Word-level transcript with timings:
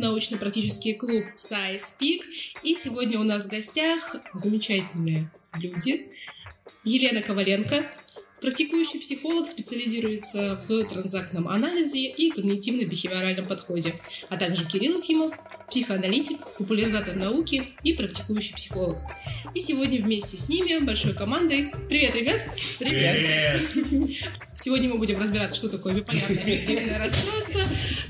научно-практический 0.00 0.94
клуб 0.94 1.22
Science 1.36 1.98
Peak. 2.00 2.22
И 2.62 2.74
сегодня 2.74 3.20
у 3.20 3.22
нас 3.22 3.46
в 3.46 3.50
гостях 3.50 4.16
замечательные 4.34 5.30
люди. 5.60 6.08
Елена 6.84 7.22
Коваленко, 7.22 7.90
Практикующий 8.40 9.00
психолог 9.00 9.46
специализируется 9.46 10.58
в 10.66 10.84
транзактном 10.84 11.46
анализе 11.46 12.06
и 12.06 12.32
когнитивно-бихевиоральном 12.32 13.46
подходе, 13.46 13.92
а 14.30 14.38
также 14.38 14.66
Кирилл 14.66 14.98
Ефимов, 14.98 15.34
психоаналитик, 15.70 16.38
популяризатор 16.58 17.14
науки 17.14 17.62
и 17.82 17.92
практикующий 17.92 18.54
психолог. 18.54 18.98
И 19.54 19.60
сегодня 19.60 20.02
вместе 20.02 20.36
с 20.36 20.48
ними, 20.48 20.84
большой 20.84 21.14
командой. 21.14 21.72
Привет, 21.88 22.14
ребят! 22.14 22.42
Привет! 22.78 23.60
Сегодня 24.54 24.90
мы 24.90 24.98
будем 24.98 25.18
разбираться, 25.18 25.56
что 25.56 25.70
такое 25.70 25.94
биполярное 25.94 26.36
аффективное 26.36 26.98
расстройство, 27.02 27.62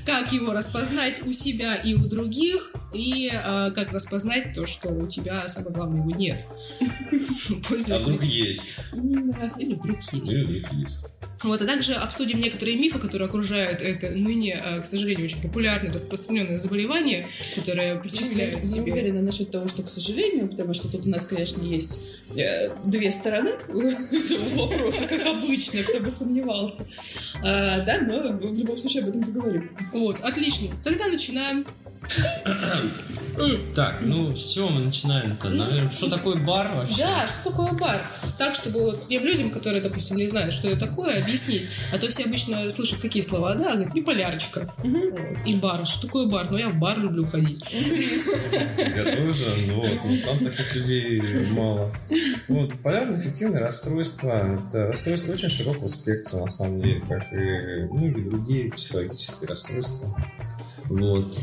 как 0.04 0.32
его 0.32 0.52
распознать 0.52 1.24
у 1.24 1.32
себя 1.32 1.76
и 1.76 1.94
у 1.94 2.08
других, 2.08 2.72
и 2.92 3.28
э, 3.28 3.70
как 3.70 3.92
распознать 3.92 4.52
то, 4.52 4.66
что 4.66 4.88
у 4.88 5.06
тебя, 5.06 5.46
самое 5.46 5.72
главное, 5.72 6.00
его 6.00 6.10
нет. 6.10 6.44
А 7.90 7.98
вдруг 7.98 8.22
есть. 8.24 8.78
Или 9.58 9.74
вдруг 9.74 10.00
есть. 10.12 10.32
Или 10.32 10.44
вдруг 10.44 10.72
есть. 10.72 10.96
Вот, 11.42 11.62
а 11.62 11.66
также 11.66 11.94
обсудим 11.94 12.38
некоторые 12.38 12.76
мифы, 12.76 12.98
которые 12.98 13.26
окружают 13.26 13.80
это 13.80 14.10
ныне, 14.10 14.60
э, 14.62 14.80
к 14.80 14.84
сожалению, 14.84 15.24
очень 15.24 15.40
популярное, 15.40 15.92
распространенное 15.92 16.56
заболевание, 16.56 17.26
которое 17.54 17.96
причисляют 18.00 18.56
Не 18.56 18.62
себе. 18.62 18.92
уверена 18.92 19.22
насчет 19.22 19.50
того, 19.50 19.68
что 19.68 19.82
к 19.82 19.88
сожалению, 19.88 20.48
потому 20.48 20.74
что 20.74 20.90
тут 20.90 21.06
у 21.06 21.10
нас, 21.10 21.26
конечно, 21.26 21.62
есть 21.62 21.98
э, 22.36 22.70
две 22.84 23.10
стороны 23.12 23.48
этого 23.68 24.66
вопроса, 24.66 25.06
как 25.06 25.24
обычно, 25.26 25.82
кто 25.82 26.00
бы 26.00 26.10
сомневался. 26.10 26.86
А, 27.42 27.80
да, 27.80 28.00
но 28.00 28.32
в 28.38 28.58
любом 28.58 28.76
случае 28.78 29.02
об 29.02 29.08
этом 29.10 29.24
поговорим. 29.24 29.70
Вот, 29.92 30.20
отлично. 30.20 30.68
Тогда 30.84 31.08
начинаем. 31.08 31.66
Так, 33.74 34.00
ну 34.02 34.36
с 34.36 34.52
чего 34.52 34.68
мы 34.68 34.80
начинаем-то? 34.80 35.48
Наверное, 35.48 35.90
что 35.90 36.10
такое 36.10 36.36
бар 36.36 36.70
вообще? 36.74 36.98
Да, 36.98 37.26
что 37.26 37.50
такое 37.50 37.72
бар? 37.72 38.02
Так, 38.38 38.54
чтобы 38.54 38.80
вот 38.82 39.08
тем 39.08 39.24
людям, 39.24 39.50
которые, 39.50 39.82
допустим, 39.82 40.16
не 40.16 40.26
знают, 40.26 40.52
что 40.52 40.68
это 40.68 40.86
такое, 40.86 41.22
объяснить. 41.22 41.62
А 41.92 41.98
то 41.98 42.08
все 42.08 42.24
обычно 42.24 42.68
слышат 42.70 43.00
какие 43.00 43.22
слова, 43.22 43.54
да, 43.54 43.74
говорят, 43.74 43.94
биполярчика. 43.94 44.72
Вот. 44.78 45.46
И 45.46 45.54
бар. 45.56 45.86
Что 45.86 46.06
такое 46.06 46.26
бар? 46.26 46.50
Ну, 46.50 46.58
я 46.58 46.68
в 46.68 46.78
бар 46.78 46.98
люблю 46.98 47.24
ходить. 47.24 47.64
Я 47.70 49.04
тоже, 49.04 49.46
ну 49.68 49.74
вот, 49.74 49.98
ну, 50.04 50.18
там 50.24 50.38
таких 50.38 50.74
людей 50.74 51.22
мало. 51.52 51.94
Ну, 52.48 52.60
Вот, 52.60 52.74
полярное 52.82 53.18
эффективное 53.18 53.60
расстройство, 53.60 54.58
это 54.68 54.88
расстройство 54.88 55.32
очень 55.32 55.48
широкого 55.48 55.86
спектра, 55.86 56.38
на 56.40 56.48
самом 56.48 56.82
деле, 56.82 57.02
как 57.08 57.32
и 57.32 57.88
многие 57.90 58.28
другие 58.28 58.70
психологические 58.70 59.48
расстройства. 59.48 60.14
Вот. 60.90 61.38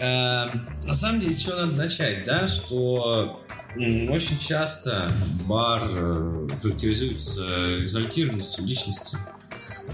Э, 0.00 0.46
На 0.86 0.94
самом 0.94 1.20
деле, 1.20 1.32
с 1.32 1.36
чего 1.36 1.56
надо 1.56 1.76
начать, 1.76 2.24
да, 2.24 2.46
что 2.48 3.42
очень 4.08 4.38
часто 4.38 5.12
бар 5.46 5.82
э, 5.86 6.48
характеризуется 6.62 7.82
экзальтированностью 7.82 8.64
личности. 8.64 9.18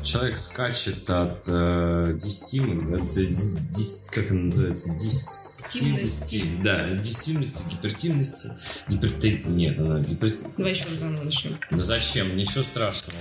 Человек 0.03 0.37
скачет 0.39 1.09
от 1.11 1.45
э, 1.47 2.19
десятимы, 2.21 2.99
от 2.99 3.09
ди- 3.11 3.27
дес- 3.29 4.09
как 4.11 4.25
это 4.25 4.35
называется, 4.35 4.91
десятимности, 4.99 6.45
да, 6.63 6.91
десятимности, 6.95 7.65
гипертимности, 7.71 8.51
гиперте... 8.89 9.43
нет, 9.47 9.79
она 9.79 10.01
гипер... 10.01 10.33
Давай 10.57 10.73
еще 10.73 10.85
раз 10.91 11.03
начнем. 11.23 11.57
Да 11.71 11.79
зачем? 11.79 12.37
Ничего 12.37 12.65
страшного. 12.65 13.17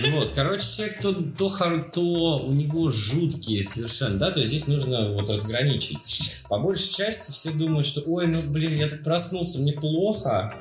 Ну 0.00 0.16
Вот, 0.16 0.32
короче, 0.34 0.64
человек 0.74 1.00
то, 1.00 1.12
то, 1.12 1.84
то 1.92 2.38
у 2.46 2.52
него 2.52 2.90
жуткие 2.90 3.62
совершенно, 3.62 4.18
да, 4.18 4.30
то 4.30 4.40
есть 4.40 4.52
здесь 4.52 4.66
нужно 4.68 5.12
вот 5.12 5.28
разграничить. 5.28 5.98
По 6.48 6.58
большей 6.58 6.92
части 6.92 7.30
все 7.30 7.50
думают, 7.50 7.86
что, 7.86 8.00
ой, 8.06 8.26
ну, 8.26 8.40
блин, 8.46 8.74
я 8.76 8.88
тут 8.88 9.02
проснулся, 9.02 9.58
мне 9.58 9.72
плохо, 9.72 10.54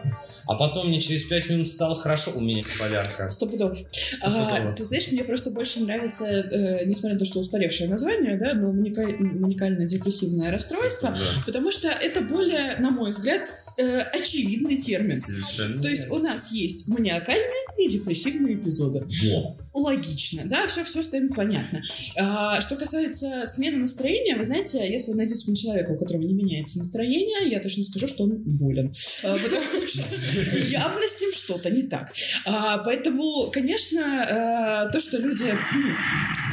а 0.45 0.55
потом 0.55 0.89
мне 0.89 0.99
через 0.99 1.23
пять 1.23 1.49
минут 1.49 1.67
стало 1.67 1.95
хорошо, 1.95 2.31
у 2.35 2.41
меня 2.41 2.63
полярка. 2.79 3.29
Сто 3.29 3.45
пудов. 3.45 3.77
А, 4.21 4.71
ты 4.73 4.83
знаешь, 4.83 5.02
мне 5.11 5.23
просто 5.23 5.49
больше 5.51 5.81
нравится, 5.81 6.25
э, 6.25 6.85
несмотря 6.85 7.13
на 7.13 7.19
то, 7.19 7.25
что 7.25 7.39
устаревшее 7.39 7.89
название, 7.89 8.37
да, 8.37 8.53
но 8.53 8.71
маника- 8.71 9.15
маникальное 9.17 9.85
депрессивное 9.87 10.51
расстройство, 10.51 11.09
Да. 11.09 11.17
потому 11.45 11.71
что 11.71 11.87
это 11.89 12.21
более, 12.21 12.77
на 12.79 12.91
мой 12.91 13.11
взгляд, 13.11 13.51
э, 13.77 13.99
очевидный 14.01 14.77
термин. 14.77 15.15
Совершенно. 15.15 15.81
То 15.81 15.89
есть 15.89 16.09
у 16.11 16.17
нас 16.17 16.51
есть 16.51 16.87
маниакальные 16.87 17.65
и 17.77 17.89
депрессивные 17.89 18.55
эпизоды. 18.55 19.05
Во. 19.25 19.57
Логично, 19.73 20.43
да, 20.45 20.67
все, 20.67 20.83
все 20.83 21.01
с 21.01 21.09
этим 21.09 21.29
понятно. 21.29 21.81
А, 22.19 22.61
что 22.61 22.75
касается 22.75 23.45
смены 23.47 23.77
настроения, 23.77 24.35
вы 24.35 24.43
знаете, 24.43 24.87
если 24.87 25.11
вы 25.11 25.17
найдете 25.17 25.45
мне 25.47 25.55
человека, 25.55 25.91
у 25.91 25.97
которого 25.97 26.21
не 26.21 26.33
меняется 26.35 26.77
настроение, 26.77 27.49
я 27.49 27.59
точно 27.59 27.83
скажу, 27.83 28.07
что 28.07 28.25
он 28.25 28.43
болен. 28.45 28.93
А, 29.23 29.33
потому 29.43 29.87
что 29.87 30.59
явно 30.59 31.01
с 31.01 31.21
ним 31.21 31.33
что-то 31.33 31.71
не 31.71 31.83
так. 31.83 32.13
А, 32.45 32.77
поэтому, 32.79 33.49
конечно, 33.51 34.83
а, 34.83 34.91
то, 34.91 34.99
что 34.99 35.17
люди 35.17 35.45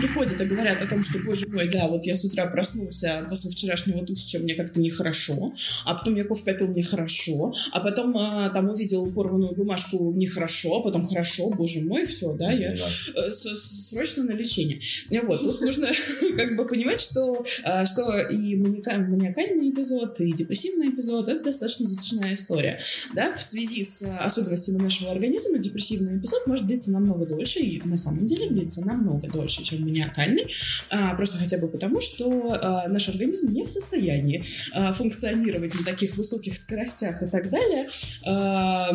приходят 0.00 0.40
и 0.40 0.44
говорят 0.44 0.82
о 0.82 0.86
том, 0.86 1.02
что, 1.02 1.18
боже 1.24 1.46
мой, 1.48 1.68
да, 1.68 1.86
вот 1.88 2.04
я 2.04 2.16
с 2.16 2.24
утра 2.24 2.46
проснулся 2.46 3.26
после 3.28 3.50
вчерашнего 3.50 4.04
тусича, 4.04 4.38
мне 4.38 4.54
как-то 4.54 4.80
нехорошо, 4.80 5.52
а 5.84 5.94
потом 5.94 6.16
я 6.16 6.24
кофе 6.24 6.42
попил 6.44 6.68
нехорошо, 6.68 7.52
а 7.72 7.80
потом 7.80 8.16
а, 8.16 8.48
там 8.50 8.68
увидел 8.70 9.10
порванную 9.12 9.54
бумажку 9.54 10.12
нехорошо, 10.12 10.78
а 10.78 10.82
потом 10.82 11.06
хорошо, 11.06 11.50
боже 11.50 11.80
мой, 11.80 12.06
все, 12.06 12.32
да, 12.34 12.50
я 12.52 12.74
Да. 12.74 13.22
э, 13.26 13.32
срочно 13.32 14.24
на 14.24 14.32
лечение. 14.32 14.80
Э, 15.10 15.20
Вот, 15.26 15.40
тут 15.40 15.60
нужно 15.60 15.88
как 16.36 16.56
бы 16.56 16.66
понимать, 16.66 17.00
что, 17.00 17.44
а, 17.64 17.84
что 17.86 18.18
и 18.18 18.56
маниакальный 18.56 19.70
эпизод, 19.70 20.20
и 20.20 20.32
депрессивный 20.32 20.90
эпизод— 20.90 21.28
это 21.28 21.44
достаточно 21.44 21.86
затяжная 21.86 22.34
история. 22.34 22.80
Да? 23.14 23.32
В 23.36 23.42
связи 23.42 23.84
с 23.84 24.02
особенностями 24.02 24.78
нашего 24.78 25.12
организма 25.12 25.58
депрессивный 25.58 26.18
эпизод 26.18 26.46
может 26.46 26.66
длиться 26.66 26.90
намного 26.90 27.26
дольше, 27.26 27.60
и 27.60 27.80
на 27.84 27.96
самом 27.96 28.26
деле 28.26 28.48
длится 28.48 28.84
намного 28.84 29.28
дольше, 29.28 29.62
чем 29.62 29.84
маниакальный, 29.90 30.52
а, 30.90 31.14
просто 31.14 31.38
хотя 31.38 31.58
бы 31.58 31.68
потому, 31.68 32.00
что 32.00 32.58
а, 32.60 32.88
наш 32.88 33.08
организм 33.08 33.52
не 33.52 33.64
в 33.64 33.68
состоянии 33.68 34.42
а, 34.72 34.92
функционировать 34.92 35.74
на 35.74 35.84
таких 35.84 36.16
высоких 36.16 36.56
скоростях 36.56 37.22
и 37.22 37.26
так 37.26 37.50
далее 37.50 37.88
а, 38.26 38.92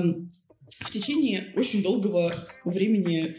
в 0.79 0.91
течение 0.91 1.53
очень 1.55 1.83
долгого 1.83 2.33
времени 2.63 3.35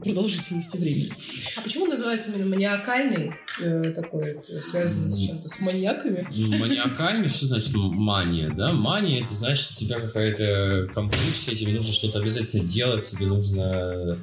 продолжительности 0.00 0.76
времени. 0.76 1.10
А 1.56 1.60
почему 1.60 1.86
называется 1.86 2.30
именно 2.30 2.48
маниакальный 2.48 3.32
э, 3.60 3.92
такой, 3.92 4.22
э, 4.22 4.60
связанный 4.60 5.10
с 5.10 5.26
чем-то, 5.26 5.48
с 5.48 5.60
маньяками? 5.60 6.26
Маниакальный, 6.58 7.28
что 7.28 7.46
значит 7.46 7.72
мания, 7.74 8.50
да? 8.50 8.72
Мания, 8.72 9.22
это 9.22 9.34
значит, 9.34 9.72
у 9.72 9.74
тебя 9.74 10.00
какая-то 10.00 10.88
компульсия, 10.94 11.54
тебе 11.54 11.72
нужно 11.72 11.92
что-то 11.92 12.20
обязательно 12.20 12.64
делать, 12.64 13.04
тебе 13.04 13.26
нужно, 13.26 14.18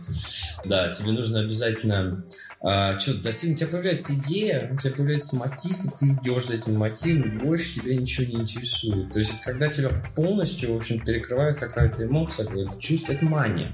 да, 0.65 0.89
тебе 0.89 1.11
нужно 1.11 1.41
обязательно 1.41 2.23
а, 2.61 2.99
что-то 2.99 3.23
достигнуть. 3.23 3.57
У 3.57 3.59
тебя 3.59 3.71
появляется 3.71 4.13
идея, 4.15 4.69
у 4.71 4.77
тебя 4.77 4.93
появляется 4.93 5.35
мотив, 5.37 5.85
и 5.85 5.97
ты 5.97 6.05
идешь 6.07 6.47
за 6.47 6.55
этим 6.55 6.75
мотивом, 6.77 7.23
и 7.23 7.43
больше 7.43 7.75
тебя 7.75 7.95
ничего 7.95 8.27
не 8.27 8.41
интересует. 8.41 9.13
То 9.13 9.19
есть, 9.19 9.41
когда 9.41 9.69
тебя 9.69 9.89
полностью, 10.15 10.73
в 10.73 10.77
общем, 10.77 10.99
перекрывает 10.99 11.57
какая-то 11.57 12.05
эмоция, 12.05 12.45
какое-то 12.45 12.79
чувство, 12.79 13.13
это 13.13 13.25
мания. 13.25 13.71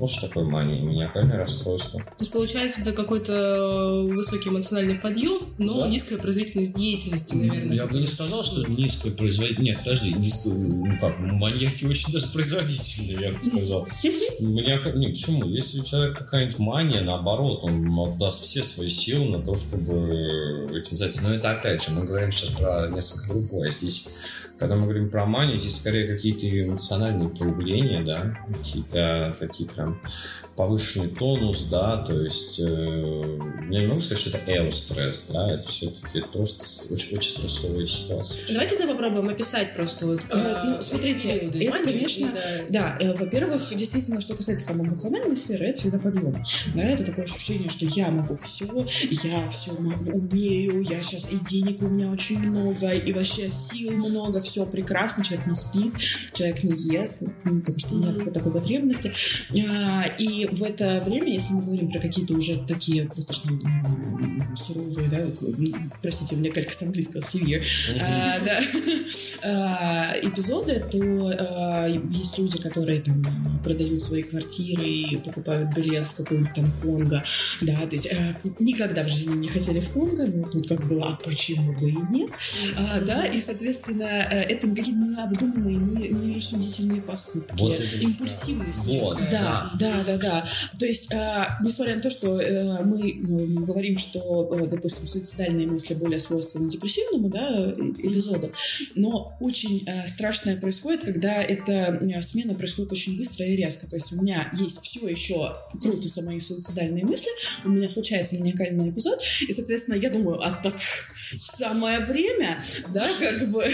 Вот 0.00 0.10
что 0.10 0.28
такое 0.28 0.44
мания, 0.44 0.82
маниакальное 0.82 1.36
расстройство. 1.38 2.00
То 2.00 2.14
есть, 2.18 2.32
получается, 2.32 2.80
это 2.80 2.92
какой-то 2.92 4.06
высокий 4.08 4.48
эмоциональный 4.48 4.94
подъем, 4.94 5.48
но 5.58 5.82
Да. 5.82 5.88
низкая 5.88 6.18
производительность 6.18 6.74
деятельности, 6.74 7.34
наверное. 7.34 7.76
Я 7.76 7.86
бы 7.86 7.98
не 7.98 8.06
сказал, 8.06 8.42
что 8.42 8.62
это 8.62 8.70
низкая 8.72 9.12
производительность. 9.12 9.60
Нет, 9.60 9.78
подожди, 9.80 10.14
низкая, 10.14 10.54
ну 10.54 10.98
как, 10.98 11.18
маньяки 11.20 11.84
очень 11.84 12.12
даже 12.14 12.28
производительные, 12.28 13.20
я 13.20 13.32
бы 13.32 13.44
сказал. 13.44 13.86
Маньяка... 14.40 14.90
Не, 14.92 15.08
почему? 15.08 15.44
Если 15.44 15.80
у 15.80 15.84
человека 15.84 16.24
какая-нибудь 16.24 16.58
мания, 16.58 17.02
наоборот, 17.02 17.60
он 17.62 17.86
отдаст 18.00 18.42
все 18.42 18.62
свои 18.62 18.88
силы 18.88 19.36
на 19.36 19.44
то, 19.44 19.54
чтобы 19.54 20.70
этим 20.72 20.96
заняться. 20.96 21.22
Но 21.22 21.34
это 21.34 21.50
опять 21.50 21.84
же, 21.84 21.90
мы 21.90 22.04
говорим 22.06 22.32
сейчас 22.32 22.50
про 22.50 22.88
несколько 22.88 23.34
другое. 23.34 23.72
Здесь, 23.78 24.04
когда 24.58 24.76
мы 24.76 24.84
говорим 24.84 25.10
про 25.10 25.26
манию, 25.26 25.60
здесь 25.60 25.76
скорее 25.76 26.06
какие-то 26.06 26.48
эмоциональные 26.48 27.28
проявления, 27.28 28.02
да, 28.02 28.38
какие-то 28.48 29.36
такие 29.38 29.68
прям 29.68 29.89
повышенный 30.56 31.08
тонус, 31.08 31.64
да, 31.64 31.98
то 31.98 32.12
есть 32.20 32.60
э, 32.60 33.38
я 33.70 33.80
не 33.80 33.86
могу 33.86 34.00
сказать, 34.00 34.18
что 34.18 34.30
это 34.36 34.50
эо-стресс, 34.50 35.26
да, 35.30 35.52
это 35.52 35.66
все-таки 35.66 36.22
просто 36.32 36.64
очень, 36.92 37.16
очень 37.16 37.30
стрессовая 37.30 37.86
ситуация. 37.86 38.52
Давайте 38.52 38.76
тогда 38.76 38.92
попробуем 38.92 39.28
описать 39.28 39.74
просто 39.74 40.06
вот 40.06 40.20
А, 40.30 40.36
э, 40.36 40.70
ну, 40.76 40.82
смотрите, 40.82 41.38
периоды. 41.38 41.64
это, 41.66 41.84
конечно, 41.84 42.26
и, 42.26 42.28
да, 42.68 42.96
Да, 42.98 43.04
э, 43.04 43.14
во-первых, 43.14 43.62
действительно, 43.74 44.20
что 44.20 44.34
касается 44.34 44.66
там 44.66 44.82
эмоциональной 44.82 45.36
сферы, 45.36 45.66
это 45.66 45.80
всегда 45.80 45.98
подъем. 45.98 46.44
Да, 46.74 46.82
это 46.82 47.04
такое 47.04 47.24
ощущение, 47.24 47.70
что 47.70 47.86
я 47.86 48.08
могу 48.10 48.36
все, 48.38 48.66
я 49.10 49.46
все 49.48 49.72
умею, 49.72 50.80
я 50.82 51.02
сейчас 51.02 51.32
и 51.32 51.38
денег 51.48 51.82
у 51.82 51.88
меня 51.88 52.10
очень 52.10 52.38
много, 52.40 52.90
и 52.90 53.12
вообще 53.12 53.50
сил 53.50 53.92
много, 53.92 54.40
все 54.40 54.66
прекрасно, 54.66 55.24
человек 55.24 55.46
не 55.46 55.54
спит, 55.54 55.94
человек 56.34 56.62
не 56.64 56.72
ест, 56.94 57.22
ну, 57.44 57.60
потому 57.60 57.78
что 57.78 57.94
нет 57.94 58.32
такой 58.32 58.52
потребности. 58.52 59.12
А, 59.80 60.04
и 60.18 60.46
в 60.46 60.62
это 60.62 61.02
время, 61.04 61.32
если 61.32 61.54
мы 61.54 61.62
говорим 61.62 61.90
про 61.90 62.00
какие-то 62.00 62.34
уже 62.34 62.58
такие 62.66 63.04
достаточно 63.14 63.58
суровые, 64.54 65.08
да, 65.08 65.18
простите, 66.02 66.34
у 66.34 66.38
меня 66.38 66.52
как 66.52 66.72
с 66.72 66.82
английского 66.82 67.20
severe, 67.20 67.62
а, 68.02 68.38
да, 68.44 68.60
а, 69.42 70.14
эпизоды, 70.22 70.80
то 70.90 71.86
есть 72.10 72.38
люди, 72.38 72.58
которые 72.58 73.00
там 73.00 73.24
продают 73.64 74.02
свои 74.02 74.22
квартиры 74.22 74.86
и 74.86 75.16
покупают 75.18 75.74
билет 75.74 76.06
в 76.06 76.14
какой-нибудь 76.14 76.52
там 76.54 76.72
Конго, 76.82 77.24
да, 77.60 77.76
то 77.76 77.92
есть 77.92 78.12
никогда 78.58 79.04
в 79.04 79.08
жизни 79.08 79.36
не 79.36 79.48
хотели 79.48 79.80
в 79.80 79.90
Конго, 79.90 80.26
но 80.26 80.46
тут 80.48 80.68
как 80.68 80.86
бы, 80.86 81.00
а 81.02 81.18
почему 81.24 81.72
бы 81.74 81.90
и 81.90 81.96
нет, 82.10 82.30
да, 83.06 83.24
и, 83.26 83.40
соответственно, 83.40 84.26
э, 84.30 84.42
это 84.42 84.68
какие-то 84.68 84.92
необдуманные, 84.92 85.76
не- 85.76 86.08
нерассудительные 86.08 87.02
поступки. 87.02 87.54
Вот 87.58 87.78
это 87.78 87.96
Импульсивность. 87.96 88.86
Вот, 88.86 89.20
некая. 89.20 89.30
Да, 89.30 89.69
да, 89.78 90.02
да, 90.04 90.16
да. 90.16 90.48
То 90.78 90.86
есть, 90.86 91.12
а, 91.12 91.58
несмотря 91.62 91.96
на 91.96 92.00
то, 92.00 92.10
что 92.10 92.40
э, 92.40 92.82
мы 92.84 93.12
м, 93.12 93.64
говорим, 93.64 93.98
что, 93.98 94.48
э, 94.52 94.66
допустим, 94.66 95.06
суицидальные 95.06 95.66
мысли 95.66 95.94
более 95.94 96.20
свойственны 96.20 96.70
депрессивному 96.70 97.28
да, 97.28 97.74
э- 97.76 97.92
эпизоду, 97.98 98.52
но 98.96 99.36
очень 99.40 99.84
э, 99.86 100.06
страшное 100.06 100.56
происходит, 100.56 101.04
когда 101.04 101.42
эта 101.42 102.00
смена 102.22 102.54
происходит 102.54 102.92
очень 102.92 103.16
быстро 103.16 103.46
и 103.46 103.56
резко. 103.56 103.86
То 103.86 103.96
есть 103.96 104.12
у 104.12 104.20
меня 104.20 104.52
есть 104.58 104.80
все 104.82 105.06
еще 105.08 105.56
крутятся 105.80 106.22
мои 106.22 106.40
суицидальные 106.40 107.04
мысли, 107.04 107.30
у 107.64 107.68
меня 107.70 107.88
случается 107.88 108.36
маниакальный 108.36 108.90
эпизод, 108.90 109.20
и, 109.46 109.52
соответственно, 109.52 109.96
я 109.96 110.10
думаю, 110.10 110.40
а 110.42 110.52
так 110.62 110.74
самое 111.38 112.00
время, 112.00 112.60
да, 112.92 113.06
как 113.18 113.50
бы, 113.50 113.64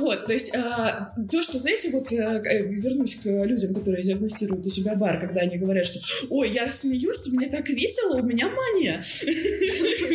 вот, 0.00 0.26
то 0.26 0.32
есть 0.32 0.54
а, 0.54 1.12
то, 1.30 1.42
что, 1.42 1.58
знаете, 1.58 1.90
вот 1.90 2.10
вернусь 2.10 3.16
к 3.16 3.26
людям, 3.26 3.74
которые 3.74 4.04
диагностируют 4.04 4.66
у 4.66 4.70
себя 4.70 4.95
бар, 4.96 5.20
когда 5.20 5.42
они 5.42 5.56
говорят, 5.56 5.86
что, 5.86 6.00
ой, 6.30 6.50
я 6.50 6.70
смеюсь, 6.70 7.26
мне 7.28 7.48
так 7.48 7.68
весело, 7.68 8.20
у 8.20 8.24
меня 8.24 8.48
мания. 8.48 9.02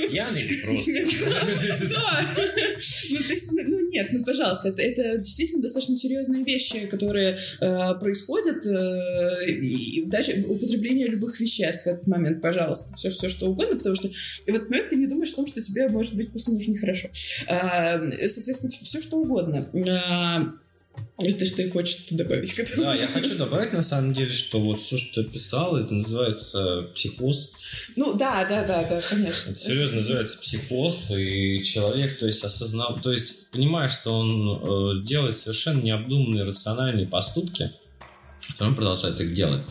Пьяный 0.10 0.42
или 0.42 0.62
просто? 0.62 0.92
Да. 1.92 2.30
Ну, 2.36 3.18
то 3.18 3.34
есть, 3.34 3.52
ну, 3.52 3.62
ну, 3.66 3.90
нет, 3.90 4.08
ну, 4.12 4.24
пожалуйста, 4.24 4.70
это, 4.70 5.18
действительно 5.18 5.62
достаточно 5.62 5.96
серьезные 5.96 6.44
вещи, 6.44 6.88
которые 6.88 7.38
э, 7.60 7.96
происходят, 8.00 8.66
э, 8.66 9.50
и, 9.50 10.06
даже 10.06 10.34
употребление 10.48 11.08
любых 11.08 11.40
веществ 11.40 11.84
в 11.84 11.88
этот 11.88 12.08
момент, 12.08 12.42
пожалуйста, 12.42 12.96
все, 12.96 13.10
все 13.10 13.30
что 13.30 13.50
угодно, 13.50 13.78
потому 13.78 13.96
что 13.96 14.10
в 14.10 14.48
этот 14.48 14.70
момент 14.70 14.90
ты 14.90 14.96
не 14.96 15.08
думаешь 15.08 15.32
о 15.34 15.38
том, 15.38 15.48
что 15.48 15.62
тебе 15.62 15.88
может 15.90 16.16
быть 16.16 16.32
после 16.32 16.54
них 16.56 16.68
нехорошо. 16.68 17.10
А, 17.48 18.00
соответственно, 18.28 18.72
все 18.72 19.02
что 19.02 19.18
угодно. 19.18 19.68
Это 21.18 21.46
что 21.46 21.58
ты 21.58 21.70
хочешь 21.70 22.08
добавить 22.12 22.54
к 22.54 22.60
этому? 22.60 22.84
Да, 22.84 22.96
я 22.96 23.08
хочу 23.08 23.36
добавить 23.36 23.74
на 23.74 23.84
самом 23.84 24.14
деле, 24.14 24.32
что 24.32 24.60
вот 24.60 24.80
все, 24.80 24.98
что 24.98 25.24
ты 25.24 25.30
писал, 25.30 25.78
это 25.78 25.94
называется 25.94 26.90
психоз. 26.94 27.52
Ну, 27.96 28.18
да, 28.18 28.46
да, 28.46 28.64
да, 28.66 28.84
да, 28.84 29.02
конечно. 29.02 29.52
Это 29.52 29.60
серьезно 29.60 29.98
называется 29.98 30.40
психоз, 30.40 31.12
и 31.16 31.64
человек, 31.64 32.18
то 32.20 32.26
есть 32.26 32.44
осознал, 32.44 32.98
то 33.02 33.12
есть 33.12 33.50
понимая, 33.52 33.88
что 33.88 34.12
он 34.12 35.02
э, 35.02 35.06
делает 35.06 35.36
совершенно 35.36 35.82
необдуманные 35.82 36.44
рациональные 36.44 37.06
поступки, 37.06 37.72
равно 38.60 38.76
продолжает 38.76 39.20
их 39.22 39.34
делать. 39.34 39.64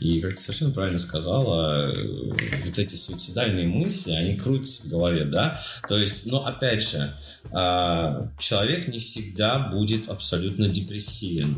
И, 0.00 0.20
как 0.20 0.34
ты 0.34 0.40
совершенно 0.40 0.72
правильно 0.72 0.98
сказала, 0.98 1.92
э, 1.92 2.32
вот 2.64 2.78
эти 2.78 2.94
суицидальные 2.94 3.66
мысли, 3.66 4.12
они 4.12 4.36
крутятся 4.36 4.86
в 4.86 4.90
голове, 4.90 5.24
да? 5.24 5.60
То 5.88 5.98
есть, 5.98 6.26
но 6.26 6.44
опять 6.44 6.82
же, 6.82 7.14
а, 7.52 8.28
человек 8.38 8.88
не 8.88 8.98
всегда 8.98 9.58
будет 9.58 10.08
абсолютно 10.08 10.68
депрессивен. 10.68 11.54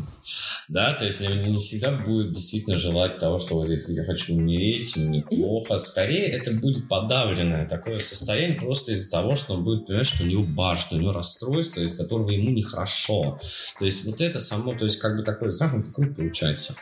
Да, 0.69 0.95
то 0.95 1.05
есть 1.05 1.21
не 1.21 1.57
всегда 1.59 1.93
будет 1.93 2.33
действительно 2.33 2.77
желать 2.77 3.19
того, 3.19 3.39
что 3.39 3.55
вот 3.55 3.69
я 3.69 4.05
хочу 4.05 4.35
умереть, 4.35 4.97
мне 4.97 5.23
плохо. 5.23 5.79
Скорее, 5.79 6.27
это 6.29 6.51
будет 6.51 6.89
подавленное 6.89 7.69
такое 7.69 8.01
состояние 8.01 8.59
просто 8.59 8.93
из-за 8.93 9.11
того, 9.11 9.37
что 9.37 9.55
он 9.55 9.65
будет 9.65 9.87
понимать, 9.87 10.07
что 10.07 10.25
у 10.25 10.27
него 10.27 10.43
бар, 10.43 10.77
что 10.77 10.97
у 10.97 10.99
него 10.99 11.13
расстройство, 11.13 11.81
из 11.81 11.97
которого 11.97 12.31
ему 12.31 12.51
нехорошо. 12.51 13.39
То 13.79 13.85
есть 13.85 14.05
вот 14.05 14.21
это 14.21 14.41
само, 14.41 14.75
то 14.75 14.85
есть 14.85 14.99
как 14.99 15.17
бы 15.17 15.23
такой 15.23 15.53
замкнутый 15.53 15.93
круг 15.93 16.17
получается. 16.17 16.75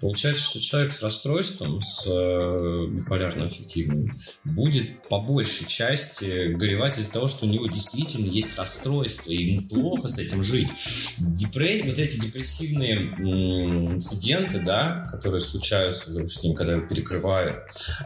Получается, 0.00 0.42
что 0.42 0.60
человек 0.60 0.92
с 0.92 1.02
расстройством, 1.02 1.80
с 1.82 2.06
э, 2.06 2.86
биполярно-аффективным, 2.90 4.18
будет 4.44 5.02
по 5.08 5.20
большей 5.20 5.66
части 5.66 6.52
горевать 6.52 6.98
из-за 6.98 7.12
того, 7.12 7.28
что 7.28 7.46
у 7.46 7.48
него 7.48 7.66
действительно 7.66 8.26
есть 8.26 8.58
расстройство, 8.58 9.32
и 9.32 9.44
ему 9.44 9.68
плохо 9.68 10.08
с 10.08 10.18
этим 10.18 10.42
жить. 10.42 10.68
Депресс... 11.18 11.84
Вот 11.84 11.98
эти 11.98 12.18
депрессивные 12.18 12.96
инциденты, 13.18 14.60
да, 14.60 15.06
которые 15.10 15.40
случаются 15.40 16.28
с 16.28 16.42
ним, 16.42 16.54
когда 16.54 16.74
его 16.74 16.86
перекрывают, 16.86 17.56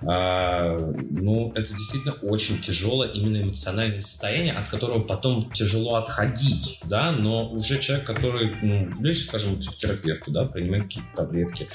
а, 0.02 0.78
ну, 1.10 1.52
это 1.54 1.74
действительно 1.74 2.14
очень 2.22 2.60
тяжелое 2.60 3.08
именно 3.08 3.42
эмоциональное 3.42 4.00
состояние, 4.00 4.52
от 4.52 4.68
которого 4.68 5.00
потом 5.00 5.50
тяжело 5.52 5.96
отходить, 5.96 6.80
да, 6.84 7.12
но 7.12 7.50
уже 7.50 7.78
человек, 7.78 8.06
который, 8.06 8.54
ну, 8.62 8.90
ближе, 8.98 9.20
скажем, 9.20 9.56
к 9.56 9.60
психотерапевту, 9.60 10.30
да, 10.30 10.44
принимает 10.44 10.84
какие-то 10.84 11.16
таблетки, 11.16 11.68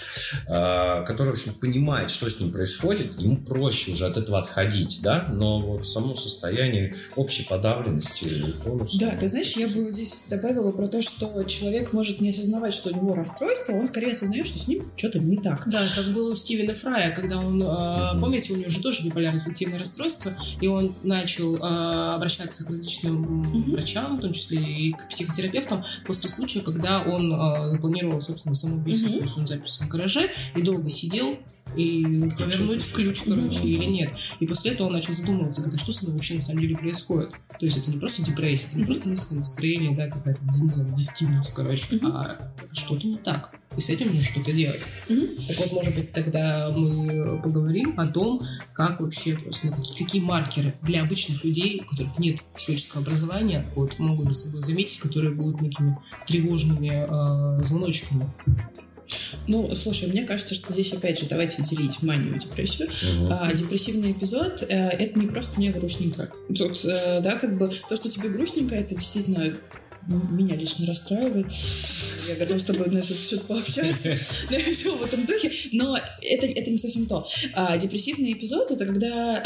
который, 0.46 1.30
в 1.30 1.32
общем, 1.32 1.54
понимает, 1.54 2.10
что 2.10 2.30
с 2.30 2.40
ним 2.40 2.52
происходит, 2.52 3.20
ему 3.20 3.38
проще 3.38 3.92
уже 3.92 4.06
от 4.06 4.18
этого 4.18 4.40
отходить, 4.40 5.00
да, 5.02 5.28
но 5.32 5.62
вот 5.62 5.86
само 5.86 6.16
состояние 6.16 6.96
общей 7.16 7.44
подавленности 7.44 8.26
или 8.26 8.52
тонуса. 8.52 8.98
Да, 9.00 9.16
ты 9.20 9.30
знаешь, 9.30 9.54
я 9.54 9.68
бы 9.68 9.92
здесь 9.92 10.26
добавила 10.30 10.72
про 10.72 10.88
то, 10.88 11.02
что 11.02 11.44
человек 11.44 11.94
может 11.94 12.22
не 12.22 12.32
осознавать, 12.32 12.74
что 12.74 12.90
у 12.90 12.96
него 12.96 13.16
расстройство, 13.16 13.74
он 13.74 13.88
скорее 13.88 14.12
осознает, 14.12 14.48
что 14.48 14.60
с 14.60 14.68
ним 14.68 14.92
что-то 14.96 15.20
не 15.20 15.38
так. 15.38 15.64
Да, 15.68 15.82
как 15.96 16.06
было 16.14 16.32
у 16.32 16.36
Стивена 16.36 16.74
Фрая, 16.74 17.12
когда 17.16 17.40
он, 17.40 17.62
э, 17.62 18.20
помните, 18.22 18.54
у 18.54 18.58
него 18.58 18.70
же 18.70 18.82
тоже 18.82 19.04
биполярно-аффективное 19.04 19.80
расстройство, 19.80 20.34
и 20.62 20.68
он 20.68 20.96
начал 21.04 21.56
э, 21.58 21.60
обращаться 22.16 22.66
к 22.66 22.70
различным 22.70 23.18
Мгм. 23.18 23.72
врачам, 23.72 24.18
в 24.18 24.22
том 24.22 24.34
числе 24.34 24.62
и 24.62 24.94
к 24.94 25.10
психотерапевтам, 25.10 25.84
после 26.06 26.30
случая, 26.30 26.62
когда 26.62 27.02
он 27.02 27.34
э, 27.34 27.72
запланировал, 27.72 28.22
собственно, 28.22 28.56
самоубийство. 28.56 29.08
Мгм. 29.10 29.18
То 29.20 29.24
есть 29.24 29.38
он 29.38 29.48
заперся 29.48 29.86
в 29.86 29.90
гараже 29.98 30.30
и 30.56 30.62
долго 30.62 30.90
сидел, 30.90 31.38
и 31.76 32.04
повернуть 32.38 32.92
ключ, 32.94 33.24
короче, 33.24 33.64
или 33.64 33.86
нет. 33.86 34.14
И 34.40 34.48
после 34.48 34.72
этого 34.72 34.88
он 34.88 34.94
начал 34.94 35.14
задумываться, 35.14 35.62
когда 35.62 35.78
что 35.78 35.92
со 35.92 36.04
мной 36.04 36.16
вообще 36.16 36.36
на 36.36 36.42
самом 36.42 36.62
деле 36.62 36.78
происходит. 36.78 37.32
То 37.60 37.66
есть 37.66 37.78
это 37.78 37.92
не 37.92 37.98
просто 37.98 38.24
депрессия, 38.24 38.68
это 38.68 38.78
не 38.78 38.86
просто 38.86 39.10
низкое 39.10 39.38
настроение, 39.38 39.96
да, 39.96 40.08
какая-то, 40.08 40.40
не 40.44 40.72
знаю, 40.72 41.44
короче, 41.56 42.00
а 42.04 42.38
что-то 42.74 43.08
не 43.08 43.18
так. 43.18 43.52
И 43.78 43.82
с 43.82 43.90
этим 43.92 44.08
нужно 44.08 44.24
что-то 44.24 44.52
делать. 44.54 44.82
Так 45.48 45.58
вот, 45.60 45.72
может 45.72 45.96
быть, 45.96 46.12
тогда 46.12 46.74
мы 46.76 47.40
поговорим 47.44 47.94
о 48.00 48.08
том, 48.08 48.42
как 48.74 49.00
вообще 49.00 49.36
просто, 49.36 49.68
ну, 49.68 49.76
какие, 49.76 50.04
какие 50.04 50.22
маркеры 50.22 50.74
для 50.82 51.04
обычных 51.04 51.44
людей, 51.44 51.82
у 51.84 51.90
которых 51.90 52.18
нет 52.18 52.42
психического 52.56 53.04
образования, 53.04 53.64
вот, 53.76 54.00
могут 54.00 54.34
за 54.34 54.34
собой 54.34 54.64
заметить, 54.64 55.00
которые 55.00 55.34
будут 55.34 55.62
некими 55.62 55.96
тревожными 56.26 57.06
э, 57.08 57.64
звоночками. 57.64 58.28
Ну, 59.48 59.74
слушай, 59.74 60.10
мне 60.10 60.24
кажется, 60.26 60.54
что 60.54 60.74
здесь, 60.74 60.92
опять 60.94 61.20
же, 61.20 61.28
давайте 61.28 61.64
делить 61.64 62.02
манию 62.04 62.36
и 62.36 62.40
депрессию. 62.40 62.90
Мгм. 62.90 63.34
А, 63.34 63.54
депрессивный 63.54 64.12
эпизод 64.12 64.64
э, 64.68 64.90
это 64.90 65.20
не 65.20 65.28
просто 65.28 65.60
не 65.60 65.70
грустненько. 65.70 66.32
Тут, 66.56 66.84
э, 66.86 67.22
да, 67.22 67.36
как 67.36 67.58
бы 67.58 67.72
то, 67.88 67.96
что 67.96 68.10
тебе 68.10 68.30
грустненько, 68.30 68.76
это 68.76 68.96
действительно 68.96 69.54
м- 70.10 70.38
меня 70.38 70.56
лично 70.56 70.86
расстраивает. 70.88 71.48
Я 72.30 72.36
готова 72.36 72.58
с 72.58 72.64
тобой 72.66 72.88
на 72.90 72.98
этот 72.98 73.18
счет 73.18 73.42
пообщаться. 73.44 74.10
Да, 74.52 74.58
все 74.72 74.96
в 74.98 75.04
этом 75.04 75.26
духе. 75.26 75.52
Но 75.74 75.98
это, 76.22 76.46
это 76.46 76.70
не 76.72 76.78
совсем 76.78 77.06
то. 77.06 77.26
А, 77.54 77.78
депрессивный 77.78 78.34
эпизод 78.34 78.72
это 78.72 78.86
когда 78.86 79.38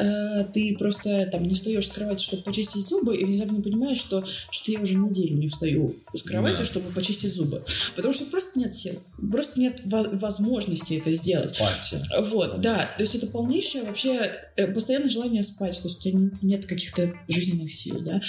э, 0.42 0.46
ты 0.54 0.76
просто 0.78 1.28
там 1.32 1.44
не 1.44 1.54
встаешь 1.54 1.88
с 1.88 1.92
кровати, 1.92 2.24
чтобы 2.24 2.44
почистить 2.44 2.88
зубы, 2.88 3.16
и 3.18 3.24
внезапно 3.26 3.62
понимаешь, 3.62 3.98
что 4.00 4.24
что 4.50 4.72
я 4.72 4.80
уже 4.80 4.96
неделю 4.96 5.38
не 5.38 5.50
встаю 5.50 5.96
с 6.14 6.24
кровати, 6.24 6.60
Да. 6.60 6.66
чтобы 6.66 6.90
почистить 6.92 7.34
зубы. 7.34 7.64
Потому 7.96 8.14
что 8.14 8.26
просто 8.26 8.58
нет 8.60 8.74
сил. 8.74 9.00
Просто 9.32 9.60
нет 9.60 9.82
во- 9.86 10.10
возможности 10.10 10.94
это 10.96 11.14
сделать. 11.16 11.60
Апатия. 11.60 12.04
Вот, 12.32 12.62
да. 12.62 12.90
То 12.98 13.04
есть 13.04 13.16
это 13.16 13.28
полнейшее 13.28 13.84
вообще 13.84 14.32
э, 14.56 14.68
постоянное 14.74 15.10
желание 15.10 15.44
спать, 15.44 15.80
то 15.82 15.88
есть 15.88 16.00
у 16.00 16.02
тебя 16.02 16.18
не- 16.20 16.32
нет 16.42 16.66
каких-то 16.66 17.14
жизненных 17.28 17.74
сил, 17.74 18.00
да. 18.02 18.22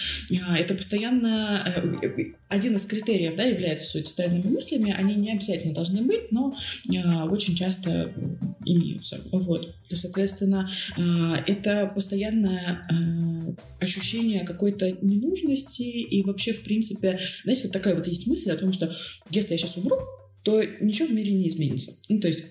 А, 0.48 0.58
Это 0.58 0.74
постоянно 0.74 1.62
э, 1.66 2.08
один 2.48 2.76
из 2.76 2.84
критериев, 2.86 3.36
да, 3.36 3.44
является 3.44 3.86
суицидальными 3.86 4.48
мыслями. 4.48 4.94
Они 4.96 5.14
не 5.14 5.32
обязательно 5.32 5.74
должны 5.74 6.02
быть, 6.02 6.30
но 6.30 6.54
а, 7.04 7.24
очень 7.26 7.54
часто 7.54 7.90
э, 7.90 8.10
имеются. 8.66 9.20
Вот. 9.32 9.74
Соответственно, 9.90 10.70
а, 10.96 11.42
это 11.46 11.90
постоянное 11.94 12.86
а, 12.90 13.84
ощущение 13.84 14.44
какой-то 14.44 14.92
ненужности 15.00 15.82
и 15.82 16.22
вообще, 16.22 16.52
в 16.52 16.62
принципе, 16.62 17.18
знаете, 17.44 17.64
вот 17.64 17.72
такая 17.72 17.94
вот 17.94 18.06
есть 18.06 18.26
мысль 18.26 18.50
о 18.50 18.56
том, 18.56 18.72
что 18.72 18.94
если 19.30 19.52
я 19.52 19.58
сейчас 19.58 19.76
умру, 19.78 19.96
то 20.42 20.60
ничего 20.80 21.08
в 21.08 21.12
мире 21.12 21.32
не 21.32 21.48
изменится. 21.48 21.92
Ну, 22.08 22.20
то 22.20 22.28
есть 22.28 22.44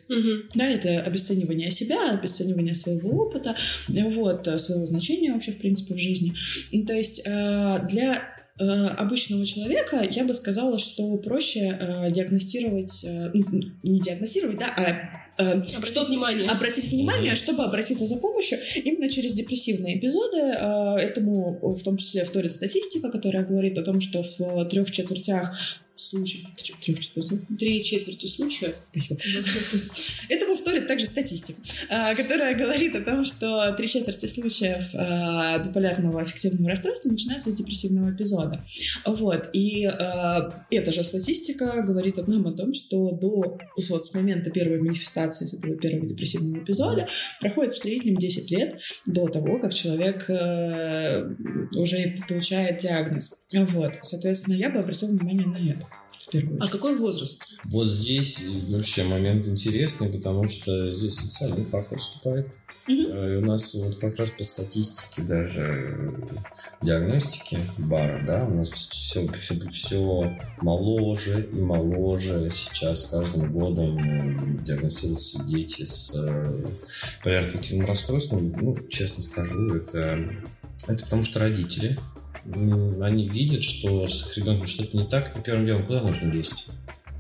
да, 0.56 0.70
это 0.70 1.01
обесценивание 1.01 1.72
себя, 1.72 2.12
обесценивание 2.12 2.74
своего 2.74 3.25
опыта, 3.25 3.56
вот, 3.88 4.48
э, 4.48 4.60
своего 4.60 4.86
значения 4.86 5.34
вообще, 5.34 5.51
в 5.51 5.58
принципе, 5.58 5.94
в 5.96 5.98
жизни. 5.98 6.34
Ну, 6.72 6.86
то 6.86 6.94
есть 6.94 7.22
э, 7.25 7.86
для 7.90 8.16
э, 8.16 8.40
обычного 8.62 9.46
человека 9.46 10.06
я 10.10 10.24
бы 10.24 10.34
сказала, 10.34 10.77
что 10.77 11.18
проще 11.18 11.60
э, 11.60 12.12
диагностировать, 12.12 13.03
э, 13.03 13.32
не 13.84 14.00
диагностировать, 14.00 14.58
да, 14.58 14.68
а 14.77 15.22
Обратить 15.38 15.86
что, 15.88 16.06
внимание. 16.06 16.48
Обратить 16.48 16.91
внимание, 16.91 17.34
чтобы 17.34 17.63
обратиться 17.63 18.06
за 18.06 18.18
помощью 18.18 18.60
именно 18.84 19.10
через 19.10 19.34
депрессивные 19.34 19.98
эпизоды. 19.98 20.38
Этому 20.38 21.58
в 21.62 21.82
том 21.82 21.98
числе 21.98 22.24
вторит 22.25 22.51
статистика, 22.51 23.10
которая 23.10 23.44
говорит 23.44 23.75
о 23.77 23.82
том, 23.82 24.01
что 24.01 24.22
в 24.22 24.65
трех 24.65 24.91
четвертях 24.91 25.58
случаев. 26.01 26.46
Трех 26.81 27.00
четвертей? 27.00 27.39
Три 27.58 27.84
четверти 27.84 28.25
случаев. 28.25 28.75
Спасибо. 28.91 29.20
Это 30.29 30.46
повторит 30.46 30.88
также 30.88 31.05
статистика, 31.05 31.62
а, 31.89 32.15
которая 32.15 32.55
говорит 32.55 32.96
о 32.96 33.01
том, 33.01 33.24
что 33.25 33.74
три 33.74 33.88
четверти 33.88 34.25
случаев 34.25 34.91
а, 34.96 35.60
биполярного 35.60 36.22
аффективного 36.22 36.72
расстройства 36.72 37.10
начинаются 37.10 37.51
с 37.51 37.55
депрессивного 37.55 38.12
эпизода. 38.12 38.63
Вот. 39.05 39.50
И 39.53 39.86
а, 39.86 40.65
эта 40.70 40.91
же 40.91 41.03
статистика 41.03 41.81
говорит 41.81 42.17
нам 42.27 42.48
о 42.48 42.53
том, 42.53 42.74
что 42.74 43.12
до 43.12 43.58
вот, 43.89 44.05
с 44.05 44.13
момента 44.13 44.51
первой 44.51 44.79
манифестации 44.79 45.58
этого 45.58 45.77
первого 45.77 46.08
депрессивного 46.08 46.63
эпизода 46.63 47.08
проходит 47.39 47.74
в 47.74 47.79
среднем 47.79 48.15
10 48.15 48.51
лет 48.51 48.79
до 49.08 49.27
того, 49.27 49.60
как 49.60 49.74
человек 49.74 50.29
уже 50.29 52.15
получает 52.27 52.79
диагноз. 52.79 53.34
Вот. 53.53 53.93
Соответственно, 54.01 54.55
я 54.55 54.70
бы 54.70 54.79
обратила 54.79 55.10
внимание 55.10 55.48
на 55.48 55.58
это 55.58 55.88
первую 56.31 56.55
а 56.55 56.63
очередь. 56.63 56.69
А 56.69 56.77
какой 56.77 56.97
возраст? 56.97 57.43
Вот 57.65 57.88
здесь 57.88 58.43
вообще 58.69 59.03
момент 59.03 59.47
интересный, 59.47 60.09
потому 60.09 60.47
что 60.47 60.91
здесь 60.91 61.15
социальный 61.15 61.65
фактор 61.65 62.00
вступает. 62.00 62.47
Угу. 62.88 62.93
И 62.93 63.35
у 63.35 63.45
нас 63.45 63.73
вот 63.75 63.95
как 63.97 64.17
раз 64.17 64.29
по 64.31 64.43
статистике 64.43 65.21
даже 65.23 66.17
диагностики 66.81 67.59
бара, 67.77 68.23
да, 68.25 68.45
у 68.45 68.55
нас 68.55 68.71
все, 68.71 69.27
все, 69.33 69.59
все 69.69 70.38
моложе 70.61 71.47
и 71.51 71.57
моложе. 71.57 72.50
Сейчас 72.51 73.05
каждым 73.05 73.51
годом 73.51 74.63
диагностируются 74.63 75.43
дети 75.43 75.85
с 75.85 76.15
э, 76.15 76.65
полиарфективным 77.23 77.88
расстройством. 77.88 78.51
Ну, 78.51 78.77
честно 78.89 79.21
скажу, 79.21 79.75
это, 79.75 80.29
это 80.88 81.03
потому 81.03 81.23
что 81.23 81.39
родители 81.39 82.00
они 82.45 83.29
видят, 83.29 83.63
что 83.63 84.07
с 84.07 84.38
ребенком 84.38 84.67
что-то 84.67 84.98
не 84.98 85.05
так, 85.05 85.36
и 85.38 85.41
первым 85.41 85.65
делом 85.65 85.86
куда 85.86 86.01
нужно 86.01 86.31
лезть? 86.31 86.67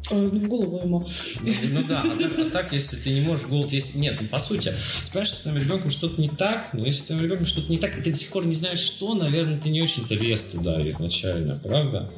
Ну, 0.09 0.29
в 0.29 0.47
голову 0.47 0.79
ему. 0.83 1.07
Ну, 1.41 1.53
ну 1.73 1.83
да, 1.87 2.01
а 2.01 2.17
так, 2.17 2.39
а 2.39 2.49
так, 2.49 2.73
если 2.73 2.97
ты 2.97 3.11
не 3.11 3.21
можешь 3.21 3.47
голод 3.47 3.71
есть... 3.71 3.95
Нет, 3.95 4.17
ну, 4.19 4.27
по 4.27 4.39
сути, 4.39 4.69
ты 4.69 5.11
понимаешь, 5.11 5.27
что 5.27 5.37
с 5.37 5.41
твоим 5.43 5.57
ребенком 5.57 5.89
что-то 5.89 6.19
не 6.19 6.29
так, 6.29 6.73
но 6.73 6.85
если 6.85 7.01
с 7.01 7.05
твоим 7.05 7.23
ребенком 7.23 7.45
что-то 7.45 7.71
не 7.71 7.77
так, 7.77 7.97
и 7.97 8.01
ты 8.01 8.11
до 8.11 8.17
сих 8.17 8.29
пор 8.31 8.45
не 8.45 8.53
знаешь, 8.53 8.79
что, 8.79 9.13
наверное, 9.13 9.59
ты 9.59 9.69
не 9.69 9.81
очень-то 9.81 10.15
лез 10.15 10.47
туда 10.47 10.85
изначально, 10.87 11.59
правда? 11.63 12.11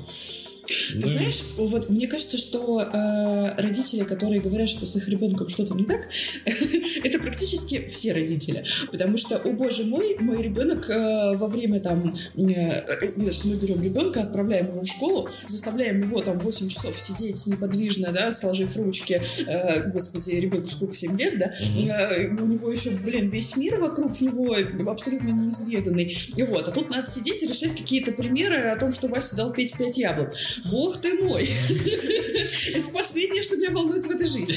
Ты 0.65 0.99
ну, 0.99 1.07
знаешь, 1.07 1.43
вот 1.57 1.89
мне 1.89 2.07
кажется, 2.07 2.37
что 2.37 2.81
э, 2.81 3.61
родители, 3.61 4.03
которые 4.03 4.41
говорят, 4.41 4.69
что 4.69 4.85
с 4.85 4.95
их 4.95 5.09
ребенком 5.09 5.49
что-то 5.49 5.73
не 5.75 5.83
так, 5.83 6.07
это 7.03 7.19
практически 7.19 7.87
все 7.89 8.13
родители. 8.13 8.63
Потому 8.91 9.17
что, 9.17 9.37
о 9.37 9.51
боже 9.51 9.83
мой, 9.85 10.15
мой 10.19 10.41
ребенок 10.41 10.89
э, 10.89 11.35
во 11.35 11.47
время 11.47 11.79
там, 11.79 12.13
э, 12.35 12.41
э 12.41 13.13
мы 13.45 13.55
берем 13.55 13.81
ребенка, 13.81 14.21
отправляем 14.21 14.67
его 14.67 14.81
в 14.81 14.87
школу, 14.87 15.29
заставляем 15.47 16.01
его 16.01 16.21
там 16.21 16.39
8 16.39 16.69
часов 16.69 16.99
сидеть 16.99 17.45
неподвижно, 17.47 18.11
да, 18.11 18.31
сложив 18.31 18.75
ручки. 18.77 19.21
Э, 19.47 19.89
господи, 19.89 20.31
ребенку 20.31 20.67
сколько, 20.67 20.93
7 20.93 21.17
лет, 21.17 21.39
да? 21.39 21.51
Э, 21.77 22.27
у 22.27 22.45
него 22.45 22.71
еще, 22.71 22.91
блин, 22.91 23.29
весь 23.29 23.57
мир 23.57 23.79
вокруг 23.79 24.21
него 24.21 24.55
абсолютно 24.89 25.29
неизведанный. 25.29 26.15
И 26.35 26.43
вот, 26.43 26.67
а 26.67 26.71
тут 26.71 26.89
надо 26.89 27.07
сидеть 27.07 27.43
и 27.43 27.47
решать 27.47 27.75
какие-то 27.75 28.13
примеры 28.13 28.69
о 28.69 28.77
том, 28.77 28.93
что 28.93 29.07
Вася 29.07 29.35
дал 29.35 29.51
петь 29.51 29.75
5 29.77 29.97
яблок. 29.97 30.33
Бог 30.65 30.97
ты 30.97 31.13
мой! 31.15 31.43
Это 32.75 32.89
последнее, 32.93 33.43
что 33.43 33.57
меня 33.57 33.71
волнует 33.71 34.05
в 34.05 34.09
этой 34.09 34.25
жизни. 34.25 34.55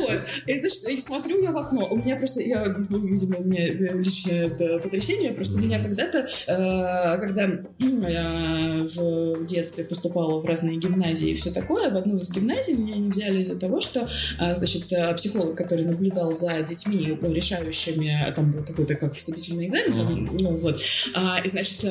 Вот. 0.00 0.20
И, 0.46 0.58
значит, 0.58 0.88
я 0.88 1.00
смотрю 1.00 1.42
я 1.42 1.52
в 1.52 1.56
окно. 1.58 1.86
У 1.90 1.96
меня 1.96 2.16
просто, 2.16 2.40
я, 2.40 2.64
видимо, 2.64 3.38
у 3.38 3.44
меня 3.44 3.68
личное 3.94 4.46
это 4.46 4.78
потрясение. 4.80 5.32
Просто 5.32 5.58
меня 5.58 5.80
когда-то, 5.80 6.18
э, 6.18 7.18
когда 7.18 7.42
я 7.78 8.86
в 8.96 9.46
детстве 9.46 9.84
поступала 9.84 10.40
в 10.40 10.44
разные 10.44 10.78
гимназии 10.78 11.30
и 11.30 11.34
все 11.34 11.50
такое, 11.50 11.90
в 11.90 11.96
одну 11.96 12.18
из 12.18 12.30
гимназий 12.30 12.74
меня 12.74 12.96
не 12.96 13.10
взяли 13.10 13.42
из-за 13.42 13.58
того, 13.58 13.80
что, 13.80 14.08
э, 14.40 14.54
значит, 14.54 14.92
э, 14.92 15.14
психолог, 15.14 15.56
который 15.56 15.84
наблюдал 15.84 16.34
за 16.34 16.62
детьми, 16.62 17.16
решающими, 17.22 18.32
там 18.34 18.50
был 18.50 18.64
какой-то 18.64 18.94
как 18.96 19.14
вступительный 19.14 19.66
экзамен, 19.68 19.96
там, 19.96 20.36
ну 20.36 20.52
вот, 20.52 20.80
а, 21.14 21.40
и, 21.44 21.48
значит, 21.48 21.84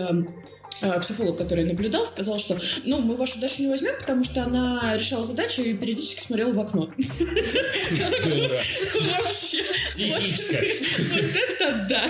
психолог, 1.02 1.38
который 1.38 1.64
наблюдал, 1.66 2.06
сказал, 2.08 2.40
что 2.40 2.58
ну, 2.84 3.00
мы 3.02 3.16
вашу 3.16 3.40
Дашу 3.40 3.62
не 3.62 3.68
возьмем, 3.70 3.94
потому 4.00 4.24
что 4.24 4.44
она 4.44 4.96
решала 4.98 5.26
задачу 5.26 5.62
и 5.62 5.74
периодически 5.74 6.22
смотрела 6.22 6.52
в 6.54 6.60
окно. 6.60 6.90
Вообще. 9.18 9.64
Вот 10.10 10.24
это 11.24 11.86
да. 11.90 12.04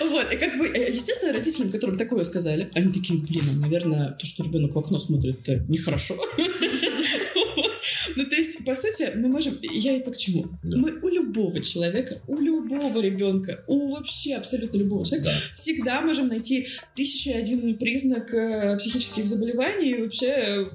Вот, 0.00 0.32
и 0.32 0.36
как 0.36 0.58
бы, 0.58 0.66
э, 0.68 0.92
естественно, 0.92 1.32
родителям, 1.32 1.70
которым 1.70 1.96
такое 1.96 2.24
сказали, 2.24 2.70
они 2.74 2.92
такие, 2.92 3.20
блин, 3.20 3.42
а, 3.50 3.60
наверное, 3.60 4.10
то, 4.12 4.26
что 4.26 4.44
ребенок 4.44 4.74
в 4.74 4.78
окно 4.78 4.98
смотрит, 4.98 5.46
это 5.46 5.64
нехорошо. 5.68 6.16
По 8.68 8.74
сути, 8.74 9.10
мы 9.16 9.28
можем... 9.28 9.56
Я 9.62 9.96
это 9.96 10.10
к 10.10 10.16
чему? 10.18 10.46
Да. 10.62 10.76
Мы 10.76 11.00
у 11.00 11.08
любого 11.08 11.58
человека, 11.62 12.14
у 12.26 12.36
любого 12.36 13.00
ребенка, 13.00 13.64
у 13.66 13.88
вообще 13.88 14.34
абсолютно 14.34 14.76
любого 14.76 15.06
человека 15.06 15.30
да. 15.30 15.54
всегда 15.54 16.02
можем 16.02 16.28
найти 16.28 16.68
тысячу 16.94 17.30
один 17.30 17.78
признак 17.78 18.34
э, 18.34 18.76
психических 18.76 19.24
заболеваний 19.26 19.92
и 19.92 20.02
вообще... 20.02 20.26
Э, 20.26 20.66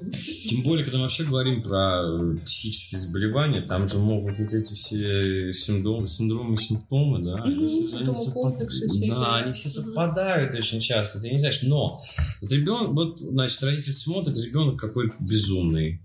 Тем 0.48 0.64
более, 0.64 0.84
когда 0.84 0.98
мы 0.98 1.04
вообще 1.04 1.22
говорим 1.22 1.62
про 1.62 2.02
э, 2.02 2.36
психические 2.44 3.00
заболевания, 3.00 3.60
там 3.60 3.88
же 3.88 3.98
могут 3.98 4.40
вот 4.40 4.52
эти 4.52 4.74
все 4.74 5.52
синдромы, 5.52 6.08
синдромы 6.08 6.56
симптомы, 6.56 7.22
да? 7.22 7.44
Угу. 7.44 7.96
Они 7.96 8.04
совпад... 8.12 8.58
Да, 9.06 9.36
они 9.36 9.52
все 9.52 9.68
совпадают 9.68 10.52
очень 10.52 10.80
часто, 10.80 11.20
ты 11.20 11.30
не 11.30 11.38
знаешь, 11.38 11.62
но 11.62 11.96
вот 12.40 12.50
ребенок, 12.50 12.88
вот, 12.90 13.18
значит, 13.20 13.62
родитель 13.62 13.92
смотрит, 13.92 14.36
ребенок 14.36 14.80
какой-то 14.80 15.14
безумный. 15.20 16.00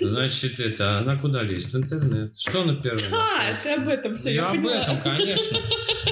Значит, 0.00 0.58
это, 0.58 0.98
она 0.98 1.19
куда 1.20 1.42
лезет? 1.42 1.72
В 1.72 1.76
интернет. 1.76 2.36
Что 2.36 2.64
на 2.64 2.74
первом? 2.76 3.02
А, 3.12 3.50
это 3.50 3.82
об 3.82 3.88
этом 3.88 4.14
все, 4.14 4.30
я, 4.30 4.50
я 4.52 4.60
об 4.60 4.66
этом, 4.66 5.00
конечно. 5.00 5.58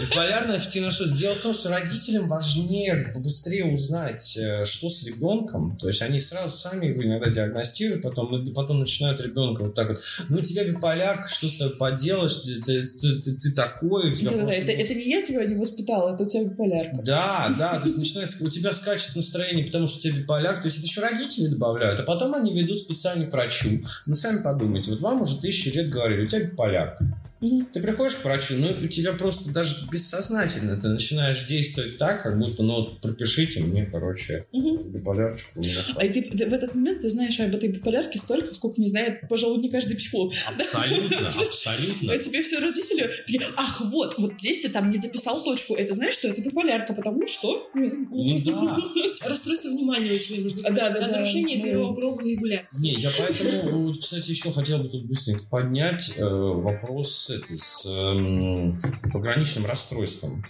Биполярное 0.00 0.56
аффективное 0.56 0.90
расстройство. 0.90 1.18
Дело 1.18 1.34
в 1.34 1.42
том, 1.42 1.54
что 1.54 1.70
родителям 1.70 2.28
важнее 2.28 3.12
быстрее 3.16 3.64
узнать, 3.64 4.36
э, 4.36 4.64
что 4.64 4.90
с 4.90 5.04
ребенком. 5.04 5.76
То 5.76 5.88
есть 5.88 6.02
они 6.02 6.20
сразу 6.20 6.56
сами 6.56 6.86
его 6.86 7.02
иногда 7.02 7.30
диагностируют, 7.30 8.02
потом, 8.02 8.52
потом 8.52 8.80
начинают 8.80 9.20
ребенка 9.20 9.62
вот 9.62 9.74
так 9.74 9.88
вот, 9.88 9.98
ну 10.28 10.38
у 10.38 10.42
тебя 10.42 10.64
биполярка, 10.64 11.28
что 11.28 11.48
с 11.48 11.56
тобой 11.56 11.76
поделаешь, 11.76 12.34
ты, 12.34 12.60
ты, 12.62 12.82
ты, 12.86 13.20
ты, 13.20 13.34
ты 13.36 13.52
такой, 13.52 14.12
у 14.12 14.14
тебя 14.14 14.30
да, 14.30 14.36
просто... 14.38 14.60
это, 14.60 14.72
это 14.72 14.94
не 14.94 15.08
я 15.10 15.22
тебя 15.22 15.44
не 15.44 15.54
воспитала, 15.54 16.14
это 16.14 16.24
у 16.24 16.28
тебя 16.28 16.44
биполярка. 16.44 17.02
Да, 17.02 17.54
да, 17.58 17.78
то 17.80 17.86
есть 17.86 17.98
начинается, 17.98 18.44
у 18.44 18.48
тебя 18.48 18.72
скачет 18.72 19.16
настроение, 19.16 19.64
потому 19.66 19.86
что 19.86 19.98
у 19.98 20.00
тебя 20.02 20.20
биполярка, 20.20 20.62
то 20.62 20.68
есть 20.68 20.78
это 20.78 20.86
еще 20.86 21.00
родители 21.00 21.46
добавляют, 21.48 22.00
а 22.00 22.02
потом 22.02 22.34
они 22.34 22.52
ведут 22.52 22.78
специально 22.78 23.26
к 23.26 23.32
врачу. 23.32 23.80
Ну, 24.06 24.14
сами 24.14 24.42
подумайте, 24.42 24.90
вам 25.00 25.22
уже 25.22 25.40
тысячи 25.40 25.68
лет 25.68 25.90
говорили, 25.90 26.24
у 26.24 26.26
тебя 26.26 26.44
биполярка. 26.44 27.06
Ты 27.40 27.80
приходишь 27.80 28.16
к 28.16 28.24
врачу, 28.24 28.54
ну, 28.56 28.74
у 28.82 28.88
тебя 28.88 29.12
просто 29.12 29.50
даже 29.50 29.86
бессознательно 29.92 30.76
ты 30.80 30.88
начинаешь 30.88 31.44
действовать 31.46 31.96
так, 31.96 32.22
как 32.22 32.38
будто, 32.38 32.62
ну, 32.64 32.74
вот 32.76 33.00
пропишите 33.00 33.60
мне, 33.60 33.86
короче, 33.86 34.46
угу. 34.50 34.78
биполярчику. 34.84 35.60
А 35.94 36.00
ты, 36.00 36.22
ты, 36.22 36.48
в 36.48 36.52
этот 36.52 36.74
момент 36.74 37.02
ты 37.02 37.10
знаешь 37.10 37.38
об 37.38 37.54
этой 37.54 37.68
биполярке 37.68 38.18
столько, 38.18 38.54
сколько 38.54 38.80
не 38.80 38.88
знает, 38.88 39.20
пожалуй, 39.28 39.60
не 39.60 39.70
каждый 39.70 39.96
психолог. 39.96 40.32
Абсолютно, 40.46 41.28
абсолютно. 41.28 42.12
А 42.12 42.18
тебе 42.18 42.42
все 42.42 42.58
родители 42.58 43.08
такие, 43.26 43.40
ах, 43.56 43.82
вот, 43.82 44.18
вот 44.18 44.32
здесь 44.38 44.62
ты 44.62 44.68
там 44.68 44.90
не 44.90 44.98
дописал 44.98 45.42
точку, 45.44 45.76
это 45.76 45.94
знаешь, 45.94 46.14
что 46.14 46.28
это 46.28 46.42
биполярка, 46.42 46.92
потому 46.92 47.26
что... 47.28 47.70
Ну 47.74 48.42
да. 48.44 48.78
Расстройство 49.28 49.68
внимания 49.68 50.12
у 50.12 50.18
тебя 50.18 50.42
нужно. 50.42 50.62
Да, 50.62 50.90
да, 50.90 51.00
да. 51.00 51.08
Нарушение 51.08 51.62
первого 51.62 51.94
круга 51.94 52.28
регуляции. 52.28 52.82
Не, 52.82 52.94
я 52.94 53.10
поэтому, 53.16 53.92
кстати, 53.94 54.30
еще 54.30 54.50
хотел 54.50 54.78
бы 54.78 54.88
тут 54.88 55.04
быстренько 55.04 55.44
поднять 55.44 56.12
э, 56.16 56.24
вопрос 56.24 57.27
с, 57.28 57.30
этой, 57.30 57.58
с 57.58 57.86
эм, 57.86 58.80
пограничным 59.12 59.66
расстройством. 59.66 60.42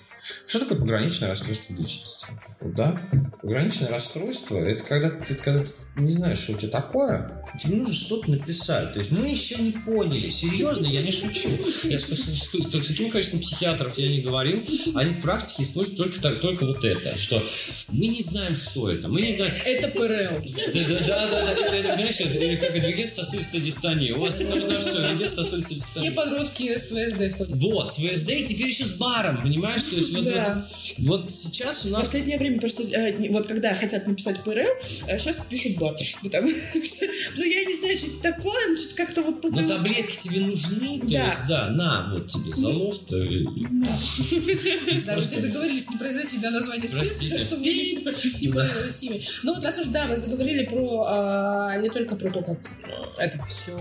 Что 0.47 0.61
такое 0.61 0.79
пограничное 0.79 1.29
расстройство 1.29 1.75
личности? 1.75 2.27
Да? 2.61 3.01
Пограничное 3.43 3.89
расстройство– 3.89 4.57
это 4.59 4.85
когда 4.85 5.11
ты, 5.11 5.35
когда 5.35 5.65
ты 5.65 5.73
не 5.97 6.13
знаешь, 6.13 6.39
что 6.39 6.53
у 6.53 6.57
тебя 6.57 6.71
такое, 6.71 7.45
тебе 7.61 7.77
нужно 7.77 7.95
что-то 7.95 8.31
написать. 8.31 8.93
То 8.93 9.01
есть 9.01 9.11
мы 9.11 9.29
еще 9.29 9.57
не 9.57 9.73
поняли. 9.73 10.29
Серьезно, 10.29 10.87
я 10.87 11.03
не 11.03 11.13
шучу. 11.13 11.51
Я 11.85 11.99
с, 11.99 12.05
таким 12.05 13.11
количеством 13.11 13.41
психиатров 13.41 13.97
я 13.99 14.09
не 14.09 14.21
говорил. 14.21 14.63
Они 14.95 15.15
в 15.15 15.21
практике 15.21 15.63
используют 15.63 15.97
только, 15.99 16.37
только 16.37 16.67
вот 16.67 16.85
это. 16.85 17.17
Что 17.17 17.45
мы 17.89 18.07
не 18.07 18.23
знаем, 18.23 18.55
что 18.55 18.91
это. 18.91 19.09
Мы 19.09 19.23
не 19.23 19.33
знаем... 19.33 19.55
Это 19.65 19.89
ПРЛ. 19.89 20.43
Да-да-да. 21.07 21.95
Знаешь, 21.97 22.21
это 22.21 22.67
как 22.67 22.77
вегетососудистая 22.77 23.61
дистония. 23.61 24.15
У 24.15 24.21
вас 24.21 24.41
на 24.41 24.81
что? 24.81 25.13
Вегетососудистая 25.13 25.79
дистония. 25.79 26.11
Все 26.11 26.17
подростки 26.17 26.77
с 26.77 26.89
ВСД 26.89 27.37
ходят. 27.37 27.57
Вот, 27.61 27.93
с 27.93 27.97
ВСД 27.97 28.31
и 28.31 28.45
теперь 28.45 28.69
еще 28.69 28.85
с 28.85 28.93
баром, 28.93 29.43
понимаешь? 29.43 29.83
То 29.83 29.97
есть 29.97 30.18
вот, 30.23 30.35
Да. 30.35 30.67
вот, 30.99 31.21
вот 31.23 31.35
сейчас 31.35 31.85
у 31.85 31.89
В 31.89 31.93
нас... 31.93 32.01
последнее 32.03 32.39
время 32.39 32.61
просто, 32.61 32.83
э, 32.83 33.29
вот 33.31 33.47
когда 33.47 33.75
хотят 33.75 34.07
написать 34.07 34.43
ПРЛ, 34.43 34.67
э, 35.09 35.19
сейчас 35.19 35.39
пишут 35.49 35.77
бар. 35.77 35.95
Потому 36.23 36.49
ну, 36.49 37.45
я 37.45 37.65
не 37.65 37.75
знаю, 37.79 37.97
что 37.99 38.07
это 38.09 38.21
такое, 38.35 38.69
ну, 38.69 38.77
что-то 38.77 38.95
как-то 38.97 39.23
вот 39.23 39.41
тут... 39.41 39.53
Но 39.53 39.67
таблетки 39.67 40.17
тебе 40.17 40.41
нужны, 40.41 41.01
то 41.01 41.07
Да. 41.07 41.27
есть, 41.27 41.47
да, 41.49 41.71
на, 41.71 42.11
вот 42.13 42.27
тебе 42.27 42.55
залов-то. 42.55 43.17
и- 43.23 43.45
Да, 43.45 45.15
мы 45.17 45.23
все 45.23 45.41
договорились 45.41 45.91
не 45.91 45.97
произносить 45.97 46.41
да, 46.41 46.51
название 46.51 46.89
следствия, 46.89 47.39
чтобы 47.41 47.63
не, 47.63 47.93
не 47.95 47.99
путалось 48.49 49.03
имя. 49.03 49.21
Ну 49.43 49.55
вот 49.55 49.65
раз 49.65 49.79
уж, 49.79 49.87
да, 49.89 50.07
мы 50.07 50.17
заговорили 50.17 50.67
про 50.67 51.05
а, 51.07 51.77
не 51.79 51.91
только 51.91 52.17
про 52.17 52.31
то, 52.31 52.43
как 52.43 52.59
э, 53.19 53.23
это 53.23 53.45
все 53.47 53.77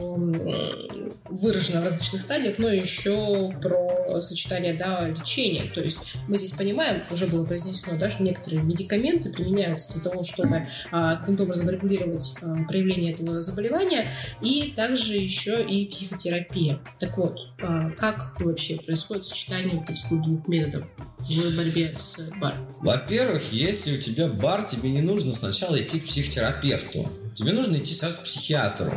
выражено 1.29 1.81
в 1.81 1.83
различных 1.85 2.21
стадиях, 2.21 2.57
но 2.57 2.69
еще 2.69 3.53
про 3.61 4.21
сочетание, 4.21 4.73
да, 4.73 5.07
лечения. 5.09 5.63
То 5.73 5.81
есть 5.81 5.99
мы 6.27 6.37
здесь 6.37 6.53
понимаем, 6.53 7.03
уже 7.11 7.27
было 7.27 7.45
произнесено, 7.45 7.97
да, 7.97 8.09
что 8.09 8.23
некоторые 8.23 8.61
медикаменты 8.61 9.29
применяются 9.29 9.93
для 9.93 10.01
того, 10.09 10.23
чтобы 10.23 10.67
а, 10.91 11.17
каким-то 11.17 11.43
образом 11.43 11.69
регулировать 11.69 12.35
а, 12.41 12.63
проявление 12.67 13.13
этого 13.13 13.41
заболевания, 13.41 14.11
и 14.41 14.73
также 14.75 15.15
еще 15.15 15.63
и 15.63 15.87
психотерапия. 15.87 16.79
Так 16.99 17.17
вот, 17.17 17.39
а, 17.61 17.89
как 17.91 18.39
вообще 18.39 18.77
происходит 18.77 19.25
сочетание 19.25 19.75
вот 19.75 19.95
вот 20.09 20.21
двух 20.23 20.47
методов 20.47 20.87
в 21.19 21.55
борьбе 21.55 21.93
с 21.97 22.19
баром? 22.39 22.67
Во-первых, 22.81 23.51
если 23.51 23.97
у 23.97 24.01
тебя 24.01 24.27
бар, 24.27 24.63
тебе 24.63 24.89
не 24.89 25.01
нужно 25.01 25.33
сначала 25.33 25.81
идти 25.81 25.99
к 25.99 26.05
психотерапевту. 26.05 27.09
Тебе 27.35 27.53
нужно 27.53 27.77
идти 27.77 27.93
сразу 27.93 28.17
к 28.17 28.23
психиатру. 28.23 28.91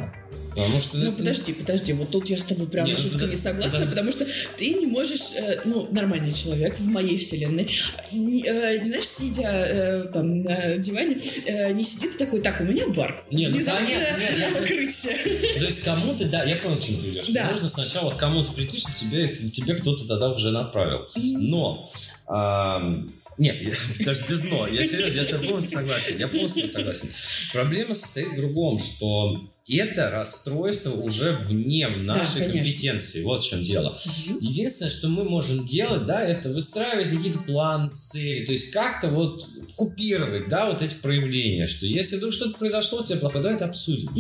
Потому 0.51 0.81
что 0.81 0.99
Ну, 0.99 1.09
это- 1.09 1.19
подожди, 1.19 1.53
подожди, 1.53 1.93
вот 1.93 2.11
тут 2.11 2.29
я 2.29 2.39
с 2.39 2.45
тобой 2.45 2.67
прям 2.67 2.89
ну, 2.89 2.97
жутко 2.97 3.13
подожди, 3.13 3.31
не 3.37 3.41
согласна, 3.41 3.71
подожди. 3.71 3.91
потому 3.91 4.13
что 4.13 4.27
ты 4.57 4.75
не 4.75 4.87
можешь, 4.87 5.35
э, 5.37 5.61
ну, 5.65 5.89
нормальный 5.93 6.33
человек 6.33 6.79
в 6.79 6.87
моей 6.87 7.17
вселенной, 7.19 7.71
не, 8.13 8.43
э, 8.45 8.85
знаешь, 8.85 9.07
сидя 9.07 9.43
э, 9.49 10.05
там 10.13 10.43
на 10.43 10.77
диване, 10.79 11.19
э, 11.47 11.73
не 11.73 11.85
сидит 11.85 12.15
и 12.17 12.19
такой, 12.19 12.41
так, 12.41 12.61
у 12.61 12.65
меня 12.65 12.87
бар. 12.89 13.25
Не, 13.31 13.49
ну, 13.49 13.65
конечно, 13.65 14.17
нет, 14.19 14.57
открытие. 14.59 15.59
То 15.59 15.65
есть 15.65 15.83
кому-то, 15.85 16.25
да, 16.27 16.45
я 16.45 16.57
понял, 16.57 16.77
к 16.77 16.83
чему 16.83 16.99
ты 17.01 17.11
идешь. 17.11 17.29
Да. 17.29 17.49
Нужно 17.51 17.69
сначала 17.69 18.11
к 18.11 18.17
кому-то 18.17 18.53
прийти, 18.53 18.79
чтобы 18.79 18.97
тебе, 18.99 19.29
тебе 19.51 19.75
кто-то 19.75 20.07
тогда 20.07 20.31
уже 20.33 20.51
направил. 20.51 21.07
Но, 21.15 21.91
ам, 22.27 23.13
нет, 23.39 23.57
даже 24.05 24.23
без 24.29 24.45
но, 24.45 24.67
я 24.67 24.85
серьезно, 24.87 25.17
я 25.19 25.25
с 25.25 25.29
тобой 25.29 25.49
полностью 25.49 25.79
согласен, 25.79 26.19
я 26.19 26.29
полностью 26.29 26.69
согласен. 26.69 27.09
Проблема 27.53 27.95
состоит 27.95 28.29
в 28.29 28.35
другом, 28.37 28.79
что 28.79 29.41
это 29.77 30.11
расстройство 30.11 30.93
уже 30.93 31.39
вне 31.49 31.89
нашей 31.89 32.41
конечно. 32.41 32.63
компетенции. 32.63 33.23
Вот 33.23 33.43
в 33.43 33.49
чем 33.49 33.63
дело. 33.63 33.97
Единственное, 34.41 34.91
что 34.91 35.09
мы 35.09 35.25
можем 35.25 35.65
делать, 35.65 36.07
да, 36.07 36.21
это 36.23 36.51
выстраивать 36.51 37.11
какие-то 37.11 37.41
планы, 37.41 37.91
цели, 37.95 38.45
то 38.45 38.53
есть 38.53 38.71
как-то 38.71 39.09
вот 39.09 39.47
купировать, 39.77 40.49
да, 40.49 40.67
вот 40.67 40.83
эти 40.83 40.95
проявления, 40.95 41.67
что 41.67 41.87
если 41.87 42.17
вдруг 42.17 42.33
что-то 42.33 42.59
произошло, 42.59 43.03
тебе 43.03 43.19
плохо, 43.19 43.39
давай 43.41 43.57
это 43.57 43.67
обсудим. 43.67 44.11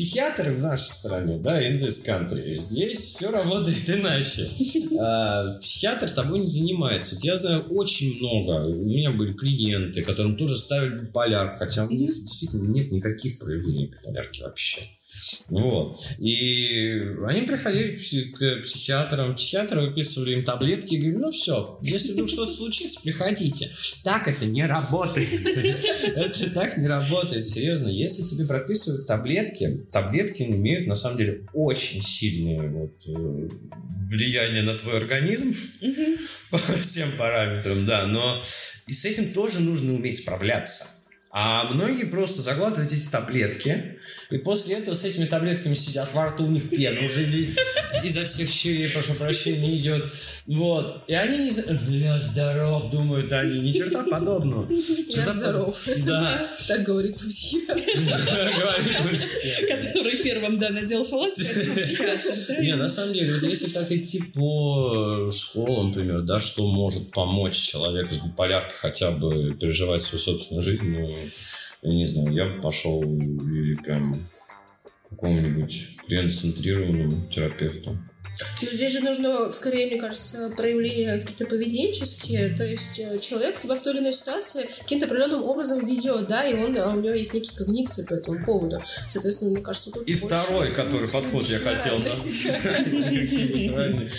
Психиатры 0.00 0.52
в 0.52 0.60
нашей 0.60 0.92
стране, 0.92 1.36
да, 1.36 1.62
in 1.62 1.78
this 1.78 2.02
country, 2.02 2.54
здесь 2.54 3.00
все 3.00 3.30
работает 3.30 3.86
иначе. 3.90 4.48
А, 4.98 5.58
Психиатр 5.60 6.08
с 6.08 6.12
тобой 6.12 6.40
не 6.40 6.46
занимается. 6.46 7.16
Я 7.22 7.36
знаю 7.36 7.64
очень 7.70 8.18
много. 8.18 8.66
У 8.66 8.84
меня 8.86 9.12
были 9.12 9.32
клиенты, 9.32 10.02
которым 10.02 10.36
тоже 10.36 10.56
ставили 10.56 11.00
биполярку, 11.00 11.58
хотя 11.58 11.84
у 11.86 11.90
них 11.90 12.14
действительно 12.22 12.70
нет 12.70 12.90
никаких 12.92 13.38
проявлений 13.38 13.86
биполярки 13.86 14.42
вообще. 14.42 14.82
Вот. 15.48 16.00
И 16.18 16.69
они 17.26 17.42
приходили 17.42 17.96
к, 17.96 18.00
пси- 18.00 18.30
к 18.30 18.62
психиатрам, 18.62 19.34
психиатры 19.34 19.82
выписывали 19.82 20.32
им 20.32 20.42
таблетки 20.44 20.94
и 20.94 20.98
говорили, 20.98 21.18
ну 21.18 21.30
все, 21.30 21.78
если 21.82 22.12
вдруг 22.12 22.28
что-то 22.28 22.52
случится, 22.52 23.00
приходите. 23.00 23.70
Так 24.04 24.28
это 24.28 24.46
не 24.46 24.64
работает. 24.64 25.28
Это 26.16 26.50
так 26.50 26.76
не 26.76 26.86
работает, 26.86 27.44
серьезно. 27.44 27.88
Если 27.88 28.22
тебе 28.22 28.46
прописывают 28.46 29.06
таблетки, 29.06 29.86
таблетки 29.90 30.42
имеют 30.42 30.86
на 30.86 30.94
самом 30.94 31.18
деле 31.18 31.42
очень 31.52 32.02
сильное 32.02 32.68
вот, 32.68 32.94
э, 33.08 33.48
влияние 34.08 34.62
на 34.62 34.74
твой 34.74 34.96
организм 34.96 35.54
по 36.50 36.58
всем 36.58 37.10
параметрам, 37.16 37.86
да, 37.86 38.06
но 38.06 38.42
и 38.86 38.92
с 38.92 39.04
этим 39.04 39.32
тоже 39.32 39.60
нужно 39.60 39.94
уметь 39.94 40.18
справляться. 40.18 40.86
А 41.32 41.72
многие 41.72 42.04
просто 42.04 42.42
заглатывают 42.42 42.92
эти 42.92 43.08
таблетки, 43.08 43.99
и 44.30 44.38
после 44.38 44.76
этого 44.76 44.94
с 44.94 45.04
этими 45.04 45.26
таблетками 45.26 45.74
сидят, 45.74 46.12
во 46.14 46.28
рту 46.28 46.44
у 46.44 46.50
них 46.50 46.70
пена 46.70 47.04
уже 47.04 47.26
изо 48.04 48.24
всех 48.24 48.48
щелей, 48.48 48.90
прошу 48.90 49.14
прощения, 49.14 49.76
идет. 49.76 50.04
Вот. 50.46 51.02
И 51.06 51.14
они 51.14 51.44
не 51.44 51.50
знают, 51.50 51.80
я 51.88 52.18
здоров, 52.18 52.90
думают 52.90 53.32
они, 53.32 53.60
ни 53.60 53.72
черта 53.72 54.04
подобного. 54.04 54.70
Я 54.70 54.80
Черта 55.12 55.34
здоров. 55.34 55.88
Да. 55.98 56.46
Так 56.66 56.82
говорит 56.84 57.16
психиатр. 57.16 57.80
Который 59.68 60.16
первым, 60.22 60.58
да, 60.58 60.70
надел 60.70 61.04
халат, 61.04 61.34
да? 61.36 62.60
Не, 62.60 62.76
на 62.76 62.88
самом 62.88 63.12
деле, 63.12 63.34
вот 63.34 63.42
если 63.42 63.70
так 63.70 63.90
идти 63.92 64.22
по 64.34 65.30
школам, 65.30 65.88
например, 65.88 66.22
да, 66.22 66.38
что 66.38 66.66
может 66.66 67.10
помочь 67.10 67.54
человеку 67.54 68.14
с 68.14 68.18
биполяркой 68.18 68.76
хотя 68.76 69.10
бы 69.10 69.54
переживать 69.54 70.02
свою 70.02 70.22
собственную 70.22 70.62
жизнь, 70.62 70.84
ну, 70.84 71.16
я 71.82 71.92
не 71.92 72.06
знаю, 72.06 72.32
я 72.32 72.46
бы 72.46 72.60
пошел 72.60 73.02
или 73.02 73.74
прям 73.76 73.99
к 74.00 75.10
какому-нибудь 75.10 75.98
клиент-центрированному 76.06 77.26
терапевту. 77.30 77.98
Но 78.62 78.68
здесь 78.70 78.92
же 78.92 79.00
нужно, 79.00 79.50
скорее, 79.52 79.86
мне 79.86 80.00
кажется, 80.00 80.50
проявления 80.56 81.18
какие-то 81.18 81.46
поведенческие. 81.46 82.48
То 82.50 82.64
есть 82.64 82.98
э, 82.98 83.18
человек 83.18 83.56
себя 83.56 83.74
в 83.74 83.82
той 83.82 83.94
или 83.94 84.00
иной 84.00 84.12
ситуации 84.12 84.68
каким-то 84.80 85.06
определенным 85.06 85.44
образом 85.44 85.84
ведет, 85.84 86.26
да, 86.28 86.46
и 86.46 86.54
он, 86.54 86.76
а 86.78 86.94
у 86.94 87.00
него 87.00 87.14
есть 87.14 87.34
некие 87.34 87.56
когниции 87.56 88.04
по 88.04 88.14
этому 88.14 88.44
поводу. 88.44 88.82
Соответственно, 89.08 89.52
мне 89.52 89.62
кажется, 89.62 89.90
тут 89.90 90.06
И 90.06 90.14
второй, 90.14 90.72
который 90.72 91.08
подход 91.12 91.44
я 91.46 91.58
хотел 91.58 91.98
когнитивно-бихевиоральный. 91.98 94.10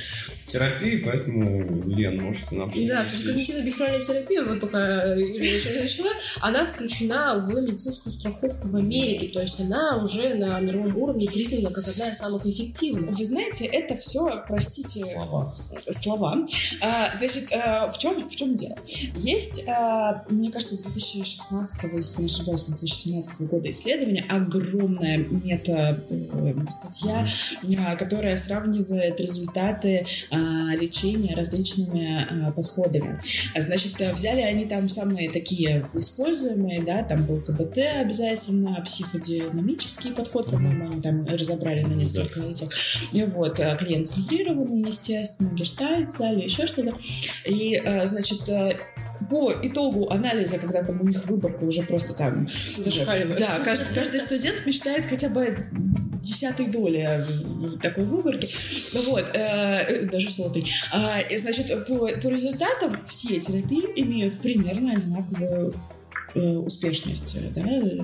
терапии, 0.48 1.02
поэтому, 1.06 1.88
Лен, 1.88 2.22
может, 2.22 2.50
ты 2.50 2.56
нам 2.56 2.70
Да, 2.70 3.06
когнитивно-бихевиоральная 3.06 4.00
терапия, 4.00 4.44
вот 4.44 4.60
пока 4.60 5.14
Юлия 5.16 5.56
еще 5.56 5.70
не 5.74 5.80
начала, 5.84 6.12
она 6.42 6.66
включена 6.66 7.46
в 7.48 7.54
медицинскую 7.62 8.12
страховку 8.14 8.68
в 8.68 8.76
Америке. 8.76 9.30
То 9.30 9.42
есть 9.42 9.60
она 9.62 10.04
уже 10.04 10.34
на 10.36 10.60
мировом 10.60 10.98
уровне 10.98 11.30
признана 11.30 11.70
как 11.70 11.88
одна 11.88 12.10
из 12.10 12.18
самых 12.18 12.46
эффективных. 12.46 13.18
Вы 13.18 13.26
знаете, 13.26 13.66
это 13.66 13.96
все, 14.02 14.44
простите, 14.48 15.00
Слова. 15.00 15.54
слова. 15.92 16.46
А, 16.82 17.18
значит, 17.18 17.52
а, 17.54 17.88
в 17.88 17.98
чем 17.98 18.28
в 18.28 18.36
чем 18.36 18.56
дело? 18.56 18.76
Есть, 19.16 19.68
а, 19.68 20.24
мне 20.30 20.52
кажется, 20.52 20.82
2016, 20.84 21.84
если 21.94 22.22
не 22.22 22.26
ошибаюсь, 22.26 22.66
2017 22.66 23.42
года 23.42 23.70
исследование, 23.70 24.26
огромная 24.28 25.18
мета 25.18 26.04
э, 26.10 26.54
а, 27.88 27.96
которая 27.96 28.38
сравнивает 28.38 29.20
результаты 29.20 30.06
а, 30.32 30.76
лечения 30.76 31.36
различными 31.36 32.48
а, 32.48 32.52
подходами. 32.52 33.20
Значит, 33.56 34.00
взяли 34.14 34.42
они 34.42 34.66
там 34.66 34.90
самые 34.90 35.30
такие 35.30 35.88
используемые, 35.94 36.82
да, 36.82 37.04
там 37.04 37.26
был 37.26 37.42
КБТ 37.42 37.78
обязательно, 38.02 38.82
психодинамический 38.84 40.12
подход, 40.12 40.50
по-моему, 40.50 40.92
они 40.92 41.02
там 41.02 41.26
разобрали 41.26 41.82
на 41.82 41.94
несколько 41.94 42.42
этих. 42.42 42.70
И 43.14 43.24
вот, 43.24 43.60
а, 43.60 43.76
клиент-центрированный, 43.92 44.88
естественно, 44.88 45.54
гештальт 45.54 46.08
взяли, 46.08 46.44
еще 46.44 46.68
что-то. 46.68 46.98
И, 47.46 47.76
а, 47.76 48.08
значит, 48.08 48.48
а, 48.50 48.72
по 49.30 49.54
итогу 49.62 50.10
анализа, 50.10 50.58
когда 50.58 50.84
там 50.84 51.02
у 51.02 51.08
них 51.08 51.26
выборка 51.26 51.64
уже 51.64 51.84
просто 51.84 52.14
там... 52.14 52.48
Зашкаливает. 52.78 53.40
Да, 53.40 53.60
каждый, 53.64 53.94
каждый 53.94 54.20
студент 54.20 54.66
мечтает 54.66 55.06
хотя 55.06 55.30
бы 55.30 55.66
десятой 56.22 56.68
доли 56.68 57.26
такой 57.82 58.06
выборке. 58.06 58.48
Ну 58.94 59.02
вот, 59.12 59.26
э, 59.34 59.40
э, 59.40 60.06
даже 60.10 60.30
сотой. 60.30 60.64
А, 60.92 61.20
и, 61.20 61.38
значит, 61.38 61.86
по, 61.88 62.08
по 62.08 62.28
результатам 62.28 62.96
все 63.08 63.40
терапии 63.40 63.84
имеют 63.96 64.40
примерно 64.40 64.94
одинаковую 64.94 65.74
э, 66.34 66.40
успешность. 66.40 67.38
Да? 67.54 67.62
э, 67.62 68.02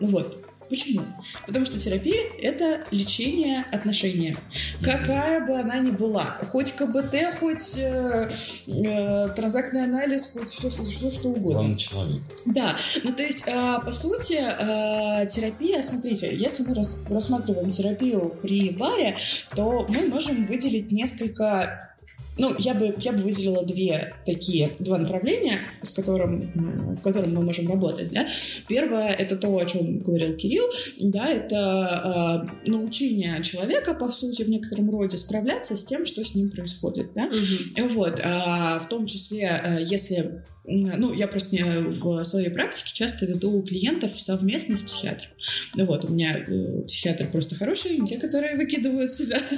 Ну 0.00 0.10
вот. 0.10 0.49
Почему? 0.70 1.02
Потому 1.46 1.66
что 1.66 1.80
терапия– 1.80 2.22
это 2.40 2.84
лечение 2.92 3.64
отношения. 3.72 4.36
Какая 4.82 5.44
бы 5.44 5.58
она 5.58 5.80
ни 5.80 5.90
была. 5.90 6.22
Хоть 6.22 6.72
КБТ, 6.72 7.16
хоть 7.40 7.76
э, 7.76 8.30
э, 8.68 9.28
транзактный 9.34 9.82
анализ, 9.82 10.30
хоть 10.32 10.48
все, 10.48 10.70
все 10.70 11.10
что 11.10 11.30
угодно. 11.30 11.58
Главный 11.58 11.76
человек. 11.76 12.22
Да, 12.46 12.76
ну 13.02 13.12
то 13.12 13.22
есть, 13.22 13.42
а, 13.48 13.80
по 13.80 13.90
сути, 13.90 14.38
а, 14.40 15.26
терапия, 15.26 15.82
смотрите, 15.82 16.36
если 16.36 16.62
мы 16.62 16.74
рас- 16.74 17.04
рассматриваем 17.10 17.72
терапию 17.72 18.32
при 18.40 18.70
баре, 18.70 19.18
то 19.56 19.86
мы 19.88 20.06
можем 20.06 20.46
выделить 20.46 20.92
несколько 20.92 21.89
ну, 22.38 22.54
я 22.58 22.74
бы, 22.74 22.94
я 22.98 23.12
бы 23.12 23.18
выделила 23.18 23.64
две 23.64 24.14
такие, 24.24 24.72
два 24.78 24.98
направления, 24.98 25.60
с 25.82 25.92
которым, 25.92 26.42
э, 26.42 26.94
в 26.94 27.02
котором 27.02 27.34
мы 27.34 27.42
можем 27.42 27.68
работать, 27.68 28.12
да. 28.12 28.26
Первое— 28.68 29.08
это 29.18 29.36
то, 29.36 29.56
о 29.56 29.64
чем 29.66 29.98
говорил 29.98 30.34
Кирилл, 30.36 30.64
да, 31.00 31.28
это 31.28 32.48
э, 32.64 32.70
научение 32.70 33.42
человека, 33.42 33.94
по 33.94 34.10
сути, 34.10 34.42
в 34.42 34.48
некотором 34.48 34.90
роде 34.90 35.18
справляться 35.18 35.76
с 35.76 35.84
тем, 35.84 36.06
что 36.06 36.24
с 36.24 36.34
ним 36.34 36.50
происходит, 36.50 37.12
да. 37.14 37.26
Мгм. 37.26 37.94
Вот, 37.94 38.20
а, 38.24 38.78
в 38.78 38.88
том 38.88 39.06
числе, 39.06 39.60
э, 39.62 39.84
если 39.84 40.44
ну, 40.70 41.12
я 41.12 41.26
просто 41.26 41.54
не- 41.54 41.64
в 41.64 42.24
своей 42.24 42.50
практике 42.50 42.92
часто 42.94 43.26
веду 43.26 43.60
клиентов 43.62 44.18
совместно 44.18 44.76
с 44.76 44.82
психиатром. 44.82 45.30
Ну 45.74 45.84
вот, 45.86 46.04
у 46.04 46.12
меня 46.12 46.38
э, 46.38 46.82
психиатры 46.86 47.26
просто 47.26 47.56
хорошие, 47.56 47.98
не 47.98 48.06
те, 48.06 48.18
которые 48.18 48.56
выкидывают 48.56 49.12
тебя. 49.12 49.40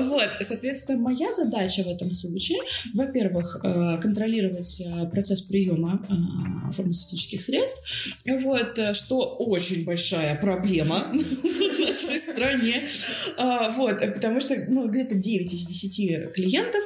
Вот, 0.00 0.28
соответственно, 0.40 1.00
моя 1.00 1.32
задача 1.32 1.82
в 1.82 1.88
этом 1.88 2.12
случае, 2.12 2.58
во-первых, 2.94 3.60
э, 3.62 3.98
контролировать 4.00 4.80
э, 4.80 5.08
процесс 5.10 5.42
приема 5.42 6.04
э, 6.08 6.72
фармацевтических 6.72 7.42
средств, 7.42 8.16
вот, 8.42 8.78
э, 8.78 8.94
что 8.94 9.18
очень 9.18 9.84
большая 9.84 10.34
проблема 10.40 11.12
в 11.12 11.80
нашей 11.80 12.18
стране. 12.18 12.82
Вот, 13.76 14.02
э, 14.02 14.10
потому 14.10 14.40
что 14.40 14.54
ну, 14.68 14.88
где-то 14.88 15.14
9 15.14 15.52
из 15.52 15.66
10 15.66 16.32
клиентов 16.32 16.82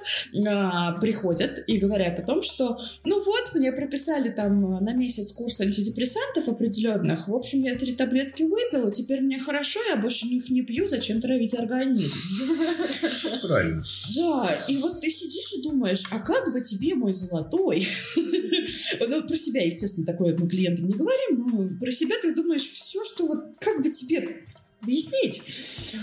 приходят 1.00 1.64
и 1.66 1.78
говорят 1.78 2.18
о 2.18 2.22
том, 2.22 2.42
что 2.42 2.78
ну 3.04 3.21
вот, 3.24 3.54
мне 3.54 3.72
прописали 3.72 4.30
там 4.30 4.76
э, 4.76 4.80
на 4.80 4.92
месяц 4.94 5.32
курс 5.32 5.60
антидепрессантов 5.60 6.48
определенных. 6.48 7.28
В 7.28 7.34
общем, 7.34 7.62
я 7.62 7.74
три 7.76 7.94
таблетки 7.94 8.42
выпила, 8.42 8.90
теперь 8.92 9.20
мне 9.20 9.38
хорошо, 9.38 9.80
я 9.90 9.96
больше 9.96 10.26
их 10.26 10.50
не 10.50 10.62
пью, 10.62 10.86
зачем 10.86 11.20
травить 11.20 11.54
организм? 11.54 12.16
Правильно. 13.42 13.84
Да, 14.16 14.56
и 14.68 14.76
вот 14.78 15.00
ты 15.00 15.10
сидишь 15.10 15.54
и 15.54 15.62
думаешь, 15.62 16.04
а 16.10 16.18
как 16.20 16.52
бы 16.52 16.60
тебе, 16.60 16.94
мой 16.94 17.12
золотой? 17.12 17.86
Ну, 19.00 19.26
про 19.26 19.36
себя, 19.36 19.64
естественно, 19.64 20.06
такое 20.06 20.36
мы 20.36 20.48
клиентам 20.48 20.86
не 20.86 20.94
говорим, 20.94 21.36
но 21.38 21.78
про 21.78 21.90
себя 21.90 22.14
ты 22.22 22.34
думаешь 22.34 22.62
все, 22.62 23.04
что 23.04 23.26
вот 23.26 23.40
как 23.58 23.82
бы 23.82 23.90
тебе 23.90 24.44
объяснить, 24.82 25.42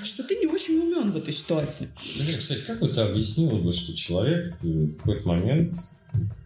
что 0.03 0.23
ты 0.23 0.35
не 0.35 0.47
очень 0.47 0.79
умен 0.79 1.11
в 1.11 1.17
этой 1.17 1.33
ситуации. 1.33 1.89
Кстати, 1.95 2.61
как 2.65 2.81
вот 2.81 2.93
ты 2.93 3.01
объяснила 3.01 3.57
бы, 3.57 3.71
что 3.71 3.95
человек 3.95 4.55
э, 4.63 4.67
в 4.67 4.97
какой-то 4.97 5.27
момент 5.27 5.75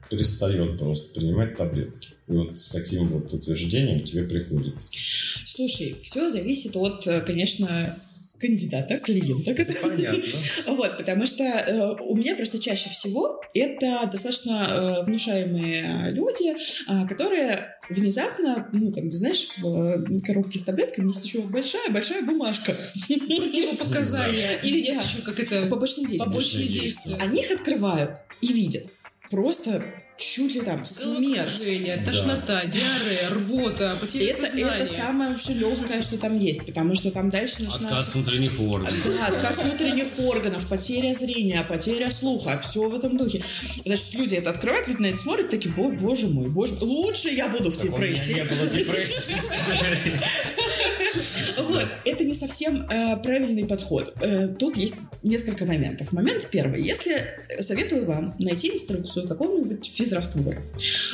перестает 0.10 0.80
просто 0.80 1.14
принимать 1.14 1.56
таблетки? 1.56 2.10
И 2.28 2.32
вот 2.34 2.58
с 2.58 2.72
таким 2.72 3.08
вот 3.08 3.34
утверждением 3.34 4.04
тебе 4.06 4.24
приходит. 4.24 4.76
Слушай, 5.46 5.96
все 6.02 6.30
зависит 6.30 6.76
от, 6.76 7.06
э, 7.08 7.22
конечно, 7.22 7.98
кандидата, 8.40 8.98
клиента, 9.00 9.54
который- 9.54 9.82
Понятно. 9.82 10.24
Вот, 10.76 10.98
потому 10.98 11.26
что 11.26 11.44
э, 11.44 11.96
у 12.02 12.16
меня 12.16 12.36
просто 12.36 12.60
чаще 12.60 12.90
всего 12.90 13.42
это 13.54 14.10
достаточно 14.12 14.68
э, 15.02 15.04
внушаемые 15.06 16.12
люди, 16.12 16.54
а, 16.88 17.06
которые 17.08 17.70
внезапно, 17.90 18.68
ну, 18.74 18.92
как 18.92 19.04
бы, 19.06 19.12
знаешь, 19.12 19.48
в 19.58 19.68
э, 19.68 20.20
коробке 20.26 20.60
с 20.60 20.64
таблетками 20.64 21.08
есть 21.08 21.24
еще 21.24 21.42
большая-большая 21.42 22.24
бумажка. 22.24 22.76
Противопоказания. 23.08 24.58
Или 24.64 24.82
нет 24.82 25.02
еще 25.02 25.22
как 25.24 25.40
это 25.40 25.68
Побочные 25.70 26.08
действия. 26.08 26.26
побочные 26.26 26.66
Побочные 26.66 26.82
действия. 26.82 27.16
Они 27.20 27.42
их 27.42 27.52
открывают 27.52 28.12
и 28.42 28.52
видят. 28.52 28.84
Просто 29.34 29.82
чуть 30.18 30.56
ли 30.56 30.62
там 30.62 30.86
смерть. 30.86 31.24
Головокружение, 31.36 31.98
тошнота, 32.06 32.66
диарея, 32.66 33.30
рвота, 33.32 33.98
потеря 34.00 34.32
Это, 34.32 34.42
сознания. 34.44 34.76
это 34.76 34.86
самое 34.86 35.32
вообще 35.32 35.54
легкое, 35.54 36.02
что 36.02 36.18
там 36.18 36.38
есть, 36.40 36.66
потому 36.66 36.96
что 36.96 37.12
там 37.12 37.30
дальше 37.30 37.64
начинается... 37.64 37.88
Отказ 37.88 38.14
внутренних 38.16 38.60
органов. 38.60 38.94
Да, 39.18 39.28
отказ 39.28 39.64
внутренних 39.64 40.06
органов, 40.20 40.70
потеря 40.70 41.14
зрения, 41.14 41.64
потеря 41.68 42.12
слуха, 42.12 42.58
все 42.58 42.88
в 42.88 42.96
этом 42.96 43.18
духе. 43.18 43.44
Значит, 43.86 44.16
люди 44.16 44.36
это 44.36 44.52
открывают, 44.52 44.88
люди 44.88 45.02
на 45.02 45.08
это 45.08 45.18
смотрят, 45.18 45.50
такие, 45.50 45.74
«Бо- 45.74 45.92
боже 45.92 46.28
мой, 46.28 46.48
боже 46.50 46.74
мой, 46.76 46.84
лучше 46.90 47.30
я 47.30 47.48
буду 47.50 47.72
в 47.72 47.78
У 47.84 47.86
меня 47.88 47.92
депрессии. 47.98 48.34
не 48.34 48.44
было 48.44 48.68
депрессии. 48.68 49.36
Вот. 51.58 51.88
Это 52.06 52.24
не 52.24 52.34
совсем 52.34 52.88
э, 52.90 53.18
правильный 53.18 53.66
подход. 53.66 54.14
Э, 54.22 54.48
тут 54.48 54.78
есть 54.78 54.96
несколько 55.22 55.66
моментов. 55.66 56.12
Момент 56.12 56.48
первый. 56.52 56.84
Если 56.84 57.14
э, 57.14 57.62
советую 57.62 58.06
вам 58.06 58.34
найти 58.40 58.70
инструкцию 58.70 59.28
какого-нибудь 59.28 59.94
физраствора, 60.04 60.62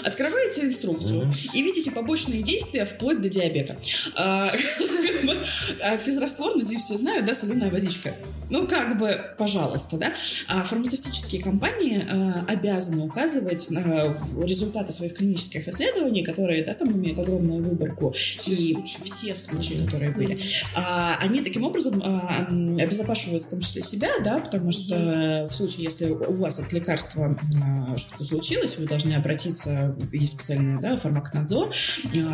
открываете 0.03 0.61
инструкцию 0.63 1.25
Мгм. 1.25 1.31
и 1.53 1.61
видите 1.61 1.91
побочные 1.91 2.41
действия 2.41 2.85
вплоть 2.85 3.21
до 3.21 3.29
диабета. 3.29 3.77
А, 4.15 4.49
а 5.83 5.97
физраствор, 5.97 6.55
надеюсь, 6.55 6.83
все 6.83 6.97
знают, 6.97 7.25
да, 7.25 7.35
соленая 7.35 7.71
водичка. 7.71 8.15
Ну, 8.49 8.67
как 8.67 8.97
бы, 8.97 9.15
пожалуйста, 9.37 9.97
да. 9.97 10.13
А 10.47 10.63
фармацевтические 10.63 11.41
компании 11.43 12.03
э, 12.03 12.45
обязаны 12.47 13.03
указывать 13.03 13.69
на 13.69 14.15
результаты 14.43 14.91
своих 14.91 15.13
клинических 15.13 15.67
исследований, 15.67 16.23
которые, 16.23 16.63
да, 16.63 16.73
там 16.73 16.91
имеют 16.91 17.19
огромную 17.19 17.61
выборку, 17.61 18.11
Все 18.11 18.53
и 18.53 18.73
случаи. 18.73 19.01
все 19.03 19.35
случаи, 19.35 19.85
которые 19.85 20.11
были. 20.11 20.39
А, 20.75 21.17
они 21.21 21.41
таким 21.41 21.63
образом 21.63 22.01
а, 22.03 22.47
обезопашивают 22.81 23.43
в 23.43 23.49
том 23.49 23.61
числе 23.61 23.83
себя, 23.83 24.09
да, 24.23 24.39
потому 24.39 24.71
что 24.71 25.45
в 25.47 25.53
случае, 25.53 25.83
если 25.83 26.05
у 26.05 26.35
вас 26.35 26.57
от 26.59 26.73
лекарства 26.73 27.37
а, 27.63 27.97
что-то 27.97 28.23
случилось, 28.23 28.78
вы 28.79 28.87
должны 28.87 29.13
обратиться, 29.13 29.95
есть 30.11 30.33
специальный, 30.33 30.81
да, 30.81 30.95
фармаконадзор, 30.97 31.73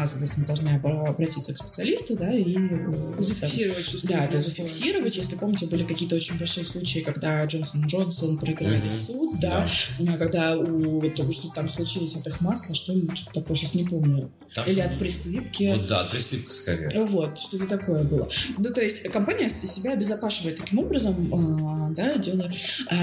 соответственно, 0.06 0.46
должны 0.48 0.70
обра- 0.70 1.08
обратиться 1.08 1.54
к 1.54 1.58
специалисту, 1.58 2.16
да, 2.16 2.32
и... 2.34 2.56
э, 2.56 2.86
там- 2.86 3.22
Зафиксировать, 3.22 3.84
что 3.86 4.08
да, 4.08 4.26
это 4.26 4.40
зафиксировать. 4.40 5.16
Если 5.18 5.36
помните, 5.36 5.66
были 5.68 5.84
какие-то 5.84 6.16
очень 6.16 6.38
большие 6.38 6.66
случаи, 6.66 7.00
когда 7.00 7.44
Джонсон 7.46 7.86
Джонсон 7.86 8.38
проиграли 8.38 8.88
Мгм. 8.88 8.92
суд, 8.92 9.40
да, 9.42 9.68
а, 10.08 10.18
когда 10.18 10.56
у, 10.58 11.00
вот, 11.02 11.34
что 11.34 11.50
там 11.50 11.68
случилось 11.70 12.16
от 12.16 12.28
их 12.28 12.42
масла, 12.42 12.76
что 12.76 12.94
ли, 12.94 13.10
что-то 13.16 13.42
такое, 13.42 13.58
сейчас 13.58 13.74
не 13.74 13.84
помню. 13.86 14.32
Там 14.54 14.66
Или 14.68 14.80
от 14.80 14.98
присыпки. 14.98 15.74
Вот 15.76 15.88
да, 15.88 16.04
присыпка 16.10 16.52
скорее. 16.54 17.04
Вот, 17.06 17.38
что-то 17.40 17.66
такое 17.68 18.04
было. 18.06 18.30
Ну, 18.58 18.70
то 18.74 18.82
есть 18.82 19.04
компания 19.10 19.50
себя 19.50 19.94
обезопашивает 19.94 20.58
таким 20.58 20.80
образом, 20.80 21.16
а, 21.34 21.92
да, 21.92 22.18
делая. 22.18 22.52
А, 22.90 22.96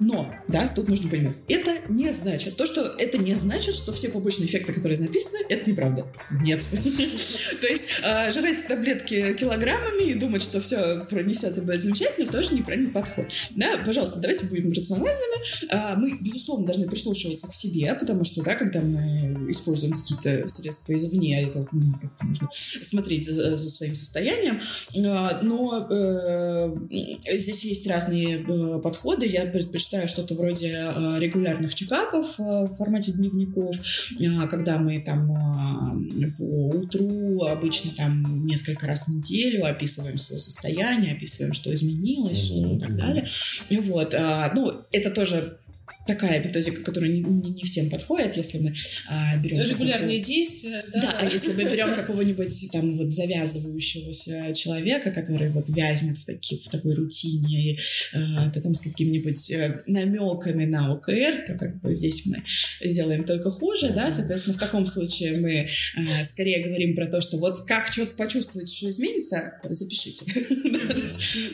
но, 0.00 0.32
да, 0.48 0.68
тут 0.68 0.88
нужно 0.88 1.08
понимать, 1.08 1.36
это 1.48 1.76
не 1.88 2.12
значит, 2.12 2.56
то, 2.56 2.66
что 2.66 2.85
это 2.98 3.18
не 3.18 3.34
значит, 3.34 3.74
что 3.74 3.92
все 3.92 4.08
побочные 4.08 4.46
эффекты, 4.46 4.72
которые 4.72 4.98
написаны, 5.00 5.38
это 5.48 5.68
неправда. 5.68 6.06
Нет. 6.30 6.62
То 7.60 7.66
есть 7.66 8.00
а, 8.02 8.30
жрать 8.30 8.66
таблетки 8.66 9.34
килограммами 9.34 10.10
и 10.10 10.14
думать, 10.14 10.42
что 10.42 10.60
все 10.60 11.04
пронесет 11.08 11.58
и 11.58 11.60
будет 11.60 11.82
замечательно, 11.82 12.30
тоже 12.30 12.54
неправильный 12.54 12.90
подход. 12.90 13.26
Да, 13.54 13.78
пожалуйста, 13.84 14.18
давайте 14.18 14.46
будем 14.46 14.72
рациональными. 14.72 15.70
А, 15.70 15.96
Мы, 15.96 16.18
безусловно, 16.20 16.66
должны 16.66 16.86
прислушиваться 16.88 17.46
к 17.48 17.54
себе, 17.54 17.94
потому 17.94 18.24
что, 18.24 18.42
да, 18.42 18.54
когда 18.54 18.80
мы 18.80 19.50
используем 19.50 19.94
какие-то 19.94 20.46
средства 20.48 20.94
извне, 20.94 21.42
это 21.42 21.66
ну, 21.72 21.92
как-то 22.00 22.26
нужно 22.26 22.48
смотреть 22.52 23.26
за, 23.26 23.56
за 23.56 23.68
своим 23.68 23.94
состоянием. 23.94 24.60
А, 25.06 25.40
Но 25.42 25.86
э, 25.90 27.38
здесь 27.38 27.64
есть 27.64 27.86
разные 27.86 28.38
э, 28.38 28.80
подходы. 28.80 29.26
Я 29.26 29.46
предпочитаю 29.46 30.08
что-то 30.08 30.34
вроде 30.34 30.68
э, 30.68 31.18
регулярных 31.18 31.74
чекапов 31.74 32.38
э, 32.38 32.68
в 32.76 32.78
формате 32.78 33.12
дневников, 33.12 33.74
э, 34.20 34.46
когда 34.48 34.78
мы 34.78 35.00
там 35.00 35.30
э, 35.32 36.30
по 36.38 36.68
утру 36.68 37.44
обычно 37.44 37.90
там 37.96 38.40
несколько 38.42 38.86
раз 38.86 39.06
в 39.08 39.08
неделю 39.16 39.64
описываем 39.66 40.18
свое 40.18 40.38
состояние, 40.38 41.14
описываем, 41.14 41.52
что 41.54 41.74
изменилось 41.74 42.50
Мгм. 42.50 42.76
и 42.76 42.80
так 42.80 42.96
далее. 42.96 43.26
Вот. 43.70 44.14
а, 44.14 44.52
Ну, 44.54 44.72
это 44.92 45.10
тоже 45.10 45.58
такая 46.06 46.42
методика, 46.42 46.82
которая 46.82 47.10
не, 47.10 47.20
не- 47.20 47.50
не 47.50 47.62
всем 47.64 47.90
подходит, 47.90 48.36
если 48.36 48.58
мы 48.58 48.74
а, 49.08 49.36
берем... 49.38 49.60
Регулярные 49.60 50.20
действия, 50.20 50.80
да. 50.94 51.00
Да, 51.00 51.18
а 51.20 51.28
если 51.28 51.52
мы 51.52 51.64
берем 51.64 51.94
какого-нибудь 51.94 52.70
там 52.72 52.96
вот 52.96 53.12
завязывающегося 53.12 54.54
человека, 54.54 55.10
который 55.10 55.50
вот 55.50 55.68
вязнет 55.68 56.16
в, 56.16 56.26
таки, 56.26 56.58
в 56.58 56.68
такой 56.68 56.94
рутине, 56.94 57.72
и, 57.72 57.74
э, 57.74 58.50
да, 58.52 58.60
там 58.60 58.74
с 58.74 58.80
какими-нибудь 58.80 59.50
э, 59.50 59.82
намеками 59.86 60.64
на 60.64 60.92
ОКР, 60.92 61.44
то 61.46 61.54
как 61.58 61.80
бы 61.80 61.94
здесь 61.94 62.26
мы 62.26 62.42
сделаем 62.80 63.24
только 63.24 63.50
хуже, 63.50 63.90
да, 63.90 64.10
соответственно, 64.10 64.54
в 64.54 64.60
таком 64.60 64.86
случае 64.86 65.38
мы 65.38 65.66
э, 65.96 66.24
скорее 66.24 66.64
говорим 66.64 66.94
про 66.94 67.06
то, 67.06 67.20
что 67.20 67.38
вот 67.38 67.60
как 67.66 67.92
что-то 67.92 68.14
почувствовать, 68.16 68.72
что 68.72 68.88
изменится, 68.90 69.60
запишите. 69.64 70.24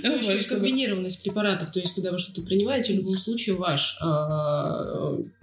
Ну, 0.02 0.16
еще 0.16 0.36
и 0.36 0.40
чтобы- 0.40 0.60
комбинированность 0.60 1.22
препаратов, 1.22 1.70
то 1.72 1.80
есть, 1.80 1.94
когда 1.94 2.12
вы 2.12 2.18
что-то 2.18 2.42
принимаете, 2.42 2.92
в 2.92 2.96
любом 2.96 3.16
случае 3.16 3.56
ваш 3.56 3.96
а, 4.00 4.41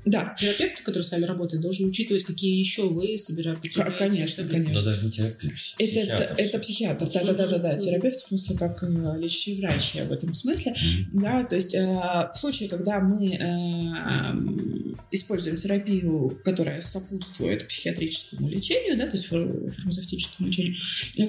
Да, 0.05 0.35
терапевт, 0.39 0.81
который 0.81 1.03
с 1.03 1.11
вами 1.11 1.25
работает, 1.25 1.61
должен 1.61 1.89
учитывать, 1.89 2.23
какие 2.23 2.57
еще 2.57 2.87
вы 2.89 3.17
собираете. 3.17 3.69
Конечно, 3.69 4.43
конечно. 4.47 4.73
Но 4.73 4.81
даже 4.83 5.05
не 5.05 5.11
терапевт, 5.11 5.75
Это, 5.77 5.91
психиатр. 5.91 6.23
это, 6.23 6.35
это 6.41 6.59
психиатр, 6.59 7.09
да, 7.13 7.23
да, 7.25 7.33
да, 7.33 7.47
да, 7.47 7.57
да, 7.59 7.77
терапевт 7.77 8.15
в 8.15 8.27
смысле 8.27 8.57
как 8.57 8.81
э, 8.83 9.19
лечащий 9.19 9.59
врач 9.59 9.91
я 9.95 10.05
в 10.05 10.11
этом 10.11 10.33
смысле, 10.33 10.73
да, 11.13 11.43
то 11.43 11.55
есть 11.55 11.75
э, 11.75 11.79
в 11.85 12.31
случае, 12.33 12.69
когда 12.69 13.01
мы 13.01 13.35
э, 13.35 14.99
используем 15.11 15.57
терапию, 15.57 16.39
которая 16.43 16.81
сопутствует 16.81 17.67
психиатрическому 17.67 18.49
лечению, 18.49 18.97
да, 18.97 19.05
то 19.05 19.17
есть 19.17 19.27
фар- 19.27 19.69
фармацевтическому 19.69 20.47
лечению, 20.47 20.75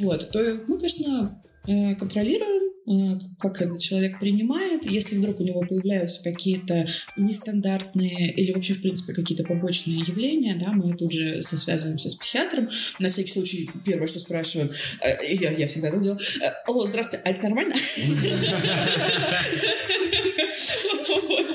вот, 0.00 0.30
то 0.30 0.38
мы, 0.68 0.78
конечно, 0.78 1.37
э, 1.44 1.49
контролируем 1.98 2.70
э, 2.87 3.18
как 3.38 3.61
этот 3.62 3.80
человек 3.80 4.18
принимает. 4.18 4.85
Если 4.85 5.16
вдруг 5.16 5.40
у 5.40 5.44
него 5.44 5.61
появляются 5.61 6.22
какие-то 6.22 6.87
нестандартные 7.16 8.33
или 8.33 8.52
вообще, 8.52 8.74
в 8.74 8.83
принципе, 8.83 9.12
какие-то 9.12 9.44
побочные 9.44 10.00
явления, 10.00 10.56
да, 10.56 10.72
мы 10.72 10.96
тут 10.96 11.12
же 11.12 11.42
связываемся 11.42 12.11
с 12.11 12.16
психиатром. 12.16 12.68
На 12.98 13.11
всякий 13.11 13.30
случай, 13.30 13.70
первое, 13.85 14.06
что 14.06 14.18
спрашиваем, 14.18 14.70
э, 15.02 15.35
я, 15.35 15.52
я 15.52 15.66
всегда 15.66 15.88
это 15.88 15.98
делаю, 15.98 16.18
э, 16.42 16.46
алло, 16.66 16.87
здравствуйте, 16.87 17.22
а 17.24 17.30
это 17.30 17.42
нормально? 17.42 17.74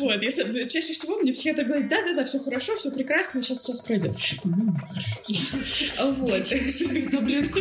Вот, 0.00 0.22
если 0.22 0.68
чаще 0.68 0.92
всего 0.92 1.16
мне 1.18 1.32
психиатр 1.32 1.64
говорит, 1.64 1.88
да-да-да, 1.88 2.24
все 2.24 2.38
хорошо, 2.38 2.76
все 2.76 2.90
прекрасно, 2.90 3.42
сейчас 3.42 3.62
сейчас 3.62 3.80
пройдет. 3.80 4.12
Вот. 5.98 6.42
Таблетку 7.10 7.58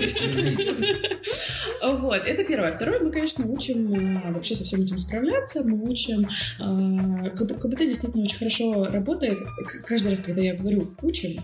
Вот, 1.83 2.25
это 2.25 2.43
первое. 2.43 2.71
Второе, 2.71 2.99
мы, 3.01 3.11
конечно, 3.11 3.45
учим 3.47 4.21
а, 4.23 4.31
вообще 4.31 4.55
со 4.55 4.63
всем 4.63 4.81
этим 4.81 4.99
справляться. 4.99 5.63
Мы 5.63 5.81
учим... 5.89 6.27
а, 6.59 7.29
КБТ 7.29 7.79
действительно 7.79 8.23
очень 8.23 8.37
хорошо 8.37 8.85
работает. 8.85 9.39
Каждый 9.85 10.11
раз, 10.11 10.19
когда 10.23 10.41
я 10.41 10.55
говорю 10.55 10.95
«учим», 11.01 11.41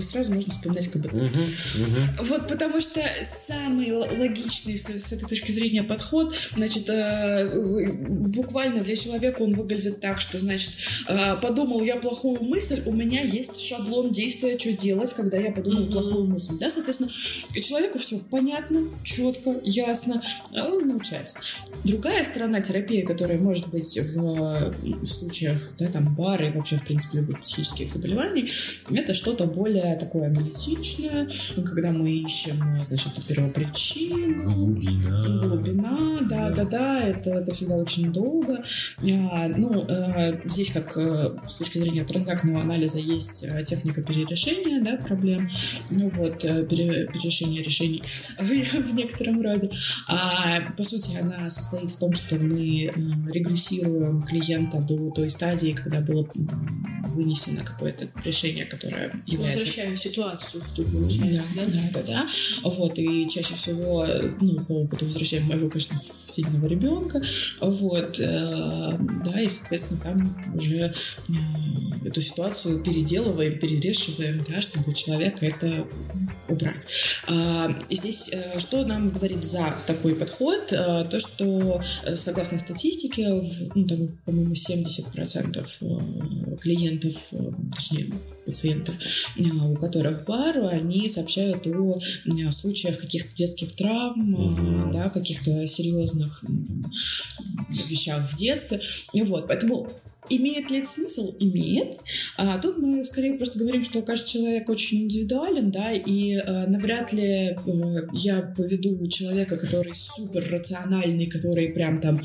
сразу 0.00 0.34
нужно 0.34 0.52
вспоминать 0.52 0.88
КБТ. 0.88 1.14
Вот 2.20 2.46
потому 2.46 2.80
что 2.80 3.00
самый 3.22 3.90
логичный 3.92 4.76
с, 4.76 4.86
с 4.86 5.12
этой 5.12 5.26
точки 5.26 5.50
зрения 5.50 5.82
подход, 5.82 6.34
значит, 6.54 6.88
э, 6.90 7.48
буквально 8.28 8.82
для 8.82 8.96
человека 8.96 9.40
он 9.42 9.54
выглядит 9.54 10.00
так, 10.00 10.20
что, 10.20 10.38
значит, 10.38 10.72
э, 11.08 11.36
подумал 11.40 11.82
я 11.82 11.96
плохую 11.96 12.42
мысль, 12.44 12.82
у 12.84 12.92
меня 12.92 13.22
есть 13.22 13.60
шаблон 13.60 14.12
действия, 14.12 14.58
что 14.58 14.72
делать, 14.72 15.12
когда 15.14 15.38
я 15.38 15.50
подумал 15.52 15.86
плохую 15.86 16.26
мысль, 16.26 16.54
да, 16.60 16.70
соответственно, 16.70 17.10
человеку 17.60 17.98
все 17.98 18.18
понятно, 18.30 18.88
четко, 19.04 19.56
ясно, 19.62 20.22
а 20.54 20.68
он 20.68 20.86
научается. 20.86 21.38
Другая 21.84 22.24
сторона 22.24 22.60
терапии, 22.60 23.02
которая 23.02 23.38
может 23.38 23.68
быть 23.68 23.98
в, 23.98 24.74
в 24.82 25.06
случаях, 25.06 25.74
да, 25.78 25.88
там, 25.88 26.14
бары 26.14 26.48
и 26.48 26.50
вообще, 26.50 26.76
в 26.76 26.84
принципе, 26.84 27.18
любых 27.18 27.42
психических 27.42 27.90
заболеваний, 27.90 28.52
это 28.90 29.14
что-то 29.14 29.46
более 29.46 29.77
такое 29.98 30.26
аналитичное, 30.26 31.28
когда 31.64 31.90
мы 31.90 32.10
ищем, 32.10 32.84
значит, 32.84 33.12
первопричин, 33.26 34.44
Глубина. 34.44 35.46
глубина, 35.46 36.20
да, 36.28 36.50
да, 36.50 36.64
да, 36.64 37.00
это, 37.04 37.30
это 37.30 37.52
всегда 37.52 37.76
очень 37.76 38.12
долго. 38.12 38.54
А, 38.56 39.48
ну, 39.48 39.84
э, 39.88 40.40
здесь, 40.48 40.72
как 40.72 40.96
э, 40.96 41.36
с 41.46 41.54
точки 41.56 41.78
зрения 41.78 42.04
транзактного 42.04 42.60
анализа, 42.60 42.98
есть 42.98 43.44
э, 43.44 43.64
техника 43.64 44.02
перерешения, 44.02 44.82
да, 44.82 44.96
проблем, 45.02 45.48
ну 45.90 46.10
вот, 46.10 46.44
э, 46.44 46.66
пере- 46.66 47.06
перерешение 47.06 47.62
решений 47.62 48.02
в, 48.38 48.94
некотором 48.94 49.42
роде. 49.42 49.70
А, 50.08 50.60
по 50.76 50.84
сути, 50.84 51.16
она 51.20 51.50
состоит 51.50 51.90
в 51.90 51.98
том, 51.98 52.12
что 52.14 52.36
мы 52.36 52.92
регрессируем 53.32 54.22
клиента 54.22 54.80
до 54.80 55.10
той 55.10 55.30
стадии, 55.30 55.72
когда 55.72 56.00
было 56.00 56.26
вынесено 57.08 57.64
какое-то 57.64 58.08
решение, 58.24 58.64
которое 58.64 59.22
является 59.26 59.66
Возвращаем 59.68 59.96
ситуацию 59.96 60.62
в 60.62 60.72
ту, 60.72 60.82
получается, 60.84 61.52
да? 61.56 61.64
да, 61.64 61.80
да, 61.92 62.02
да. 62.02 62.28
Вот, 62.62 62.98
и 62.98 63.28
чаще 63.28 63.54
всего, 63.54 64.06
ну, 64.40 64.64
по 64.64 64.72
опыту 64.72 65.06
возвращаем 65.06 65.44
моего, 65.44 65.68
конечно, 65.68 65.98
сильного 65.98 66.66
ребенка. 66.66 67.20
Вот, 67.60 68.18
э, 68.18 68.98
да, 69.24 69.40
и, 69.40 69.48
соответственно, 69.48 70.00
там 70.00 70.54
уже 70.54 70.76
э, 70.78 70.92
эту 72.04 72.22
ситуацию 72.22 72.82
переделываем, 72.82 73.58
перерешиваем, 73.58 74.38
да, 74.48 74.60
чтобы 74.60 74.90
у 74.90 74.94
человека 74.94 75.46
это 75.46 75.86
убрать. 76.48 76.86
А, 77.26 77.76
и 77.88 77.96
здесь 77.96 78.30
э, 78.32 78.58
что 78.58 78.84
нам 78.84 79.10
говорит 79.10 79.44
за 79.44 79.74
такой 79.86 80.14
подход? 80.14 80.68
То, 80.68 81.20
что 81.20 81.82
согласно 82.16 82.58
статистике, 82.58 83.34
в, 83.34 83.76
ну, 83.76 83.86
там, 83.86 84.08
по-моему, 84.24 84.54
70% 84.54 85.66
э, 85.80 86.56
клиентов, 86.56 87.32
точнее, 87.74 88.12
пациентов, 88.44 88.94
у 89.64 89.74
которых 89.76 90.24
бар, 90.24 90.58
они 90.66 91.08
сообщают 91.08 91.66
о 91.66 92.00
случаях 92.52 92.98
каких-то 92.98 93.34
детских 93.34 93.74
травм, 93.76 94.30
Мгм. 94.32 94.92
да, 94.92 95.10
каких-то 95.10 95.66
серьезных 95.66 96.44
вещах 97.88 98.28
в 98.30 98.36
детстве. 98.36 98.80
И 99.12 99.22
Вот, 99.22 99.46
поэтому 99.48 99.88
Имеет 100.30 100.70
ли 100.70 100.78
это 100.78 100.88
смысл? 100.88 101.34
Имеет. 101.38 101.98
А 102.36 102.58
тут 102.58 102.78
мы 102.78 103.04
скорее 103.04 103.34
просто 103.34 103.58
говорим, 103.58 103.82
что 103.82 104.02
каждый 104.02 104.28
человек 104.28 104.68
очень 104.68 105.04
индивидуален, 105.04 105.70
да, 105.70 105.92
и 105.92 106.34
э, 106.34 106.66
навряд 106.66 107.12
ли 107.12 107.22
э, 107.22 107.56
я 108.12 108.52
поведу 108.56 109.06
человека, 109.08 109.56
который 109.56 109.94
супер 109.94 110.46
рациональный, 110.50 111.26
который 111.26 111.68
прям 111.68 112.00
там 112.00 112.20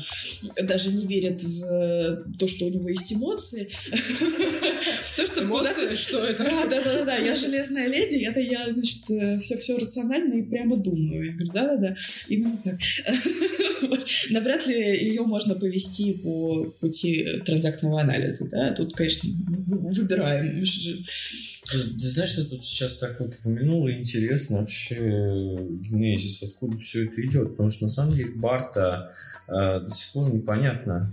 даже 0.62 0.92
не 0.92 1.06
верит 1.06 1.42
в 1.42 1.64
э, 1.64 2.24
то, 2.38 2.46
что 2.46 2.66
у 2.66 2.70
него 2.70 2.88
есть 2.88 3.12
эмоции, 3.12 3.68
в 3.68 5.16
то, 5.16 5.26
что 5.26 5.44
Эмоции, 5.44 5.94
что 5.94 6.18
это? 6.18 6.44
да, 6.44 6.66
да, 6.66 6.82
да, 6.82 7.04
да, 7.04 7.16
я 7.16 7.36
железная 7.36 7.88
леди, 7.88 8.24
это 8.24 8.40
я, 8.40 8.70
значит, 8.70 9.02
все, 9.40 9.56
все 9.56 9.76
рационально 9.76 10.34
и 10.34 10.42
прямо 10.42 10.76
думаю. 10.76 11.26
Я 11.26 11.32
говорю, 11.32 11.52
да, 11.52 11.66
да, 11.68 11.76
да, 11.76 11.96
именно 12.28 12.58
так. 12.62 12.78
Навряд 14.30 14.66
ли 14.66 14.74
ее 14.74 15.22
можно 15.22 15.54
повести 15.54 16.14
по 16.14 16.64
пути 16.80 17.40
транзактного 17.44 18.00
анализа, 18.00 18.48
да, 18.50 18.72
тут, 18.72 18.94
конечно, 18.94 19.28
вы- 19.66 19.92
выбираем. 19.92 20.64
Знаешь, 20.66 22.30
что 22.30 22.44
тут 22.44 22.64
сейчас 22.64 22.96
так 22.98 23.18
вот 23.20 23.34
упомянул, 23.40 23.88
и 23.88 23.94
интересно 23.94 24.58
вообще 24.58 24.96
генезис, 24.96 26.42
откуда 26.42 26.76
все 26.78 27.06
это 27.06 27.24
идет. 27.24 27.50
Потому 27.52 27.70
что 27.70 27.84
на 27.84 27.90
самом 27.90 28.14
деле 28.14 28.30
Барта 28.30 29.12
э, 29.48 29.80
до 29.80 29.88
сих 29.88 30.12
пор 30.12 30.32
непонятно 30.32 31.10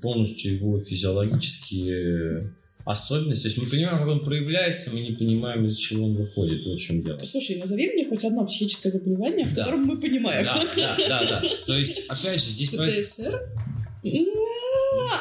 полностью 0.00 0.54
его 0.54 0.80
физиологические 0.80 2.52
особенности. 2.90 3.42
То 3.42 3.48
есть 3.48 3.58
мы 3.62 3.68
понимаем, 3.68 3.98
как 3.98 4.08
он 4.08 4.20
проявляется, 4.24 4.90
мы 4.92 5.00
не 5.00 5.12
понимаем, 5.12 5.66
из-за 5.66 5.78
чего 5.78 6.06
он 6.06 6.14
выходит. 6.14 6.64
Вот 6.64 6.78
в 6.78 6.82
чем 6.82 7.02
дело. 7.02 7.18
Слушай, 7.22 7.56
назови 7.56 7.92
мне 7.92 8.06
хоть 8.08 8.24
одно 8.24 8.46
психическое 8.46 8.90
заболевание, 8.90 9.44
в 9.46 9.54
Да. 9.54 9.64
котором 9.64 9.84
мы 9.84 10.00
понимаем. 10.00 10.44
Да, 10.44 10.64
да, 10.74 10.96
да, 11.08 11.20
да. 11.30 11.42
То 11.66 11.78
есть, 11.78 12.04
опять 12.08 12.42
же, 12.42 12.50
здесь... 12.50 12.70
ПТСР? 12.70 13.38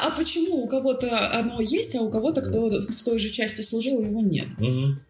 А 0.03 0.11
почему 0.11 0.63
у 0.63 0.67
кого-то 0.67 1.31
оно 1.31 1.61
есть, 1.61 1.95
а 1.95 2.01
у 2.01 2.09
кого-то, 2.09 2.41
кто 2.41 2.69
в 2.69 3.03
той 3.03 3.19
же 3.19 3.29
части 3.29 3.61
служил, 3.61 4.01
его 4.01 4.21
нет? 4.21 4.47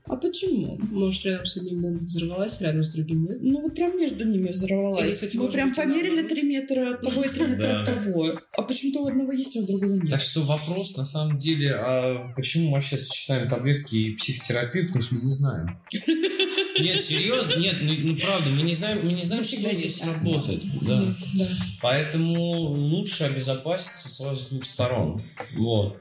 А 0.05 0.15
почему? 0.15 0.77
Может, 0.89 1.25
рядом 1.25 1.45
с 1.45 1.57
одним 1.57 1.81
бомба 1.81 1.99
взорвалась, 1.99 2.61
рядом 2.61 2.83
с 2.83 2.93
другим 2.93 3.23
нет? 3.23 3.37
Ну, 3.41 3.61
вот 3.61 3.75
прям 3.75 3.97
между 3.99 4.23
ними 4.23 4.49
взорвалась. 4.49 5.03
Или, 5.03 5.11
кстати, 5.11 5.37
Мы 5.37 5.49
прям 5.49 5.73
померили. 5.75 6.27
3 6.27 6.41
метра 6.43 6.93
от 6.93 7.01
того 7.01 7.23
и 7.23 7.29
3 7.29 7.47
метра 7.47 7.81
от 7.81 7.85
того. 7.85 8.39
А 8.57 8.61
почему-то 8.61 9.01
у 9.01 9.07
одного 9.07 9.31
есть, 9.33 9.57
а 9.57 9.59
у 9.59 9.67
другого 9.67 9.93
нет. 9.93 10.09
Так 10.09 10.21
что 10.21 10.41
вопрос, 10.41 10.95
на 10.97 11.05
самом 11.05 11.39
деле, 11.39 11.73
а 11.73 12.33
почему 12.35 12.67
мы 12.67 12.73
вообще 12.73 12.97
сочетаем 12.97 13.49
таблетки 13.49 13.95
и 13.95 14.15
психотерапию, 14.15 14.85
потому 14.85 15.01
что 15.01 15.15
мы 15.15 15.21
не 15.21 15.31
знаем. 15.31 15.79
Нет, 16.79 17.01
серьезно, 17.01 17.55
нет, 17.55 17.77
ну, 17.81 17.93
ну, 17.97 18.17
правда, 18.17 18.49
мы 18.49 18.61
не 18.61 18.73
знаем, 18.75 18.99
мы 19.03 19.13
не 19.13 19.23
знаем, 19.23 19.43
что 19.43 19.57
здесь 19.73 20.03
работает. 20.03 20.61
Да. 20.81 21.13
Да. 21.35 21.45
Поэтому 21.81 22.41
лучше 22.41 23.25
обезопаситься 23.25 24.09
сразу 24.09 24.41
с 24.41 24.47
двух 24.47 24.63
сторон. 24.63 25.21
Вот. 25.55 25.99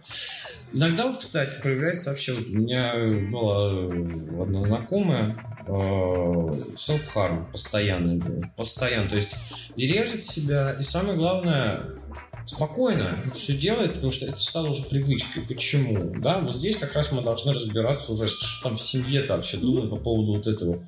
Иногда 0.73 1.07
вот, 1.07 1.19
кстати, 1.19 1.57
проявляется 1.61 2.11
вообще, 2.11 2.33
вот 2.33 2.49
у 2.49 2.53
меня 2.53 2.93
была 3.31 3.71
э, 3.73 4.43
одна 4.43 4.65
знакомая, 4.65 5.37
э, 5.67 5.71
self-harm 5.73 7.51
постоянный 7.51 8.17
был. 8.17 8.45
Постоянно. 8.57 9.09
То 9.09 9.17
есть 9.17 9.37
и 9.77 9.87
режет 9.87 10.25
себя, 10.25 10.77
и 10.79 10.83
самое 10.83 11.17
главное, 11.17 11.81
спокойно 12.47 13.19
все 13.35 13.55
делает, 13.55 13.95
потому 13.95 14.13
что 14.13 14.27
это 14.27 14.37
стало 14.37 14.69
уже 14.69 14.85
привычкой. 14.85 15.43
Почему? 15.43 16.15
Да, 16.21 16.39
вот 16.39 16.55
здесь 16.55 16.77
как 16.77 16.95
раз 16.95 17.11
мы 17.11 17.21
должны 17.21 17.53
разбираться 17.53 18.13
уже, 18.13 18.29
что 18.29 18.63
там 18.63 18.77
в 18.77 18.83
семье-то 18.83 19.35
вообще 19.35 19.57
думают 19.57 19.91
по 19.91 19.97
поводу 19.97 20.35
вот 20.35 20.47
этого 20.47 20.79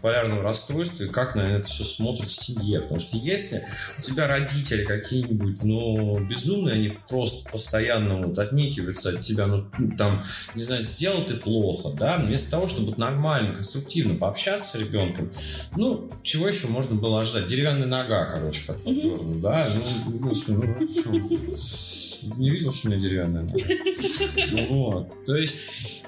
полярного 0.00 0.42
расстройства 0.42 1.04
и 1.04 1.08
как 1.08 1.34
на 1.34 1.42
это 1.42 1.68
все 1.68 1.84
смотрят 1.84 2.26
в 2.26 2.32
семье. 2.32 2.80
Потому 2.80 2.98
что 2.98 3.18
если 3.18 3.62
у 3.98 4.02
тебя 4.02 4.26
родители 4.26 4.84
какие-нибудь, 4.84 5.62
ну, 5.62 6.18
безумные, 6.20 6.74
они 6.74 6.98
просто 7.08 7.48
постоянно 7.50 8.26
вот 8.26 8.38
отнекиваются 8.38 9.10
от 9.10 9.20
тебя, 9.20 9.46
ну, 9.46 9.66
там, 9.98 10.24
не 10.54 10.62
знаю, 10.62 10.82
сделал 10.82 11.22
ты 11.22 11.34
плохо, 11.34 11.90
да, 11.90 12.16
вместо 12.16 12.52
того, 12.52 12.66
чтобы 12.66 12.94
нормально, 12.96 13.54
конструктивно 13.54 14.14
пообщаться 14.14 14.78
с 14.78 14.80
ребенком, 14.80 15.30
ну, 15.76 16.10
чего 16.22 16.48
еще 16.48 16.68
можно 16.68 16.96
было 16.96 17.20
ожидать? 17.20 17.48
Деревянная 17.48 17.86
нога, 17.86 18.24
короче, 18.24 18.62
как 18.66 18.80
подверну, 18.82 19.34
да, 19.40 19.70
ну, 20.06 20.18
господи, 20.18 20.56
ну? 20.56 21.01
Не 21.10 22.50
видел, 22.50 22.72
что 22.72 22.88
у 22.88 22.90
меня 22.90 23.00
деревянная 23.00 23.42
нога? 23.42 23.58
Вот, 24.68 25.24
то 25.24 25.36
есть 25.36 26.04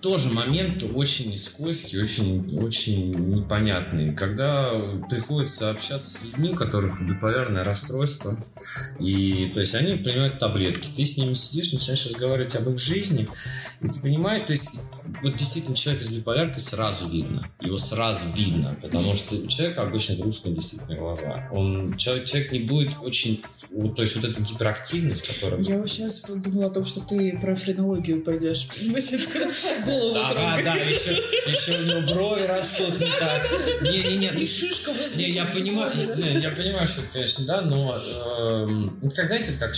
тоже 0.00 0.30
момент 0.30 0.84
очень 0.94 1.36
скользкий, 1.36 2.00
очень, 2.00 2.58
очень 2.58 3.12
непонятный. 3.14 4.14
Когда 4.14 4.70
приходится 5.08 5.70
общаться 5.70 6.18
с 6.18 6.22
людьми, 6.22 6.50
у 6.50 6.54
которых 6.54 7.00
биполярное 7.02 7.64
расстройство, 7.64 8.36
и 8.98 9.50
то 9.54 9.60
есть 9.60 9.74
они 9.74 9.96
принимают 9.96 10.38
таблетки, 10.38 10.88
ты 10.94 11.04
с 11.04 11.16
ними 11.16 11.34
сидишь, 11.34 11.72
начинаешь 11.72 12.06
разговаривать 12.06 12.54
об 12.56 12.68
их 12.68 12.78
жизни, 12.78 13.28
и 13.80 13.88
ты 13.88 14.00
понимаешь, 14.00 14.46
то 14.46 14.52
есть 14.52 14.70
вот 15.22 15.36
действительно 15.36 15.76
человек 15.76 16.02
с 16.02 16.08
биполяркой 16.08 16.60
сразу 16.60 17.08
видно, 17.08 17.50
его 17.60 17.76
сразу 17.76 18.20
видно, 18.34 18.76
потому 18.82 19.14
что 19.14 19.36
у 19.36 19.46
человека 19.46 19.82
обычно 19.82 20.16
грустные 20.16 20.54
действительно 20.54 20.96
глаза. 20.96 21.48
Он, 21.52 21.96
человек, 21.96 22.26
человек 22.26 22.52
не 22.52 22.60
будет 22.60 22.94
очень, 23.02 23.42
то 23.96 24.02
есть 24.02 24.16
вот 24.16 24.24
эта 24.24 24.40
гиперактивность, 24.42 25.26
которая... 25.26 25.62
Я 25.62 25.78
вот 25.78 25.88
сейчас 25.88 26.30
думала 26.30 26.66
о 26.66 26.70
том, 26.70 26.86
что 26.86 27.00
ты 27.00 27.38
про 27.40 27.54
френологию 27.54 28.22
пойдешь. 28.22 28.66
Голову 29.84 30.14
Да, 30.14 30.34
да, 30.34 30.62
да, 30.62 30.74
еще, 30.74 31.14
еще 31.46 31.78
у 31.78 31.82
него 31.82 32.00
брови 32.12 32.42
растут 32.42 32.98
не 32.98 33.06
так. 33.06 33.82
Не-не-не, 33.82 34.42
И 34.42 34.46
шишка 34.46 34.92
возле 34.92 35.26
Не, 35.26 35.32
я 35.32 35.44
понимаю, 35.44 35.92
не, 36.16 36.40
я 36.40 36.50
понимаю, 36.50 36.86
что 36.86 37.02
это, 37.02 37.12
конечно, 37.12 37.46
да, 37.46 37.60
но 37.62 37.94
это 37.94 39.16
как, 39.16 39.26
знаете, 39.26 39.52
как 39.58 39.72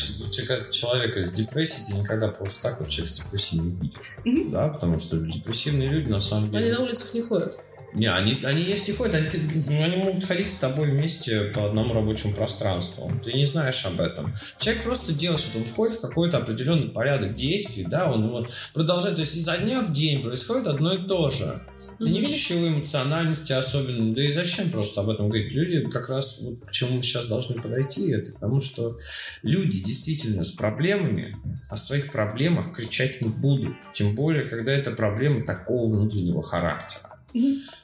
как 0.46 0.70
человека 0.70 1.24
с 1.24 1.32
депрессией, 1.32 1.86
ты 1.86 1.94
никогда 1.94 2.28
просто 2.28 2.62
так 2.62 2.80
вот 2.80 2.88
человек 2.88 3.14
с 3.14 3.18
депрессией 3.18 3.62
не 3.62 3.70
видишь, 3.76 4.50
да, 4.50 4.68
потому 4.68 4.98
что 4.98 5.16
депрессивные 5.16 5.88
люди 5.88 6.08
на 6.08 6.20
самом 6.20 6.44
Они 6.54 6.64
деле... 6.64 6.74
на 6.74 6.80
улицах 6.84 7.14
не 7.14 7.22
ходят. 7.22 7.58
Не, 7.92 8.06
они, 8.06 8.38
они 8.44 8.62
если 8.62 8.92
ходят, 8.92 9.14
они, 9.16 9.28
ты- 9.28 9.40
ну, 9.68 9.82
они 9.82 9.96
могут 9.96 10.24
ходить 10.24 10.50
с 10.50 10.58
тобой 10.58 10.90
вместе 10.90 11.44
по 11.44 11.66
одному 11.66 11.92
рабочему 11.92 12.34
пространству. 12.34 13.10
Ты 13.24 13.32
не 13.32 13.44
знаешь 13.44 13.84
об 13.84 14.00
этом. 14.00 14.34
Человек 14.58 14.84
просто 14.84 15.12
делает 15.12 15.40
что-то, 15.40 15.58
он 15.58 15.64
входит 15.64 15.96
в 15.96 16.00
какой-то 16.00 16.38
определенный 16.38 16.88
порядок 16.88 17.34
действий, 17.34 17.84
да, 17.88 18.10
он 18.10 18.30
вот 18.30 18.50
продолжает, 18.74 19.16
то 19.16 19.22
есть 19.22 19.36
изо 19.36 19.56
дня 19.56 19.82
в 19.82 19.92
день 19.92 20.22
происходит 20.22 20.68
одно 20.68 20.92
и 20.94 21.06
то 21.06 21.30
же. 21.30 21.60
Ты 21.98 22.08
не 22.08 22.20
видишь 22.20 22.50
его 22.50 22.66
эмоциональности 22.66 23.52
особенно, 23.52 24.14
да 24.14 24.24
и 24.24 24.32
зачем 24.32 24.70
просто 24.70 25.02
об 25.02 25.10
этом 25.10 25.28
говорить? 25.28 25.52
Люди 25.52 25.86
как 25.90 26.08
раз 26.08 26.38
вот 26.40 26.60
к 26.60 26.70
чему 26.70 26.96
мы 26.96 27.02
сейчас 27.02 27.26
должны 27.26 27.60
подойти, 27.60 28.10
это 28.10 28.32
к 28.32 28.38
тому, 28.38 28.62
что 28.62 28.96
люди 29.42 29.82
действительно 29.82 30.42
с 30.42 30.50
проблемами 30.50 31.36
о 31.68 31.76
своих 31.76 32.10
проблемах 32.10 32.74
кричать 32.74 33.20
не 33.20 33.28
будут. 33.28 33.74
Тем 33.92 34.14
более, 34.14 34.44
когда 34.44 34.72
это 34.72 34.92
проблемы 34.92 35.44
такого 35.44 35.94
внутреннего 35.94 36.42
характера. 36.42 37.19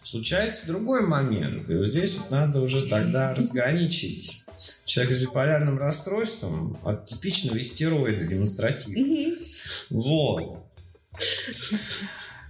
Случается 0.03 0.67
другой 0.67 1.07
момент, 1.07 1.69
и 1.71 1.75
вот 1.77 1.87
здесь 1.87 2.19
вот 2.19 2.31
надо 2.31 2.61
уже 2.61 2.87
тогда 2.87 3.35
разграничить 3.35 4.45
человек 4.85 5.13
с 5.13 5.21
биполярным 5.21 5.79
расстройством 5.79 6.79
от 6.83 7.05
типичного 7.07 7.61
истероида 7.61 8.25
демонстративного. 8.25 9.37
Вот. 9.91 10.63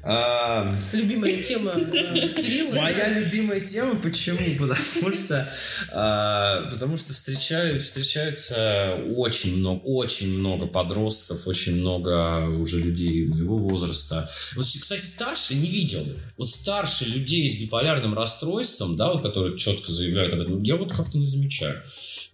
А, 0.08 0.72
Любимая 0.92 1.42
тема 1.42 1.72
э, 1.72 2.28
Кирилла. 2.28 2.76
Моя 2.76 3.08
любимая 3.18 3.58
тема, 3.58 3.96
почему? 3.96 4.38
Потому 4.58 5.12
что, 5.12 5.52
а, 5.92 6.62
потому 6.70 6.96
что 6.96 7.12
встречаю, 7.12 7.80
встречаются 7.80 8.96
очень 9.16 9.56
много, 9.58 9.80
очень 9.80 10.38
много 10.38 10.66
подростков, 10.66 11.48
очень 11.48 11.80
много 11.80 12.46
уже 12.48 12.78
людей 12.78 13.26
моего 13.26 13.58
возраста. 13.58 14.30
Вот, 14.54 14.64
кстати, 14.64 15.00
старше 15.00 15.56
не 15.56 15.68
видел. 15.68 16.06
Вот 16.36 16.48
старше 16.48 17.04
людей 17.06 17.50
с 17.50 17.60
биполярным 17.60 18.14
расстройством, 18.14 18.96
да, 18.96 19.12
вот, 19.12 19.22
которые 19.22 19.58
четко 19.58 19.90
заявляют 19.90 20.34
об 20.34 20.40
этом, 20.40 20.62
я 20.62 20.76
вот 20.76 20.92
как-то 20.92 21.18
не 21.18 21.26
замечаю. 21.26 21.76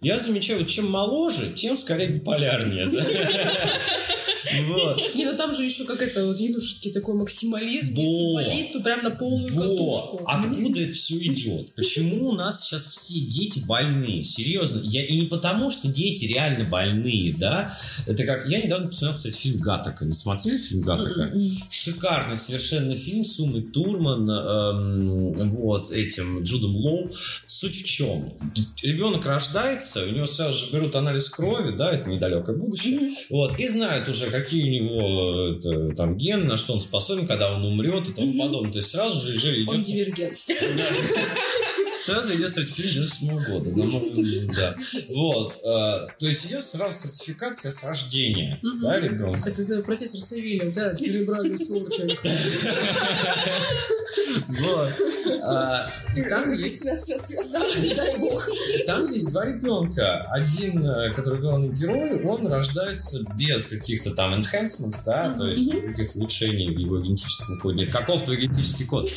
Я 0.03 0.19
замечаю, 0.19 0.65
чем 0.65 0.89
моложе, 0.89 1.53
тем 1.53 1.77
скорее 1.77 2.07
биполярнее. 2.07 2.89
Не, 5.15 5.25
ну 5.25 5.37
там 5.37 5.53
же 5.53 5.63
еще 5.63 5.85
какой-то 5.85 6.25
вот 6.25 6.39
юношеский 6.39 6.91
такой 6.91 7.15
максимализм. 7.15 7.95
Если 7.95 8.33
болит, 8.33 8.73
то 8.73 8.79
прям 8.81 9.03
на 9.03 9.11
полную 9.11 9.47
катушку. 9.47 10.21
откуда 10.25 10.81
это 10.81 10.93
все 10.93 11.17
идет? 11.17 11.73
Почему 11.75 12.29
у 12.29 12.31
нас 12.33 12.63
сейчас 12.63 12.83
все 12.83 13.19
дети 13.21 13.59
больные? 13.65 14.23
Серьезно. 14.23 14.81
Я, 14.83 15.05
и 15.05 15.21
не 15.21 15.27
потому, 15.27 15.71
что 15.71 15.87
дети 15.87 16.25
реально 16.25 16.65
больные, 16.65 17.33
да? 17.37 17.75
Это 18.05 18.25
как... 18.25 18.47
Я 18.47 18.61
недавно 18.61 18.87
посмотрел, 18.87 19.15
кстати, 19.15 19.35
фильм 19.35 19.59
Гаттака. 19.59 20.05
Не 20.05 20.13
смотрели 20.13 20.57
фильм 20.57 20.81
Гаттака? 20.81 21.33
Шикарный 21.69 22.37
совершенно 22.37 22.95
фильм 22.95 23.23
с 23.23 23.39
Умой 23.39 23.63
Турман, 23.63 24.29
эм, 24.29 25.51
вот, 25.51 25.91
этим 25.91 26.43
Джудом 26.43 26.75
Лоу. 26.75 27.11
Суть 27.47 27.83
в 27.83 27.85
чем? 27.85 28.33
Ребенок 28.81 29.25
рождается, 29.25 29.92
у 30.01 30.09
него 30.09 30.25
сразу 30.25 30.57
же 30.57 30.71
берут 30.71 30.95
анализ 30.95 31.29
крови, 31.29 31.75
да, 31.75 31.91
это 31.91 32.09
недалекое 32.09 32.55
будущее, 32.55 32.99
вот, 33.29 33.59
и 33.59 33.67
знают 33.67 34.07
уже, 34.09 34.29
какие 34.31 34.63
у 34.63 34.83
него 34.83 35.55
это, 35.55 35.95
там 35.95 36.17
гены, 36.17 36.45
на 36.45 36.57
что 36.57 36.73
он 36.73 36.79
способен, 36.79 37.27
когда 37.27 37.53
он 37.53 37.63
умрет 37.63 38.09
и 38.09 38.13
тому 38.13 38.37
подобное. 38.37 38.71
То 38.71 38.79
есть 38.79 38.91
сразу 38.91 39.19
же, 39.19 39.39
же 39.39 39.65
Он 39.67 39.81
идет... 39.81 39.85
дивергент. 39.85 40.37
Сразу 42.03 42.35
идет 42.35 42.53
сертификат 42.53 42.91
97 42.91 43.43
года. 43.45 43.69
да. 44.55 44.75
Вот. 45.15 45.55
э, 45.55 46.07
то 46.19 46.27
есть 46.27 46.45
идет 46.47 46.61
сразу 46.61 47.07
сертификация 47.07 47.71
с 47.71 47.81
рождения, 47.81 48.59
да, 48.81 48.99
ребенка. 48.99 49.49
Это 49.49 49.61
знаю, 49.61 49.83
профессор 49.83 50.19
Савельев, 50.19 50.73
да, 50.73 50.95
церебральный 50.95 51.57
сурчик. 51.57 52.19
Вот. 54.59 54.89
И 56.17 56.21
там 56.23 56.53
есть. 56.53 56.83
Там 58.85 59.11
есть 59.11 59.29
два 59.29 59.45
ребенка. 59.45 59.82
Один, 60.29 60.85
э, 60.85 61.13
который 61.13 61.39
главный 61.41 61.69
герой, 61.69 62.23
он 62.23 62.47
рождается 62.47 63.19
без 63.35 63.67
каких-то 63.67 64.11
там 64.11 64.33
enhancements, 64.33 65.01
да, 65.05 65.29
то 65.29 65.47
есть 65.47 65.73
никаких 65.73 66.15
улучшений 66.15 66.73
в 66.73 66.77
его 66.77 66.99
генетическом 66.99 67.59
коде. 67.59 67.83
Нет, 67.83 67.91
каков 67.91 68.23
твой 68.23 68.37
генетический 68.37 68.85
код? 68.85 69.09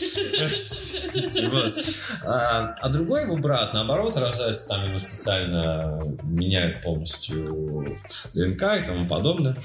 А 2.24 2.76
а 2.86 2.88
другой 2.88 3.22
его 3.22 3.36
брат, 3.36 3.74
наоборот, 3.74 4.16
рождается, 4.16 4.68
там 4.68 4.86
ему 4.86 4.98
специально 4.98 6.00
меняют 6.22 6.82
полностью 6.82 7.96
ДНК 8.34 8.62
и 8.80 8.86
тому 8.86 9.08
подобное. 9.08 9.56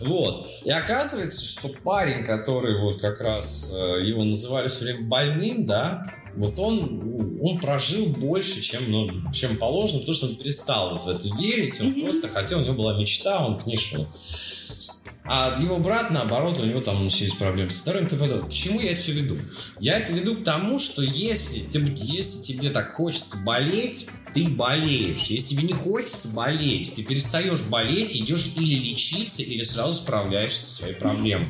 Вот. 0.00 0.48
И 0.64 0.70
оказывается, 0.70 1.44
что 1.44 1.68
парень, 1.82 2.24
который 2.24 2.80
вот 2.80 3.00
как 3.00 3.20
раз 3.20 3.74
э, 3.76 4.02
его 4.02 4.24
называли 4.24 4.68
все 4.68 4.84
время 4.84 5.02
больным, 5.02 5.66
да, 5.66 6.06
вот 6.40 6.58
он, 6.58 7.38
он 7.40 7.58
прожил 7.58 8.06
больше, 8.06 8.60
чем, 8.60 8.90
ну, 8.90 9.32
чем 9.32 9.56
положено, 9.56 10.00
потому 10.00 10.14
что 10.14 10.26
он 10.26 10.36
перестал 10.36 10.94
вот 10.94 11.04
в 11.04 11.08
это 11.08 11.28
верить, 11.40 11.80
он 11.80 11.94
просто 11.94 12.28
хотел, 12.28 12.60
у 12.60 12.64
него 12.64 12.74
была 12.74 12.98
мечта, 12.98 13.44
он 13.44 13.58
к 13.58 13.66
ней 13.66 13.76
шел. 13.76 14.06
А 15.24 15.56
его 15.60 15.76
брат, 15.76 16.10
наоборот, 16.10 16.58
у 16.58 16.64
него 16.64 16.80
там 16.80 17.04
начались 17.04 17.34
проблемы 17.34 17.70
со 17.70 17.80
здоровьем. 17.80 18.08
Ты 18.08 18.16
подумал, 18.16 18.46
к 18.46 18.50
чему 18.50 18.80
я 18.80 18.92
это 18.92 19.00
все 19.00 19.12
веду? 19.12 19.36
Я 19.78 19.98
это 19.98 20.12
веду 20.12 20.34
к 20.36 20.42
тому, 20.44 20.78
что 20.78 21.02
если, 21.02 21.60
ты- 21.60 21.84
если 21.96 22.42
тебе 22.42 22.70
так 22.70 22.94
хочется 22.94 23.36
болеть, 23.44 24.08
ты 24.32 24.48
болеешь. 24.48 25.24
Если 25.24 25.54
тебе 25.54 25.64
не 25.64 25.72
хочется 25.72 26.28
болеть, 26.28 26.94
ты 26.94 27.02
перестаешь 27.02 27.62
болеть, 27.62 28.16
идешь 28.16 28.52
или 28.56 28.90
лечиться, 28.90 29.42
или 29.42 29.62
сразу 29.62 29.94
справляешься 29.94 30.64
со 30.66 30.76
своей 30.76 30.94
проблемой. 30.94 31.46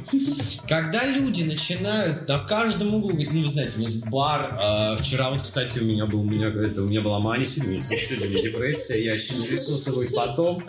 Когда 0.68 1.04
люди 1.06 1.42
начинают 1.42 2.28
на 2.28 2.38
каждом 2.38 2.94
углу 2.94 3.10
говорить, 3.10 3.32
ну, 3.32 3.42
вы 3.42 3.48
знаете, 3.48 3.76
у 3.76 3.80
меня 3.80 3.90
тут 3.90 4.08
бар, 4.08 4.56
а, 4.60 4.94
вчера 4.96 5.30
вот, 5.30 5.42
кстати, 5.42 5.78
у 5.78 5.84
меня 5.84 6.06
был, 6.06 6.20
у 6.20 6.24
меня, 6.24 6.48
это, 6.48 6.82
у 6.82 6.86
меня 6.86 7.00
была 7.00 7.18
мания, 7.18 7.44
сегодня, 7.44 7.78
сегодня 7.78 8.42
депрессия, 8.42 9.02
я 9.02 9.14
еще 9.14 9.34
не 9.34 9.46
решил, 9.46 9.76
потом. 10.14 10.62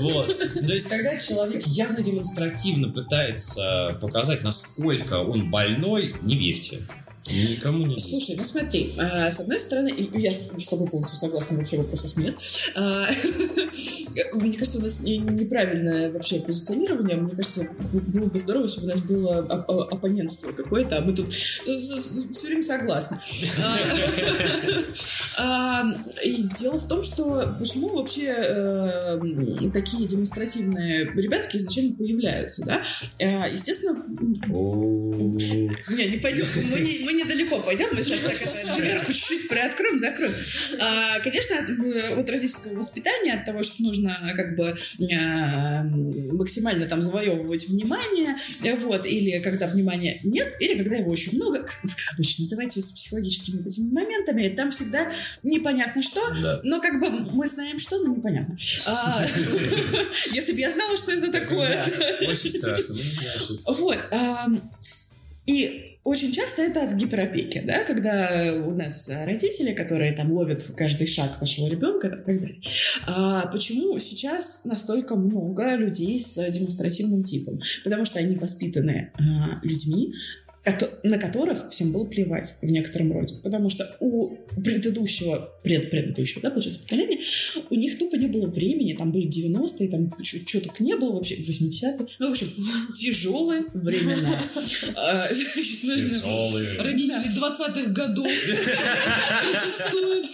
Вот. 0.00 0.36
То 0.36 0.72
есть, 0.72 0.88
когда 0.88 1.16
человек 1.18 1.66
явно 1.66 2.02
демонстративно 2.02 2.88
пытается 2.88 3.98
показать, 4.00 4.42
насколько 4.42 5.20
он 5.20 5.50
больной, 5.50 6.16
не 6.22 6.36
верьте. 6.36 6.80
Никому 7.28 7.86
не. 7.86 7.98
Слушай, 7.98 8.36
ну 8.36 8.44
смотри, 8.44 8.92
а, 8.98 9.30
с 9.30 9.40
одной 9.40 9.58
стороны, 9.58 9.92
я 10.14 10.32
с 10.32 10.66
тобой 10.68 10.88
полностью 10.88 11.18
согласна, 11.18 11.56
вообще 11.58 11.78
вопросов 11.78 12.16
нет. 12.16 12.36
А, 12.76 13.06
Мне 14.34 14.56
кажется, 14.56 14.78
у 14.78 14.82
нас 14.82 15.00
не- 15.00 15.18
неправильное 15.18 16.12
вообще 16.12 16.40
позиционирование. 16.40 17.16
Мне 17.16 17.34
кажется, 17.34 17.68
было 17.92 18.26
бы 18.26 18.38
здорово, 18.38 18.64
если 18.64 18.80
бы 18.80 18.86
у 18.86 18.90
нас 18.90 19.00
было 19.00 19.38
оппонентство 19.38 20.52
какое-то, 20.52 20.98
а 20.98 21.00
мы 21.00 21.14
тут 21.14 21.28
все 21.32 22.46
время 22.46 22.62
согласны. 22.62 23.18
А, 25.38 25.84
и 26.24 26.44
Дело 26.58 26.78
в 26.78 26.88
том, 26.88 27.02
что 27.02 27.54
почему 27.58 27.90
вообще 27.90 28.28
э, 28.28 29.70
такие 29.72 30.08
демонстративные 30.08 31.04
ребятки 31.04 31.58
изначально 31.58 31.94
появляются, 31.94 32.64
да? 32.64 32.82
А, 33.20 33.46
Естественно, 33.46 34.02
не, 34.08 36.08
не 36.08 36.16
пойдем. 36.18 36.46
Мы, 36.72 36.80
не- 36.80 37.04
мы 37.04 37.12
недалеко 37.16 37.60
пойдем. 37.60 37.88
Мы 37.92 38.02
сейчас 38.02 38.20
так 38.20 38.34
это 38.34 38.76
дверку 38.82 39.12
чуть-чуть 39.12 39.48
приоткроем, 39.48 39.98
закроем. 39.98 40.34
А, 40.80 41.18
конечно, 41.20 41.58
от, 41.58 41.70
э, 41.70 42.14
от 42.20 42.28
родительского 42.30 42.74
воспитания, 42.74 43.34
от 43.34 43.44
того, 43.44 43.62
что 43.62 43.82
нужно 43.82 44.16
как 44.36 44.56
бы 44.56 44.64
э, 44.68 45.82
максимально 46.32 46.86
там 46.86 47.02
завоевывать 47.02 47.68
внимание, 47.68 48.36
э, 48.62 48.76
вот, 48.76 49.06
или 49.06 49.38
когда 49.40 49.66
внимания 49.66 50.20
нет, 50.22 50.54
или 50.60 50.76
когда 50.78 50.96
его 50.96 51.10
очень 51.10 51.36
много, 51.36 51.60
как 51.60 51.70
обычно. 52.14 52.46
Давайте 52.50 52.80
с 52.80 52.90
психологическими 52.92 53.58
вот 53.58 53.66
этими 53.66 53.92
моментами. 53.92 54.48
Там 54.48 54.70
всегда 54.70 55.12
непонятно 55.42 56.02
что, 56.02 56.20
Да. 56.42 56.60
но 56.64 56.80
как 56.80 57.00
бы 57.00 57.10
мы 57.10 57.46
знаем 57.46 57.78
что, 57.78 57.98
но 58.02 58.14
непонятно. 58.16 58.56
А, 58.86 59.24
Если 60.32 60.52
бы 60.52 60.60
я 60.60 60.70
знала, 60.70 60.96
что 60.96 61.12
это 61.12 61.30
такое, 61.32 61.84
Очень 62.28 62.50
страшно. 62.50 62.94
ну, 63.66 63.74
вот. 63.74 63.98
И 65.46 65.85
очень 66.06 66.30
часто 66.30 66.62
это 66.62 66.84
от 66.84 66.92
гиперопеки, 66.92 67.60
да, 67.66 67.82
когда 67.82 68.52
у 68.64 68.70
нас 68.70 69.08
родители, 69.08 69.74
которые 69.74 70.12
там 70.12 70.30
ловят 70.30 70.62
каждый 70.76 71.08
шаг 71.08 71.40
нашего 71.40 71.68
ребенка 71.68 72.06
и 72.06 72.10
так 72.10 72.24
далее. 72.40 72.60
А 73.08 73.48
почему 73.48 73.98
сейчас 73.98 74.64
настолько 74.64 75.16
много 75.16 75.74
людей 75.74 76.20
с 76.20 76.36
демонстративным 76.50 77.24
типом? 77.24 77.60
Потому 77.82 78.04
что 78.04 78.20
они 78.20 78.36
воспитаны 78.36 79.10
а, 79.14 79.58
людьми, 79.64 80.14
на 81.02 81.18
которых 81.18 81.70
всем 81.70 81.92
было 81.92 82.04
плевать 82.04 82.54
в 82.62 82.66
некотором 82.66 83.12
роде. 83.12 83.34
Потому 83.42 83.70
что 83.70 83.96
у 84.00 84.36
предыдущего, 84.56 85.52
предпредыдущего, 85.62 86.42
да, 86.42 86.50
получается, 86.50 86.82
поколения, 86.82 87.20
у 87.70 87.74
них 87.74 87.98
тупо 87.98 88.16
не 88.16 88.26
было 88.26 88.46
времени, 88.46 88.94
там 88.94 89.12
были 89.12 89.28
90-е, 89.28 89.88
там 89.88 90.12
что 90.22 90.60
только 90.60 90.82
не 90.82 90.96
было 90.96 91.12
вообще, 91.12 91.36
80-е. 91.36 92.06
Ну, 92.18 92.28
в 92.28 92.30
общем, 92.30 92.48
тяжелые 92.94 93.64
времена. 93.74 94.42
А, 94.96 95.28
Тяжелые. 95.28 96.78
Родители 96.78 97.38
20-х 97.38 97.90
годов 97.90 98.28
протестуют. 99.42 100.26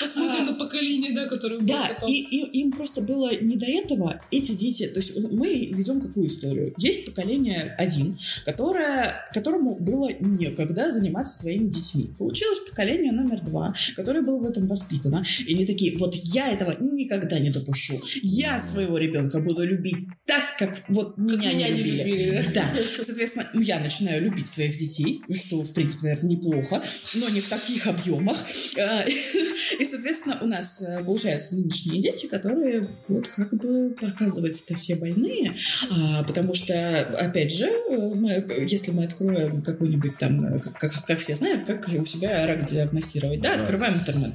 Посмотрим 0.00 0.46
на 0.46 0.54
поколение, 0.54 1.12
да, 1.12 1.26
которое 1.26 1.58
будет 1.58 1.68
Да, 1.68 1.96
и 2.06 2.20
им 2.60 2.72
просто 2.72 3.02
было 3.02 3.34
не 3.40 3.56
до 3.56 3.66
этого. 3.66 4.20
Эти 4.30 4.52
дети, 4.52 4.86
то 4.88 5.00
есть 5.00 5.16
мы 5.16 5.70
ведем 5.72 6.00
какую 6.00 6.28
историю? 6.28 6.74
Есть 6.76 7.06
поколение 7.06 7.74
один, 7.78 8.16
которое, 8.44 9.14
которому 9.32 9.76
было 9.76 10.10
некогда 10.20 10.90
заниматься 10.90 11.40
своими 11.40 11.68
детьми. 11.68 12.10
Получилось 12.18 12.60
поколение 12.68 13.12
номер 13.12 13.40
два, 13.42 13.74
которое 13.96 14.22
было 14.22 14.38
в 14.38 14.44
этом 14.44 14.66
воспитано. 14.66 15.24
И 15.46 15.54
они 15.54 15.66
такие, 15.66 15.96
вот 15.98 16.14
я 16.14 16.50
этого 16.50 16.76
никогда 16.80 17.38
не 17.38 17.50
допущу. 17.50 18.00
Я 18.22 18.58
своего 18.58 18.98
ребенка 18.98 19.40
буду 19.40 19.64
любить 19.64 19.96
так, 20.26 20.56
как 20.58 20.82
вот 20.88 21.16
меня, 21.16 21.50
меня 21.50 21.68
не 21.68 21.74
не 21.74 21.82
любили. 21.82 22.02
любили, 22.02 22.44
Да. 22.54 22.64
Соответственно, 23.00 23.48
я 23.54 23.80
начинаю 23.80 24.22
любить 24.22 24.48
своих 24.48 24.76
детей, 24.76 25.22
что, 25.30 25.62
в 25.62 25.72
принципе, 25.72 26.08
наверное, 26.08 26.30
неплохо, 26.30 26.82
но 27.14 27.28
не 27.28 27.40
в 27.40 27.48
таких 27.48 27.86
объемах. 27.86 28.38
А, 28.78 29.04
И, 29.78 29.84
соответственно, 29.84 30.38
у 30.40 30.46
нас 30.46 30.82
э, 30.82 31.02
получаются 31.04 31.54
нынешние 31.54 32.02
дети, 32.02 32.26
которые 32.26 32.88
вот 33.08 33.28
как 33.28 33.52
бы 33.54 33.96
оказывается-то 34.00 34.74
все 34.74 34.96
больные, 34.96 35.54
а, 35.90 36.22
потому 36.24 36.54
что, 36.54 37.00
опять 37.18 37.52
же, 37.52 37.66
э, 37.66 38.14
мы, 38.14 38.46
если 38.68 38.90
мы 38.90 39.04
откроем 39.04 39.21
какой-нибудь 39.64 40.16
там, 40.18 40.44
э, 40.44 40.58
как, 40.58 40.78
как- 40.78 41.04
как 41.06 41.18
все 41.18 41.34
знают, 41.36 41.66
как 41.66 41.86
у 41.88 42.06
себя 42.06 42.46
рак 42.46 42.64
диагностировать, 42.64 43.40
да, 43.40 43.54
открываем 43.54 43.94
интернет. 43.94 44.32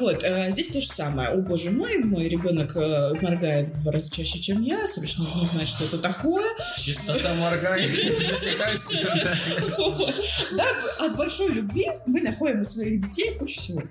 Вот, 0.00 0.22
э, 0.24 0.50
здесь 0.50 0.68
то 0.68 0.80
же 0.80 0.86
самое. 0.86 1.30
О, 1.30 1.36
боже 1.38 1.70
мой, 1.70 1.98
мой 1.98 2.28
ребенок 2.28 2.76
э, 2.76 3.12
моргает 3.20 3.68
в 3.68 3.82
два 3.82 3.92
раза 3.92 4.10
чаще, 4.10 4.38
чем 4.38 4.62
я, 4.62 4.86
срочно 4.88 5.24
нужно 5.24 5.46
знать, 5.46 5.68
что 5.68 5.84
это 5.84 5.98
такое. 5.98 6.44
Чистота 6.78 7.34
моргания. 7.34 7.88
Да, 10.56 10.64
от 11.06 11.16
большой 11.16 11.52
любви 11.52 11.86
мы 12.06 12.20
находим 12.20 12.62
у 12.62 12.64
своих 12.64 13.00
детей 13.00 13.34
кучу 13.38 13.60
всего. 13.60 13.82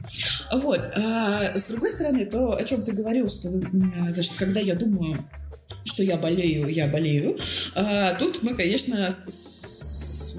Вот. 0.52 0.82
А 0.96 1.56
с 1.58 1.66
другой 1.66 1.92
стороны, 1.92 2.26
то, 2.26 2.56
о 2.56 2.64
чем 2.64 2.82
ты 2.84 2.92
говорил, 2.92 3.28
что, 3.30 3.52
значит, 3.52 4.34
когда 4.38 4.60
я 4.60 4.76
думаю, 4.76 5.24
что 5.88 6.04
я 6.04 6.18
болею, 6.18 6.68
я 6.68 6.88
болею, 6.88 7.38
а, 7.76 8.14
тут 8.16 8.44
мы, 8.44 8.54
конечно, 8.54 9.10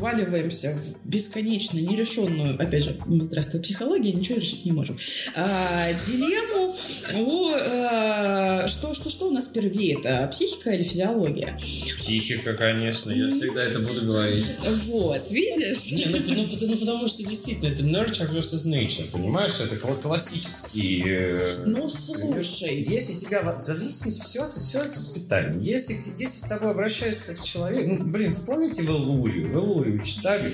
сваливаемся 0.03 0.79
в 0.79 1.09
бесконечно 1.09 1.79
нерешенную, 1.79 2.55
опять 2.63 2.85
же, 2.85 2.97
ну, 3.07 3.21
здравствуй, 3.21 3.61
психология, 3.63 4.13
ничего 4.13 4.39
решить 4.39 4.65
не 4.65 4.71
можем, 4.71 4.97
а, 5.35 5.87
дилемму, 6.07 6.73
о, 7.15 7.53
а, 7.57 8.69
что, 8.69 8.95
что, 8.95 9.11
что 9.11 9.29
у 9.29 9.33
нас 9.33 9.47
первее, 9.49 9.99
это 9.99 10.29
психика 10.33 10.71
или 10.71 10.85
физиология? 10.85 11.57
Психика, 11.59 12.55
конечно, 12.55 13.11
я 13.11 13.27
всегда 13.29 13.65
это 13.65 13.81
буду 13.81 14.03
говорить. 14.07 14.47
Вот, 14.87 15.31
видишь? 15.33 15.91
Не, 15.91 16.07
ну, 16.07 16.19
ну, 16.19 16.49
потому- 16.49 16.73
ну, 16.73 16.77
потому 16.79 17.09
что 17.09 17.25
действительно 17.25 17.69
это 17.73 17.83
nurture 17.83 18.33
versus 18.33 18.67
nature, 18.67 19.11
понимаешь? 19.11 19.59
Это 19.61 19.75
кла- 19.77 20.01
классический... 20.01 21.03
э, 21.07 21.65
Ну, 21.67 21.89
слушай. 21.89 22.79
Если 22.79 23.15
тебя 23.15 23.59
зависимость, 23.59 24.23
все 24.23 24.45
это, 24.45 24.59
все 24.61 24.79
это 24.83 24.97
воспитание. 24.97 25.59
Если, 25.61 25.95
если 26.19 26.39
с 26.39 26.43
тобой 26.49 26.71
обращаются 26.71 27.25
как 27.27 27.39
с 27.39 27.43
человеком, 27.45 27.99
ну, 27.99 28.05
блин, 28.13 28.31
вспомните 28.31 28.83
в 28.83 28.91
Элурию, 28.91 29.49
в 29.89 29.95
Элурию 29.95 30.05
читали? 30.05 30.53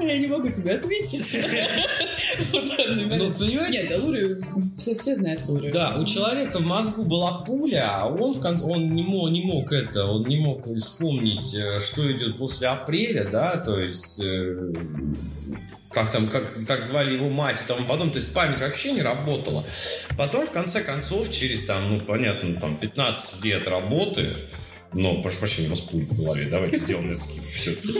Я 0.00 0.18
не 0.18 0.26
могу 0.26 0.48
тебе 0.48 0.74
ответить. 0.74 1.44
Ну, 2.52 2.62
понимаете? 3.32 3.70
Нет, 3.70 3.98
Лурию, 4.02 4.44
все, 4.76 4.94
все 4.94 5.16
знают 5.16 5.40
Лурию. 5.48 5.72
Да, 5.72 5.96
у 5.98 6.04
человека 6.04 6.58
в 6.58 6.66
мозгу 6.66 7.02
была 7.02 7.38
пуля, 7.42 7.90
а 7.90 8.06
он 8.06 8.32
в 8.32 8.40
конце, 8.40 8.64
он 8.64 8.94
не 8.94 9.02
мог, 9.02 9.30
не 9.30 9.44
мог 9.44 9.72
это, 9.72 10.06
он 10.06 10.24
не 10.26 10.38
мог 10.38 10.66
вспомнить, 10.76 11.54
э, 11.54 11.80
что 11.80 12.10
идет 12.12 12.36
после 12.36 12.68
апреля, 12.68 13.28
да, 13.28 13.56
то 13.56 13.78
есть 13.78 14.20
э, 14.24 14.72
как 15.90 16.10
там, 16.10 16.28
как, 16.28 16.52
как 16.66 16.82
звали 16.82 17.14
его 17.14 17.28
мать 17.28 17.62
и 17.62 17.66
тому 17.66 17.86
потом, 17.86 18.10
то 18.10 18.16
есть 18.16 18.32
память 18.32 18.60
вообще 18.60 18.92
не 18.92 19.02
работала. 19.02 19.64
Потом, 20.16 20.46
в 20.46 20.50
конце 20.50 20.82
концов, 20.82 21.30
через 21.30 21.64
там, 21.64 21.80
ну, 21.90 22.00
понятно, 22.00 22.58
там 22.60 22.76
15 22.76 23.44
лет 23.44 23.68
работы, 23.68 24.36
но, 24.94 25.22
прошу 25.22 25.38
прощения, 25.38 25.68
у 25.68 25.70
нас 25.70 25.80
пуль 25.80 26.04
в 26.04 26.16
голове, 26.16 26.48
давайте 26.48 26.76
сделаем 26.76 27.14
скидку 27.14 27.50
все-таки. 27.52 27.92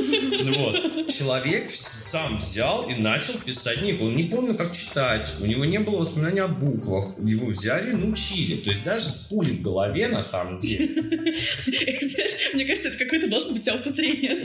Ну 0.45 0.59
Вот. 0.65 1.09
Человек 1.09 1.71
сам 1.71 2.39
взял 2.39 2.89
и 2.89 2.95
начал 2.95 3.35
писать 3.39 3.79
книгу. 3.79 4.07
Он 4.07 4.17
не 4.17 4.25
помнил, 4.25 4.55
как 4.55 4.73
читать. 4.73 5.35
У 5.41 5.47
него 5.47 5.65
не 5.65 5.79
было 5.79 5.99
воспоминаний 5.99 6.41
о 6.41 6.49
буквах. 6.49 7.15
Его 7.19 7.47
взяли 7.47 7.91
и 7.91 7.95
научили. 7.95 8.57
То 8.57 8.71
есть 8.71 8.83
даже 8.83 9.07
с 9.07 9.17
пулей 9.29 9.53
в 9.53 9.63
голове, 9.63 10.09
на 10.09 10.21
самом 10.21 10.59
деле. 10.59 10.89
Знаешь, 10.93 12.55
Мне 12.55 12.65
кажется, 12.65 12.89
это 12.89 12.99
какой-то 12.99 13.29
должен 13.29 13.55
быть 13.55 13.67
автотренинг. 13.69 14.45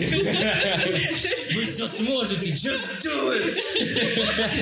Вы 1.55 1.61
все 1.63 1.87
сможете, 1.87 2.51
just 2.51 3.01
do 3.03 3.33
it! 3.33 3.57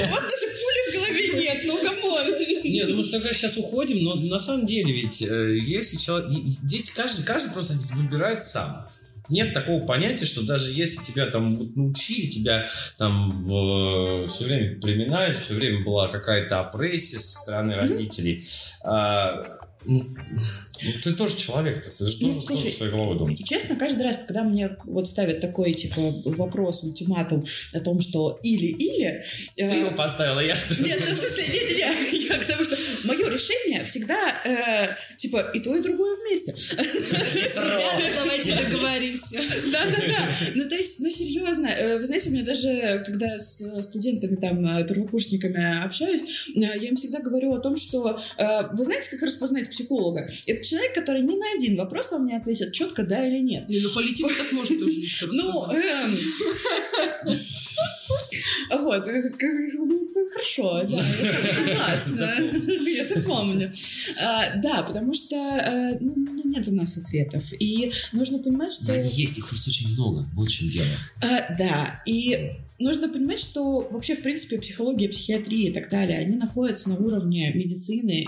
У 0.06 0.12
вас 0.12 0.24
даже 0.24 0.48
пули 0.56 0.92
в 0.92 0.94
голове 0.96 1.44
нет, 1.44 1.62
ну 1.66 1.78
come 1.78 2.05
on. 2.05 2.26
Не, 2.64 2.84
ну 2.86 2.98
мы 2.98 3.04
только 3.04 3.34
сейчас 3.34 3.58
уходим, 3.58 4.04
но 4.04 4.16
на 4.16 4.40
самом 4.40 4.66
деле 4.66 4.92
ведь, 4.92 5.22
э, 5.22 5.58
если 5.60 5.98
человек... 5.98 6.32
Здесь 6.64 6.90
каждый, 6.92 7.24
каждый 7.24 7.52
просто 7.52 7.75
выбирает 7.96 8.44
сам. 8.44 8.86
Нет 9.30 9.54
такого 9.54 9.86
понятия, 9.86 10.26
что 10.26 10.46
даже 10.46 10.72
если 10.72 11.04
тебя 11.04 11.26
там 11.26 11.58
вот 11.58 11.76
научили, 11.76 12.30
тебя 12.30 12.68
там 12.98 13.44
все 14.28 14.46
время 14.46 14.80
blame 14.80 15.10
или, 15.10 15.34
все 15.34 15.56
время 15.56 15.84
была 15.84 16.08
какая-то 16.08 16.60
опрессия 16.60 17.20
со 17.20 17.40
стороны 17.40 17.76
родителей, 17.76 18.46
а, 18.84 19.58
ну, 20.84 20.92
ты 21.04 21.14
тоже 21.14 21.38
человек, 21.38 21.86
ты, 21.98 22.06
же 22.06 22.18
Ну, 22.20 22.32
должен 22.32 22.48
слушай, 22.48 22.64
тоже 22.64 22.76
своей 22.76 22.92
головой 22.92 23.18
думать. 23.18 23.46
Честно, 23.46 23.76
каждый 23.76 24.04
раз, 24.04 24.18
когда 24.18 24.44
мне 24.44 24.78
вот 24.86 25.08
ставят 25.08 25.42
такой, 25.42 25.74
типа, 25.74 26.02
вопрос, 26.26 26.84
ультиматум 26.84 27.46
о 27.74 27.80
том, 27.80 28.02
что 28.02 28.40
или-или... 28.44 29.24
э, 29.58 29.70
Ты 29.70 29.76
его 29.76 29.92
поставила, 29.92 30.40
я... 30.40 30.56
Нет, 30.80 31.00
ну, 31.08 31.14
в 31.14 31.16
смысле, 31.18 31.44
нет, 31.54 31.78
нет, 31.78 32.14
нет, 32.14 32.24
я 32.30 32.38
к 32.40 32.46
тому, 32.46 32.64
что 32.64 32.76
мое 33.06 33.30
решение 33.30 33.84
всегда, 33.84 34.36
э, 34.46 34.96
типа, 35.18 35.52
и 35.54 35.60
то, 35.60 35.76
и 35.76 35.82
другое 35.82 36.16
вместе. 36.22 36.56
Давайте 37.56 38.56
договоримся. 38.56 39.38
Да-да-да. 39.72 40.32
Ну, 40.56 40.70
то 40.70 40.76
есть, 40.76 41.00
ну, 41.00 41.10
серьезно. 41.10 41.68
э, 41.68 41.98
Вы 41.98 42.06
знаете, 42.06 42.30
у 42.30 42.34
меня 42.34 42.44
даже, 42.44 43.04
когда 43.06 43.40
с 43.40 43.62
студентами, 43.84 44.36
там, 44.36 44.66
э, 44.66 44.88
первокурсниками 44.88 45.84
общаюсь, 45.84 46.22
э, 46.56 46.60
я 46.60 46.76
им 46.76 46.96
всегда 46.96 47.20
говорю 47.20 47.54
о 47.54 47.60
том, 47.60 47.78
что 47.78 48.18
э, 48.38 48.68
вы 48.74 48.84
знаете, 48.84 49.10
как 49.12 49.22
распознать 49.24 49.70
психолога? 49.70 50.28
Это 50.48 50.64
человек, 50.66 50.94
который 50.94 51.22
ни 51.22 51.36
на 51.36 51.46
один 51.58 51.78
вопрос 51.78 52.12
вам 52.12 52.26
не 52.26 52.36
ответит 52.36 52.74
четко 52.74 53.04
да 53.04 53.26
или 53.28 53.40
нет. 53.40 53.70
Не, 53.70 53.80
ну 53.80 53.90
политику 53.90 54.30
так 54.30 54.52
может 54.52 54.80
тоже 54.80 54.92
еще 54.92 55.26
Ну, 55.32 55.72
эм, 55.72 56.12
вот, 58.72 59.08
э, 59.08 59.22
ну, 59.78 60.00
хорошо, 60.32 60.84
да, 60.84 61.04
согласна, 61.04 62.52
я 62.88 63.06
запомню. 63.06 63.72
А, 64.22 64.56
Да, 64.58 64.84
потому 64.84 65.14
что 65.14 65.36
э, 65.36 65.98
ну, 66.00 66.14
ну, 66.16 66.42
нет 66.44 66.68
у 66.68 66.72
нас 66.72 66.98
ответов, 66.98 67.44
и 67.60 67.92
нужно 68.14 68.40
понимать, 68.40 68.74
что... 68.74 68.94
Есть, 68.94 69.38
их 69.38 69.48
просто 69.48 69.70
очень 69.70 69.94
много, 69.94 70.28
вот 70.34 70.48
в 70.48 70.52
чем 70.52 70.70
дело. 70.70 70.88
А, 71.22 71.56
да, 71.58 72.04
и 72.06 72.52
нужно 72.80 73.08
понимать, 73.10 73.40
что 73.40 73.88
вообще, 73.90 74.16
в 74.16 74.22
принципе, 74.22 74.60
психология, 74.60 75.08
психиатрия 75.10 75.70
и 75.70 75.74
так 75.74 75.90
далее, 75.90 76.20
они 76.20 76.36
находятся 76.36 76.90
на 76.90 76.98
уровне 76.98 77.52
медицины, 77.54 78.26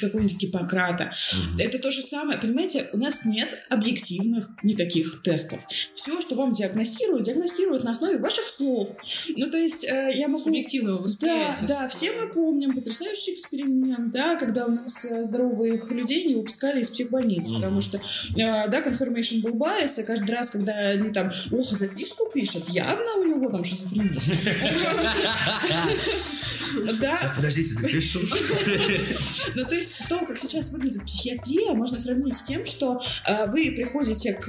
какого-нибудь 0.00 0.36
Гиппократа. 0.38 1.12
Это 1.58 1.78
то 1.78 1.90
же 1.90 2.02
самое. 2.02 2.38
Понимаете, 2.38 2.88
у 2.92 2.96
нас 2.98 3.24
нет 3.24 3.48
объективных 3.70 4.50
никаких 4.62 5.22
тестов. 5.22 5.64
Все, 5.94 6.20
что 6.20 6.34
вам 6.34 6.52
диагностируют, 6.52 7.24
диагностируют 7.24 7.84
на 7.84 7.92
основе 7.92 8.18
ваших 8.18 8.48
слов. 8.48 8.88
Ну, 9.36 9.50
то 9.50 9.56
есть, 9.56 9.84
э, 9.84 10.10
я 10.14 10.28
могу... 10.28 10.42
Субъективного 10.42 10.98
Да, 10.98 11.04
восприятия. 11.04 11.66
да, 11.68 11.88
все 11.88 12.12
мы 12.12 12.28
помним 12.32 12.74
потрясающий 12.74 13.34
эксперимент, 13.34 14.12
да, 14.12 14.36
когда 14.36 14.66
у 14.66 14.70
нас 14.70 15.04
э, 15.04 15.24
здоровых 15.24 15.90
людей 15.92 16.24
не 16.26 16.34
выпускали 16.34 16.80
из 16.82 16.88
психбольниц, 16.90 17.48
Мгм. 17.50 17.56
потому 17.60 17.80
что, 17.80 17.98
э, 17.98 18.00
да, 18.36 18.82
confirmation 18.82 19.40
был 19.42 19.52
bias, 19.52 20.00
и 20.00 20.04
каждый 20.04 20.32
раз, 20.32 20.50
когда 20.50 20.72
они 20.72 21.10
там, 21.10 21.32
ох, 21.52 21.64
записку 21.70 22.30
пишут, 22.32 22.68
явно 22.68 23.14
у 23.20 23.24
него 23.24 23.48
там 23.50 23.62
шизофрения. 23.84 24.20
Да, 27.00 27.14
Подождите, 27.36 27.74
допишу. 27.80 28.20
Ну, 29.54 29.64
то 29.64 29.74
есть 29.74 30.00
то, 30.08 30.18
как 30.26 30.36
сейчас 30.38 30.70
выглядит 30.70 31.04
психиатрия, 31.04 31.72
можно 31.74 32.00
сравнить 32.00 32.36
с 32.36 32.42
тем, 32.42 32.64
что 32.66 33.00
э, 33.28 33.46
вы 33.46 33.72
приходите 33.76 34.32
к 34.34 34.46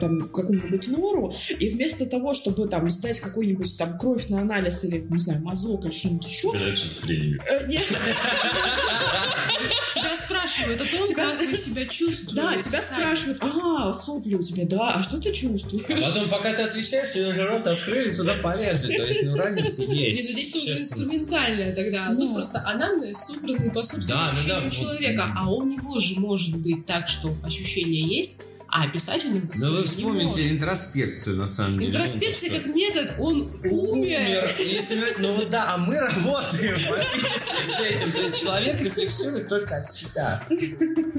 там, 0.00 0.20
какому-нибудь 0.28 0.88
лору, 0.88 1.32
и 1.60 1.68
вместо 1.70 2.06
того, 2.06 2.34
чтобы 2.34 2.66
там 2.66 2.90
сдать 2.90 3.20
какую-нибудь 3.20 3.76
там 3.78 3.96
кровь 3.98 4.28
на 4.28 4.40
анализ 4.40 4.82
или, 4.84 5.06
не 5.08 5.18
знаю, 5.18 5.42
мазок 5.42 5.84
или 5.84 5.92
что-нибудь 5.92 6.26
еще, 6.26 6.48
э, 6.48 7.66
нет, 7.68 7.84
Тебя 9.94 10.16
спрашивают 10.18 10.80
о 10.80 10.84
том, 10.86 11.06
Тебя- 11.06 11.28
как 11.28 11.40
вы 11.40 11.54
себя 11.54 11.84
чувствуете. 11.86 12.34
да, 12.34 12.56
тебя 12.60 12.80
спрашивают, 12.82 13.38
ага, 13.42 13.92
сопли 13.94 14.34
у 14.34 14.42
тебя, 14.42 14.64
да, 14.66 14.94
а 14.94 15.02
что 15.02 15.20
ты 15.20 15.32
чувствуешь? 15.32 15.84
Потом, 15.86 16.28
пока 16.30 16.52
ты 16.54 16.62
отвечаешь, 16.62 17.12
тебе 17.12 17.30
рот 17.44 17.66
открыли, 17.66 18.14
туда 18.22 18.34
полезли. 18.42 18.96
То 18.96 19.04
есть, 19.06 19.22
ну, 19.24 19.36
разница 19.36 19.80
Нет, 19.86 19.90
есть. 19.90 20.24
ну 20.24 20.32
здесь 20.32 20.52
тоже 20.52 20.80
инструментальная 20.80 21.74
тогда. 21.74 22.10
Ну, 22.10 22.28
Да. 22.28 22.34
просто 22.34 22.62
анамнез 22.66 23.16
собранный 23.18 23.70
по 23.70 23.84
собственному 23.84 24.08
Да, 24.08 24.14
да, 24.24 24.24
да, 24.24 24.32
ощущению 24.32 24.62
вот. 24.64 24.72
человека. 24.72 25.24
А 25.36 25.50
у 25.52 25.62
него 25.64 25.98
же 26.00 26.18
может 26.20 26.56
быть 26.56 26.86
так, 26.86 27.08
что 27.08 27.34
ощущения 27.44 28.00
есть, 28.18 28.42
а 28.72 28.84
описать 28.84 29.22
он 29.26 29.36
их 29.36 29.42
Ну, 29.42 29.50
дословно 29.50 29.76
вы 29.76 29.84
вспомните 29.84 30.48
интроспекцию, 30.48 31.36
на 31.36 31.46
самом 31.46 31.78
деле. 31.78 31.90
Интроспекция 31.90 32.50
как 32.58 32.66
метод, 32.74 33.14
он 33.18 33.54
умер. 33.64 34.50
ну 35.18 35.34
вот 35.34 35.50
да, 35.50 35.74
а 35.74 35.76
мы 35.76 36.00
работаем 36.00 36.74
фактически 36.76 37.64
с 37.64 37.80
этим. 37.80 38.10
То 38.12 38.22
есть 38.22 38.40
человек 38.40 38.80
рефлексирует 38.80 39.48
только 39.48 39.76
от 39.76 39.92
себя. 39.92 40.42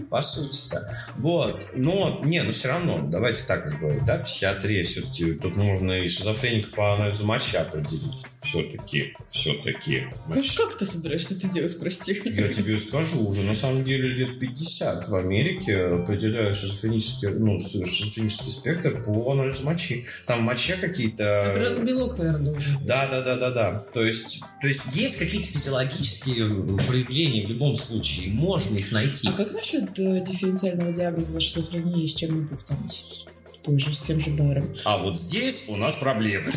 По 0.09 0.21
сути-то. 0.21 0.91
Вот, 1.17 1.69
но, 1.75 2.21
не, 2.23 2.41
ну 2.41 2.51
все 2.51 2.69
равно, 2.69 3.07
давайте 3.07 3.43
так 3.45 3.69
же 3.69 3.77
говорить, 3.77 4.05
да, 4.05 4.17
психиатрия 4.17 4.83
все-таки, 4.83 5.33
тут 5.33 5.55
можно 5.55 5.91
и 5.91 6.07
шизофреника 6.07 6.69
по 6.75 6.95
анализу 6.95 7.25
мочи 7.25 7.57
определить. 7.57 8.23
Все-таки, 8.39 9.15
все-таки. 9.29 10.07
Как, 10.31 10.43
как 10.57 10.77
ты 10.77 10.85
собираешься 10.85 11.35
это 11.35 11.47
делать, 11.47 11.79
прости? 11.79 12.21
Я 12.25 12.47
тебе 12.49 12.77
скажу, 12.77 13.25
уже 13.27 13.43
на 13.43 13.53
самом 13.53 13.83
деле 13.83 14.09
лет 14.09 14.39
50 14.39 15.07
в 15.07 15.15
Америке 15.15 15.83
определяют 15.85 16.55
шизофренический, 16.55 17.29
ну, 17.43 17.59
шизофренический 17.59 18.51
спектр 18.51 19.03
по 19.03 19.31
анализу 19.31 19.65
мочи. 19.65 20.05
Там 20.25 20.39
в 20.39 20.43
моче 20.43 20.75
какие-то... 20.75 21.51
Определенный 21.51 21.85
белок, 21.85 22.17
наверное, 22.17 22.53
должен. 22.53 22.85
Да, 22.85 23.07
да, 23.07 23.21
да, 23.21 23.35
да, 23.35 23.51
да. 23.51 23.85
То 23.93 24.03
есть, 24.03 24.41
То 24.61 24.67
есть 24.67 24.95
есть 24.95 25.17
какие-то 25.17 25.47
физиологические 25.47 26.47
проявления 26.87 27.45
в 27.45 27.49
любом 27.49 27.75
случае. 27.75 28.31
Можно 28.31 28.77
их 28.77 28.91
найти. 28.91 29.27
А 29.27 29.33
как 29.33 29.51
насчет 29.53 29.97
э, 29.99 30.23
дифференциального 30.25 30.93
диагноза 30.93 31.39
шизофрении 31.39 32.07
с 32.07 32.15
чем-нибудь 32.15 32.65
там, 32.65 32.89
с, 32.89 32.95
с 32.95 33.25
той 33.63 33.79
же, 33.79 33.93
с 33.93 33.99
тем 33.99 34.19
же 34.19 34.31
баром? 34.31 34.73
а 34.83 34.97
вот 34.97 35.17
здесь 35.17 35.65
у 35.69 35.75
нас 35.75 35.95
проблемы. 35.95 36.51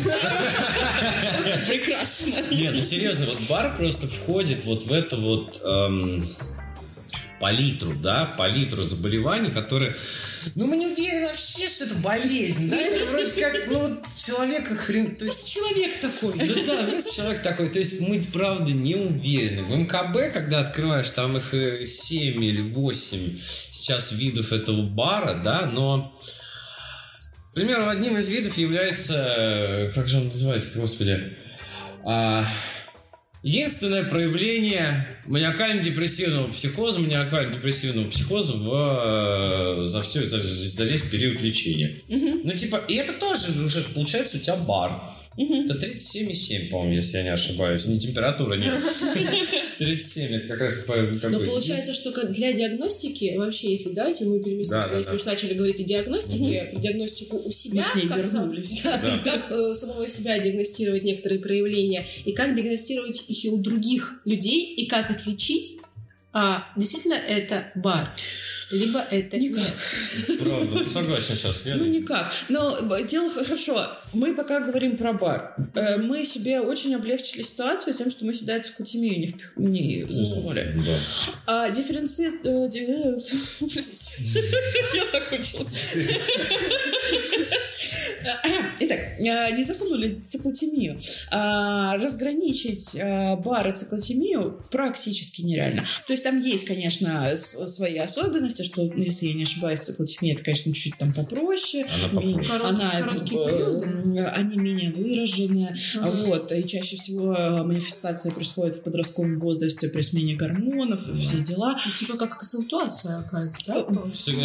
Прекрасно. 1.67 2.33
Нет, 2.51 2.73
ну 2.73 2.81
серьезно, 2.81 3.25
вот 3.25 3.37
бар 3.49 3.75
просто 3.77 4.07
входит 4.07 4.65
вот 4.65 4.83
в 4.83 4.91
эту 4.91 5.17
вот 5.17 5.61
эм, 5.63 6.27
палитру, 7.39 7.93
да, 7.93 8.33
палитру 8.37 8.83
заболеваний, 8.83 9.51
которые... 9.51 9.95
Ну, 10.55 10.67
мы 10.67 10.77
не 10.77 10.87
уверены 10.87 11.27
вообще, 11.27 11.67
что 11.67 11.85
это 11.85 11.95
болезнь, 11.95 12.69
да? 12.69 12.77
Это 12.77 13.05
вроде 13.11 13.41
как, 13.41 13.67
ну, 13.67 13.79
вот 13.79 14.05
человека 14.15 14.75
хрен... 14.75 15.15
То 15.15 15.25
есть 15.25 15.53
человек 15.53 15.99
такой. 15.99 16.33
Ну 16.33 16.65
да, 16.65 16.83
просто 16.83 17.15
человек 17.15 17.41
такой. 17.41 17.69
То 17.69 17.79
есть 17.79 17.99
мы, 17.99 18.21
правда, 18.33 18.71
не 18.71 18.95
уверены. 18.95 19.63
В 19.63 19.75
МКБ, 19.75 20.33
когда 20.33 20.61
открываешь, 20.61 21.09
там 21.11 21.37
их 21.37 21.87
7 21.87 22.43
или 22.43 22.61
8 22.61 23.37
сейчас 23.39 24.11
видов 24.11 24.51
этого 24.51 24.81
бара, 24.83 25.35
да, 25.43 25.65
но... 25.65 26.13
К 27.51 27.53
примеру, 27.53 27.87
одним 27.89 28.17
из 28.17 28.29
видов 28.29 28.57
является... 28.57 29.13
э, 29.15 29.91
Как 29.93 30.07
же 30.07 30.17
он 30.17 30.27
называется, 30.27 30.79
господи? 30.79 31.35
А, 32.05 32.45
единственное 33.43 34.03
проявление 34.03 35.07
маниакально-депрессивного 35.25 36.51
психоза, 36.51 36.99
маниакально-депрессивного 36.99 38.09
психоза 38.09 38.53
в, 38.53 39.81
э, 39.81 39.83
за, 39.83 40.01
все, 40.01 40.25
за, 40.27 40.41
за 40.41 40.85
весь 40.85 41.03
период 41.03 41.41
лечения. 41.41 41.97
Ну, 42.07 42.51
типа, 42.53 42.81
и 42.87 42.95
это 42.95 43.13
тоже 43.13 43.63
уже 43.63 43.81
получается 43.83 44.37
у 44.37 44.39
тебя 44.39 44.55
бар. 44.55 45.16
Это 45.37 45.75
37,7, 45.75 46.69
по-моему, 46.69 46.93
если 46.95 47.17
я 47.17 47.23
не 47.23 47.29
ошибаюсь. 47.33 47.85
Не 47.85 47.99
температура, 47.99 48.55
нет. 48.55 48.81
37, 49.77 50.33
это 50.33 50.47
как 50.47 50.61
раз 50.61 50.79
по... 50.79 50.93
как 51.21 51.31
Но 51.31 51.39
получается, 51.41 51.93
что 51.93 52.11
для 52.27 52.53
диагностики, 52.53 53.35
вообще, 53.37 53.71
если 53.71 53.91
давайте 53.91 54.25
мы 54.25 54.39
переместимся, 54.41 54.87
Да, 54.87 54.93
да, 54.93 54.97
если 54.97 55.11
да. 55.11 55.15
уж 55.15 55.25
начали 55.25 55.53
говорить 55.53 55.79
о 55.79 55.83
диагностике, 55.83 56.73
диагностику 56.75 57.37
у 57.37 57.51
себя, 57.51 57.85
как, 58.09 58.25
сам- 58.25 58.49
вернулись. 58.49 58.81
Да, 58.83 59.19
как 59.23 59.51
э, 59.51 59.73
самого 59.75 60.07
себя 60.07 60.39
диагностировать 60.39 61.03
некоторые 61.03 61.39
проявления, 61.39 62.05
и 62.25 62.31
как 62.31 62.55
диагностировать 62.55 63.23
их 63.27 63.45
и 63.45 63.49
у 63.49 63.57
других 63.57 64.19
людей, 64.25 64.73
и 64.75 64.87
как 64.87 65.11
отличить, 65.11 65.77
а, 66.39 66.67
действительно 66.75 67.15
это 67.15 67.71
бар, 67.73 68.13
либо 68.69 68.99
это 68.99 69.37
Никак. 69.39 69.63
нет. 70.27 70.39
Правда, 70.39 70.85
согласен 70.87 71.35
сейчас. 71.35 71.63
Ну, 71.65 71.83
никак. 71.85 72.31
Но 72.49 72.77
дело 72.99 73.31
хорошо. 73.31 73.87
Мы 74.13 74.35
пока 74.35 74.59
говорим 74.59 74.97
про 74.97 75.13
бар. 75.13 75.55
Э, 75.73 75.97
Мы 75.97 76.23
себе 76.25 76.61
очень 76.61 76.93
облегчили 76.93 77.41
ситуацию 77.41 77.95
тем, 77.95 78.11
что 78.11 78.23
мы 78.25 78.35
сюда 78.35 78.59
циклотемию 78.59 79.17
не, 79.19 79.25
впих- 79.27 79.53
не 79.55 80.05
засунули. 80.07 80.71
Да. 80.85 80.99
А 81.47 81.69
дифференци... 81.71 82.29
э, 82.43 82.47
э. 82.47 83.17
Я 84.95 85.05
закончилась. 85.11 85.95
Итак, 88.79 88.99
э, 89.19 89.51
не 89.55 89.63
засунули 89.63 90.19
циклотемию. 90.25 90.99
А, 91.31 91.97
Разграничить 91.97 92.95
э, 92.95 93.35
бар 93.37 93.67
и 93.69 93.71
циклотемию 93.73 94.61
практически 94.71 95.41
нереально. 95.41 95.83
То 96.05 96.13
есть 96.13 96.23
там 96.27 96.41
есть, 96.41 96.65
конечно, 96.65 97.33
свои 97.37 97.97
особенности, 97.97 98.61
что, 98.63 98.83
ну, 98.83 99.01
если 99.01 99.27
я 99.27 99.33
не 99.33 99.43
ошибаюсь, 99.43 99.79
циклотемия, 99.79 100.35
это, 100.35 100.43
конечно, 100.43 100.73
чуть 100.73 100.97
там 100.97 101.13
попроще. 101.13 101.85
Она 101.85 102.09
попроще. 102.09 102.43
Корот- 102.49 102.69
она, 102.69 103.01
короткие 103.01 103.39
э, 103.39 103.81
м, 103.83 104.27
они 104.33 104.57
менее 104.57 104.91
выражены. 104.91 105.73
Ага. 105.95 106.11
Вот, 106.25 106.51
и 106.51 106.67
чаще 106.67 106.97
всего 106.97 107.33
э, 107.33 107.63
манифестация 107.63 108.33
происходит 108.33 108.75
в 108.75 108.83
подростковом 108.83 109.39
возрасте 109.39 109.87
при 109.87 110.01
смене 110.01 110.35
гормонов, 110.35 111.07
и 111.07 111.13
все 111.13 111.37
дела. 111.39 111.77
Ну, 111.85 111.91
Типа 111.97 112.17
как 112.17 112.33
акцентуация 112.33 113.21
какая-то, 113.23 113.57
да? 113.65 113.75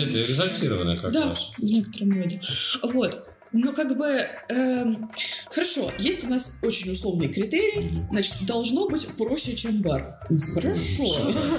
Это 0.02 0.22
экзальтированное 0.22 0.96
как 0.96 1.12
да, 1.12 1.30
раз. 1.30 1.50
в 1.58 1.62
некотором 1.64 2.12
роде. 2.12 2.40
Вот. 2.82 3.26
Но 3.54 3.72
как 3.72 3.96
бы 3.98 4.06
эм, 4.48 5.10
хорошо, 5.50 5.92
есть 5.98 6.24
у 6.24 6.28
нас 6.28 6.54
очень 6.62 6.90
условный 6.92 7.28
критерий, 7.28 8.04
значит, 8.10 8.34
должно 8.46 8.88
быть 8.88 9.06
проще, 9.18 9.54
чем 9.54 9.82
бар. 9.82 10.18
Ну, 10.30 10.38
Хорошо. 10.54 11.04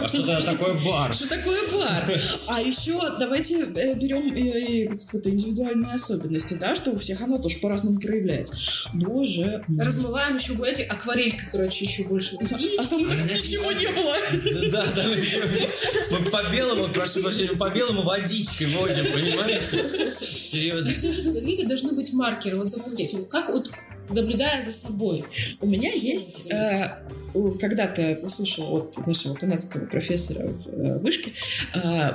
А 0.01 0.07
что 0.07 0.17
тогда 0.25 0.41
такое 0.41 0.73
бар? 0.73 1.13
Что 1.13 1.29
такое 1.29 1.59
бар? 1.73 2.03
А 2.47 2.61
еще 2.61 2.99
давайте 3.19 3.59
э, 3.63 3.93
берем 3.95 4.33
э, 4.33 4.85
э, 4.85 4.87
какие-то 4.87 5.29
индивидуальные 5.29 5.93
особенности, 5.93 6.55
да, 6.55 6.75
что 6.75 6.91
у 6.91 6.95
всех 6.97 7.21
оно 7.21 7.37
тоже 7.37 7.59
по-разному 7.59 7.99
проявляется. 7.99 8.55
Боже 8.93 9.63
мой. 9.67 9.85
Размываем 9.85 10.37
еще, 10.37 10.53
знаете, 10.53 10.83
акварелька, 10.83 11.45
короче, 11.51 11.85
еще 11.85 12.03
больше. 12.05 12.35
А 12.41 12.47
там 12.85 13.01
ничего 13.01 13.71
не 13.71 13.87
было. 13.93 14.71
Да, 14.71 14.85
да, 14.95 15.03
мы- 15.03 16.19
мы 16.19 16.25
по 16.31 16.43
белому, 16.51 16.85
прошу 16.85 17.21
прощения, 17.21 17.55
по 17.55 17.69
белому 17.69 18.01
водичкой 18.01 18.67
водим, 18.67 19.05
понимаете? 19.13 20.15
Серьезно. 20.19 20.89
Но 20.91 20.97
все 20.97 21.11
же 21.11 21.33
какие-то 21.33 21.67
должны 21.83 21.95
быть 21.95 22.13
маркеры. 22.13 22.57
Вот, 22.57 22.67
допустим, 22.75 23.25
как 23.25 23.49
вот 23.49 23.71
наблюдая 24.09 24.63
за 24.63 24.71
собой. 24.71 25.23
У 25.61 25.67
меня 25.67 25.91
есть, 25.91 26.51
э, 26.51 26.89
когда-то 27.59 28.19
услышала 28.21 28.79
от 28.79 29.07
нашего 29.07 29.33
канадского 29.33 29.85
профессора 29.85 30.47
в 30.47 30.67
э, 30.67 30.99
вышке, 30.99 31.33
э, 31.73 32.11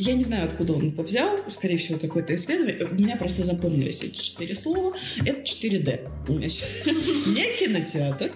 я 0.00 0.12
не 0.12 0.22
знаю, 0.22 0.46
откуда 0.46 0.74
он 0.74 0.90
это 0.90 1.02
взял, 1.02 1.40
скорее 1.48 1.76
всего, 1.76 1.98
какое-то 1.98 2.32
исследование. 2.36 2.86
У 2.86 2.94
меня 2.94 3.16
просто 3.16 3.44
запомнились 3.44 4.00
эти 4.04 4.20
четыре 4.20 4.54
слова. 4.54 4.94
Это 5.24 5.40
4D. 5.40 6.08
Значит, 6.28 6.86
Не 7.26 7.58
кинотеатр. 7.58 8.30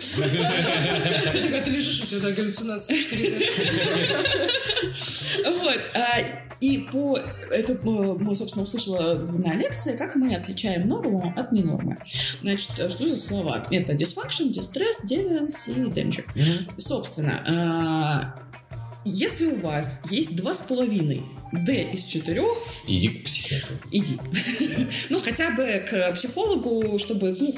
Ты 1.65 1.71
лежишь, 1.71 2.03
у 2.03 2.07
тебя 2.07 2.33
галлюцинация 2.33 2.97
4D. 2.97 3.47
Вот. 5.63 5.81
И 6.63 6.79
по 6.93 7.19
это 7.51 7.73
э, 7.73 7.77
мы, 7.83 8.37
собственно, 8.37 8.63
услышала 8.63 9.15
на 9.15 9.53
лекции, 9.55 9.97
как 9.97 10.15
мы 10.15 10.33
отличаем 10.33 10.87
норму 10.87 11.35
от 11.37 11.51
ненормы. 11.51 11.99
Значит, 12.41 12.79
э, 12.79 12.89
что 12.89 13.09
за 13.09 13.17
слова? 13.17 13.67
Это 13.73 13.95
dysfunction, 13.95 14.53
distress, 14.53 15.05
deviance 15.11 15.67
и 15.67 15.91
danger. 15.91 16.25
Собственно, 16.79 17.43
а, 17.49 18.35
если 19.05 19.47
у 19.47 19.61
вас 19.61 20.03
есть 20.09 20.37
два 20.37 20.55
с 20.55 20.61
половиной 20.61 21.25
D 21.53 21.83
из 21.93 22.05
четырех, 22.05 22.47
Иди 22.87 23.09
к 23.09 23.25
психиатру. 23.25 23.77
иди. 23.91 24.17
Ну, 25.11 25.21
хотя 25.21 25.51
бы 25.51 25.85
к 25.89 26.13
психологу, 26.15 26.99
чтобы, 26.99 27.37
ну, 27.39 27.55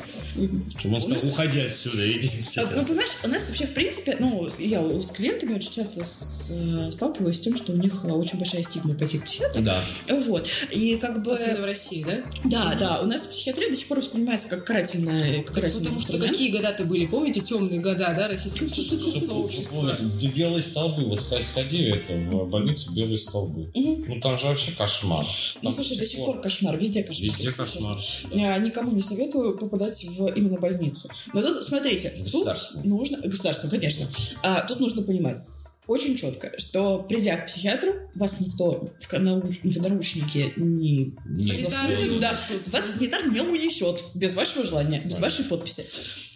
Чтобы 0.78 0.97
он 0.97 1.01
сказал, 1.01 1.30
уходи 1.30 1.61
отсюда, 1.61 2.11
иди 2.12 2.26
к 2.26 2.32
А, 2.32 2.36
Ну, 2.36 2.45
психиатру. 2.45 2.84
понимаешь, 2.86 3.16
у 3.24 3.28
нас 3.28 3.47
вообще, 3.47 3.66
в 3.66 3.74
принципе, 3.74 4.16
ну, 4.18 4.49
я 4.59 4.80
с 5.01 5.11
клиентами 5.12 5.55
очень 5.55 5.70
часто 5.70 6.05
с- 6.05 6.51
э, 6.51 6.90
сталкиваюсь 6.90 7.36
с 7.36 7.40
тем, 7.40 7.57
что 7.57 7.72
у 7.72 7.76
них 7.76 8.05
э, 8.05 8.09
очень 8.09 8.38
большая 8.38 8.62
стигма 8.62 8.95
пойти 8.95 9.18
к 9.18 9.24
психиатру. 9.24 9.62
Да. 9.62 9.80
Вот. 10.26 10.49
И 10.72 10.97
как 10.97 11.22
бы... 11.22 11.32
Особенно 11.34 11.62
в 11.62 11.64
России, 11.64 12.05
да? 12.05 12.22
Да, 12.45 12.74
да, 12.78 13.01
у 13.01 13.07
нас 13.07 13.22
психиатрия 13.22 13.70
до 13.70 13.76
сих 13.76 13.86
пор 13.86 13.99
воспринимается 13.99 14.49
как 14.49 14.64
карательная, 14.64 15.42
как 15.45 15.55
карательный 15.55 15.84
Потому 15.84 16.01
что 16.01 16.18
какие 16.18 16.51
года-то 16.51 16.84
были, 16.84 17.07
помните, 17.07 17.40
темные 17.40 17.80
года, 17.80 18.12
да, 18.16 18.28
российского 18.28 18.68
сообщества? 18.68 19.97
Белые 20.34 20.62
столбы, 20.62 21.05
вот 21.05 21.20
сходи, 21.20 21.42
сходи 21.45 21.82
это, 21.84 22.12
в 22.14 22.49
больницу 22.49 22.92
белые 22.92 23.18
столбы. 23.18 23.70
Ну 23.85 24.20
там 24.20 24.39
же 24.39 24.47
вообще 24.47 24.72
кошмар. 24.72 25.26
Ну, 25.61 25.70
Там 25.70 25.72
слушай, 25.72 25.99
до 25.99 26.07
сих 26.07 26.24
пор 26.24 26.41
кошмар, 26.41 26.76
везде 26.78 27.03
кошмар. 27.03 27.26
Везде 27.26 27.51
кошмар. 27.51 27.99
Я 28.32 28.57
никому 28.59 28.93
не 28.93 29.03
советую 29.03 29.59
попадать 29.59 30.03
в 30.05 30.26
именно 30.28 30.59
больницу. 30.59 31.09
Но 31.32 31.43
тут, 31.43 31.62
смотрите, 31.64 32.12
тут 32.32 32.49
нужно... 32.85 33.18
Государственную, 33.18 33.70
конечно. 33.70 34.09
А, 34.43 34.62
тут 34.62 34.80
нужно 34.80 35.03
понимать, 35.03 35.39
очень 35.87 36.16
четко, 36.16 36.53
что 36.59 37.01
придя 37.01 37.37
к 37.37 37.47
психиатру, 37.47 37.93
вас 38.14 38.41
никто 38.41 38.91
в, 38.99 39.80
наручники 39.80 40.53
не 40.57 41.12
засунет, 41.37 42.11
не 42.11 42.20
да, 42.20 42.39
вас 42.68 42.95
санитар 42.95 43.26
не 43.28 43.41
унесет 43.41 44.05
без 44.14 44.35
вашего 44.35 44.64
желания, 44.64 45.03
без 45.05 45.18
вашей 45.18 45.45
подписи. 45.45 45.85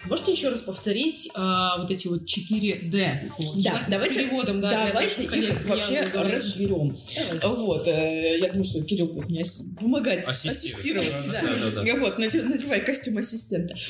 Можете 0.05 0.33
еще 0.33 0.51
раз 0.51 0.61
повторить 0.63 1.29
а, 1.35 1.79
вот 1.81 1.91
эти 1.91 2.07
вот 2.09 2.23
4D? 2.23 3.31
Вот, 3.39 3.63
Да, 3.65 3.85
давайте, 3.89 4.15
с 4.15 4.17
переводом, 4.19 4.61
да, 4.61 4.89
давайте 4.89 5.27
коллег, 5.27 5.51
их 5.51 5.67
вообще 5.67 6.03
разберем. 6.13 6.95
Давайте. 7.41 7.47
Вот, 7.47 7.89
э, 7.89 8.39
я 8.39 8.49
думаю, 8.49 8.65
что 8.65 8.83
Кирилл 8.85 9.09
будет 9.09 9.29
мне 9.29 9.45
помогать, 9.81 10.25
Ассистировать. 10.27 11.09
ассистировать. 11.09 11.43
Да, 11.43 11.71
да. 11.73 11.83
да, 11.83 11.93
да. 11.95 12.01
Вот, 12.01 12.19
наде- 12.19 12.43
надевай 12.43 12.81
костюм 12.85 13.19
ассистента. 13.19 13.75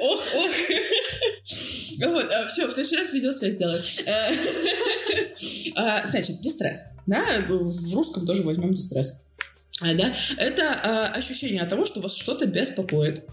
Ох, 0.00 0.22
ох. 0.34 0.50
Вот, 1.98 2.30
все, 2.48 2.66
в 2.66 2.72
следующий 2.72 2.96
раз 2.96 3.12
видеосвязь 3.12 3.54
сделаем. 3.54 3.82
Э, 4.06 4.34
а, 5.76 6.08
Значит, 6.10 6.40
дистресс. 6.40 6.84
Да, 7.06 7.44
в 7.48 7.94
русском 7.94 8.26
тоже 8.26 8.42
возьмем 8.42 8.74
дистресс. 8.74 9.20
А, 9.80 9.94
Да, 9.94 10.12
это 10.36 10.80
а, 10.82 11.06
ощущение 11.08 11.64
того, 11.64 11.86
что 11.86 12.00
вас 12.00 12.16
что-то 12.16 12.46
беспокоит. 12.46 13.24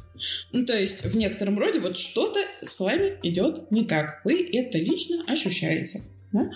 Ну, 0.52 0.66
то 0.66 0.74
есть, 0.74 1.04
в 1.04 1.16
некотором 1.16 1.58
роде 1.58 1.80
вот 1.80 1.98
что-то 1.98 2.40
с 2.64 2.80
вами 2.80 3.18
идет 3.24 3.72
не 3.72 3.86
так. 3.86 4.22
Вы 4.24 4.48
это 4.54 4.78
лично 4.78 5.24
ощущаете. 5.28 6.04
Да? 6.34 6.50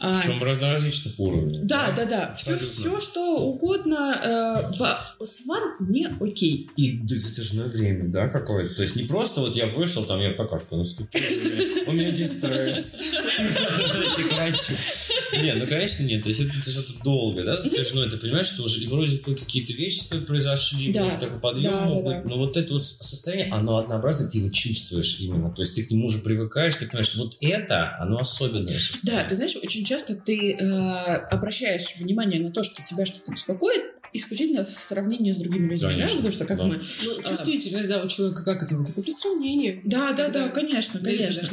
А, 0.00 0.20
Причем 0.20 0.42
раз- 0.42 0.60
различных 0.60 1.18
уровней. 1.20 1.60
да, 1.62 1.92
да, 1.92 2.04
да. 2.04 2.34
Все, 2.34 3.00
что 3.00 3.38
угодно 3.38 4.16
э, 4.22 4.70
в- 4.76 5.24
с 5.24 5.46
вам 5.46 5.76
не 5.80 6.08
окей. 6.20 6.68
И 6.76 7.00
затяжное 7.08 7.68
время, 7.68 8.08
да, 8.08 8.28
какое-то. 8.28 8.74
То 8.74 8.82
есть 8.82 8.96
не 8.96 9.04
просто 9.04 9.40
вот 9.40 9.54
я 9.54 9.66
вышел, 9.66 10.04
там 10.04 10.20
я 10.20 10.30
в 10.30 10.36
какашку 10.36 10.76
наступил, 10.76 11.20
у 11.22 11.50
меня- 11.52 11.82
у 11.88 11.92
меня 11.92 12.10
дистресс. 12.10 13.02
Не, 15.32 15.54
ну 15.54 15.66
конечно 15.66 16.02
нет. 16.02 16.22
То 16.22 16.28
есть 16.28 16.40
это 16.40 16.52
что-то 16.70 17.02
долго, 17.02 17.44
да, 17.44 17.56
затяжное. 17.56 18.08
Ты 18.08 18.16
понимаешь, 18.16 18.46
что 18.48 18.62
уже 18.64 18.80
и 18.80 18.86
вроде 18.88 19.18
бы 19.18 19.34
какие-то 19.34 19.72
вещи 19.74 20.00
с 20.00 20.06
тобой 20.06 20.26
произошли, 20.26 20.92
Да. 20.92 21.08
такой 21.18 21.38
подъем 21.40 21.70
Да, 21.70 21.80
мог 21.86 22.04
да, 22.04 22.10
быть. 22.10 22.22
да. 22.22 22.28
Но 22.28 22.38
вот 22.38 22.56
это 22.56 22.74
вот 22.74 22.84
состояние, 22.84 23.52
оно 23.52 23.78
однообразное, 23.78 24.28
ты 24.28 24.38
его 24.38 24.50
чувствуешь 24.50 25.18
именно. 25.20 25.50
То 25.50 25.62
есть 25.62 25.74
ты 25.76 25.84
к 25.84 25.90
нему 25.90 26.06
уже 26.06 26.18
привыкаешь, 26.18 26.76
ты 26.76 26.86
понимаешь, 26.86 27.08
что 27.08 27.20
вот 27.20 27.36
это, 27.40 27.96
оно 28.00 28.18
особенное. 28.18 28.78
Да, 29.02 29.19
ты 29.24 29.34
знаешь, 29.34 29.56
очень 29.56 29.84
часто 29.84 30.14
ты 30.14 30.54
э, 30.54 31.16
обращаешь 31.30 31.96
внимание 31.96 32.40
на 32.40 32.50
то, 32.50 32.62
что 32.62 32.82
тебя 32.82 33.06
что-то 33.06 33.32
беспокоит, 33.32 33.99
исключительно 34.12 34.64
в 34.64 34.68
сравнении 34.68 35.32
с 35.32 35.36
другими 35.36 35.72
людьми. 35.72 35.88
Конечно, 35.88 36.06
да? 36.06 36.16
Потому 36.16 36.32
что 36.32 36.44
как 36.44 36.58
да. 36.58 36.64
мы... 36.64 36.76
Ну, 36.76 37.12
а, 37.18 37.28
чувствительность, 37.28 37.88
да, 37.88 38.04
у 38.04 38.08
человека 38.08 38.44
как 38.44 38.62
это? 38.62 38.74
Это 38.74 39.02
при 39.02 39.10
сравнении. 39.10 39.80
Да, 39.84 40.12
да, 40.12 40.28
да, 40.28 40.48
конечно, 40.48 41.00
конечно. 41.00 41.48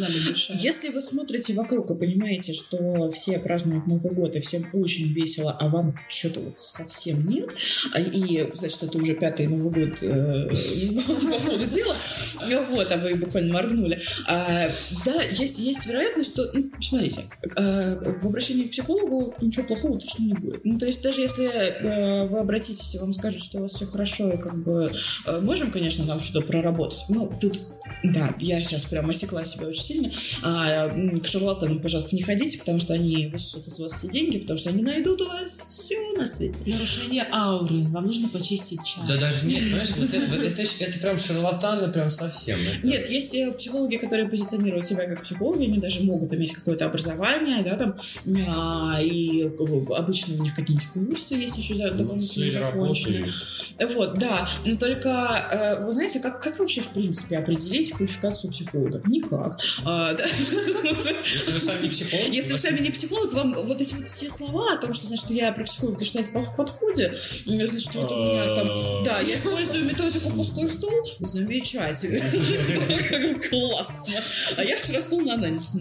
Если 0.60 0.90
вы 0.90 1.02
смотрите 1.02 1.54
вокруг 1.54 1.92
и 1.92 1.96
понимаете, 1.96 2.54
что 2.54 3.10
все 3.12 3.40
празднуют 3.40 3.88
Новый 3.88 4.14
год 4.14 4.36
и 4.36 4.40
всем 4.40 4.68
очень 4.74 5.14
весело, 5.14 5.52
а 5.60 5.68
вам 5.68 5.98
что-то 6.10 6.40
вот 6.40 6.60
совсем 6.60 7.28
нет, 7.28 7.50
а- 7.94 8.00
и, 8.00 8.50
значит, 8.54 8.84
это 8.84 8.98
уже 8.98 9.14
пятый 9.14 9.48
Новый 9.48 9.88
год 9.88 9.98
э, 10.02 10.50
по 11.32 11.40
ходу 11.40 11.66
дела, 11.66 11.96
вот, 12.70 12.92
а 12.92 12.98
вы 12.98 13.16
буквально 13.16 13.54
моргнули. 13.54 14.02
А, 14.28 14.68
Да, 15.06 15.22
есть, 15.32 15.60
есть 15.60 15.86
вероятность, 15.86 16.32
что, 16.32 16.50
ну, 16.54 16.72
смотрите, 16.82 17.26
э, 17.56 18.14
в 18.20 18.28
обращении 18.28 18.64
к 18.64 18.72
психологу 18.72 19.36
ничего 19.42 19.66
плохого 19.66 20.00
точно 20.00 20.24
не 20.24 20.34
будет. 20.34 20.62
Ну, 20.64 20.80
то 20.80 20.86
есть 20.86 21.02
даже 21.02 21.22
если 21.22 21.46
э, 21.46 22.28
вы 22.28 22.40
обратитесь 22.48 22.96
и 22.96 23.00
вам 23.00 23.12
скажут, 23.12 23.44
что 23.44 23.58
у 23.58 23.62
вас 23.64 23.74
все 23.74 23.86
хорошо, 23.86 24.30
и 24.32 24.38
как 24.38 24.58
бы 24.64 24.90
э, 25.26 25.40
можем, 25.42 25.70
конечно, 25.70 26.06
нам 26.06 26.22
что-то 26.22 26.48
проработать, 26.48 27.04
но 27.10 27.30
тут 27.42 27.60
да, 28.04 28.34
я 28.40 28.62
сейчас 28.64 28.86
прям 28.86 29.10
осекла 29.10 29.44
себя 29.46 29.68
очень 29.68 29.82
сильно. 29.84 30.12
А, 30.44 30.90
к 30.90 31.28
шарлатанам, 31.28 31.80
пожалуйста, 31.82 32.16
не 32.16 32.22
ходите, 32.22 32.58
потому 32.60 32.80
что 32.80 32.94
они 32.94 33.28
высосут 33.28 33.68
из 33.68 33.80
вас 33.80 33.94
все 33.94 34.08
деньги, 34.10 34.40
потому 34.40 34.58
что 34.60 34.70
они 34.70 34.84
найдут 34.84 35.22
у 35.22 35.28
вас 35.28 35.66
все 35.70 35.96
на 36.18 36.26
свете. 36.28 36.58
Нарушение 36.66 37.28
ауры. 37.32 37.84
Вам 37.90 38.06
нужно 38.06 38.28
почистить 38.30 38.84
чай. 38.86 39.04
Да 39.08 39.18
даже 39.18 39.46
нет, 39.46 39.64
понимаешь, 39.64 39.90
вот 39.98 40.14
это, 40.14 40.28
вот 40.36 40.44
это, 40.44 41.00
прям 41.00 41.18
шарлатаны 41.18 41.92
прям 41.92 42.10
совсем. 42.10 42.58
Это- 42.60 42.86
Нет, 42.86 43.10
есть 43.10 43.34
э, 43.36 43.52
психологи, 43.52 43.98
которые 43.98 44.28
позиционируют 44.30 44.86
себя 44.86 45.06
как 45.06 45.24
психологи, 45.24 45.64
они 45.66 45.80
даже 45.80 46.02
могут 46.04 46.34
иметь 46.34 46.54
какое-то 46.54 46.86
образование, 46.86 47.64
да, 47.64 47.76
там, 47.76 47.96
а, 48.48 49.02
и 49.02 49.44
обычно 49.44 50.36
у 50.36 50.44
них 50.44 50.54
какие-нибудь 50.56 50.88
курсы 50.90 51.36
есть 51.36 51.58
еще 51.58 51.76
за- 51.76 51.92
Ну, 51.92 51.98
законченные. 51.98 52.60
работы. 52.60 53.94
Вот, 53.96 54.18
да. 54.20 54.50
Но 54.66 54.76
только, 54.78 55.37
э, 55.52 55.84
вы 55.84 55.92
знаете, 55.92 56.20
как, 56.20 56.42
как 56.42 56.58
вообще, 56.60 56.82
в 56.82 56.88
принципе, 56.90 57.38
определить 57.38 57.92
квалификацию 57.94 58.52
психолога? 58.52 59.02
Никак. 59.06 59.60
А, 59.86 60.14
да. 60.14 60.26
Если 60.26 61.52
вы 61.52 61.60
сами 61.60 61.84
не 61.84 61.90
психолог, 61.90 62.34
Если 62.34 62.52
вы 62.52 62.58
сами 62.58 62.80
не 62.80 62.92
психолог, 62.92 63.34
вам 63.34 63.54
вот 63.54 63.82
эти 63.82 63.94
вот 63.94 64.08
все 64.08 64.30
слова 64.30 64.74
о 64.74 64.78
том, 64.78 64.94
что, 64.94 65.08
значит, 65.08 65.30
я 65.32 65.52
практикую 65.52 65.94
в 65.94 65.98
гештальт 65.98 66.30
подходе, 66.56 67.14
значит, 67.46 67.96
вот 67.96 68.12
у 68.12 68.16
меня 68.16 68.56
там... 68.56 69.04
Да, 69.04 69.20
я 69.20 69.36
использую 69.36 69.86
методику 69.86 70.30
пустой 70.32 70.70
стул. 70.70 70.92
Замечательно. 71.20 72.20
Классно. 73.50 74.14
А 74.58 74.64
я 74.64 74.76
вчера 74.76 75.02
стул 75.02 75.22
на 75.22 75.36
анализ. 75.36 75.72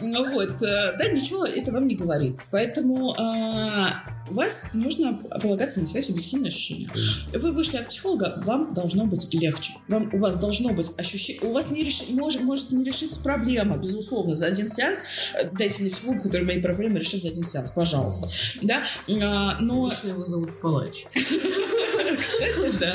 Ну 0.00 0.32
Вот. 0.32 0.62
э, 0.62 0.96
Да, 0.98 1.08
ничего 1.08 1.46
это 1.46 1.72
вам 1.72 1.86
не 1.86 1.94
говорит. 1.94 2.36
Поэтому 2.50 3.14
а, 3.18 4.04
вас 4.30 4.70
нужно 4.72 5.14
полагаться 5.14 5.80
на 5.80 5.86
свои 5.86 6.02
субъективные 6.02 6.48
ощущения. 6.48 6.88
Вы 7.32 7.52
вышли 7.52 7.76
от 7.76 7.88
психолога, 7.88 8.03
вам 8.04 8.68
должно 8.74 9.06
быть 9.06 9.32
легче. 9.32 9.72
Вам, 9.88 10.10
у 10.12 10.18
вас 10.18 10.36
должно 10.36 10.70
быть 10.72 10.90
ощущение... 10.96 11.42
У 11.42 11.52
вас 11.52 11.70
не 11.70 11.82
реш- 11.82 12.12
может, 12.12 12.42
может 12.42 12.70
не 12.70 12.84
решиться 12.84 13.20
проблема, 13.20 13.76
безусловно, 13.76 14.34
за 14.34 14.46
один 14.46 14.68
сеанс. 14.68 14.98
Э, 15.34 15.48
Дайте 15.52 15.82
мне 15.82 15.90
психолога, 15.90 16.22
который 16.22 16.44
мои 16.44 16.60
проблемы 16.60 16.98
решит 17.00 17.22
за 17.22 17.28
один 17.28 17.44
сеанс, 17.44 17.70
пожалуйста. 17.70 18.28
Да? 18.62 18.82
А, 19.08 19.58
но... 19.60 19.86
Обычно 19.86 20.08
его 20.08 20.26
зовут 20.26 20.60
Палач. 20.60 21.06
Кстати, 21.14 22.72
да. 22.78 22.94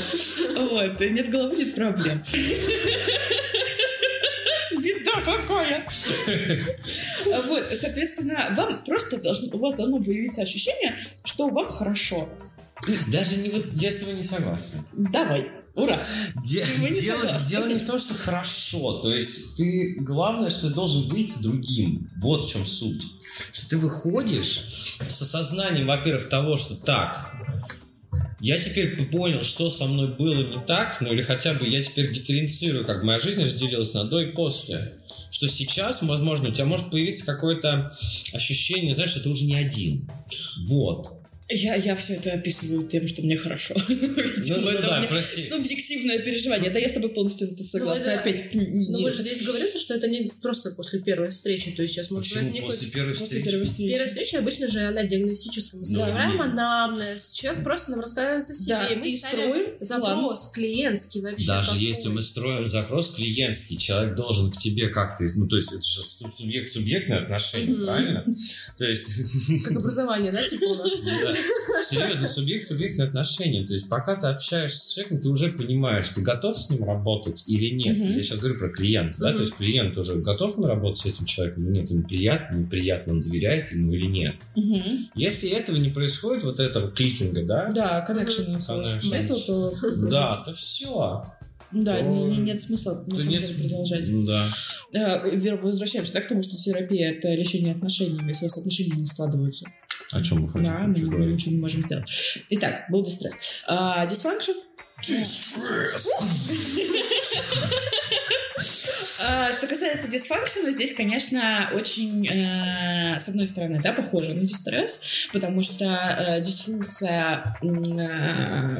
Вот. 0.69 0.99
Нет 0.99 1.29
головы, 1.29 1.55
нет 1.57 1.75
проблем. 1.75 2.23
Беда 4.81 5.11
какая! 5.25 5.83
Вот, 7.47 7.63
соответственно, 7.73 8.53
вам 8.55 8.83
просто 8.85 9.21
должно, 9.21 9.49
у 9.53 9.59
вас 9.59 9.75
должно 9.75 10.01
появиться 10.01 10.41
ощущение, 10.41 10.95
что 11.23 11.49
вам 11.49 11.67
хорошо. 11.67 12.29
Даже 13.07 13.37
не 13.37 13.49
вот, 13.49 13.65
я 13.73 13.91
с 13.91 13.99
тобой 13.99 14.15
не 14.15 14.23
согласен. 14.23 14.79
Давай, 15.11 15.49
ура! 15.75 15.99
Де- 16.45 16.65
не 16.79 17.01
дело, 17.01 17.21
согласны? 17.21 17.49
дело 17.49 17.65
не 17.67 17.75
в 17.75 17.85
том, 17.85 17.99
что 17.99 18.13
хорошо. 18.13 18.99
То 19.01 19.13
есть 19.13 19.55
ты 19.57 19.95
главное, 19.99 20.49
что 20.49 20.69
ты 20.69 20.73
должен 20.73 21.03
выйти 21.03 21.41
другим. 21.41 22.09
Вот 22.21 22.45
в 22.45 22.49
чем 22.49 22.65
суть. 22.65 23.03
Что 23.51 23.69
ты 23.69 23.77
выходишь 23.77 24.97
с 25.07 25.21
осознанием, 25.21 25.87
во-первых, 25.87 26.29
того, 26.29 26.57
что 26.57 26.75
так, 26.75 27.33
я 28.39 28.59
теперь 28.59 29.05
понял, 29.07 29.43
что 29.43 29.69
со 29.69 29.85
мной 29.85 30.15
было 30.15 30.47
не 30.47 30.65
так, 30.65 31.01
ну 31.01 31.11
или 31.11 31.21
хотя 31.21 31.53
бы 31.53 31.67
я 31.67 31.83
теперь 31.83 32.11
дифференцирую, 32.11 32.85
как 32.85 33.03
моя 33.03 33.19
жизнь 33.19 33.41
разделилась 33.41 33.93
на 33.93 34.05
до 34.05 34.19
и 34.19 34.31
после. 34.31 34.93
Что 35.31 35.47
сейчас, 35.47 36.01
возможно, 36.01 36.49
у 36.49 36.51
тебя 36.51 36.65
может 36.65 36.89
появиться 36.89 37.25
какое-то 37.25 37.97
ощущение, 38.33 38.93
знаешь, 38.93 39.11
что 39.11 39.21
ты 39.21 39.29
уже 39.29 39.45
не 39.45 39.55
один. 39.55 40.09
Вот. 40.67 41.18
Я, 41.51 41.73
я 41.75 41.95
все 41.95 42.13
это 42.13 42.31
описываю 42.33 42.87
тем, 42.87 43.07
что 43.07 43.21
мне 43.23 43.35
хорошо. 43.37 43.73
Ну, 43.89 43.95
Видимо, 43.95 44.57
ну 44.61 44.69
это 44.69 44.81
да, 44.83 45.05
прости. 45.09 45.47
субъективное 45.47 46.19
переживание. 46.19 46.69
Да, 46.71 46.79
я 46.79 46.89
с 46.89 46.93
тобой 46.93 47.09
полностью 47.09 47.47
тут 47.49 47.65
согласна. 47.65 48.03
это- 48.03 48.19
Опять 48.21 48.53
Но 48.53 48.99
вы 49.01 49.11
же 49.11 49.21
здесь 49.21 49.43
говорите, 49.45 49.77
что 49.79 49.95
это 49.95 50.07
не 50.07 50.31
просто 50.41 50.71
после 50.71 50.99
первой 50.99 51.29
встречи. 51.31 51.71
То 51.71 51.81
есть 51.81 51.95
сейчас 51.95 52.11
может 52.11 52.25
Почему 52.29 52.43
возникнуть... 52.45 52.71
после 52.71 52.87
первой 52.89 53.13
после 53.13 53.25
встречи? 53.25 53.45
первой 53.49 53.65
встречи. 53.65 53.89
Первая 53.91 54.07
встреча 54.07 54.37
обычно 54.39 54.67
же 54.67 54.79
она 54.79 55.03
диагностическая. 55.03 55.79
Мы 55.81 55.85
Ну, 55.87 55.99
собираем 55.99 56.41
анамнез, 56.41 57.31
человек 57.33 57.63
просто 57.63 57.91
нам 57.91 57.99
рассказывает 58.01 58.49
о 58.49 58.53
себе. 58.55 58.67
Да, 58.75 58.87
и 58.87 58.95
мы 58.95 59.09
и 59.09 59.17
ставим 59.17 59.39
строим 59.39 59.65
запрос 59.81 60.51
клиентский 60.53 61.21
вообще. 61.21 61.47
Даже 61.47 61.71
какой. 61.71 61.83
если 61.83 62.07
мы 62.09 62.21
строим 62.21 62.65
запрос 62.67 63.13
клиентский, 63.13 63.77
человек 63.77 64.15
должен 64.15 64.51
к 64.51 64.57
тебе 64.57 64.89
как-то, 64.89 65.23
ну 65.35 65.47
то 65.47 65.55
есть 65.57 65.69
это 65.71 65.81
же 65.81 66.01
су- 66.05 66.31
субъект-субъектное 66.31 67.23
отношение, 67.23 67.75
Мгм. 67.75 67.85
правильно? 67.85 68.25
То 68.77 68.85
есть 68.85 69.63
Как 69.65 69.77
образование, 69.77 70.31
да, 70.31 70.47
типа 70.47 70.63
у 70.65 70.75
нас? 70.75 70.91
Серьезно, 71.81 72.27
субъект-субъектное 72.27 73.07
отношение. 73.07 73.65
То 73.65 73.73
есть, 73.73 73.89
пока 73.89 74.15
ты 74.15 74.27
общаешься 74.27 74.79
с 74.79 74.93
человеком, 74.93 75.21
ты 75.21 75.29
уже 75.29 75.49
понимаешь, 75.49 76.09
ты 76.09 76.21
готов 76.21 76.57
с 76.57 76.69
ним 76.69 76.83
работать 76.83 77.43
или 77.47 77.73
нет. 77.73 77.97
Мгм. 77.97 78.13
Я 78.13 78.21
сейчас 78.21 78.39
говорю 78.39 78.59
про 78.59 78.69
клиента, 78.69 79.17
да, 79.19 79.33
то 79.33 79.41
есть 79.41 79.55
клиент 79.55 79.97
уже 79.97 80.15
готов 80.15 80.57
он 80.57 80.65
работать 80.65 80.99
с 80.99 81.05
этим 81.05 81.25
человеком 81.25 81.63
или 81.63 81.79
нет, 81.79 81.89
ему 81.89 82.03
приятно, 82.03 82.55
неприятно, 82.57 83.13
он 83.13 83.21
доверяет 83.21 83.71
ему 83.71 83.93
или 83.93 84.05
нет. 84.05 84.35
Мгм. 84.55 85.09
Если 85.15 85.49
этого 85.49 85.77
не 85.77 85.89
происходит, 85.89 86.43
вот 86.43 86.59
этого 86.59 86.91
кликинга, 86.91 87.43
да, 87.43 87.71
Да, 87.73 88.01
коннекшена 88.01 88.57
Connection. 88.57 89.11
нету, 89.11 89.35
то 89.45 89.73
да, 90.09 90.43
то 90.45 90.53
все. 90.53 91.33
Да, 91.71 91.97
То- 91.97 92.03
не- 92.03 92.23
не- 92.25 92.37
нет 92.37 92.61
смысла 92.61 93.03
на 93.07 93.15
самом 93.17 93.29
деле 93.29 93.47
продолжать. 93.47 94.25
Да. 94.25 94.49
Э, 94.93 95.55
возвращаемся 95.57 96.13
да, 96.13 96.21
к 96.21 96.27
тому, 96.27 96.41
что 96.43 96.55
терапия 96.57 97.11
это 97.11 97.29
решение 97.29 97.73
отношений, 97.73 98.19
если 98.27 98.45
у 98.45 98.49
вас 98.49 98.57
отношения 98.57 98.95
не 98.95 99.05
складываются. 99.05 99.65
О 100.11 100.23
чем 100.23 100.41
мы 100.41 100.47
хотим 100.47 100.63
Да, 100.63 100.79
мы, 100.79 100.93
говорить? 100.95 101.35
ничего 101.35 101.51
не 101.51 101.59
можем 101.61 101.83
сделать. 101.83 102.05
Итак, 102.49 102.85
был 102.89 103.03
дистресс. 103.03 103.33
А, 103.67 104.05
Dysfunction. 104.07 104.55
А, 109.21 109.51
Что 109.53 109.67
касается 109.67 110.09
дисфанкшена, 110.09 110.71
здесь, 110.71 110.93
конечно, 110.93 111.69
очень, 111.73 112.25
э, 112.27 113.19
с 113.19 113.27
одной 113.27 113.47
стороны, 113.47 113.79
да, 113.81 113.93
похоже 113.93 114.33
на 114.33 114.41
дистресс, 114.45 115.27
потому 115.33 115.61
что 115.61 115.85
э, 115.85 116.41
дисфункция 116.41 117.55
э, 117.61 118.77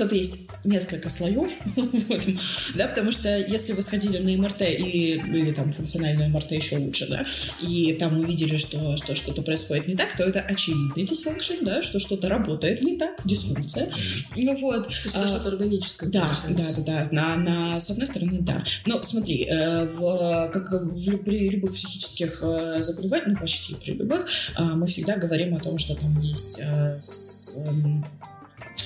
тут 0.00 0.12
есть 0.12 0.48
несколько 0.64 1.08
слоев 1.10 1.50
в 1.76 2.10
этом, 2.10 2.38
да, 2.74 2.88
потому 2.88 3.12
что 3.12 3.36
если 3.36 3.72
вы 3.72 3.82
сходили 3.82 4.18
на 4.18 4.42
МРТ 4.42 4.62
и, 4.62 5.14
или 5.16 5.52
там 5.52 5.70
функциональную 5.72 6.30
МРТ 6.30 6.52
еще 6.52 6.78
лучше, 6.78 7.06
да, 7.08 7.24
и 7.60 7.92
там 7.94 8.18
увидели, 8.18 8.56
что, 8.56 8.96
что 8.96 9.14
что-то 9.14 9.42
происходит 9.42 9.88
не 9.88 9.96
так, 9.96 10.16
то 10.16 10.24
это 10.24 10.40
очевидный 10.40 11.04
дисфункшн, 11.04 11.64
да, 11.64 11.82
что 11.82 11.98
что-то 11.98 12.28
работает 12.28 12.82
не 12.82 12.96
так, 12.96 13.20
дисфункция. 13.24 13.90
Ну 14.36 14.58
вот. 14.60 14.88
То 14.88 14.94
есть 15.04 15.16
а, 15.16 15.20
это 15.20 15.28
что-то 15.28 15.48
органическое. 15.48 16.10
да, 16.10 16.28
да, 16.48 16.54
да, 16.54 16.82
да. 16.84 17.08
На, 17.10 17.36
на, 17.36 17.80
с 17.80 17.90
одной 17.90 18.06
стороны, 18.06 18.38
да. 18.40 18.64
Но 18.86 19.02
смотри, 19.02 19.44
э, 19.44 19.86
в, 19.86 20.50
как 20.52 20.72
в, 20.72 21.16
при 21.18 21.50
любых 21.50 21.74
психических 21.74 22.42
э, 22.42 22.82
заболеваниях, 22.82 23.28
ну 23.28 23.36
почти 23.36 23.74
при 23.74 23.92
любых, 23.92 24.26
э, 24.56 24.62
мы 24.62 24.86
всегда 24.86 25.16
говорим 25.16 25.54
о 25.54 25.60
том, 25.60 25.78
что 25.78 25.94
там 25.94 26.18
есть 26.20 26.58
э, 26.60 26.98
с, 27.00 27.54
эм, 27.56 28.04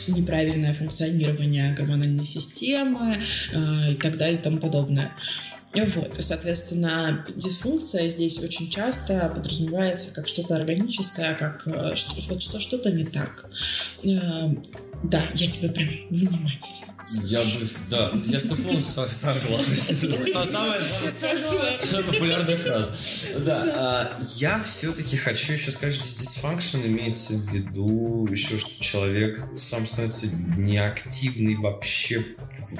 неправильное 0.08 0.74
функционирование 0.74 1.74
гормональной 1.74 2.24
системы 2.24 3.16
э, 3.52 3.92
и 3.92 3.94
так 3.94 4.16
далее 4.16 4.38
и 4.38 4.42
тому 4.42 4.58
подобное. 4.58 5.12
Вот, 5.74 6.14
соответственно, 6.20 7.26
дисфункция 7.34 8.08
здесь 8.08 8.38
очень 8.38 8.70
часто 8.70 9.32
подразумевается 9.34 10.10
как 10.14 10.28
что-то 10.28 10.54
органическое, 10.56 11.34
как 11.34 11.66
э, 11.66 11.94
что- 11.96 12.20
вот 12.28 12.42
что 12.42 12.60
что-то 12.60 12.90
не 12.92 13.04
так. 13.04 13.50
Э, 14.04 14.54
Да, 15.02 15.22
я 15.34 15.46
тебя 15.46 15.68
прям 15.70 15.88
внимательно. 16.10 16.93
Я 17.24 17.40
бы, 17.40 17.66
да, 17.90 18.10
я 18.26 18.40
с 18.40 18.44
тобой 18.44 18.64
полностью 18.64 18.94
со- 18.94 19.06
согласен. 19.06 19.96
Самая 21.90 22.04
популярная 22.04 22.56
фраза. 22.56 22.90
Да, 23.44 23.62
а, 23.76 24.10
я 24.36 24.62
все-таки 24.62 25.16
хочу 25.16 25.52
еще 25.52 25.70
сказать, 25.70 25.94
что 25.94 26.06
здесь 26.06 26.38
имеется 26.86 27.34
в 27.34 27.52
виду 27.52 28.26
еще, 28.30 28.56
что 28.58 28.70
человек 28.82 29.40
сам 29.56 29.86
становится 29.86 30.26
неактивный 30.56 31.56
вообще 31.56 32.24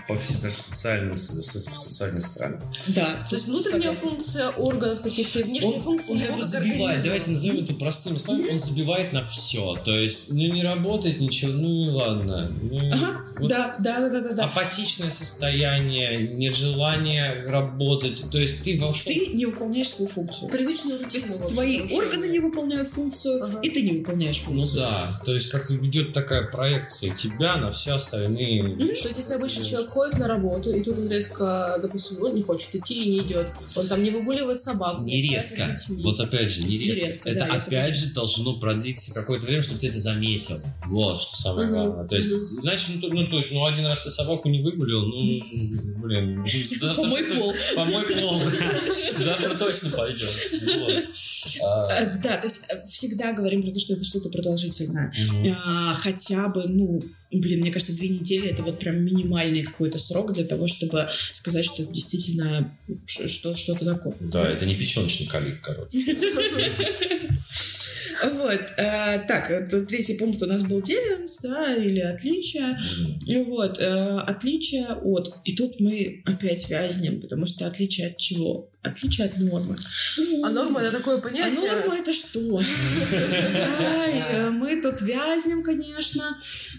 по 0.08 0.16
всей 0.16 0.36
даже 0.40 0.56
в 0.56 0.60
социальном, 0.60 1.16
с- 1.16 1.30
с- 1.42 1.66
в 1.66 1.74
социальной 1.74 2.20
стороне. 2.20 2.60
Да. 2.88 3.08
То 3.28 3.36
есть 3.36 3.48
внутренняя 3.48 3.94
функция 3.94 4.50
органов 4.50 5.02
каких-то 5.02 5.40
и 5.40 5.42
внешние 5.42 5.80
функции 5.80 6.12
он 6.12 6.20
его 6.20 6.42
забивает, 6.42 7.02
давайте 7.04 7.30
назовем 7.30 7.64
это 7.64 7.74
простыми 7.74 8.18
словами, 8.18 8.50
он 8.52 8.58
забивает 8.58 9.12
на 9.12 9.22
все. 9.24 9.76
То 9.84 9.98
есть, 9.98 10.30
ну 10.30 10.38
не 10.38 10.62
работает 10.62 11.20
ничего, 11.20 11.52
ну 11.52 11.84
и 11.86 11.90
ладно. 11.90 12.50
Ну, 12.62 12.78
Ага, 12.92 13.24
да, 13.40 13.74
да, 13.80 14.08
да, 14.08 14.13
да, 14.20 14.28
да, 14.30 14.34
да. 14.36 14.44
апатичное 14.46 15.10
состояние, 15.10 16.28
нежелание 16.34 17.44
работать. 17.46 18.24
То 18.30 18.38
есть 18.38 18.62
ты 18.62 18.78
во 18.80 18.92
что... 18.94 19.06
Ты 19.10 19.26
не 19.34 19.46
выполняешь 19.46 19.88
свою 19.88 20.08
функцию. 20.08 20.48
Привычную 20.50 20.98
рутину. 21.02 21.48
Твои 21.48 21.80
органы 21.94 22.26
не 22.26 22.38
выполняют 22.40 22.88
функцию, 22.88 23.42
Ага. 23.44 23.60
и 23.62 23.70
ты 23.70 23.82
не 23.82 23.98
выполняешь 23.98 24.42
Ну 24.46 24.54
функцию. 24.54 24.80
да, 24.80 25.10
то 25.24 25.34
есть 25.34 25.50
как-то 25.50 25.76
идет 25.76 26.12
такая 26.12 26.44
проекция 26.50 27.14
тебя 27.14 27.56
на 27.56 27.70
все 27.70 27.92
остальные. 27.94 28.76
То 28.76 28.84
есть, 28.84 29.04
если 29.18 29.34
обычно 29.34 29.64
человек 29.64 29.90
ходит 29.90 30.18
на 30.18 30.28
работу, 30.28 30.70
и 30.74 30.82
тут 30.82 30.98
он 30.98 31.08
резко, 31.08 31.78
допустим, 31.82 32.18
ну, 32.20 32.32
не 32.34 32.42
хочет 32.42 32.74
идти 32.74 33.04
и 33.04 33.10
не 33.10 33.18
идет, 33.26 33.48
он 33.76 33.88
там 33.88 34.02
не 34.02 34.10
выгуливает 34.10 34.60
собаку, 34.60 35.02
Не 35.04 35.20
резко. 35.22 35.66
Вот 36.02 36.18
опять 36.20 36.50
же, 36.50 36.62
не 36.62 36.76
Не 36.76 36.78
резко. 36.78 37.06
резко, 37.06 37.30
это 37.30 37.46
да, 37.46 37.54
опять 37.54 37.94
же 37.96 38.12
должно 38.14 38.54
продлиться 38.58 39.12
какое-то 39.14 39.46
время, 39.46 39.62
чтобы 39.62 39.80
ты 39.80 39.88
это 39.88 39.98
заметил. 39.98 40.58
Вот 40.86 41.20
что 41.20 41.36
самое 41.36 41.66
Мгм, 41.68 41.74
главное. 41.76 42.08
То 42.08 42.16
есть, 42.16 42.30
иначе, 42.62 42.84
ну, 42.94 43.00
то- 43.00 43.08
ну, 43.08 43.26
то 43.26 43.36
есть, 43.38 43.50
ну, 43.52 43.64
один 43.66 43.86
раз 43.86 44.03
ты 44.04 44.10
собаку 44.10 44.48
не 44.48 44.60
выгулил, 44.60 45.06
ну, 45.06 46.02
блин, 46.02 46.44
завтра 46.78 47.02
Помой 47.02 47.24
пол. 47.24 47.54
Помой 47.74 48.04
пол. 48.04 48.40
Завтра 49.18 49.54
точно 49.54 49.90
пойдет. 49.90 50.30
Вот. 50.62 51.04
А, 51.64 51.88
Э, 51.90 52.18
Да, 52.22 52.36
то 52.36 52.46
есть 52.46 52.64
э, 52.68 52.82
всегда 52.82 53.32
говорим 53.32 53.62
про 53.62 53.70
то, 53.70 53.78
что 53.80 53.94
это 53.94 54.04
что-то 54.04 54.28
продолжительное. 54.28 55.12
А, 55.64 55.94
хотя 55.94 56.48
бы, 56.48 56.64
ну, 56.68 57.02
блин, 57.30 57.60
мне 57.60 57.70
кажется, 57.72 57.94
две 57.94 58.08
недели 58.08 58.48
это 58.48 58.62
вот 58.62 58.78
прям 58.78 59.02
минимальный 59.04 59.62
какой-то 59.62 59.98
срок 59.98 60.32
для 60.34 60.44
того, 60.44 60.68
чтобы 60.68 61.08
сказать, 61.32 61.64
что 61.64 61.82
это 61.82 61.92
действительно 61.92 62.76
что, 63.06 63.56
что-то 63.56 63.84
такое. 63.84 64.14
Да, 64.20 64.48
это 64.50 64.66
не 64.66 64.74
печеночный 64.74 65.26
колик, 65.26 65.60
короче. 65.60 65.98
Вот. 68.22 68.60
э, 68.76 69.24
так, 69.26 69.50
это 69.50 69.84
третий 69.86 70.14
пункт 70.14 70.42
у 70.42 70.46
нас 70.46 70.62
был 70.62 70.82
девианс, 70.82 71.40
да, 71.42 71.74
или 71.74 72.00
отличие. 72.00 72.76
Вот, 73.44 73.78
э, 73.78 74.18
отличие 74.20 74.88
от... 75.02 75.40
И 75.44 75.54
тут 75.56 75.80
мы 75.80 76.22
опять 76.24 76.68
вязнем, 76.68 77.20
потому 77.20 77.46
что 77.46 77.66
отличие 77.66 78.08
от 78.08 78.18
чего? 78.18 78.70
Отличие 78.84 79.26
от 79.26 79.38
нормы. 79.38 79.76
А 80.42 80.50
норма 80.50 80.80
это 80.82 80.98
такое 80.98 81.16
А 81.16 81.20
понятие. 81.20 81.72
норма 81.72 81.96
это 81.96 82.12
что? 82.12 82.60
Э, 83.10 84.50
Мы 84.50 84.80
тут 84.82 85.00
вязнем, 85.02 85.62
конечно. 85.62 86.22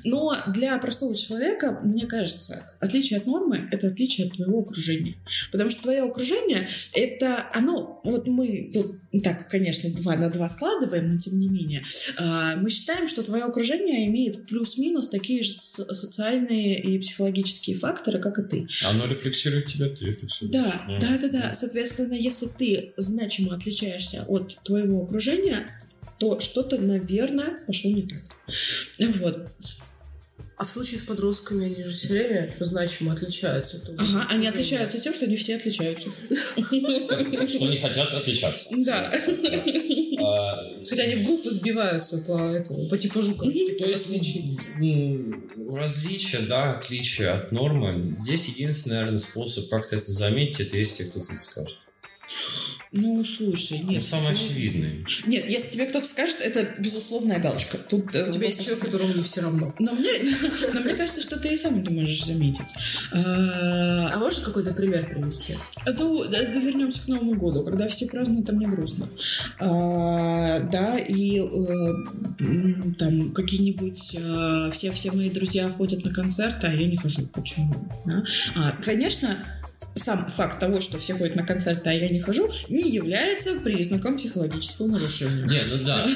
Но 0.04 0.36
для 0.54 0.78
простого 0.78 1.16
человека, 1.16 1.80
мне 1.84 2.06
кажется, 2.06 2.66
отличие 2.80 3.18
от 3.20 3.26
нормы— 3.26 3.68
это 3.72 3.88
отличие 3.88 4.28
от 4.28 4.34
твоего 4.34 4.60
окружения. 4.60 5.16
Потому 5.52 5.70
что 5.70 5.82
твое 5.84 6.04
окружение— 6.04 6.68
это 6.94 7.50
оно... 7.54 8.02
Вот 8.04 8.28
мы 8.28 8.70
тут 8.74 8.98
так, 9.24 9.48
конечно, 9.50 9.90
два 9.92 10.16
на 10.16 10.30
два 10.30 10.48
складываем, 10.50 11.08
но 11.12 11.18
тем 11.18 11.40
не 11.40 11.48
менее. 11.48 11.84
а, 12.18 12.56
Мы 12.58 12.70
считаем, 12.70 13.08
что 13.08 13.24
твое 13.24 13.44
окружение 13.46 14.08
имеет 14.08 14.46
плюс-минус 14.46 15.10
такие 15.10 15.44
же 15.44 15.54
со- 15.54 15.92
социальные 15.94 16.82
и 16.84 17.00
психологические 17.00 17.78
факторы, 17.78 18.20
как 18.20 18.38
и 18.40 18.44
ты. 18.44 18.68
Оно 18.90 19.06
рефлексирует 19.08 19.68
тебя, 19.68 19.90
ты 19.90 20.06
рефлексируешь. 20.06 20.54
Да, 20.54 20.82
Ну, 20.88 21.00
да, 21.00 21.18
да, 21.18 21.30
да. 21.30 21.54
Соответственно, 21.56 21.95
если 22.04 22.48
ты 22.48 22.94
значимо 22.98 23.56
отличаешься 23.56 24.26
от 24.28 24.58
твоего 24.64 25.04
окружения, 25.04 25.68
то 26.18 26.40
что-то, 26.40 26.78
наверное, 26.78 27.66
пошло 27.68 27.92
не 27.92 28.04
так. 28.04 28.24
Вот. 29.20 29.48
А 30.58 30.64
в 30.64 30.70
случае 30.70 31.00
с 31.00 31.04
подростками 31.04 31.66
они 31.66 31.84
же 31.84 31.92
все 31.92 32.08
время 32.08 32.56
значимо 32.60 33.12
отличаются. 33.12 33.76
от 33.78 34.00
Ага, 34.00 34.28
они 34.30 34.48
отличаются 34.48 34.98
тем, 35.00 35.14
что 35.14 35.26
они 35.26 35.36
все 35.36 35.58
отличаются. 35.58 36.10
Что 36.56 37.68
не 37.68 37.78
хотят 37.78 38.14
отличаться. 38.14 38.70
Да. 38.78 39.14
А, 40.18 40.56
Хотя 40.88 41.04
они 41.04 41.16
в 41.16 41.26
группы 41.26 41.52
сбиваются 41.52 42.20
по 42.20 42.40
этому, 42.40 42.88
по 42.88 42.98
типажу, 42.98 43.36
короче, 43.36 43.74
То 43.74 43.86
есть 43.86 44.08
различия, 45.70 46.40
да, 46.40 46.72
отличия 46.72 47.34
от 47.34 47.52
нормы. 47.52 48.16
Здесь 48.18 48.48
единственный, 48.48 48.96
наверное, 48.98 49.18
способ 49.18 49.68
как-то 49.68 49.98
это 49.98 50.10
заметить, 50.10 50.62
это 50.62 50.78
если 50.78 51.04
кто-то 51.04 51.38
скажет. 51.38 51.78
Ну, 52.92 53.26
слушай, 53.26 53.82
Ну, 53.84 53.92
нет. 53.92 54.04
самый 54.04 54.26
ну, 54.26 54.30
очевидный. 54.32 55.06
Нет, 55.28 55.50
если 55.50 55.72
тебе 55.72 55.86
кто-то 55.86 56.08
скажет, 56.08 56.38
это 56.40 56.66
безусловная 56.80 57.40
галочка. 57.40 57.78
Тут, 57.78 58.16
э, 58.16 58.30
У 58.30 58.32
тебя 58.32 58.48
есть 58.48 58.60
вопрос- 58.60 58.66
человек, 58.68 58.86
которому 58.86 59.14
не 59.14 59.22
все 59.24 59.42
равно. 59.42 59.74
Но 59.80 59.92
мне, 59.92 60.10
но 60.74 60.80
мне 60.80 60.94
кажется, 60.94 61.20
что 61.22 61.38
ты 61.38 61.54
и 61.54 61.58
сам 61.58 61.82
это 61.82 61.92
можешь 61.92 62.24
заметить. 62.26 62.68
А, 63.12 64.12
А 64.14 64.20
можешь 64.20 64.40
какой-то 64.40 64.74
пример 64.74 65.10
привести? 65.10 65.58
Ну, 65.86 66.24
да, 66.24 66.42
да, 66.44 66.60
вернемся 66.60 67.02
к 67.04 67.08
Новому 67.10 67.36
году, 67.36 67.66
когда 67.66 67.88
все 67.90 68.06
празднуют, 68.08 68.46
там 68.48 68.56
мне 68.56 68.68
грустно. 68.68 69.10
А, 69.60 70.60
да, 70.60 70.98
и 70.98 71.40
э, 71.40 72.94
там 72.98 73.32
какие-нибудь 73.34 74.16
э, 74.18 74.70
все, 74.72 74.92
все 74.94 75.12
мои 75.12 75.30
друзья 75.30 75.70
ходят 75.70 76.06
на 76.06 76.14
концерты, 76.14 76.68
а 76.68 76.74
я 76.74 76.88
не 76.88 76.96
хожу. 76.96 77.28
Почему? 77.34 77.76
Да? 78.06 78.24
А, 78.56 78.72
конечно, 78.82 79.38
сам 79.96 80.28
факт 80.30 80.60
того, 80.60 80.82
что 80.82 80.98
все 80.98 81.14
ходят 81.14 81.36
на 81.36 81.46
концерты, 81.46 81.90
а 81.90 81.94
я 81.94 82.10
не 82.10 82.20
хожу, 82.20 82.50
не 82.70 82.90
является 82.90 83.56
признаком 83.62 84.18
психологического 84.18 84.88
нарушения. 84.88 85.46
Не, 85.46 85.60
ну 85.72 85.84
да. 85.86 86.08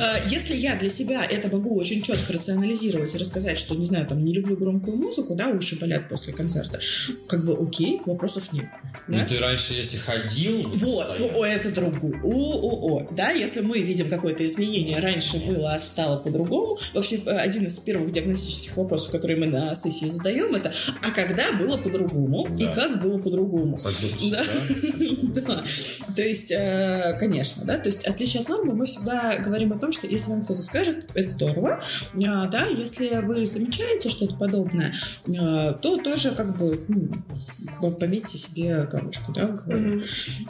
А, 0.00 0.28
Если 0.28 0.56
я 0.56 0.76
для 0.76 0.90
себя 0.90 1.24
это 1.24 1.48
могу 1.48 1.76
очень 1.76 2.02
четко 2.02 2.32
рационализировать 2.32 3.14
и 3.14 3.18
рассказать, 3.18 3.58
что, 3.58 3.74
не 3.74 3.84
знаю, 3.84 4.06
там, 4.06 4.22
не 4.24 4.34
люблю 4.34 4.56
громкую 4.56 4.96
музыку, 4.96 5.34
да, 5.34 5.48
уши 5.48 5.78
болят 5.78 6.08
после 6.08 6.32
концерта, 6.32 6.80
как 7.28 7.44
бы 7.44 7.56
окей, 7.60 8.00
вопросов 8.04 8.52
нет. 8.52 8.66
Ну 9.06 9.18
Да? 9.18 9.24
ты 9.24 9.38
раньше, 9.38 9.74
если 9.74 9.98
ходил... 9.98 10.62
Вот, 10.62 11.20
о, 11.20 11.40
о, 11.40 11.44
это 11.44 11.70
другу. 11.70 12.14
О, 12.22 12.28
о, 12.28 12.94
о. 12.94 13.08
Да, 13.12 13.30
если 13.30 13.60
мы 13.60 13.80
видим 13.80 14.08
какое-то 14.08 14.44
изменение, 14.44 15.00
раньше 15.00 15.38
было, 15.38 15.74
а 15.74 15.80
стало 15.80 16.18
по-другому. 16.18 16.78
Вообще, 16.92 17.16
э, 17.16 17.36
один 17.36 17.66
из 17.66 17.78
первых 17.78 18.10
диагностических 18.12 18.76
вопросов, 18.76 19.10
которые 19.10 19.38
мы 19.38 19.46
на 19.46 19.74
сессии 19.74 20.06
задаем, 20.06 20.54
это 20.54 20.72
а 21.02 21.10
когда 21.10 21.52
было 21.52 21.76
по-другому 21.76 22.48
и 22.56 22.64
Да. 22.64 22.74
Как 22.88 23.00
было 23.00 23.18
по-другому. 23.18 23.78
Да. 25.34 25.64
то 26.14 26.22
есть, 26.22 26.52
э, 26.52 27.16
конечно, 27.18 27.64
да, 27.64 27.76
то 27.78 27.88
есть 27.88 28.06
отличие 28.06 28.42
от 28.42 28.48
нормы, 28.48 28.74
мы 28.74 28.86
всегда 28.86 29.36
говорим 29.38 29.72
о 29.72 29.78
том, 29.78 29.90
что 29.90 30.06
если 30.06 30.30
вам 30.30 30.42
кто-то 30.42 30.62
скажет, 30.62 31.06
это 31.14 31.30
здорово, 31.30 31.82
А, 32.14 32.46
да, 32.46 32.66
если 32.66 33.20
вы 33.24 33.44
замечаете 33.44 34.08
что-то 34.08 34.36
подобное, 34.36 34.94
э, 35.26 35.74
то 35.80 35.96
тоже 35.98 36.30
как 36.30 36.56
бы 36.56 36.80
ну, 37.80 37.90
пометьте 37.90 38.38
себе 38.38 38.86
галочку, 38.90 39.32
да. 39.32 39.58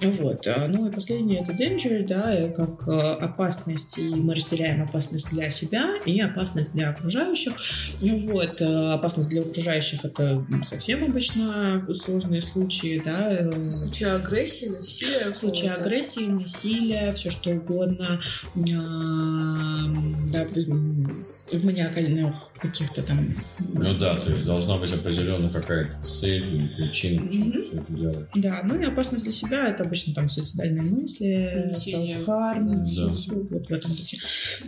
Вот. 0.03 0.47
а, 0.47 0.69
Ну 0.69 0.87
и 0.87 0.93
последнее 0.93 1.43
это 1.43 1.53
danger, 1.53 2.07
да, 2.07 2.35
э, 2.35 2.53
как 2.53 2.87
опасность, 2.87 3.99
и 3.99 4.15
мы 4.15 4.35
разделяем 4.35 4.83
опасность 4.83 5.31
для 5.31 5.51
себя 5.51 5.97
и 6.05 6.21
опасность 6.21 6.73
для 6.73 6.91
окружающих. 6.91 7.55
Вот. 8.03 8.61
Опасность 8.61 9.31
для 9.31 9.43
окружающих 9.43 10.05
это 10.05 10.45
совсем 10.63 11.05
обычно 11.05 11.85
сложные 12.25 12.43
случаи, 12.43 13.03
да, 13.05 13.31
э, 13.33 13.51
В 13.51 13.65
случае 13.73 14.13
агрессии, 14.13 14.67
насилия. 14.67 15.19
какого-то. 15.33 15.73
агрессии, 15.75 16.27
насилия, 16.27 17.13
все 17.13 17.31
что 17.31 17.51
угодно, 17.51 18.21
эм, 18.57 20.17
да, 20.33 20.45
в- 20.45 21.65
маниакальных 21.65 22.35
каких-то 22.61 23.03
там 23.03 23.33
Ну 23.75 23.95
да, 23.99 24.17
то 24.21 24.31
есть 24.33 24.45
должна 24.45 24.79
быть 24.79 24.93
определенная 24.93 25.51
какая-то 25.51 26.03
цель 26.03 26.45
или 26.45 26.67
причина, 26.77 27.27
почему 27.27 27.53
ты 27.53 27.63
все 27.63 27.77
это 27.79 27.93
делаешь. 27.93 28.27
Да, 28.35 28.61
ну 28.65 28.81
и 28.81 28.85
опасность 28.85 29.25
для 29.25 29.33
себя 29.33 29.69
это 29.69 29.85
обычно 29.85 30.15
там 30.15 30.29
суицидальные 30.29 30.83
мысли, 30.91 31.73
self-harm, 31.73 32.83
да. 32.85 33.07
Да. 33.07 33.11
всё 33.11 33.35
вот 33.51 33.67
в 33.69 33.73
этом 33.73 33.95
духе. 33.95 34.19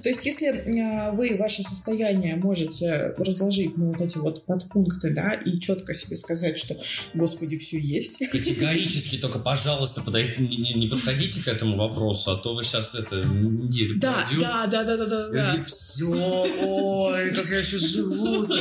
То 0.03 0.09
есть, 0.09 0.25
если 0.27 0.49
э, 0.49 1.13
вы 1.13 1.37
ваше 1.39 1.63
состояние 1.63 2.37
можете 2.37 3.15
разложить 3.19 3.77
на 3.77 3.89
вот 3.89 4.01
эти 4.01 4.19
вот 4.19 4.45
подпункты, 4.47 5.11
да, 5.11 5.33
и 5.33 5.59
четко 5.59 5.95
себе 5.95 6.17
сказать, 6.17 6.59
что, 6.59 6.77
господи, 7.15 7.46
все 7.55 7.79
есть. 7.79 8.19
Категорически 8.31 9.19
только, 9.19 9.39
пожалуйста, 9.39 10.03
подойти, 10.03 10.43
не, 10.43 10.57
не- 10.57 10.75
не 10.75 10.89
подходите 10.89 11.41
к 11.41 11.47
этому 11.47 11.77
вопросу, 11.77 12.33
а 12.33 12.37
то 12.37 12.55
вы 12.57 12.65
сейчас 12.65 12.97
это 12.97 13.17
неделю 13.25 14.01
Да, 14.01 14.23
пройдет. 14.27 14.41
да, 14.41 14.67
да, 14.67 14.85
да, 14.85 14.97
да, 14.97 15.07
да, 15.07 15.29
да. 15.29 15.63
все, 15.63 16.07
ой, 16.09 17.31
как 17.33 17.49
я 17.51 17.63
сейчас 17.63 17.83
живу-то. 17.83 18.57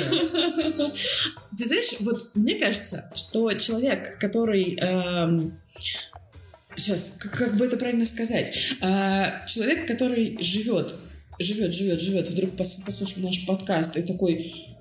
Ты 1.57 1.65
знаешь, 1.65 1.95
вот 2.01 2.29
мне 2.35 2.55
кажется, 2.59 3.11
что 3.15 3.51
человек, 3.53 4.19
который... 4.19 4.77
сейчас, 6.75 7.17
как, 7.19 7.31
как 7.31 7.57
бы 7.57 7.65
это 7.65 7.77
правильно 7.77 8.05
сказать? 8.05 8.53
А, 8.81 9.45
человек, 9.47 9.87
который 9.87 10.37
живет, 10.41 10.93
живет, 11.39 11.73
живет, 11.73 12.01
живет, 12.01 12.29
вдруг 12.29 12.51
пос- 12.51 12.83
послушал 12.85 13.23
наш 13.23 13.45
подкаст 13.45 13.95
и 13.97 14.01
такой... 14.03 14.74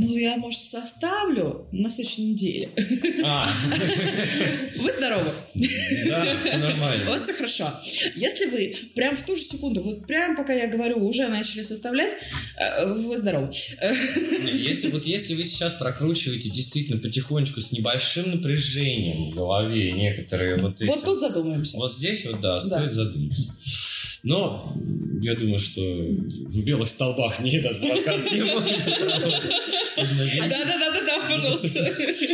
Ну, 0.00 0.16
я, 0.16 0.36
может, 0.36 0.62
составлю 0.62 1.66
на 1.72 1.90
следующей 1.90 2.22
неделе. 2.22 2.70
А, 3.24 3.50
Вы 4.76 4.92
здоровы. 4.92 5.30
да, 6.06 6.38
все 6.40 6.54
У 6.54 6.58
нормально. 6.58 7.04
вас 7.10 7.22
все 7.22 7.32
хорошо. 7.32 7.68
Если 8.14 8.46
вы 8.46 8.76
прям 8.94 9.16
в 9.16 9.22
ту 9.24 9.34
же 9.34 9.42
секунду, 9.42 9.82
вот 9.82 10.06
прям 10.06 10.36
пока 10.36 10.52
я 10.52 10.68
говорю, 10.68 11.04
уже 11.04 11.26
начали 11.26 11.64
составлять, 11.64 12.12
э, 12.58 12.86
вы 12.86 13.16
здоровы. 13.16 13.50
Если, 14.52 14.88
вот 14.90 15.04
если 15.04 15.34
вы 15.34 15.44
сейчас 15.44 15.74
прокручиваете 15.74 16.48
действительно 16.48 17.00
потихонечку 17.00 17.60
с 17.60 17.72
небольшим 17.72 18.30
напряжением 18.30 19.32
в 19.32 19.34
голове 19.34 19.90
некоторые 19.92 20.56
вот 20.58 20.80
эти... 20.80 20.88
Вот 20.88 21.02
тут 21.02 21.18
задумаемся. 21.18 21.76
Вот 21.76 21.92
здесь 21.92 22.24
вот, 22.26 22.40
да, 22.40 22.60
стоит 22.60 22.92
задуматься. 22.92 23.56
Но 24.22 24.74
я 25.22 25.34
думаю, 25.34 25.58
что 25.60 25.80
в 25.80 26.64
белых 26.64 26.88
столбах 26.88 27.40
не 27.40 27.56
этот 27.56 27.80
подкаст 27.80 28.30
не 28.32 28.42
можете 28.42 28.90
Да-да-да-да, 29.96 31.28
пожалуйста. 31.28 31.80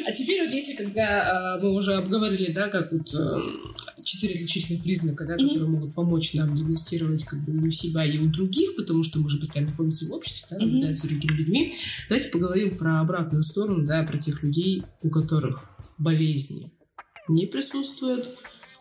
А 0.06 0.12
теперь 0.12 0.44
вот 0.44 0.52
если, 0.52 0.74
когда 0.74 1.54
а, 1.54 1.58
мы 1.60 1.72
уже 1.72 1.94
обговорили, 1.94 2.52
да, 2.52 2.68
как 2.68 2.92
вот 2.92 3.14
эм, 3.14 3.72
четыре 4.02 4.34
отличительных 4.34 4.82
признака, 4.82 5.24
да, 5.24 5.34
которые 5.34 5.66
могут 5.66 5.94
помочь 5.94 6.34
нам 6.34 6.54
диагностировать 6.54 7.24
как 7.24 7.44
бы 7.44 7.52
и 7.52 7.58
у 7.58 7.70
себя, 7.70 8.04
и 8.04 8.18
у 8.18 8.26
других, 8.26 8.76
потому 8.76 9.02
что 9.02 9.18
мы 9.18 9.28
же 9.30 9.38
постоянно 9.38 9.70
находимся 9.70 10.06
в 10.06 10.12
обществе, 10.12 10.46
да, 10.50 10.64
наблюдаем 10.64 10.96
за 10.96 11.08
другими 11.08 11.32
людьми. 11.32 11.74
Давайте 12.08 12.28
поговорим 12.28 12.76
про 12.76 13.00
обратную 13.00 13.42
сторону, 13.42 13.86
да, 13.86 14.02
про 14.02 14.18
тех 14.18 14.42
людей, 14.42 14.82
у 15.02 15.10
которых 15.10 15.68
болезни 15.98 16.70
не 17.28 17.46
присутствуют 17.46 18.30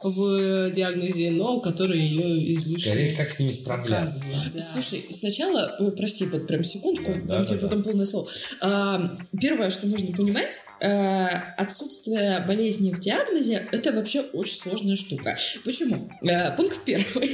в 0.04 0.70
диагнозе, 0.72 1.32
но 1.32 1.60
которые 1.60 2.06
ее 2.06 2.54
излишне 2.54 2.92
Скорее, 2.92 3.12
как 3.16 3.32
с 3.32 3.40
ними 3.40 3.52
справляться. 3.52 4.26
да. 4.54 4.60
Слушай, 4.62 5.06
сначала, 5.12 5.76
ой, 5.80 5.92
прости, 5.94 6.26
вот 6.26 6.46
прям 6.48 6.64
секундочку, 6.64 7.14
Да, 7.14 7.20
дам 7.38 7.40
да, 7.40 7.46
тебе 7.46 7.58
да. 7.58 7.68
потом 7.68 7.84
полное 7.84 8.06
слово. 8.06 8.28
А, 8.62 9.18
первое, 9.40 9.70
что 9.72 9.88
нужно 9.88 10.16
понимать, 10.16 10.60
а, 10.82 11.28
отсутствие 11.58 12.44
болезни 12.48 12.92
в 12.92 13.00
диагнозе– 13.00 13.68
это 13.72 13.92
вообще 13.94 14.22
очень 14.34 14.58
сложная 14.58 14.96
штука. 14.96 15.38
Почему? 15.64 16.10
А, 16.30 16.52
пункт 16.52 16.82
первый. 16.86 17.30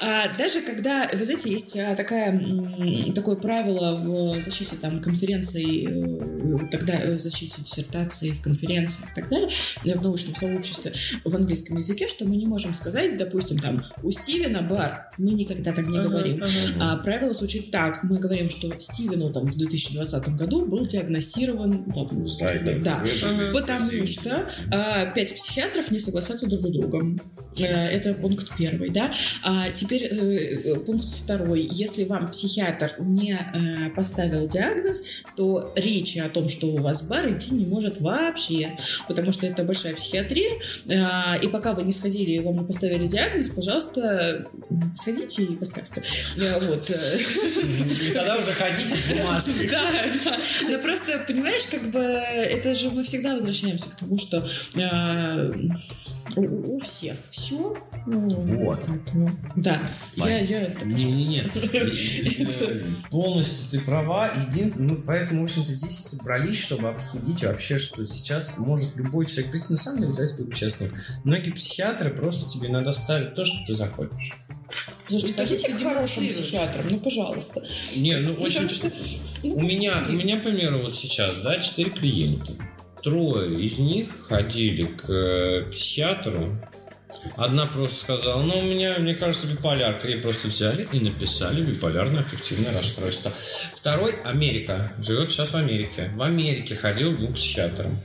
А, 0.00 0.32
даже 0.36 0.60
когда, 0.60 1.08
вы 1.12 1.24
знаете, 1.24 1.50
есть 1.50 1.76
а, 1.76 1.94
такая, 1.94 2.40
такое 3.14 3.36
правило 3.36 3.96
в 3.96 4.40
защите 4.40 4.76
там, 4.80 5.00
конференций, 5.00 5.86
э, 5.86 6.68
тогда 6.70 6.94
э, 6.94 7.14
в 7.14 7.20
защите 7.20 7.62
диссертации, 7.62 8.30
в 8.30 8.42
конференциях 8.42 9.12
и 9.12 9.14
так 9.14 9.28
далее, 9.28 9.48
в 9.82 10.02
научном 10.02 10.34
сообществе 10.34 10.92
в 11.24 11.34
английском 11.34 11.76
языке, 11.76 12.08
что 12.08 12.24
мы 12.24 12.36
не 12.36 12.46
можем 12.46 12.74
сказать, 12.74 13.16
допустим, 13.16 13.58
там, 13.58 13.82
у 14.02 14.10
Стивена 14.10 14.62
бар, 14.62 15.10
мы 15.18 15.32
никогда 15.32 15.72
так 15.72 15.86
не 15.86 15.98
Ага, 15.98 16.08
говорим. 16.08 16.42
ага. 16.42 16.50
А 16.80 16.96
правило 16.98 17.32
звучит 17.34 17.70
так. 17.70 18.02
Мы 18.04 18.18
говорим, 18.18 18.48
что 18.50 18.72
Стивену 18.78 19.32
там 19.32 19.46
в 19.46 19.56
2020 19.56 20.28
году 20.36 20.66
был 20.66 20.86
диагностирован... 20.86 21.84
Да, 22.38 22.54
и 22.54 22.64
так. 22.64 22.82
Да. 22.82 23.02
Ага. 23.22 23.52
Потому 23.52 24.06
что 24.06 24.48
а, 24.72 25.06
пять 25.06 25.34
психиатров 25.34 25.90
не 25.90 25.98
согласятся 25.98 26.46
друг 26.46 26.60
с 26.60 26.72
другом. 26.72 27.20
Э, 27.58 27.64
Это 27.88 28.14
пункт 28.14 28.48
первый, 28.58 28.90
да. 28.90 29.12
А 29.44 29.70
теперь 29.84 30.04
э, 30.10 30.76
пункт 30.80 31.08
второй. 31.08 31.68
Если 31.70 32.04
вам 32.04 32.30
психиатр 32.30 32.94
не 32.98 33.32
э, 33.34 33.90
поставил 33.90 34.48
диагноз, 34.48 35.02
то 35.36 35.72
речи 35.76 36.18
о 36.18 36.28
том, 36.28 36.48
что 36.48 36.68
у 36.68 36.78
вас 36.78 37.02
бар, 37.02 37.30
идти 37.30 37.54
не 37.54 37.66
может 37.66 38.00
вообще, 38.00 38.76
потому 39.08 39.32
что 39.32 39.46
это 39.46 39.64
большая 39.64 39.94
психиатрия. 39.94 40.50
Э, 40.88 41.38
И 41.42 41.48
пока 41.48 41.74
вы 41.74 41.82
не 41.82 41.92
сходили 41.92 42.32
и 42.32 42.38
вам 42.38 42.60
не 42.60 42.64
поставили 42.64 43.06
диагноз, 43.06 43.48
пожалуйста, 43.50 44.48
сходите 44.94 45.42
и 45.42 45.56
поставьте. 45.56 46.02
Э, 46.38 46.60
Вот. 46.60 46.90
э, 46.90 47.18
Тогда 48.14 48.36
уже 48.38 48.52
ходите 48.52 48.94
с 48.96 49.12
бумажкой. 49.12 49.68
да, 49.70 49.82
да. 50.24 50.36
Но 50.70 50.78
просто, 50.78 51.22
понимаешь, 51.26 51.66
как 51.70 51.82
бы 51.90 51.98
это 52.00 52.74
же 52.74 52.90
мы 52.90 53.02
всегда 53.02 53.34
возвращаемся 53.34 53.90
к 53.90 53.96
тому, 53.96 54.16
что 54.18 54.46
э, 54.76 55.52
у, 56.36 56.76
у 56.76 56.78
всех 56.78 57.16
все. 57.30 57.76
Вот. 58.06 58.86
Да. 59.56 59.73
Я, 60.16 60.24
Мать. 60.24 60.50
я 60.50 60.62
это 60.62 60.84
Не-не-не. 60.84 61.42
Полностью 63.10 63.70
ты 63.70 63.84
права. 63.84 64.30
Единственное, 64.48 64.96
ну, 64.96 65.02
поэтому, 65.06 65.40
в 65.40 65.44
общем-то, 65.44 65.70
здесь 65.70 65.98
собрались, 65.98 66.60
чтобы 66.60 66.88
обсудить 66.88 67.44
вообще, 67.44 67.78
что 67.78 68.04
сейчас 68.04 68.58
может 68.58 68.96
любой 68.96 69.26
человек 69.26 69.50
прийти. 69.50 69.66
На 69.70 69.76
самом 69.76 70.00
деле, 70.00 70.12
давайте 70.12 70.36
будем 70.36 70.52
честны. 70.52 70.90
Многие 71.24 71.50
психиатры 71.50 72.10
просто 72.10 72.50
тебе 72.50 72.68
надо 72.68 72.92
ставить 72.92 73.34
то, 73.34 73.44
что 73.44 73.56
ты 73.66 73.74
захочешь. 73.74 74.32
Слушайте, 75.08 75.72
к 75.72 75.82
хорошим 75.82 76.26
психиатрам, 76.26 76.86
ну, 76.90 76.98
пожалуйста. 76.98 77.62
Не, 77.96 78.18
ну, 78.18 78.34
Ну, 78.34 78.42
очень... 78.42 78.68
что, 78.68 78.90
ну, 79.42 79.54
У 79.54 79.60
меня, 79.60 80.02
у 80.08 80.12
меня, 80.12 80.38
к 80.38 80.42
примеру, 80.42 80.78
вот 80.78 80.94
сейчас, 80.94 81.38
да, 81.38 81.58
четыре 81.58 81.90
клиента. 81.90 82.52
Трое 83.02 83.62
из 83.62 83.78
них 83.78 84.26
ходили 84.28 84.84
к 84.84 85.10
э, 85.10 85.70
психиатру 85.70 86.58
Одна 87.36 87.66
просто 87.66 87.96
сказала, 88.04 88.42
ну, 88.42 88.58
у 88.58 88.62
меня, 88.62 88.98
мне 88.98 89.14
кажется, 89.14 89.46
биполярка. 89.46 90.08
Ей 90.08 90.18
просто 90.18 90.48
взяли 90.48 90.86
и 90.92 91.00
написали 91.00 91.62
биполярное 91.62 92.20
аффективное 92.20 92.72
расстройство. 92.72 93.32
Второй– 93.74 94.12
Америка. 94.24 94.92
Живет 95.02 95.30
сейчас 95.32 95.50
в 95.50 95.56
Америке. 95.56 96.10
В 96.16 96.22
Америке 96.22 96.76
ходил 96.76 97.14
к 97.14 97.16
двум 97.18 97.32
психиатрам. 97.34 97.98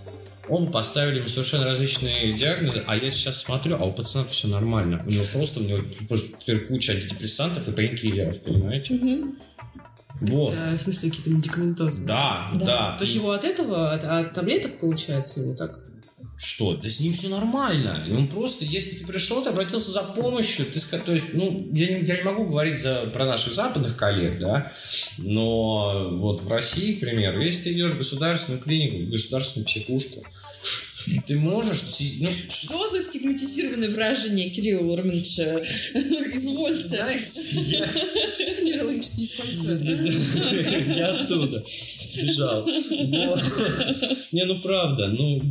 Он 0.47 0.71
поставили 0.71 1.17
ему 1.19 1.27
совершенно 1.27 1.65
различные 1.65 2.33
диагнозы, 2.33 2.81
а 2.87 2.95
я 2.95 3.11
сейчас 3.11 3.39
смотрю, 3.41 3.77
а 3.79 3.85
у 3.85 3.91
пацана 3.91 4.25
все 4.25 4.47
нормально. 4.47 5.03
У 5.05 5.09
него 5.11 5.25
просто, 5.31 5.59
у 5.59 5.63
него 5.63 5.79
просто 6.07 6.37
теперь 6.39 6.65
куча 6.65 6.93
антидепрессантов 6.93 7.67
и 7.67 7.71
пейнкиллеров, 7.71 8.41
понимаете? 8.41 8.99
Вот. 10.21 10.53
Да, 10.53 10.75
в 10.75 10.77
смысле, 10.79 11.09
какие-то 11.11 11.29
медикаментозные. 11.29 12.07
Да, 12.07 12.51
Да. 12.55 12.65
да. 12.65 12.97
То 12.97 13.03
есть 13.03 13.15
И- 13.15 13.19
его 13.19 13.31
от 13.31 13.43
этого, 13.45 13.91
от, 13.91 14.03
от 14.03 14.33
таблеток 14.33 14.79
получается 14.79 15.41
его 15.41 15.53
так? 15.55 15.79
Что? 16.41 16.73
Да 16.73 16.87
с 16.87 17.01
ним 17.01 17.11
все 17.11 17.27
нормально. 17.27 18.01
И 18.07 18.13
он 18.13 18.29
просто, 18.29 18.63
если 18.63 18.95
ты 18.95 19.05
пришел, 19.05 19.43
ты 19.43 19.49
обратился 19.49 19.91
за 19.91 20.03
помощью, 20.03 20.65
ты 20.67 20.79
то 20.79 21.11
есть, 21.11 21.33
ну, 21.33 21.69
я 21.73 21.97
я 21.97 22.15
не 22.15 22.23
могу 22.23 22.45
говорить 22.45 22.79
за, 22.79 23.01
про 23.13 23.25
наших 23.25 23.53
западных 23.53 23.97
коллег, 23.97 24.39
да, 24.39 24.71
но 25.17 26.11
вот 26.13 26.41
в 26.41 26.49
России, 26.49 26.93
к 26.93 27.01
примеру, 27.01 27.41
если 27.41 27.63
ты 27.63 27.73
идешь 27.73 27.91
в 27.91 27.97
государственную 27.97 28.61
клинику, 28.61 29.05
в 29.05 29.09
государственную 29.09 29.67
психушку, 29.67 30.23
ты 31.25 31.35
можешь, 31.37 31.81
ну, 32.19 32.29
Что 32.49 32.87
за 32.87 33.01
стигматизированное 33.01 33.89
выражение, 33.89 34.49
Кирилл 34.49 34.89
Урманович? 34.91 35.39
Извольте. 36.33 36.79
знаете, 36.79 37.59
я, 37.61 37.85
Психоневрологический 37.85 39.23
диспансер. 39.23 39.79
Не 40.87 41.01
оттуда 41.01 41.63
сбежал. 41.67 42.65
Не, 44.31 44.45
ну 44.45 44.61
правда, 44.61 45.07
ну 45.07 45.41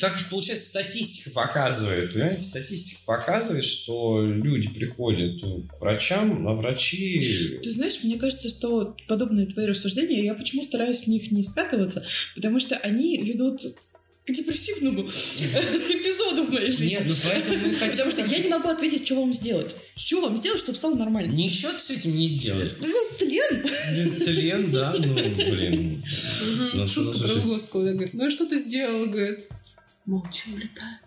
так 0.00 0.16
же 0.16 0.26
получается 0.30 0.68
статистика 0.68 1.30
показывает, 1.30 2.12
понимаете, 2.12 2.42
статистика 2.42 3.00
показывает, 3.06 3.64
что 3.64 4.22
люди 4.22 4.68
приходят 4.68 5.40
к 5.42 5.80
врачам, 5.80 6.46
а 6.46 6.54
врачи 6.54 7.58
Ты 7.62 7.70
знаешь, 7.70 8.02
мне 8.02 8.18
кажется, 8.18 8.48
что 8.48 8.96
подобные 9.08 9.46
твои 9.46 9.66
рассуждения, 9.66 10.24
я 10.24 10.34
почему 10.34 10.62
стараюсь 10.62 11.04
в 11.04 11.06
них 11.06 11.30
не 11.30 11.42
скатываться, 11.42 12.04
потому 12.34 12.60
что 12.60 12.76
они 12.76 13.18
ведут 13.22 13.60
к 14.30 14.34
депрессивному 14.34 15.02
эпизоду 15.04 16.44
в 16.44 16.50
моей 16.50 16.70
жизни. 16.70 16.90
Нет, 16.90 17.04
ну 17.06 17.14
поэтому 17.24 17.56
мы 17.58 17.74
хотим... 17.74 17.90
Потому 17.90 18.10
что 18.10 18.26
я 18.26 18.38
не 18.38 18.48
могу 18.48 18.68
ответить, 18.68 19.06
что 19.06 19.20
вам 19.20 19.34
сделать. 19.34 19.74
Что 19.96 20.20
вам 20.20 20.36
сделать, 20.36 20.60
чтобы 20.60 20.78
стало 20.78 20.94
нормально? 20.94 21.32
Ничего 21.32 21.72
ты 21.72 21.80
с 21.80 21.90
этим 21.90 22.16
не 22.16 22.28
сделаешь. 22.28 22.72
Ну, 22.80 23.16
тлен. 23.18 24.24
Тлен, 24.24 24.70
да, 24.72 24.94
ну, 24.98 25.14
блин. 25.14 26.04
Ну, 26.74 26.86
Шутка 26.86 27.16
что 27.16 27.28
про. 27.28 27.80
Она 27.80 27.92
говорит, 27.92 28.14
ну 28.14 28.26
и 28.26 28.30
что 28.30 28.46
ты 28.46 28.58
сделал? 28.58 29.06
Говорит, 29.06 29.40
молча 30.06 30.48
улетает. 30.54 31.00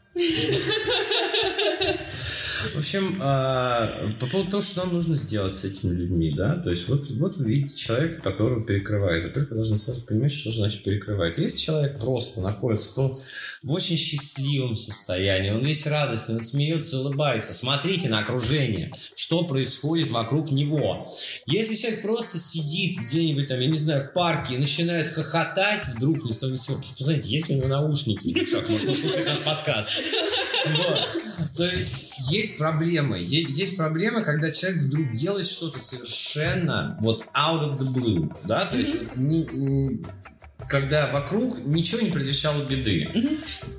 В 2.74 2.78
общем, 2.78 3.18
а, 3.20 4.09
по 4.20 4.28
поводу 4.28 4.51
того, 4.51 4.64
что 4.64 4.86
нам 4.86 4.93
нужно 4.93 5.16
сделать 5.16 5.55
с 5.55 5.66
этими 5.66 5.91
людьми, 5.91 6.34
да, 6.36 6.55
то 6.55 6.70
есть 6.70 6.88
вот, 6.88 7.05
вот 7.11 7.36
вы 7.38 7.45
видите 7.45 7.76
человека, 7.76 8.22
которого 8.22 8.64
перекрывает. 8.64 9.24
Во-первых, 9.24 9.49
вы 9.49 9.55
должны 9.55 9.78
сразу 9.78 10.01
понимать, 10.01 10.32
что 10.32 10.51
значит 10.51 10.84
перекрывает. 10.84 11.38
Если 11.38 11.57
человек 11.57 11.99
просто 11.99 12.41
находится 12.41 12.95
то 12.95 13.18
в 13.64 13.72
очень 13.72 13.97
счастливом 13.97 14.76
состоянии, 14.76 15.51
он 15.51 15.66
весь 15.66 15.86
радостный, 15.86 16.36
он 16.36 16.41
смеется, 16.41 16.99
улыбается, 16.99 17.53
смотрите 17.53 18.07
на 18.09 18.20
окружение, 18.20 18.93
что 19.16 19.43
происходит 19.43 20.11
вокруг 20.11 20.51
него. 20.51 21.11
Если 21.45 21.76
человек 21.76 22.01
просто 22.01 22.38
сидит 22.38 22.97
где-нибудь 22.97 23.47
там, 23.47 23.59
я 23.59 23.68
не 23.68 23.78
знаю, 23.78 24.03
в 24.03 24.14
парке 24.14 24.55
и 24.55 24.57
начинает 24.57 25.07
хохотать 25.07 25.86
вдруг, 25.95 26.24
ни 26.24 26.32
с 26.32 26.38
того 26.38 26.53
ни 26.53 26.57
сего, 26.57 26.78
посмотрите, 26.78 27.30
есть 27.30 27.49
у 27.49 27.53
него 27.53 27.68
наушники, 27.68 28.34
может, 28.70 28.88
он 28.88 28.95
слушает 28.95 29.28
наш 29.28 29.39
подкаст. 29.39 29.89
Вот. 30.66 30.99
То 31.58 31.66
есть 31.66 32.32
есть 32.32 32.58
проблемы. 32.58 33.20
Есть 33.20 33.78
проблемы, 33.78 34.24
когда 34.24 34.51
человек 34.51 34.82
вдруг 34.82 35.14
делает 35.14 35.45
что-то 35.47 35.80
совершенно 35.80 36.97
вот 37.01 37.26
out 37.34 37.70
of 37.70 37.74
the 37.74 37.93
blue, 37.93 38.36
да, 38.43 38.66
то 38.66 38.78
есть 38.78 38.95
когда 40.70 41.11
вокруг 41.11 41.59
ничего 41.66 42.01
не 42.01 42.11
предвещало 42.11 42.64
беды. 42.64 43.09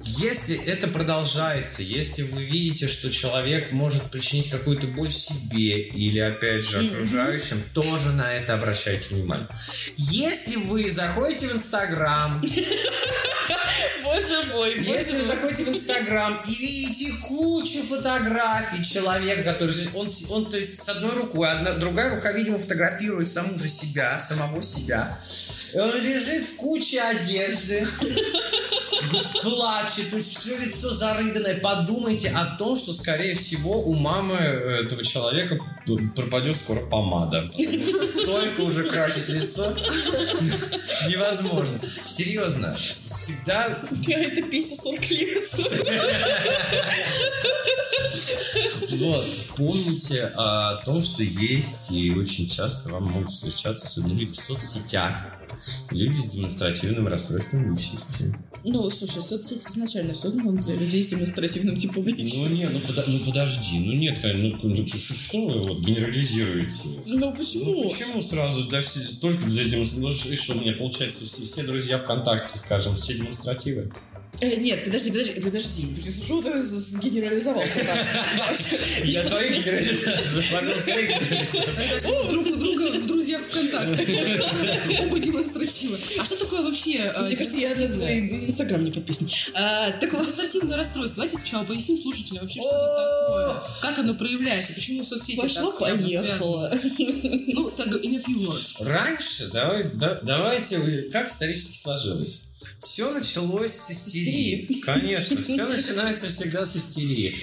Если 0.03 0.57
это 0.65 0.87
продолжается, 0.89 1.83
если 1.83 2.23
вы 2.23 2.43
видите, 2.45 2.87
что 2.89 3.11
человек 3.11 3.73
может 3.73 4.11
причинить 4.11 4.51
какую-то 4.51 4.87
боль 4.89 5.11
себе 5.11 5.81
или, 5.81 6.19
опять 6.21 6.65
же, 6.67 6.87
окружающим, 6.87 7.63
тоже 7.73 8.11
на 8.13 8.31
это 8.33 8.55
обращайте 8.55 9.15
внимание. 9.15 9.49
Если 9.97 10.57
вы 10.57 10.91
заходите 10.91 11.49
в 11.49 11.55
Инстаграм, 11.55 12.43
Боже 14.05 14.45
мой, 14.53 14.75
если 14.81 15.17
вы 15.19 15.25
заходите 15.25 15.65
в 15.65 15.69
Инстаграм 15.75 16.41
и 16.47 16.55
видите 16.55 17.13
кучу 17.27 17.83
фотографий 17.83 18.85
человека, 18.85 19.43
который 19.43 19.75
он, 19.95 20.07
с- 20.07 20.31
он 20.31 20.49
то 20.49 20.57
есть 20.57 20.79
с 20.83 20.89
одной 20.89 21.13
рукой, 21.15 21.49
одна, 21.51 21.73
другая 21.73 22.15
рука, 22.15 22.31
видимо, 22.33 22.59
фотографирует 22.59 23.29
саму 23.29 23.59
же 23.59 23.69
себя, 23.69 24.19
самого 24.19 24.63
себя. 24.63 25.19
И 25.75 25.79
он 25.79 25.93
лежит 25.95 26.45
в 26.45 26.57
куче 26.57 26.74
одежды, 27.03 27.87
плачет, 29.43 30.11
то 30.11 30.17
есть 30.17 30.37
все 30.37 30.57
лицо 30.59 30.91
зарыданное. 30.91 31.61
Подумайте 31.61 32.31
о 32.31 32.57
том, 32.57 32.77
что, 32.77 32.93
скорее 32.93 33.35
всего, 33.35 33.81
у 33.83 33.95
мамы 33.95 34.35
этого 34.35 35.05
человека 35.05 35.59
пропадет 36.15 36.57
скоро 36.57 36.81
помада. 36.87 37.51
Столько 38.11 38.63
уже 38.63 38.89
красить 38.89 39.29
лицо 39.29 39.77
невозможно. 41.09 41.79
Серьезно, 42.05 42.75
всегда 42.75 43.79
Я 44.07 44.25
это 44.25 44.43
Петя 44.43 44.75
40 44.75 45.11
лет. 45.11 45.49
Вот, 48.91 49.25
помните 49.57 50.33
о 50.37 50.77
том, 50.85 51.03
что 51.03 51.23
есть, 51.23 51.91
и 51.91 52.11
очень 52.13 52.49
часто 52.49 52.91
вам 52.91 53.05
могут 53.05 53.31
встречаться, 53.31 53.87
особенно 53.87 54.15
люди 54.19 54.33
в 54.33 54.37
соцсетях, 54.37 55.13
люди 55.91 56.19
с 56.21 56.31
демонстративным 56.31 57.07
расстройством 57.09 57.71
личности. 57.71 58.35
Ну, 58.65 58.91
слушай, 58.91 59.23
соцсети 59.23 59.67
изначально 59.71 60.15
созданы 60.15 60.57
для 60.63 60.75
людей 60.75 61.03
с 61.05 61.07
демонстративным 61.09 61.77
типом 61.77 62.05
Ну 62.05 62.11
личности. 62.11 62.53
нет, 62.61 62.71
ну, 62.73 62.81
пода- 62.81 63.05
ну 63.07 63.19
подожди, 63.27 63.79
ну 63.79 63.93
нет, 63.93 64.19
ну, 64.23 64.57
ну, 64.63 64.87
что, 64.87 65.47
вы 65.47 65.63
вот 65.69 65.81
генерализируете? 65.81 66.89
Ну, 67.07 67.19
Ну 67.19 67.33
почему? 67.33 67.83
почему 67.89 68.23
сразу 68.23 68.67
для 68.69 68.81
все, 68.81 69.01
только 69.21 69.47
для 69.47 69.65
демонстративных? 69.65 70.25
Ну 70.25 70.33
и 70.33 70.37
что, 70.37 70.55
у 70.55 70.61
меня 70.61 70.73
получается 70.73 71.25
все, 71.25 71.45
все 71.45 71.63
друзья 71.65 71.99
ВКонтакте, 71.99 72.57
скажем, 72.59 72.97
все 72.97 73.15
демонстративы? 73.15 73.93
Э, 74.41 74.57
нет, 74.57 74.85
подожди, 74.85 75.11
подожди, 75.11 75.41
подожди. 75.41 75.97
Что 76.25 76.43
ты 76.43 76.63
сгенерализовал? 76.65 77.63
Я 79.05 79.25
твою 79.25 79.53
генерализацию, 79.55 80.43
генерализации. 80.43 82.31
Друг 82.31 82.47
у 82.47 82.57
друга 82.57 82.99
в 83.01 83.07
друзьях 83.07 83.43
ВКонтакте. 83.43 84.03
Оба 85.01 85.19
демонстративы. 85.19 85.97
А 86.19 86.25
что 86.25 86.37
такое 86.37 86.63
вообще 86.63 87.13
э, 87.15 87.23
Мне 87.27 87.37
кажется, 87.37 87.59
я 87.59 87.71
на 87.71 88.19
инстаграм 88.47 88.85
не 88.85 88.91
подписан. 88.91 89.29
А, 89.55 89.91
так 89.93 90.15
Демонстративное 90.35 90.77
расстройство. 90.77 91.17
Давайте 91.23 91.39
сначала 91.39 91.65
поясним 91.65 91.99
слушателям 91.99 92.43
вообще, 92.43 92.61
что 92.61 92.71
это 92.71 93.27
такое. 93.27 93.63
Как 93.83 93.99
оно 93.99 94.15
проявляется, 94.15 94.73
почему 94.73 95.05
соцсети 95.05 95.37
пошло, 95.37 95.73
поехало. 95.73 96.73
Ну, 96.99 97.71
так, 97.71 97.89
in 98.05 98.17
a 98.17 98.19
few 98.19 98.47
words. 98.47 98.85
Раньше, 98.85 99.49
давайте, 99.53 99.91
да- 99.97 100.19
давайте, 100.23 100.79
как 101.13 101.29
исторически 101.29 101.77
сложилось? 101.77 102.49
Все 102.81 103.11
началось 103.11 103.73
с 103.73 103.91
истерии. 103.91 104.65
Истерии. 104.65 104.81
Конечно, 104.83 105.43
все 105.43 105.67
начинается 105.67 106.29
всегда 106.29 106.65
с 106.65 106.77
истерии. 106.77 107.35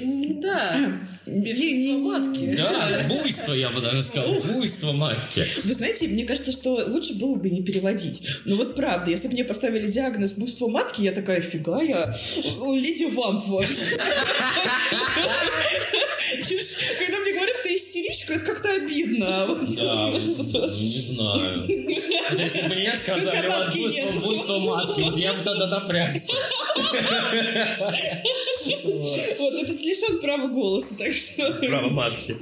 Да. 0.41 0.93
Бешенство 1.25 1.97
матки. 1.97 2.55
Да, 2.55 3.05
буйство, 3.09 3.51
я 3.51 3.69
бы 3.69 3.82
даже 3.82 4.01
сказал, 4.01 4.36
буйство 4.36 4.93
матки. 4.93 5.43
Вы 5.65 5.73
знаете, 5.73 6.07
мне 6.07 6.23
кажется, 6.23 6.53
что 6.53 6.75
лучше 6.88 7.15
было 7.15 7.36
бы 7.36 7.49
не 7.49 7.63
переводить. 7.63 8.21
Но 8.45 8.55
вот 8.55 8.75
правда, 8.75 9.11
если 9.11 9.28
бы 9.28 9.34
мне 9.34 9.43
поставили 9.43 9.88
диагноз 9.88 10.36
буйство 10.36 10.69
матки, 10.69 11.01
я 11.01 11.11
такая, 11.11 11.41
фига, 11.41 11.82
я 11.82 12.17
леди 12.80 13.13
вамп 13.13 13.45
вообще. 13.47 13.97
Когда 16.97 17.19
мне 17.19 17.34
говорят, 17.34 17.63
ты 17.63 17.75
истеричка, 17.75 18.36
это 18.36 18.45
как-то 18.45 18.73
обидно. 18.73 19.28
Да, 19.75 20.11
не 20.69 21.01
знаю. 21.01 21.65
Если 22.38 22.61
бы 22.61 22.75
мне 22.75 22.93
сказали, 22.95 23.47
у 23.47 23.51
вас 23.51 23.75
буйство 24.23 24.59
матки, 24.59 25.01
вот 25.01 25.17
я 25.17 25.34
бы 25.34 25.43
тогда 25.43 25.67
напрягся. 25.67 26.34
Вот 29.39 29.53
этот 29.53 29.80
лишен 29.82 30.20
права 30.20 30.47
голоса, 30.47 30.95
так 30.97 31.13
что... 31.13 31.53
Право 31.53 31.89
матки. 31.89 32.36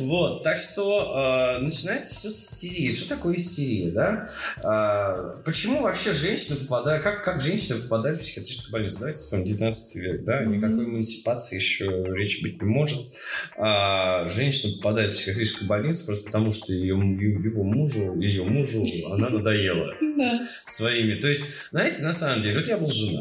Вот, 0.00 0.42
так 0.42 0.58
что 0.58 1.56
э, 1.58 1.62
начинается 1.62 2.14
все 2.14 2.30
с 2.30 2.54
истерии. 2.54 2.90
Что 2.90 3.08
такое 3.10 3.36
истерия, 3.36 3.90
да? 3.90 4.28
А, 4.62 5.36
почему 5.44 5.82
вообще 5.82 6.12
женщины 6.12 6.56
попадают, 6.56 7.02
как, 7.02 7.24
как 7.24 7.40
женщины 7.40 7.80
попадают 7.80 8.18
в 8.18 8.20
психиатрическую 8.20 8.72
больницу? 8.72 8.98
Давайте 9.00 9.18
вспомним 9.18 9.46
19 9.46 9.94
век, 9.96 10.24
да? 10.24 10.44
Никакой 10.44 10.84
эмансипации 10.84 11.56
еще 11.56 12.04
речи 12.14 12.42
быть 12.42 12.60
не 12.62 12.68
может. 12.68 13.00
А, 13.56 14.26
женщина 14.26 14.74
попадает 14.76 15.10
в 15.10 15.14
психиатрическую 15.14 15.68
больницу 15.68 16.04
просто 16.06 16.24
потому, 16.24 16.52
что 16.52 16.72
ее, 16.72 16.94
его 16.94 17.62
мужу, 17.62 18.18
ее 18.20 18.44
мужу 18.44 18.84
она 19.10 19.28
надоела 19.28 19.94
Да. 20.18 20.46
своими. 20.66 21.14
То 21.14 21.28
есть, 21.28 21.42
знаете, 21.70 22.02
на 22.02 22.12
самом 22.12 22.42
деле, 22.42 22.56
вот 22.58 22.66
я 22.68 22.76
был 22.78 22.88
женат. 22.88 23.11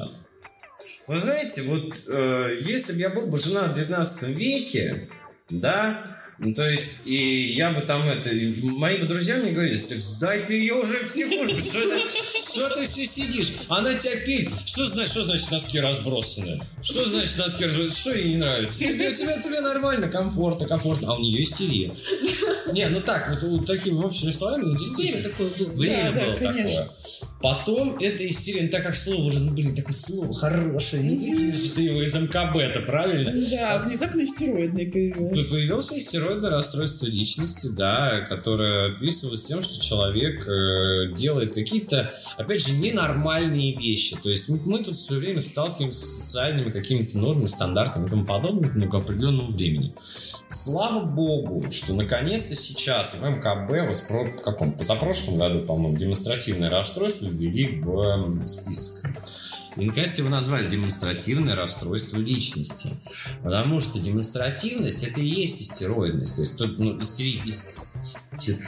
Вы 1.08 1.18
знаете, 1.18 1.62
вот 1.64 1.94
э, 2.10 2.60
если 2.62 2.94
бы 2.94 3.00
я 3.00 3.10
был 3.10 3.28
бы 3.28 3.38
женат 3.38 3.72
в 3.72 3.80
19 3.80 4.30
веке, 4.30 5.10
да, 5.50 6.20
ну, 6.44 6.54
то 6.56 6.68
есть, 6.70 7.02
и 7.06 7.44
я 7.52 7.70
бы 7.72 7.82
там 7.82 8.02
это... 8.10 8.30
Мои 8.64 8.98
бы 8.98 9.06
друзья 9.06 9.38
мне 9.38 9.52
говорили, 9.52 9.78
так 9.78 10.02
сдай 10.02 10.39
ты 10.44 10.56
ее 10.56 10.74
уже 10.74 10.98
в 11.00 11.04
психушку, 11.04 11.58
что, 11.60 11.80
это- 11.80 12.10
что 12.10 12.70
ты 12.70 12.86
все 12.86 13.06
сидишь? 13.06 13.54
Она 13.70 13.94
тебя 13.94 14.16
пилит. 14.26 14.50
Что 14.66 14.88
значит, 14.88 15.12
что 15.12 15.22
значит 15.24 15.52
носки 15.52 15.80
разбросаны? 15.80 16.60
Что 16.82 17.06
значит 17.06 17.38
носки 17.38 17.64
разбросаны? 17.66 17.92
Что 17.96 18.14
ей 18.16 18.30
не 18.30 18.38
нравится? 18.38 18.80
Тебе, 18.80 19.14
тебе, 19.14 19.39
тебе 19.42 19.62
нормально, 19.62 20.08
комфортно, 20.08 20.68
комфортно, 20.68 21.12
а 21.12 21.16
у 21.16 21.22
нее 21.22 21.44
истерия. 21.44 21.92
Не, 22.74 22.88
ну 22.89 23.02
так, 23.02 23.30
вот, 23.30 23.44
вот 23.44 23.66
такими 23.68 24.02
общими 24.04 24.32
словами, 24.32 24.78
действительно. 24.78 25.20
Время 25.20 25.30
такое 25.30 25.50
было. 25.50 25.74
Время 25.78 26.12
Да, 26.12 26.20
да, 26.20 26.26
было 26.26 26.36
конечно. 26.36 26.80
такое. 26.82 27.30
Потом 27.42 27.98
эта 28.00 28.28
истерия, 28.30 28.64
ну, 28.64 28.70
так 28.70 28.84
как 28.84 28.96
слово 28.96 29.22
уже, 29.24 29.39
ну, 29.39 29.52
блин, 29.52 29.76
такое 29.76 29.94
слово 29.94 30.34
хорошее, 30.34 31.04
не 31.04 31.16
выкинешь 31.18 31.72
ты 31.76 31.82
его 31.82 32.02
из 32.04 32.14
МКБ-то, 32.16 32.82
правильно? 32.86 33.32
Да, 33.52 33.78
внезапно 33.80 34.24
истероидный 34.24 34.88
появился. 34.88 35.50
Появился 35.52 35.98
истероидное 36.32 36.52
расстройство 36.52 37.06
личности, 37.08 37.68
да, 37.68 38.22
которое 38.22 38.94
описывалось 38.94 39.44
тем, 39.44 39.62
что 39.62 39.82
человек 39.82 40.48
э, 40.48 41.14
делает 41.16 41.54
какие-то, 41.54 42.12
опять 42.38 42.66
же, 42.66 42.74
ненормальные 42.74 43.78
вещи. 43.78 44.18
То 44.22 44.30
есть 44.30 44.50
мы, 44.50 44.60
мы 44.66 44.84
тут 44.84 44.96
все 44.96 45.16
время 45.16 45.42
сталкиваемся 45.42 46.00
с 46.00 46.18
социальными 46.20 46.70
какими-то 46.70 47.18
нормами, 47.18 47.48
стандартами 47.48 48.08
и 48.08 48.10
тому 48.10 48.26
подобным 48.26 48.72
ну, 48.76 48.90
к 48.90 48.96
определенному 48.96 49.52
времени. 49.52 49.94
Слава 50.50 51.04
богу, 51.04 51.70
что 51.72 51.94
наконец-то 51.94 52.56
сейчас 52.56 53.16
в 53.16 53.24
МКБ, 53.24 53.88
вот 53.88 53.96
в 53.96 54.44
каком, 54.44 54.74
позапрошлом 54.74 55.38
году, 55.38 55.60
по-моему, 55.60 55.98
демонстративное 55.98 56.70
расстройство 56.70 57.28
ввели 57.28 57.82
в 57.82 58.00
эм, 58.00 58.48
список. 58.48 59.04
И 59.78 59.86
наконец-то 59.86 60.22
его 60.22 60.30
назвали 60.30 60.69
демонстративное 60.69 61.55
расстройство 61.55 62.17
личности. 62.17 62.89
Потому 63.43 63.80
что 63.80 63.99
демонстративность 63.99 65.03
это 65.03 65.22
и 65.22 65.26
есть 65.26 65.61
истероидность. 65.61 66.36
То 66.36 66.41
есть 66.41 66.57
тут, 66.57 66.78
ну, 66.80 67.01
истери... 67.01 67.41
исти- 67.45 68.59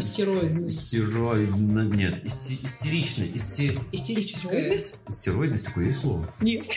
Стероидность. 0.00 0.82
Истероидно... 0.86 1.80
Нет, 1.94 2.24
исти- 2.24 2.64
истеричность. 2.64 3.36
Исти- 3.36 3.78
Истерическая. 3.92 4.48
Истероидность? 4.50 4.94
Истероидность 5.08 5.64
такое 5.66 5.84
есть 5.86 6.00
слово. 6.00 6.34
Нет. 6.40 6.66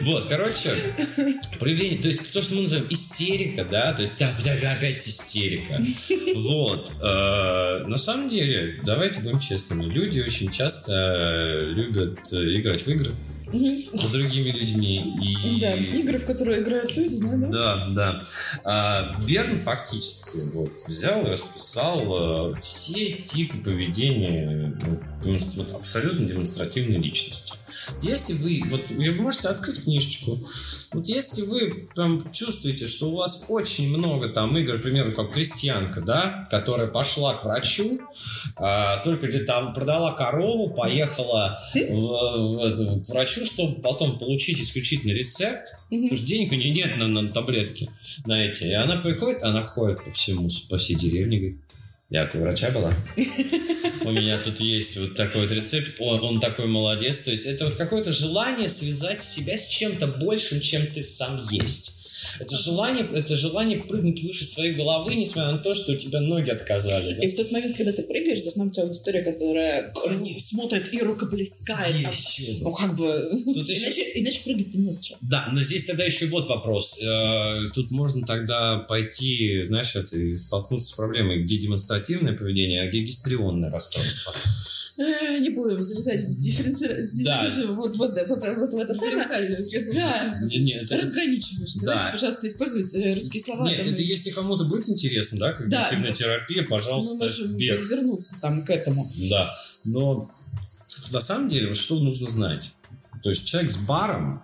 Вот, 0.00 0.24
короче, 0.28 0.74
проявление, 1.58 2.00
то 2.00 2.08
есть 2.08 2.32
то, 2.32 2.40
что 2.40 2.54
мы 2.54 2.62
называем 2.62 2.86
истерика, 2.88 3.64
да, 3.66 3.92
то 3.92 4.00
есть 4.00 4.14
да, 4.18 4.30
опять 4.72 5.06
истерика. 5.06 5.78
Вот. 6.34 6.90
Э, 7.02 7.84
На 7.86 7.98
самом 7.98 8.30
деле, 8.30 8.59
давайте 8.84 9.20
будем 9.20 9.38
честными, 9.38 9.84
люди 9.84 10.20
очень 10.20 10.50
часто 10.50 10.92
э, 10.92 11.64
любят 11.70 12.18
э, 12.32 12.36
играть 12.36 12.82
в 12.82 12.88
игры 12.88 13.12
с 13.52 14.10
другими 14.12 14.50
людьми. 14.50 15.16
И... 15.22 15.60
Да, 15.60 15.74
игры, 15.74 16.18
в 16.18 16.26
которые 16.26 16.62
играют 16.62 16.96
люди, 16.96 17.18
да, 17.20 17.36
да? 17.36 17.48
Да, 17.48 17.88
да. 17.90 18.22
А, 18.64 19.16
Берн 19.26 19.58
фактически 19.58 20.38
вот, 20.52 20.72
взял 20.86 21.26
и 21.26 21.30
расписал 21.30 22.52
э, 22.52 22.60
все 22.60 23.12
типы 23.12 23.58
поведения 23.58 24.76
ну, 24.80 25.00
демонстр- 25.22 25.58
вот, 25.60 25.72
абсолютно 25.72 26.26
демонстративной 26.26 26.98
личности. 26.98 27.54
Если 28.02 28.32
вы, 28.34 28.62
вот 28.68 28.90
вы 28.90 29.10
можете 29.12 29.48
открыть 29.48 29.84
книжечку, 29.84 30.38
вот 30.92 31.06
если 31.06 31.42
вы 31.42 31.88
там 31.94 32.32
чувствуете, 32.32 32.86
что 32.86 33.10
у 33.10 33.16
вас 33.16 33.44
очень 33.48 33.88
много 33.96 34.28
там 34.28 34.56
игр, 34.58 34.78
к 34.78 34.82
примеру, 34.82 35.12
как 35.12 35.32
крестьянка, 35.32 36.00
да, 36.00 36.48
которая 36.50 36.88
пошла 36.88 37.34
к 37.34 37.44
врачу, 37.44 38.00
а, 38.56 38.98
только 39.04 39.28
где-то 39.28 39.72
продала 39.74 40.12
корову, 40.12 40.70
поехала 40.70 41.60
в- 41.74 41.78
в 42.56 42.64
это, 42.64 43.00
к 43.00 43.08
врачу, 43.08 43.44
чтобы 43.44 43.80
потом 43.80 44.18
получить 44.18 44.60
исключительно 44.60 45.12
рецепт, 45.12 45.66
Потому 45.90 46.16
что 46.16 46.26
денег 46.26 46.52
у 46.52 46.54
нее 46.54 46.70
нет 46.70 46.96
на, 46.98 47.08
на 47.08 47.28
таблетки 47.28 47.90
на 48.24 48.44
эти. 48.46 48.64
И 48.64 48.72
она 48.72 48.96
приходит, 48.96 49.42
она 49.42 49.62
ходит 49.62 50.04
по 50.04 50.10
всему, 50.10 50.48
по 50.68 50.76
всей 50.76 50.94
деревне, 50.94 51.38
говорит, 51.38 51.58
я 52.10 52.28
у 52.34 52.38
врача 52.38 52.70
была. 52.70 52.92
У 54.04 54.10
меня 54.10 54.38
тут 54.38 54.58
есть 54.60 54.96
вот 54.96 55.14
такой 55.14 55.42
вот 55.42 55.52
рецепт, 55.52 55.94
он, 56.00 56.20
он 56.24 56.40
такой 56.40 56.66
молодец. 56.66 57.22
То 57.22 57.30
есть 57.30 57.46
это 57.46 57.66
вот 57.66 57.76
какое-то 57.76 58.12
желание 58.12 58.68
связать 58.68 59.20
себя 59.20 59.56
с 59.56 59.68
чем-то 59.68 60.08
большим, 60.08 60.60
чем 60.60 60.86
ты 60.86 61.02
сам 61.02 61.40
есть. 61.50 61.99
Это 62.38 62.56
желание, 62.56 63.08
это 63.12 63.36
желание 63.36 63.78
прыгнуть 63.78 64.22
выше 64.22 64.44
своей 64.44 64.74
головы, 64.74 65.14
несмотря 65.14 65.52
на 65.52 65.58
то, 65.58 65.74
что 65.74 65.92
у 65.92 65.96
тебя 65.96 66.20
ноги 66.20 66.50
отказали. 66.50 67.14
да? 67.14 67.22
И 67.24 67.28
в 67.28 67.36
тот 67.36 67.50
момент, 67.52 67.76
когда 67.76 67.92
ты 67.92 68.02
прыгаешь, 68.02 68.40
должна 68.42 68.64
быть 68.64 68.78
аудитория, 68.78 69.22
которая 69.22 69.92
смотрит 70.38 70.92
и 70.92 71.00
рукоплескает. 71.00 71.94
Еще. 71.96 72.52
Ну, 72.62 72.72
как 72.72 72.96
бы... 72.96 73.30
Тут 73.54 73.68
еще- 73.68 73.86
Иначе, 73.86 74.12
иначе 74.14 74.40
прыгать-то 74.44 74.78
не 74.78 74.92
зачем. 74.92 75.18
Да, 75.22 75.48
но 75.52 75.60
здесь 75.60 75.84
тогда 75.84 76.04
еще 76.04 76.26
вот 76.26 76.48
вопрос. 76.48 76.98
Э, 77.02 77.68
Тут 77.74 77.90
можно 77.90 78.26
тогда 78.26 78.78
пойти, 78.78 79.62
знаешь, 79.62 79.96
это, 79.96 80.16
столкнуться 80.36 80.88
с 80.88 80.92
проблемой, 80.92 81.42
где 81.42 81.56
демонстративное 81.58 82.32
поведение, 82.36 82.82
а 82.82 82.88
где 82.88 83.00
гистрионное 83.00 83.70
расстройство. 83.70 84.34
Э, 85.00 85.38
Не 85.38 85.48
будем 85.48 85.82
залезать 85.82 86.20
в 86.20 86.40
дифференци... 86.40 87.24
Да. 87.24 87.50
Вот, 87.70 87.96
вот, 87.96 88.14
вот, 88.14 88.28
вот 88.28 88.72
в 88.72 88.76
это 88.76 88.92
самое. 88.94 89.16
Дифференциальную. 89.24 89.94
Да. 89.94 90.34
Не- 90.46 90.58
не, 90.58 90.72
это- 90.74 90.96
Разграничиваешь. 90.98 91.74
Да. 91.76 91.80
Давайте, 91.94 92.12
пожалуйста, 92.12 92.46
используйте 92.48 93.00
э, 93.02 93.14
русские 93.14 93.42
слова. 93.42 93.66
Нет, 93.66 93.86
это 93.86 94.02
если 94.02 94.30
кому-то 94.30 94.64
будет 94.64 94.88
интересно, 94.90 95.38
да, 95.38 95.52
Да. 95.66 95.84
когнитивная 95.84 96.12
терапия, 96.12 96.62
Мы 96.62 96.68
пожалуйста, 96.68 97.14
можем 97.14 97.56
бег. 97.56 97.80
вернуться 97.88 98.36
там 98.42 98.62
к 98.62 98.68
этому. 98.70 99.10
Да, 99.30 99.50
но 99.86 100.30
на 101.12 101.20
самом 101.20 101.48
деле, 101.48 101.72
что 101.74 101.98
нужно 101.98 102.28
знать? 102.28 102.74
То 103.22 103.30
есть 103.30 103.44
человек 103.44 103.70
с 103.72 103.76
баром 103.76 104.42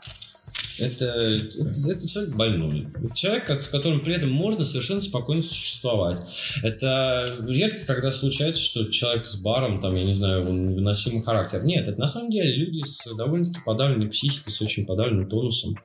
это, 0.78 1.04
это 1.04 2.08
человек 2.08 2.34
больной. 2.34 2.88
Это 2.94 3.14
человек, 3.14 3.50
с 3.50 3.68
которым 3.68 4.00
при 4.00 4.14
этом 4.14 4.30
можно 4.30 4.64
совершенно 4.64 5.00
спокойно 5.00 5.42
существовать. 5.42 6.20
Это 6.62 7.28
редко, 7.46 7.84
когда 7.86 8.12
случается, 8.12 8.60
что 8.60 8.84
человек 8.86 9.24
с 9.24 9.36
баром, 9.36 9.80
там, 9.80 9.94
я 9.94 10.04
не 10.04 10.14
знаю, 10.14 10.48
он 10.48 10.70
невыносимый 10.70 11.22
характер. 11.22 11.64
Нет, 11.64 11.88
это 11.88 11.98
на 11.98 12.06
самом 12.06 12.30
деле 12.30 12.54
люди 12.54 12.82
с 12.84 13.14
довольно-таки 13.16 13.60
подавленной 13.64 14.08
психикой, 14.08 14.52
с 14.52 14.60
очень 14.62 14.86
подавленным 14.86 15.28
тонусом, 15.28 15.76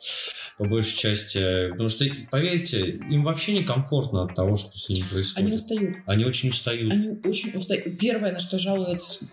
по 0.57 0.65
большей 0.65 0.97
части. 0.97 1.69
Потому 1.71 1.89
что, 1.89 2.05
поверьте, 2.29 2.89
им 2.89 3.23
вообще 3.23 3.53
некомфортно 3.53 4.25
от 4.25 4.35
того, 4.35 4.55
что 4.55 4.77
с 4.77 4.89
ними 4.89 5.05
происходит. 5.09 5.47
Они 5.47 5.55
устают. 5.55 5.95
Они 6.05 6.25
очень 6.25 6.49
устают. 6.49 6.91
Они 6.91 7.19
очень 7.23 7.57
устают. 7.57 7.97
Первое, 7.99 8.33
на 8.33 8.39
что 8.39 8.59
жалуется 8.59 9.25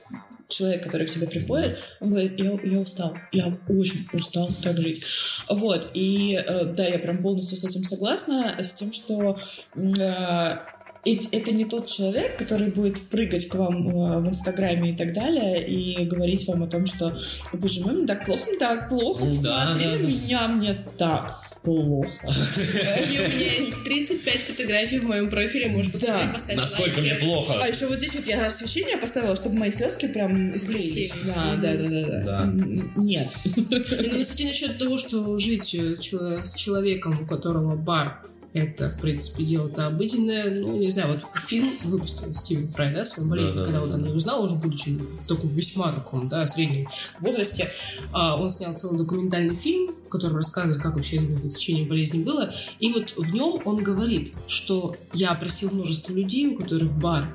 человек, 0.49 0.83
который 0.83 1.07
к 1.07 1.11
тебе 1.11 1.27
приходит, 1.27 1.79
он 2.01 2.11
говорит, 2.11 2.39
я, 2.39 2.59
я 2.65 2.79
устал, 2.79 3.15
я 3.33 3.57
очень 3.69 4.07
устал 4.13 4.49
так 4.63 4.77
жить. 4.81 5.03
Вот, 5.49 5.91
и 5.95 6.35
э, 6.45 6.65
да, 6.65 6.87
я 6.87 6.99
прям 6.99 7.23
полностью 7.23 7.59
с 7.59 7.65
этим 7.65 7.85
согласна, 7.85 8.55
с 8.59 8.73
тем, 8.75 8.93
что 8.93 9.39
э, 9.75 10.57
эт- 11.05 11.29
это 11.33 11.53
не 11.53 11.65
тот 11.67 11.87
человек, 11.87 12.37
который 12.39 12.69
будет 12.71 13.01
прыгать 13.11 13.49
к 13.49 13.55
вам 13.57 13.89
э, 13.89 14.21
в 14.21 14.29
Инстаграме 14.29 14.91
и 14.93 14.97
так 14.97 15.13
далее 15.13 15.67
и 15.67 16.05
говорить 16.07 16.47
вам 16.49 16.63
о 16.63 16.67
том, 16.67 16.87
что, 16.87 17.15
боже 17.53 17.83
мой, 17.83 17.93
мне 17.95 18.07
так 18.07 18.25
плохо, 18.25 18.45
мне 18.47 18.59
так 18.59 18.89
плохо, 18.89 19.25
Да, 19.25 19.31
посмотри 19.31 19.85
да, 19.85 19.91
на 19.91 19.99
да. 19.99 20.05
меня, 20.07 20.49
мне 20.49 20.75
так 20.97 21.48
плохо. 21.69 22.27
И 22.27 23.19
у 23.19 23.29
меня 23.29 23.53
есть 23.55 23.85
35 23.85 24.41
фотографий 24.41 24.99
в 25.01 25.05
моем 25.05 25.29
профиле, 25.29 25.69
можешь 25.69 25.93
посмотреть, 25.93 26.27
Да. 26.29 26.33
поставить 26.33 26.61
Насколько 26.61 26.99
лайки. 26.99 27.01
мне 27.01 27.15
плохо. 27.17 27.59
А 27.63 27.69
еще 27.69 27.87
вот 27.87 27.99
здесь 27.99 28.15
вот 28.15 28.27
я 28.27 28.47
освещение 28.47 28.97
поставила, 28.97 29.37
чтобы 29.37 29.57
мои 29.57 29.71
слезки 29.71 30.07
прям. 30.09 30.51
Блестели. 30.53 31.11
Да, 31.27 31.57
да, 31.63 31.75
да, 31.75 31.89
да, 31.89 32.23
да. 32.25 32.53
Нет. 32.97 33.29
И, 33.57 34.11
ну, 34.11 34.21
кстати, 34.23 34.43
насчет 34.45 34.79
того, 34.79 34.99
что 34.99 35.39
жить 35.39 35.75
э, 35.75 35.97
с 36.43 36.55
человеком, 36.55 37.23
у 37.23 37.27
которого 37.27 37.77
бар 37.77 38.23
это, 38.65 38.91
в 38.91 39.01
принципе, 39.01 39.45
дело-то 39.45 39.87
обыденное. 39.87 40.51
Ну, 40.51 40.77
не 40.77 40.91
знаю, 40.91 41.09
вот 41.09 41.41
фильм 41.41 41.71
выпустил 41.85 42.35
Стивен 42.35 42.69
Фрай, 42.69 42.95
да, 42.95 43.05
свою 43.05 43.29
болезнь, 43.29 43.57
Да, 43.57 43.61
да, 43.61 43.67
когда 43.67 43.81
да, 43.81 43.87
вот 43.87 43.95
она 43.95 44.09
ее 44.09 44.15
узнала, 44.15 44.47
уже 44.47 44.57
будучи 44.57 44.91
в 44.91 45.27
таком 45.27 45.49
весьма 45.49 45.93
таком, 45.93 46.29
да, 46.29 46.47
среднем 46.47 46.89
возрасте. 47.21 47.71
А, 48.13 48.41
он 48.41 48.51
снял 48.51 48.75
целый 48.75 48.99
документальный 48.99 49.57
фильм, 49.57 49.95
в 50.07 50.09
котором 50.09 50.37
рассказывает, 50.37 50.83
как 50.83 50.95
вообще 50.97 51.17
это 51.17 51.51
течение 51.51 51.87
болезни 51.87 52.25
было. 52.25 52.53
И 52.81 52.93
вот 52.93 53.15
в 53.17 53.33
нем 53.33 53.61
он 53.65 53.83
говорит, 53.83 54.33
что 54.47 54.97
я 55.13 55.31
опросил 55.31 55.71
множество 55.71 56.13
людей, 56.13 56.47
у 56.47 56.57
которых 56.57 56.91
бар 56.93 57.29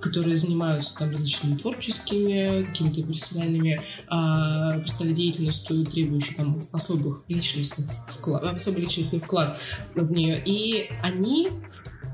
которые 0.00 0.36
занимаются 0.36 0.98
там 0.98 1.10
различными 1.10 1.56
творческими, 1.56 2.64
какими-то 2.64 3.02
профессиональными, 3.02 3.80
а, 4.08 4.72
профессиональной 4.78 5.16
деятельностью, 5.16 5.84
требующей 5.84 6.34
там 6.34 6.54
особых 6.72 7.24
личностных 7.28 7.88
вклад, 8.08 8.44
особый 8.44 8.82
личностный 8.82 9.18
вклад 9.18 9.58
в 9.94 10.12
нее. 10.12 10.42
И 10.44 10.90
они 11.02 11.50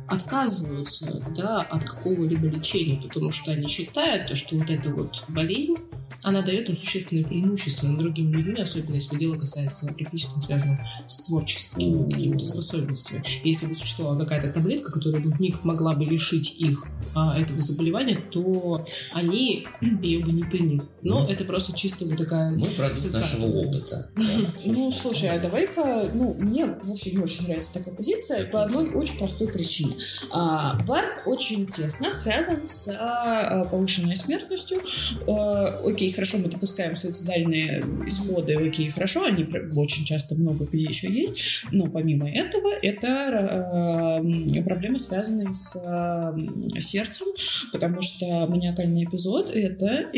отказываются 0.08 1.22
да, 1.36 1.62
от 1.62 1.84
какого-либо 1.84 2.46
лечения, 2.46 3.00
потому 3.00 3.30
что 3.30 3.52
они 3.52 3.66
считают, 3.68 4.28
то, 4.28 4.36
что 4.36 4.56
вот 4.56 4.70
эта 4.70 4.90
вот 4.90 5.24
болезнь, 5.28 5.76
она 6.22 6.40
дает 6.40 6.68
им 6.70 6.74
существенное 6.76 7.24
преимущество 7.24 7.86
над 7.86 7.98
другими 7.98 8.36
людьми, 8.36 8.62
особенно 8.62 8.94
если 8.94 9.16
дело 9.16 9.36
касается 9.36 9.92
практически 9.92 10.40
связанным 10.44 10.78
с 11.06 11.22
творческими 11.24 12.10
какими-то 12.10 12.44
способностями. 12.46 13.22
Если 13.44 13.66
бы 13.66 13.74
существовала 13.74 14.18
какая-то 14.20 14.50
таблетка, 14.52 14.90
которая 14.90 15.20
бы 15.20 15.30
в 15.30 15.40
миг 15.40 15.64
могла 15.64 15.94
бы 15.94 16.04
лишить 16.04 16.54
их 16.58 16.86
а, 17.14 17.38
этого 17.38 17.62
заболевания, 17.62 18.18
то 18.30 18.82
они 19.12 19.66
ее 20.02 20.24
бы 20.24 20.32
не 20.32 20.44
приняли. 20.44 20.82
Но 21.02 21.20
Мгм. 21.20 21.30
это 21.30 21.44
просто 21.44 21.76
чисто 21.76 22.06
вот 22.06 22.16
такая 22.16 22.52
Мы 22.52 22.66
продукт 22.68 23.12
нашего 23.12 23.46
опыта. 23.46 24.10
Ну, 24.64 24.90
слушай, 24.92 25.28
а 25.28 25.38
давай-ка, 25.38 26.08
ну, 26.14 26.34
мне 26.34 26.66
вообще 26.66 27.10
не 27.12 27.18
очень 27.18 27.44
нравится 27.46 27.74
такая 27.74 27.94
позиция 27.94 28.46
по 28.46 28.64
одной 28.64 28.90
очень 28.90 29.18
простой 29.18 29.48
причине. 29.48 29.93
А, 30.32 30.76
бар 30.86 31.04
очень 31.26 31.66
тесно 31.66 32.12
связан 32.12 32.66
с 32.66 32.88
а, 32.88 33.64
повышенной 33.64 34.16
смертностью. 34.16 34.80
А, 35.26 35.80
окей, 35.84 36.12
хорошо, 36.12 36.38
мы 36.38 36.48
допускаем 36.48 36.96
суицидальные 36.96 37.84
исходы, 38.06 38.54
окей, 38.56 38.90
хорошо, 38.90 39.24
они 39.24 39.46
очень 39.76 40.04
часто 40.04 40.34
много 40.34 40.66
где 40.66 40.84
еще 40.84 41.10
есть, 41.10 41.64
но 41.70 41.86
помимо 41.86 42.30
этого 42.30 42.68
это 42.82 44.18
а, 44.18 44.64
проблемы, 44.64 44.98
связанные 44.98 45.52
с 45.52 45.76
а, 45.84 46.36
сердцем, 46.80 47.26
потому 47.72 48.02
что 48.02 48.46
маниакальный 48.46 49.04
эпизод— 49.04 49.50
это 49.54 50.10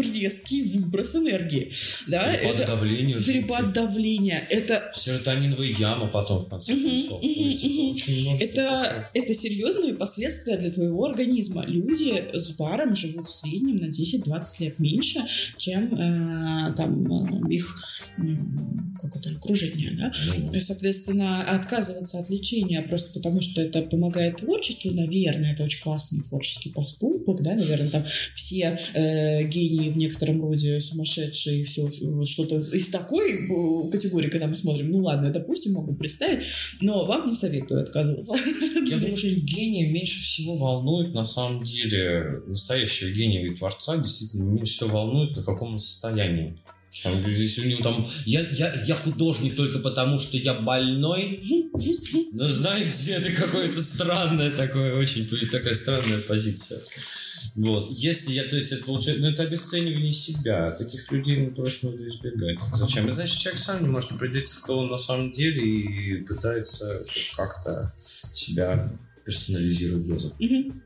резкий 0.00 0.62
выброс 0.62 1.14
энергии. 1.16 1.72
Да, 2.06 2.32
Перепад 2.32 2.54
это 2.54 2.66
давления 2.66 3.18
жуткий. 3.18 3.32
перепад 3.34 3.72
давления. 3.72 4.46
Это 4.50 4.90
Серотониновая 4.94 5.68
яма 5.68 6.06
потом, 6.06 6.44
в 6.44 6.48
конце 6.48 6.74
концов. 6.74 7.22
Есть 7.22 8.42
это 8.42 8.62
Это, 8.62 9.10
это 9.14 9.34
серьезные 9.34 9.94
последствия 9.94 10.56
для 10.58 10.70
твоего 10.70 11.04
организма. 11.04 11.64
Люди 11.66 12.24
с 12.32 12.52
баром 12.56 12.94
живут 12.94 13.28
в 13.28 13.34
среднем 13.34 13.76
на 13.76 13.86
10-20 13.86 14.42
лет 14.60 14.78
меньше, 14.78 15.20
чем 15.56 15.94
э, 15.94 16.72
там 16.74 17.46
э, 17.46 17.52
их 17.52 18.04
как 19.00 19.16
это, 19.16 19.30
окружение, 19.30 19.90
да? 19.92 20.12
И, 20.56 20.60
соответственно, 20.60 21.42
отказываться 21.42 22.18
от 22.18 22.30
лечения 22.30 22.82
просто 22.82 23.12
потому, 23.12 23.40
что 23.40 23.60
это 23.60 23.82
помогает 23.82 24.36
творчеству, 24.36 24.92
наверное, 24.92 25.52
это 25.52 25.64
очень 25.64 25.82
классный 25.82 26.22
творческий 26.22 26.70
поступок, 26.70 27.42
да, 27.42 27.54
наверное, 27.54 27.90
там 27.90 28.04
все 28.34 28.78
э, 28.94 29.41
гении 29.44 29.90
в 29.90 29.96
некотором 29.96 30.42
роде 30.42 30.80
сумасшедшие, 30.80 31.64
все, 31.64 31.90
вот 32.02 32.28
что-то 32.28 32.58
из 32.58 32.88
такой 32.88 33.46
э, 33.46 33.90
категории, 33.90 34.28
когда 34.28 34.46
мы 34.46 34.54
смотрим, 34.54 34.90
ну 34.90 34.98
ладно, 34.98 35.30
допустим, 35.30 35.72
могу 35.72 35.94
представить, 35.94 36.42
но 36.80 37.04
вам 37.04 37.28
не 37.28 37.34
советую 37.34 37.82
отказываться. 37.82 38.34
Я 38.86 38.98
думаю, 38.98 39.16
что 39.16 39.28
гения 39.28 39.92
меньше 39.92 40.20
всего 40.20 40.56
волнует, 40.56 41.14
на 41.14 41.24
самом 41.24 41.64
деле, 41.64 42.42
настоящего 42.46 43.10
гения 43.10 43.46
и 43.46 43.54
творца 43.54 43.96
действительно 43.96 44.44
меньше 44.44 44.74
всего 44.74 44.90
волнует, 44.90 45.36
на 45.36 45.42
каком 45.42 45.74
он 45.74 45.78
состоянии. 45.78 46.56
Там, 47.02 47.14
если 47.26 47.62
у 47.62 47.70
него 47.70 47.82
там, 47.82 48.06
я, 48.26 48.40
я, 48.50 48.72
я 48.84 48.94
художник 48.94 49.56
только 49.56 49.78
потому, 49.78 50.18
что 50.18 50.36
я 50.36 50.54
больной, 50.54 51.42
ну, 52.32 52.48
знаете, 52.48 53.12
это 53.12 53.32
какое-то 53.32 53.82
странное 53.82 54.50
такое, 54.50 54.94
очень 54.96 55.26
такая 55.50 55.74
странная 55.74 56.18
позиция. 56.20 56.80
Вот. 57.56 57.88
Если 57.90 58.32
я, 58.32 58.44
то 58.44 58.56
есть 58.56 58.72
это 58.72 58.84
получается, 58.84 59.22
ну, 59.22 59.30
это 59.30 59.42
обесценивание 59.42 60.12
себя. 60.12 60.70
Таких 60.72 61.10
людей 61.12 61.36
ну, 61.36 61.50
просто 61.50 61.88
надо 61.90 62.06
избегать. 62.08 62.58
Зачем? 62.74 63.08
И 63.08 63.12
значит, 63.12 63.38
человек 63.38 63.60
сам 63.60 63.82
не 63.82 63.88
может 63.88 64.12
определиться, 64.12 64.62
кто 64.62 64.78
он 64.78 64.90
на 64.90 64.98
самом 64.98 65.32
деле, 65.32 65.62
и 65.62 66.22
пытается 66.22 67.02
как-то 67.36 67.92
себя 68.00 68.90
персонализировать 69.24 70.06
глаза. 70.06 70.30
Мгм. 70.38 70.82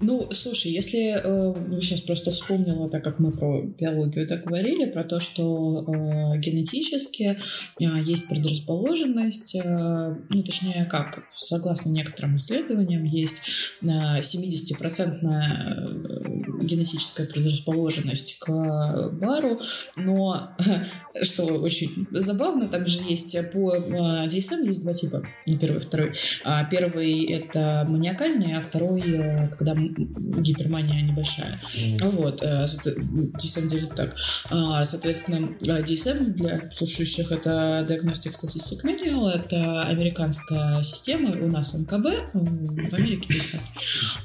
Ну, 0.00 0.28
слушай, 0.32 0.70
если 0.70 1.18
э, 1.18 1.54
ну, 1.68 1.80
сейчас 1.80 2.00
просто 2.00 2.30
вспомнила, 2.30 2.88
так 2.88 3.04
как 3.04 3.18
мы 3.18 3.32
про 3.32 3.62
биологию 3.62 4.26
так 4.26 4.44
говорили, 4.44 4.90
про 4.90 5.04
то, 5.04 5.20
что 5.20 5.82
э, 5.82 6.38
генетически 6.38 7.38
э, 7.80 7.84
есть 8.04 8.28
предрасположенность, 8.28 9.56
э, 9.56 10.16
ну, 10.28 10.42
точнее, 10.42 10.86
как, 10.90 11.24
согласно 11.30 11.90
некоторым 11.90 12.36
исследованиям, 12.36 13.04
есть 13.04 13.42
э, 13.82 14.20
70% 14.20 16.62
генетическая 16.62 17.26
предрасположенность 17.26 18.38
к 18.38 19.10
бару, 19.12 19.60
но, 19.96 20.50
что 21.22 21.44
очень 21.44 22.06
забавно, 22.10 22.68
там 22.68 22.86
же 22.86 23.00
есть 23.08 23.36
по 23.52 23.74
э, 23.74 24.28
DSM 24.28 24.66
есть 24.66 24.82
два 24.82 24.94
типа, 24.94 25.22
первый 25.44 25.78
и 25.78 25.80
второй. 25.80 26.12
А 26.44 26.64
Первый— 26.64 27.24
это 27.26 27.86
маниакальный, 27.88 28.56
а 28.56 28.60
второй 28.60 29.02
э, 29.02 29.39
когда 29.48 29.72
м- 29.72 29.94
гипермания 30.42 31.02
небольшая. 31.02 31.60
Вот, 32.02 32.42
э, 32.42 32.66
соот- 32.66 32.96
DSM 33.38 33.68
делит 33.68 33.94
так. 33.94 34.14
А, 34.50 34.84
Соответственно, 34.84 35.50
э, 35.62 35.82
DSM 35.82 36.32
для 36.34 36.70
слушающих 36.70 37.30
это 37.32 37.86
Diagnostic 37.88 38.32
Statistics 38.32 38.84
Manual, 38.84 39.30
это 39.30 39.82
американская 39.82 40.82
система, 40.82 41.30
у 41.32 41.48
нас 41.48 41.74
МКБ, 41.74 42.30
в 42.34 42.94
Америке 42.94 43.28
DSM. 43.28 43.60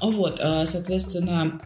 Вот, 0.02 0.40
соответственно, 0.66 1.60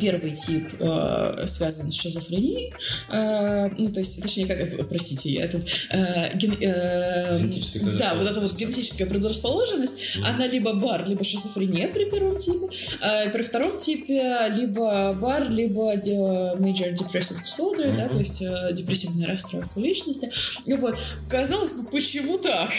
Первый 0.00 0.32
тип 0.34 0.68
э, 0.80 1.46
связан 1.46 1.90
с 1.92 1.94
шизофренией, 1.94 2.72
э, 3.10 3.68
ну, 3.78 3.90
то 3.92 4.00
есть, 4.00 4.20
точнее, 4.20 4.46
как, 4.46 4.58
это, 4.58 4.84
простите, 4.84 5.30
я 5.30 5.46
тут... 5.48 5.62
э, 5.90 6.36
ген- 6.36 6.56
э, 6.60 7.36
Генетическая 7.36 7.80
Да, 7.98 8.14
вот 8.14 8.26
эта 8.26 8.40
вот 8.40 8.52
генетическая 8.56 9.06
предрасположенность, 9.06 10.16
Мгм. 10.16 10.24
она 10.26 10.46
либо 10.48 10.72
бар, 10.74 11.08
либо 11.08 11.22
шизофрения 11.24 11.88
при 11.88 12.10
первом 12.10 12.38
типе, 12.38 12.66
а 13.00 13.28
при 13.30 13.42
втором 13.42 13.78
типе 13.78 14.48
либо 14.56 15.12
бар, 15.12 15.48
либо 15.50 15.94
де- 15.96 16.10
major 16.16 16.92
depressive 16.94 17.36
disorder, 17.44 17.96
да, 17.96 18.06
Мгм. 18.06 18.14
то 18.14 18.18
есть 18.18 18.42
э, 18.42 18.72
депрессивное 18.72 19.26
расстройство 19.28 19.80
личности. 19.80 20.30
И 20.66 20.72
вот, 20.74 20.96
казалось 21.28 21.72
бы, 21.72 21.84
почему 21.90 22.38
так? 22.38 22.70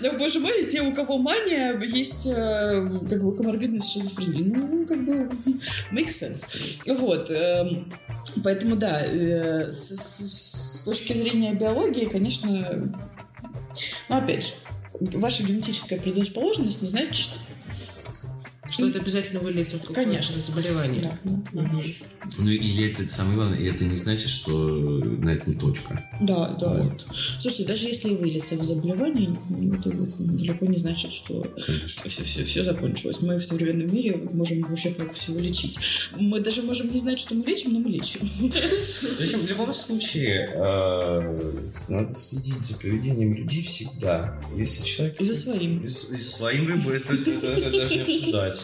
Ну, 0.00 0.12
Боже 0.18 0.38
мой, 0.40 0.64
те, 0.70 0.80
у 0.82 0.94
кого 0.94 1.18
мания, 1.18 1.78
есть 1.80 2.26
э, 2.26 2.88
как 3.08 3.22
бы 3.24 3.36
коморбидность 3.36 3.92
шизофрении. 3.92 4.77
Ну, 4.78 4.86
как 4.86 5.04
бы, 5.04 5.12
make 5.92 6.08
sense. 6.08 6.80
Вот. 6.98 7.30
эм, 7.30 7.92
Поэтому, 8.44 8.76
да, 8.76 9.00
э, 9.04 9.70
с, 9.72 9.90
с- 9.96 10.78
с 10.80 10.82
точки 10.82 11.12
зрения 11.12 11.54
биологии, 11.54 12.04
конечно, 12.04 12.92
ну, 14.08 14.16
опять 14.16 14.46
же, 14.46 14.52
ваша 15.18 15.42
генетическая 15.42 15.98
предрасположенность 15.98 16.82
не 16.82 16.88
значит, 16.88 17.30
что... 18.70 18.82
Что 18.82 18.88
это 18.88 19.00
обязательно 19.00 19.40
выльется 19.40 19.78
в 19.78 19.82
какое-то 19.82 20.10
Конечно. 20.10 20.40
заболевание. 20.40 21.02
Да, 21.24 21.30
Мгм. 21.52 21.82
Ну 22.38 22.48
или 22.50 22.90
это 22.90 23.08
самое 23.12 23.34
главное, 23.36 23.58
и 23.58 23.66
это 23.66 23.84
не 23.84 23.96
значит, 23.96 24.28
что 24.28 24.52
на 24.52 25.30
этом 25.30 25.58
точка. 25.58 26.08
да, 26.20 26.48
да. 26.60 26.68
Вот. 26.68 27.06
Слушайте, 27.40 27.64
даже 27.64 27.86
если 27.88 28.10
и 28.10 28.16
выльется 28.16 28.54
в 28.56 28.62
заболевание, 28.62 29.36
это 29.74 29.90
далеко 29.90 30.66
не 30.66 30.76
значит, 30.78 31.12
что 31.12 31.46
все, 31.86 32.22
все, 32.22 32.44
все 32.44 32.62
закончилось. 32.62 33.20
Мы 33.22 33.36
в 33.36 33.44
современном 33.44 33.92
мире 33.92 34.16
можем 34.32 34.62
вообще 34.62 34.90
много 34.90 35.10
всего 35.12 35.40
лечить. 35.40 35.78
Мы 36.16 36.40
даже 36.40 36.62
можем 36.62 36.92
не 36.92 36.98
знать, 36.98 37.18
что 37.18 37.34
мы 37.34 37.44
лечим, 37.44 37.72
но 37.72 37.80
мы 37.80 37.90
лечим. 37.90 38.20
Причем 39.18 39.40
в 39.40 39.48
любом 39.48 39.72
случае 39.72 40.50
э, 40.54 41.60
надо 41.88 42.14
следить 42.14 42.62
за 42.62 42.76
поведением 42.76 43.34
людей 43.34 43.62
всегда. 43.62 44.38
Если 44.56 44.84
человек... 44.84 45.20
И 45.20 45.24
за 45.24 45.34
своим. 45.36 45.80
И 45.80 45.86
за, 45.86 46.14
и 46.14 46.18
своим 46.18 46.88
это 46.88 47.16
даже 47.16 47.70
не 47.70 48.00
обсуждать. 48.00 48.57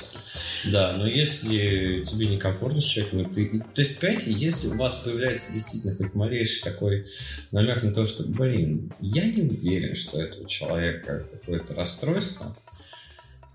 Да, 0.67 0.95
но 0.97 1.07
если 1.07 2.03
тебе 2.05 2.27
некомфортно 2.27 2.81
с 2.81 2.85
человеком, 2.85 3.31
ты... 3.33 3.63
То 3.75 3.83
есть, 3.83 3.99
понимаете, 3.99 4.33
если 4.33 4.69
у 4.69 4.77
вас 4.77 4.95
появляется 4.97 5.53
действительно 5.53 5.95
хоть 5.95 6.15
малейший 6.15 6.63
такой 6.63 7.07
намек 7.53 7.83
на 7.83 7.93
то, 7.93 8.05
что, 8.05 8.25
блин, 8.25 8.93
я 9.01 9.25
не 9.25 9.43
уверен, 9.43 9.95
что 9.95 10.21
этого 10.21 10.49
человека 10.49 11.27
какое-то 11.33 11.75
расстройство, 11.75 12.57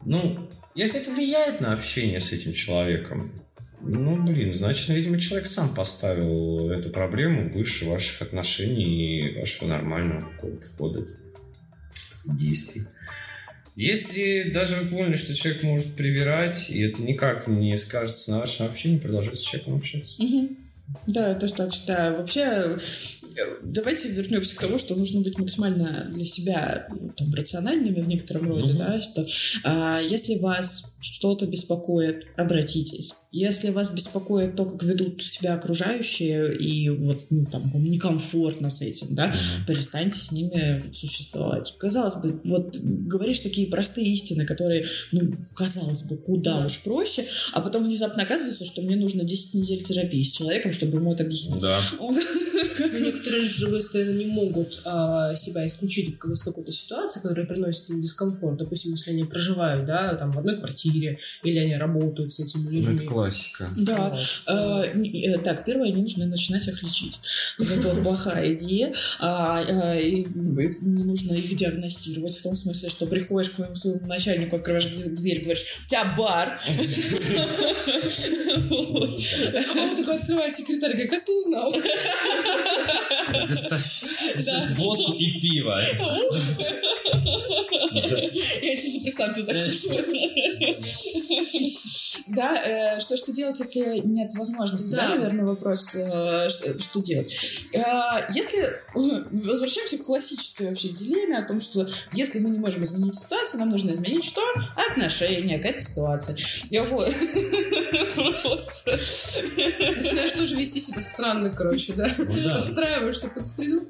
ну, 0.06 0.49
если 0.76 1.02
это 1.02 1.11
влияет 1.11 1.61
на 1.61 1.74
общение 1.74 2.20
с 2.20 2.32
этим 2.32 2.53
человеком, 2.53 3.32
ну, 3.82 4.22
блин, 4.22 4.53
значит, 4.53 4.90
видимо, 4.90 5.20
человек 5.20 5.48
сам 5.48 5.74
поставил 5.74 6.70
эту 6.70 6.90
проблему 6.90 7.52
выше 7.52 7.86
ваших 7.86 8.22
отношений 8.22 8.84
и 8.84 9.40
вашего 9.40 9.70
нормального 9.70 10.30
какого-то 10.32 10.68
хода 10.78 11.07
действий. 12.26 12.84
Если 13.80 14.51
даже 14.53 14.76
вы 14.76 14.89
поняли, 14.89 15.15
что 15.15 15.34
человек 15.34 15.64
может 15.64 15.95
привирать, 15.95 16.69
и 16.69 16.81
это 16.81 17.01
никак 17.01 17.47
не 17.47 17.77
скажется 17.77 18.31
на 18.31 18.39
вашем 18.39 18.65
общении, 18.65 18.97
продолжайте 18.97 19.39
с 19.39 19.43
человеком 19.43 19.77
общаться. 19.77 20.22
Мгм. 20.22 20.57
Да, 21.07 21.30
я 21.30 21.35
тоже 21.35 21.53
так 21.53 21.73
считаю. 21.73 22.18
Вообще, 22.18 22.41
э, 22.41 22.77
давайте 23.64 24.10
вернемся 24.10 24.57
к 24.57 24.60
тому, 24.60 24.77
что 24.77 24.95
нужно 24.95 25.22
быть 25.22 25.38
максимально 25.38 26.11
для 26.14 26.26
себя 26.26 26.88
ну, 26.89 27.14
там, 27.15 27.34
рациональными 27.34 28.01
в 28.01 28.07
некотором 28.10 28.49
роде, 28.49 28.73
да, 28.73 29.01
что 29.01 29.26
а, 29.64 30.01
если 30.01 30.39
вас 30.39 30.95
что-то 31.00 31.46
беспокоит, 31.46 32.26
обратитесь. 32.36 33.14
Если 33.32 33.70
вас 33.70 33.92
беспокоит 33.92 34.56
то, 34.56 34.66
как 34.66 34.84
ведут 34.84 35.24
себя 35.24 35.54
окружающие, 35.54 36.58
и 36.58 36.90
вот 36.90 37.20
ну, 37.30 37.46
там 37.46 37.70
вам 37.70 37.86
некомфортно 37.86 38.70
с 38.70 38.82
этим, 38.82 39.14
да, 39.16 39.34
перестаньте 39.68 40.18
с 40.18 40.32
ними 40.32 40.84
существовать. 40.94 41.76
Казалось 41.78 42.16
бы, 42.16 42.42
вот 42.44 42.76
говоришь 42.78 43.40
такие 43.40 43.68
простые 43.68 44.12
истины, 44.14 44.46
которые, 44.46 44.88
ну, 45.12 45.36
казалось 45.54 46.04
бы, 46.04 46.18
куда 46.18 46.66
уж 46.66 46.84
проще, 46.84 47.24
а 47.54 47.62
потом 47.62 47.84
внезапно 47.84 48.24
оказывается, 48.24 48.66
что 48.66 48.82
мне 48.82 48.96
нужно 48.96 49.24
10 49.24 49.54
недель 49.54 49.84
терапии 49.84 50.24
с 50.24 50.32
человеком, 50.32 50.74
чтобы 50.74 50.98
ему 50.98 51.14
это 51.14 51.24
объяснить. 51.24 51.62
Да. 51.62 51.80
Но 52.00 52.12
некоторые 53.00 53.42
люди, 53.42 53.54
с 53.54 53.60
другой 53.60 53.82
стороны, 53.82 54.18
не 54.18 54.26
могут 54.26 54.82
а, 54.86 55.36
себя 55.36 55.66
исключить 55.66 56.16
в 56.16 56.18
какой-то 56.18 56.72
ситуации, 56.72 57.20
которая 57.22 57.46
приносит 57.46 57.90
им 57.90 58.02
дискомфорт. 58.02 58.58
Допустим, 58.58 58.92
если 58.92 59.12
они 59.12 59.24
проживают, 59.24 59.86
да, 59.86 60.16
там, 60.16 60.32
в 60.32 60.40
одной 60.40 60.58
квартире, 60.58 60.89
или 60.94 61.57
они 61.57 61.76
работают 61.76 62.34
с 62.34 62.40
этими 62.40 62.64
Ну, 62.64 62.70
людьми. 62.72 62.95
это 62.95 63.03
классика. 63.06 63.70
Да. 63.78 64.10
Вот. 64.10 64.20
Э, 64.48 64.84
э, 64.94 65.38
Так, 65.40 65.66
первое, 65.66 65.90
не 65.90 66.02
нужно 66.02 66.26
начинать 66.26 66.68
их 66.68 66.82
лечить. 66.84 67.20
Вот 67.57 67.70
это 67.70 67.88
вот 67.90 68.03
плохая 68.03 68.53
идея. 68.53 68.94
А, 69.20 69.60
а, 69.68 69.95
и 69.95 70.26
Не 70.26 71.03
нужно 71.03 71.34
их 71.34 71.56
диагностировать 71.56 72.36
в 72.36 72.44
том 72.44 72.56
смысле, 72.56 72.90
что 72.90 73.06
приходишь 73.06 73.49
к 73.52 73.56
своему 73.56 73.76
своему 73.76 74.07
начальнику, 74.07 74.56
открываешь 74.56 74.86
дверь, 74.86 75.40
говоришь, 75.41 75.82
у 75.86 75.90
тебя 75.90 76.06
бар. 76.18 76.60
А 78.70 79.82
он 79.82 79.95
такой 79.95 80.16
открывает 80.16 80.56
секретарь, 80.56 80.91
говорит, 80.91 81.10
как 81.11 81.26
ты 81.26 81.32
узнал? 81.32 81.72
Достать 83.48 84.03
водку 84.78 85.14
и 85.14 85.40
пиво. 85.40 85.80
И 88.61 88.70
антидепрессанты 88.70 89.44
заканчивают. 89.44 90.78
Да, 92.27 92.61
э, 92.64 92.99
что, 92.99 93.18
что 93.18 93.31
делать, 93.31 93.60
если 93.60 93.99
нет 94.06 94.34
возможности? 94.35 94.91
Да, 94.91 95.10
наверное, 95.10 95.45
вопрос, 95.45 95.95
э, 95.95 96.49
что, 96.49 97.01
делать. 97.01 97.31
Э, 97.73 98.27
Если 98.34 98.57
возвращаемся 98.93 99.97
к 99.97 100.03
классической 100.03 100.69
вообще 100.69 100.89
дилемме 100.89 101.38
о 101.38 101.47
том, 101.47 101.60
что 101.60 101.88
если 102.14 102.39
мы 102.39 102.49
не 102.49 102.60
можем 102.60 102.84
изменить 102.84 103.15
ситуацию, 103.15 103.60
нам 103.60 103.69
нужно 103.69 103.91
изменить 103.91 104.26
что? 104.26 104.41
Отношение 104.91 105.60
к 105.60 105.65
этой 105.65 105.81
ситуации. 105.81 106.35
Я 106.69 106.84
вот. 106.84 107.14
Просто. 108.15 108.91
Начинаешь 108.91 110.34
тоже 110.34 110.56
вести 110.56 110.80
себя 110.80 111.01
странно, 111.01 111.51
короче, 111.51 111.93
да? 111.93 112.10
да. 112.18 112.56
Подстраиваешься 112.57 113.30
под 113.30 113.45
среду. 113.45 113.85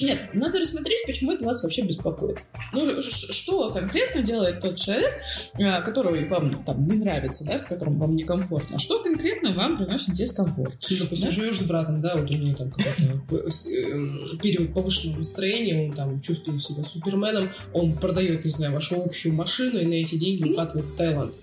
Нет, 0.00 0.20
надо 0.34 0.60
рассмотреть, 0.60 1.06
почему 1.06 1.32
это 1.32 1.44
вас 1.44 1.62
вообще 1.62 1.82
беспокоит. 1.82 2.38
Ну, 2.72 3.02
что 3.02 3.70
конкретно 3.80 4.22
делает 4.22 4.60
тот 4.60 4.76
человек, 4.76 5.12
а, 5.60 5.80
который 5.82 6.26
вам 6.28 6.62
там 6.64 6.86
не 6.86 6.96
нравится, 6.98 7.44
да, 7.44 7.58
с 7.58 7.64
которым 7.64 7.96
вам 7.98 8.16
некомфортно? 8.16 8.78
Что 8.78 9.02
конкретно 9.02 9.52
вам 9.52 9.76
приносит 9.76 10.14
дискомфорт? 10.14 10.74
Ну, 10.90 10.96
допустим, 11.00 11.30
живешь 11.30 11.58
с 11.58 11.64
братом, 11.64 12.00
да, 12.00 12.16
вот 12.16 12.30
у 12.30 12.34
него 12.34 12.56
там 12.56 12.70
какой-то 12.70 13.50
с- 13.50 13.66
эм, 13.66 14.20
период 14.42 14.72
повышенного 14.74 15.18
настроения, 15.18 15.88
он 15.88 15.94
там 15.94 16.20
чувствует 16.20 16.62
себя 16.62 16.82
суперменом, 16.82 17.50
он 17.72 17.92
продает, 17.94 18.44
не 18.44 18.50
знаю, 18.50 18.72
вашу 18.72 19.00
общую 19.02 19.34
машину 19.34 19.78
и 19.78 19.86
на 19.86 19.94
эти 19.94 20.16
деньги 20.16 20.50
укатывает 20.52 20.86
в 20.86 20.96
Таиланд. 20.96 21.34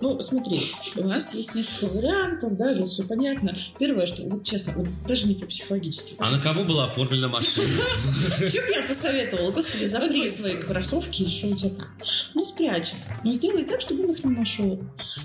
Ну, 0.00 0.20
смотри, 0.20 0.60
у 0.96 1.04
нас 1.04 1.34
есть 1.34 1.54
несколько 1.54 1.92
вариантов, 1.94 2.56
да, 2.56 2.74
здесь 2.74 2.90
все 2.90 3.04
понятно. 3.04 3.56
Первое, 3.78 4.06
что, 4.06 4.22
вот 4.24 4.44
честно, 4.44 4.72
вот 4.76 4.86
даже 5.06 5.26
не 5.26 5.34
про 5.34 5.46
психологический. 5.46 6.16
А 6.18 6.30
на 6.30 6.40
кого 6.40 6.64
была 6.64 6.86
оформлена 6.86 7.28
машина? 7.28 7.68
Что 8.48 8.60
бы 8.62 8.72
я 8.74 8.82
посоветовала? 8.86 9.50
Господи, 9.50 9.84
запри 9.84 10.08
Давай. 10.10 10.28
свои 10.28 10.54
кроссовки 10.56 11.22
или 11.22 11.30
что 11.30 11.48
у 11.48 11.56
тебя. 11.56 11.70
Ну, 12.34 12.44
спрячь. 12.44 12.92
Но 13.22 13.32
сделай 13.32 13.64
так, 13.64 13.80
чтобы 13.80 14.04
он 14.04 14.10
их 14.10 14.24
не 14.24 14.30
нашел. 14.34 14.80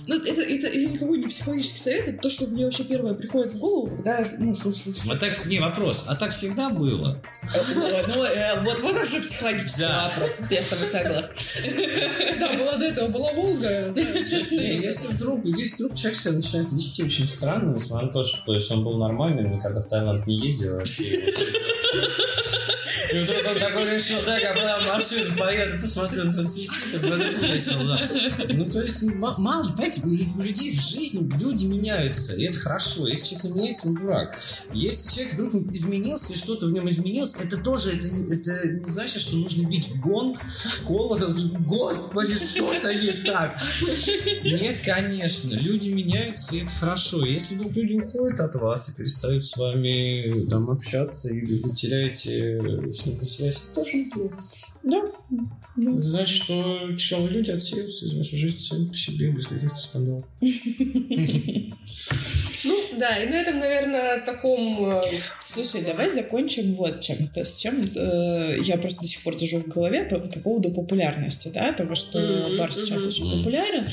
Ну, 0.07 0.15
это, 0.15 0.41
это, 0.41 0.77
никакой 0.77 1.19
не 1.19 1.27
психологический 1.27 1.79
совет, 1.79 2.07
это 2.07 2.21
то, 2.21 2.29
что 2.29 2.45
мне 2.47 2.65
вообще 2.65 2.83
первое 2.83 3.13
приходит 3.13 3.51
в 3.53 3.59
голову, 3.59 3.95
когда, 3.97 4.25
ну, 4.39 4.55
что, 4.55 4.71
что, 4.71 4.93
что- 4.93 5.11
А 5.11 5.17
так, 5.17 5.33
не 5.47 5.59
вопрос, 5.59 6.05
а 6.07 6.15
так 6.15 6.31
всегда 6.31 6.69
было. 6.69 7.21
Э, 7.43 7.57
Ну, 8.07 8.23
э, 8.23 8.61
вот, 8.63 8.79
вот 8.79 8.95
уже 9.01 9.21
психологический 9.21 9.83
вопрос, 9.83 10.35
я 10.49 10.61
с 10.61 10.67
тобой 10.67 10.85
согласна. 10.85 11.33
Да, 12.39 12.53
была 12.53 12.77
до 12.77 12.85
этого, 12.85 13.07
была 13.09 13.33
Волга. 13.33 13.93
Не, 14.59 14.81
если 14.81 15.07
вдруг, 15.07 15.45
если 15.45 15.83
вдруг 15.83 15.97
человек 15.97 16.19
себя 16.19 16.33
начинает 16.33 16.71
вести 16.71 17.03
очень 17.03 17.27
странно, 17.27 17.73
несмотря 17.75 18.07
на 18.07 18.13
то, 18.13 18.23
что 18.23 18.45
то 18.45 18.53
есть 18.53 18.69
он 18.71 18.83
был 18.83 18.97
нормальным, 18.97 19.55
никогда 19.55 19.81
в 19.81 19.87
Таиланд 19.87 20.27
не 20.27 20.39
ездил, 20.45 20.75
вообще. 20.75 21.03
И 23.11 23.17
вдруг 23.17 23.37
он 23.49 23.57
такой 23.59 23.89
решил, 23.89 24.19
да, 24.23 24.37
я 24.37 24.51
продам 24.53 24.85
машину, 24.85 25.35
поеду, 25.35 25.81
посмотрю 25.81 26.25
на 26.25 26.31
трансвеститов, 26.31 27.01
весело, 27.41 27.83
да. 27.97 28.09
Ну, 28.53 28.65
то 28.65 28.81
есть, 28.83 29.01
мало, 29.01 29.63
понимаете, 29.71 30.01
у 30.03 30.41
людей 30.43 30.71
в 30.71 30.79
жизни 30.79 31.27
люди 31.41 31.65
меняются, 31.65 32.33
и 32.35 32.43
это 32.43 32.59
хорошо. 32.59 33.07
Если 33.07 33.29
человек 33.35 33.43
не 33.55 33.61
меняется, 33.61 33.87
он 33.87 33.95
дурак. 33.95 34.37
Если 34.73 35.09
человек 35.09 35.33
вдруг 35.33 35.53
изменился, 35.73 36.33
и 36.33 36.37
что-то 36.37 36.67
в 36.67 36.71
нем 36.71 36.87
изменилось, 36.87 37.33
это 37.41 37.57
тоже, 37.57 37.93
это, 37.93 38.09
не- 38.09 38.25
это 38.31 38.67
не 38.67 38.79
значит, 38.81 39.23
что 39.23 39.37
нужно 39.37 39.67
бить 39.67 39.87
в 39.89 39.99
гонг, 40.01 40.39
в 40.43 40.83
колокол, 40.85 41.29
господи, 41.65 42.35
что-то 42.35 42.93
не 42.93 43.11
так. 43.23 43.57
Нет, 44.57 44.77
конечно, 44.83 45.53
люди 45.55 45.89
меняются, 45.89 46.55
и 46.55 46.63
это 46.63 46.71
хорошо. 46.71 47.25
Если 47.25 47.55
вдруг 47.55 47.75
люди 47.75 47.93
уходят 47.93 48.39
от 48.39 48.55
вас 48.55 48.89
и 48.89 48.95
перестают 48.95 49.45
с 49.45 49.57
вами 49.57 50.47
там 50.49 50.69
общаться, 50.69 51.29
или 51.29 51.53
вы 51.53 51.75
теряете 51.75 52.93
с 52.93 53.05
ними 53.05 53.23
связь, 53.23 53.63
это 53.63 53.75
тоже 53.75 53.97
неплохо. 53.97 54.43
Да. 54.83 55.11
Это 55.77 56.01
значит, 56.01 56.43
что 56.43 56.91
тяжелые 56.93 57.29
люди 57.29 57.51
отсеются 57.51 58.05
из 58.05 58.13
вашей 58.15 58.37
жизни 58.37 58.59
сами 58.59 58.87
по 58.87 58.95
себе, 58.95 59.31
без 59.31 59.47
каких-то 59.47 59.75
скандалов. 59.75 60.25
Ну, 62.65 62.77
да, 62.99 63.23
и 63.23 63.29
на 63.29 63.35
этом, 63.35 63.59
наверное, 63.59 64.19
таком... 64.25 64.93
Слушай, 65.53 65.81
давай 65.81 66.11
закончим 66.11 66.73
вот 66.75 67.01
чем. 67.01 67.27
То 67.29 67.43
с 67.43 67.55
чем 67.57 67.81
э, 67.81 68.57
я 68.63 68.77
просто 68.77 69.01
до 69.01 69.07
сих 69.07 69.23
пор 69.23 69.35
держу 69.35 69.57
в 69.59 69.67
голове 69.67 70.03
по, 70.03 70.19
по 70.19 70.39
поводу 70.39 70.71
популярности, 70.71 71.49
да, 71.53 71.73
того, 71.73 71.95
что 71.95 72.19
Мгм, 72.19 72.57
бар 72.57 72.73
сейчас 72.73 72.99
мгм. 72.99 73.07
очень 73.07 73.31
популярен. 73.37 73.83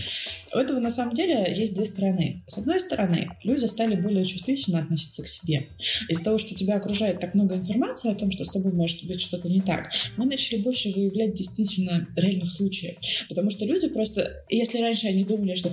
У 0.55 0.59
этого 0.59 0.81
на 0.81 0.91
самом 0.91 1.15
деле 1.15 1.47
есть 1.57 1.75
две 1.75 1.87
стороны. 1.87 2.43
С 2.47 2.59
одной 2.59 2.79
стороны, 2.79 3.29
люди 3.43 3.65
стали 3.67 3.97
более 3.97 4.25
чувствительно 4.25 4.81
относиться 4.81 5.23
к 5.23 5.29
себе. 5.29 5.67
Из-за 6.09 6.25
того, 6.25 6.39
что 6.39 6.55
тебя 6.55 6.77
окружает 6.77 7.21
так 7.21 7.35
много 7.35 7.55
информации 7.55 8.13
о 8.13 8.15
том, 8.15 8.31
что 8.31 8.45
с 8.45 8.49
тобой 8.51 8.73
может 8.73 9.07
быть 9.07 9.21
что-то 9.21 9.49
не 9.49 9.61
так, 9.63 9.91
мы 10.17 10.27
начали 10.27 10.59
больше 10.59 10.91
выявлять 10.93 11.35
действительно 11.35 12.07
реальных 12.17 12.51
случаев. 12.51 12.97
Потому 13.29 13.51
что 13.51 13.65
люди 13.65 13.89
просто, 13.89 14.45
если 14.51 14.79
раньше 14.81 15.07
они 15.09 15.25
думали, 15.25 15.55
что, 15.55 15.73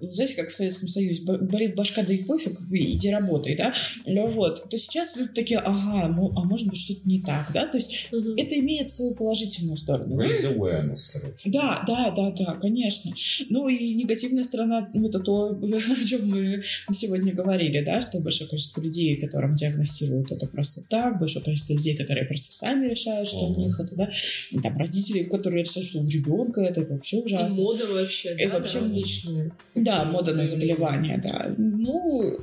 знаете, 0.00 0.34
как 0.34 0.50
в 0.50 0.54
Советском 0.54 0.88
Союзе, 0.88 1.22
бо- 1.22 1.38
болит 1.38 1.74
башка, 1.74 2.02
да 2.02 2.12
и 2.12 2.18
пофиг, 2.24 2.58
иди 2.70 3.10
работай, 3.10 3.56
да, 3.56 3.74
ну 4.06 4.28
вот, 4.28 4.68
то 4.68 4.76
сейчас 4.76 5.16
люди 5.16 5.23
такие, 5.32 5.58
ага, 5.60 6.08
ну, 6.08 6.32
а 6.36 6.44
может 6.44 6.68
быть 6.68 6.78
что-то 6.80 7.08
не 7.08 7.20
так, 7.20 7.50
да, 7.54 7.66
то 7.66 7.76
есть 7.76 8.08
мгм. 8.12 8.34
это 8.36 8.58
имеет 8.60 8.90
свою 8.90 9.14
положительную 9.14 9.76
сторону. 9.76 10.16
Ну, 10.16 10.22
Raise 10.22 10.56
awareness, 10.56 11.10
короче. 11.12 11.50
да, 11.50 11.82
да, 11.86 12.10
да, 12.10 12.30
да, 12.32 12.54
конечно. 12.60 13.12
Ну 13.48 13.68
и 13.68 13.94
негативная 13.94 14.44
сторона, 14.44 14.88
ну, 14.92 15.08
это 15.08 15.20
то, 15.20 15.50
о 15.50 16.04
чем 16.06 16.28
мы 16.28 16.62
сегодня 16.92 17.32
говорили, 17.32 17.80
да, 17.84 18.02
что 18.02 18.20
большое 18.20 18.48
количество 18.50 18.80
людей, 18.80 19.16
которым 19.16 19.54
диагностируют 19.54 20.32
это 20.32 20.46
просто 20.46 20.82
так, 20.88 21.18
большое 21.18 21.44
количество 21.44 21.72
людей, 21.74 21.96
которые 21.96 22.26
просто 22.26 22.52
сами 22.52 22.88
решают, 22.90 23.28
что 23.28 23.38
у 23.46 23.50
Мгм. 23.52 23.60
них 23.62 23.80
это, 23.80 23.94
да, 23.94 24.10
и 24.50 24.58
там 24.58 24.76
родители, 24.76 25.22
которые 25.24 25.64
решают, 25.64 25.88
что 25.88 26.00
у 26.00 26.06
ребенка 26.08 26.60
это, 26.60 26.80
это 26.82 26.94
вообще 26.94 27.18
И 27.18 27.22
ужасно. 27.24 27.62
мода 27.62 27.84
вообще, 27.86 28.34
И 28.34 28.46
да, 28.46 28.52
вообще- 28.58 28.78
различные. 28.80 29.52
Да, 29.74 30.04
мода 30.04 30.34
на 30.34 30.44
заболевания, 30.44 31.20
да. 31.22 31.54
Ну, 31.56 32.38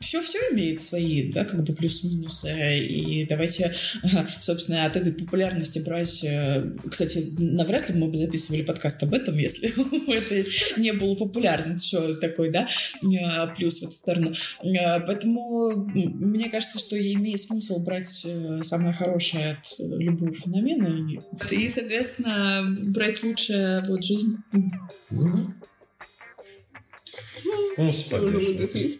все 0.00 0.22
все 0.22 0.38
имеет 0.52 0.80
свои, 0.80 1.32
да, 1.32 1.44
как 1.44 1.64
бы 1.64 1.74
плюс-минусы. 1.74 2.78
И 2.78 3.26
давайте, 3.26 3.74
собственно, 4.40 4.84
от 4.86 4.96
этой 4.96 5.12
популярности 5.12 5.80
брать... 5.80 6.24
э, 6.24 6.72
Кстати, 6.88 7.34
навряд 7.38 7.88
ли 7.90 8.00
мы 8.00 8.08
бы 8.08 8.16
записывали 8.16 8.62
подкаст 8.62 9.02
об 9.02 9.14
этом, 9.14 9.36
если 9.36 9.68
это 10.14 10.48
не 10.80 10.92
было 10.92 11.14
популярно. 11.14 11.76
Все 11.76 12.14
такой, 12.16 12.50
да, 12.50 12.68
э, 13.02 13.54
плюс 13.56 13.80
в 13.80 13.82
эту 13.84 13.92
сторону. 13.92 14.32
Э, 14.62 15.00
Поэтому 15.00 15.70
мне 15.94 16.48
кажется, 16.48 16.78
что 16.78 16.96
имеет 16.96 17.40
смысл 17.40 17.82
брать 17.84 18.08
самое 18.62 18.92
хорошее 18.92 19.58
от 19.60 19.78
любого 19.78 20.32
феномена. 20.32 21.22
И, 21.50 21.68
соответственно, 21.68 22.74
брать 22.92 23.22
лучшее 23.22 23.78
от 23.78 24.04
жизни. 24.04 24.36
Поддерживаю. 27.76 28.56
выдохлись. 28.56 28.98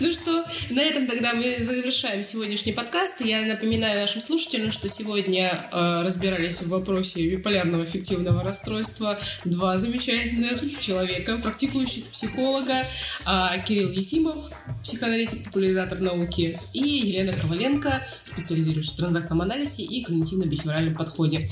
Ну 0.00 0.12
что, 0.12 0.44
на 0.70 0.80
этом 0.80 1.06
тогда 1.08 1.34
мы 1.34 1.56
завершаем 1.60 2.22
сегодняшний 2.22 2.72
подкаст. 2.72 3.20
Я 3.20 3.44
напоминаю 3.46 4.00
нашим 4.00 4.20
слушателям, 4.20 4.70
что 4.70 4.88
сегодня 4.88 5.68
э, 5.72 6.02
разбирались 6.04 6.62
в 6.62 6.68
вопросе 6.68 7.28
биполярного 7.28 7.84
эффективного 7.84 8.44
расстройства 8.44 9.18
два 9.44 9.76
замечательных 9.78 10.60
человека, 10.80 11.38
практикующих 11.38 12.04
психолога, 12.04 12.84
э, 13.26 13.64
Кирилл 13.66 13.90
Ефимов, 13.90 14.44
психоаналитик, 14.84 15.44
популяризатор 15.44 16.00
науки, 16.00 16.60
и 16.72 16.80
Елена 16.80 17.32
Коваленко, 17.32 18.06
специализирующаяся 18.22 18.96
в 18.96 19.00
транзактном 19.00 19.42
анализе 19.42 19.82
и 19.82 20.04
когнитивно-бихевиоральном 20.04 20.96
подходе. 20.96 21.48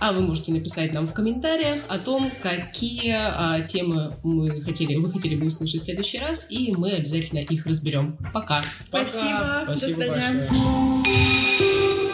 А 0.00 0.12
вы 0.12 0.22
можете 0.22 0.52
написать 0.52 0.92
нам 0.94 1.06
в 1.06 1.12
комментариях 1.12 1.82
о 1.88 1.98
том, 1.98 2.30
какие 2.42 3.12
а, 3.12 3.60
темы 3.60 4.03
мы 4.22 4.62
хотели, 4.62 4.96
вы 4.96 5.10
хотели 5.10 5.34
бы 5.36 5.46
услышать 5.46 5.80
в 5.80 5.84
следующий 5.84 6.18
раз, 6.18 6.50
и 6.50 6.72
мы 6.76 6.92
обязательно 6.92 7.40
их 7.40 7.66
разберем. 7.66 8.16
Пока. 8.32 8.62
Спасибо. 8.86 9.64
До 9.66 9.76
Спасибо 9.76 9.96
свидания. 9.96 10.48
большое. 10.48 12.13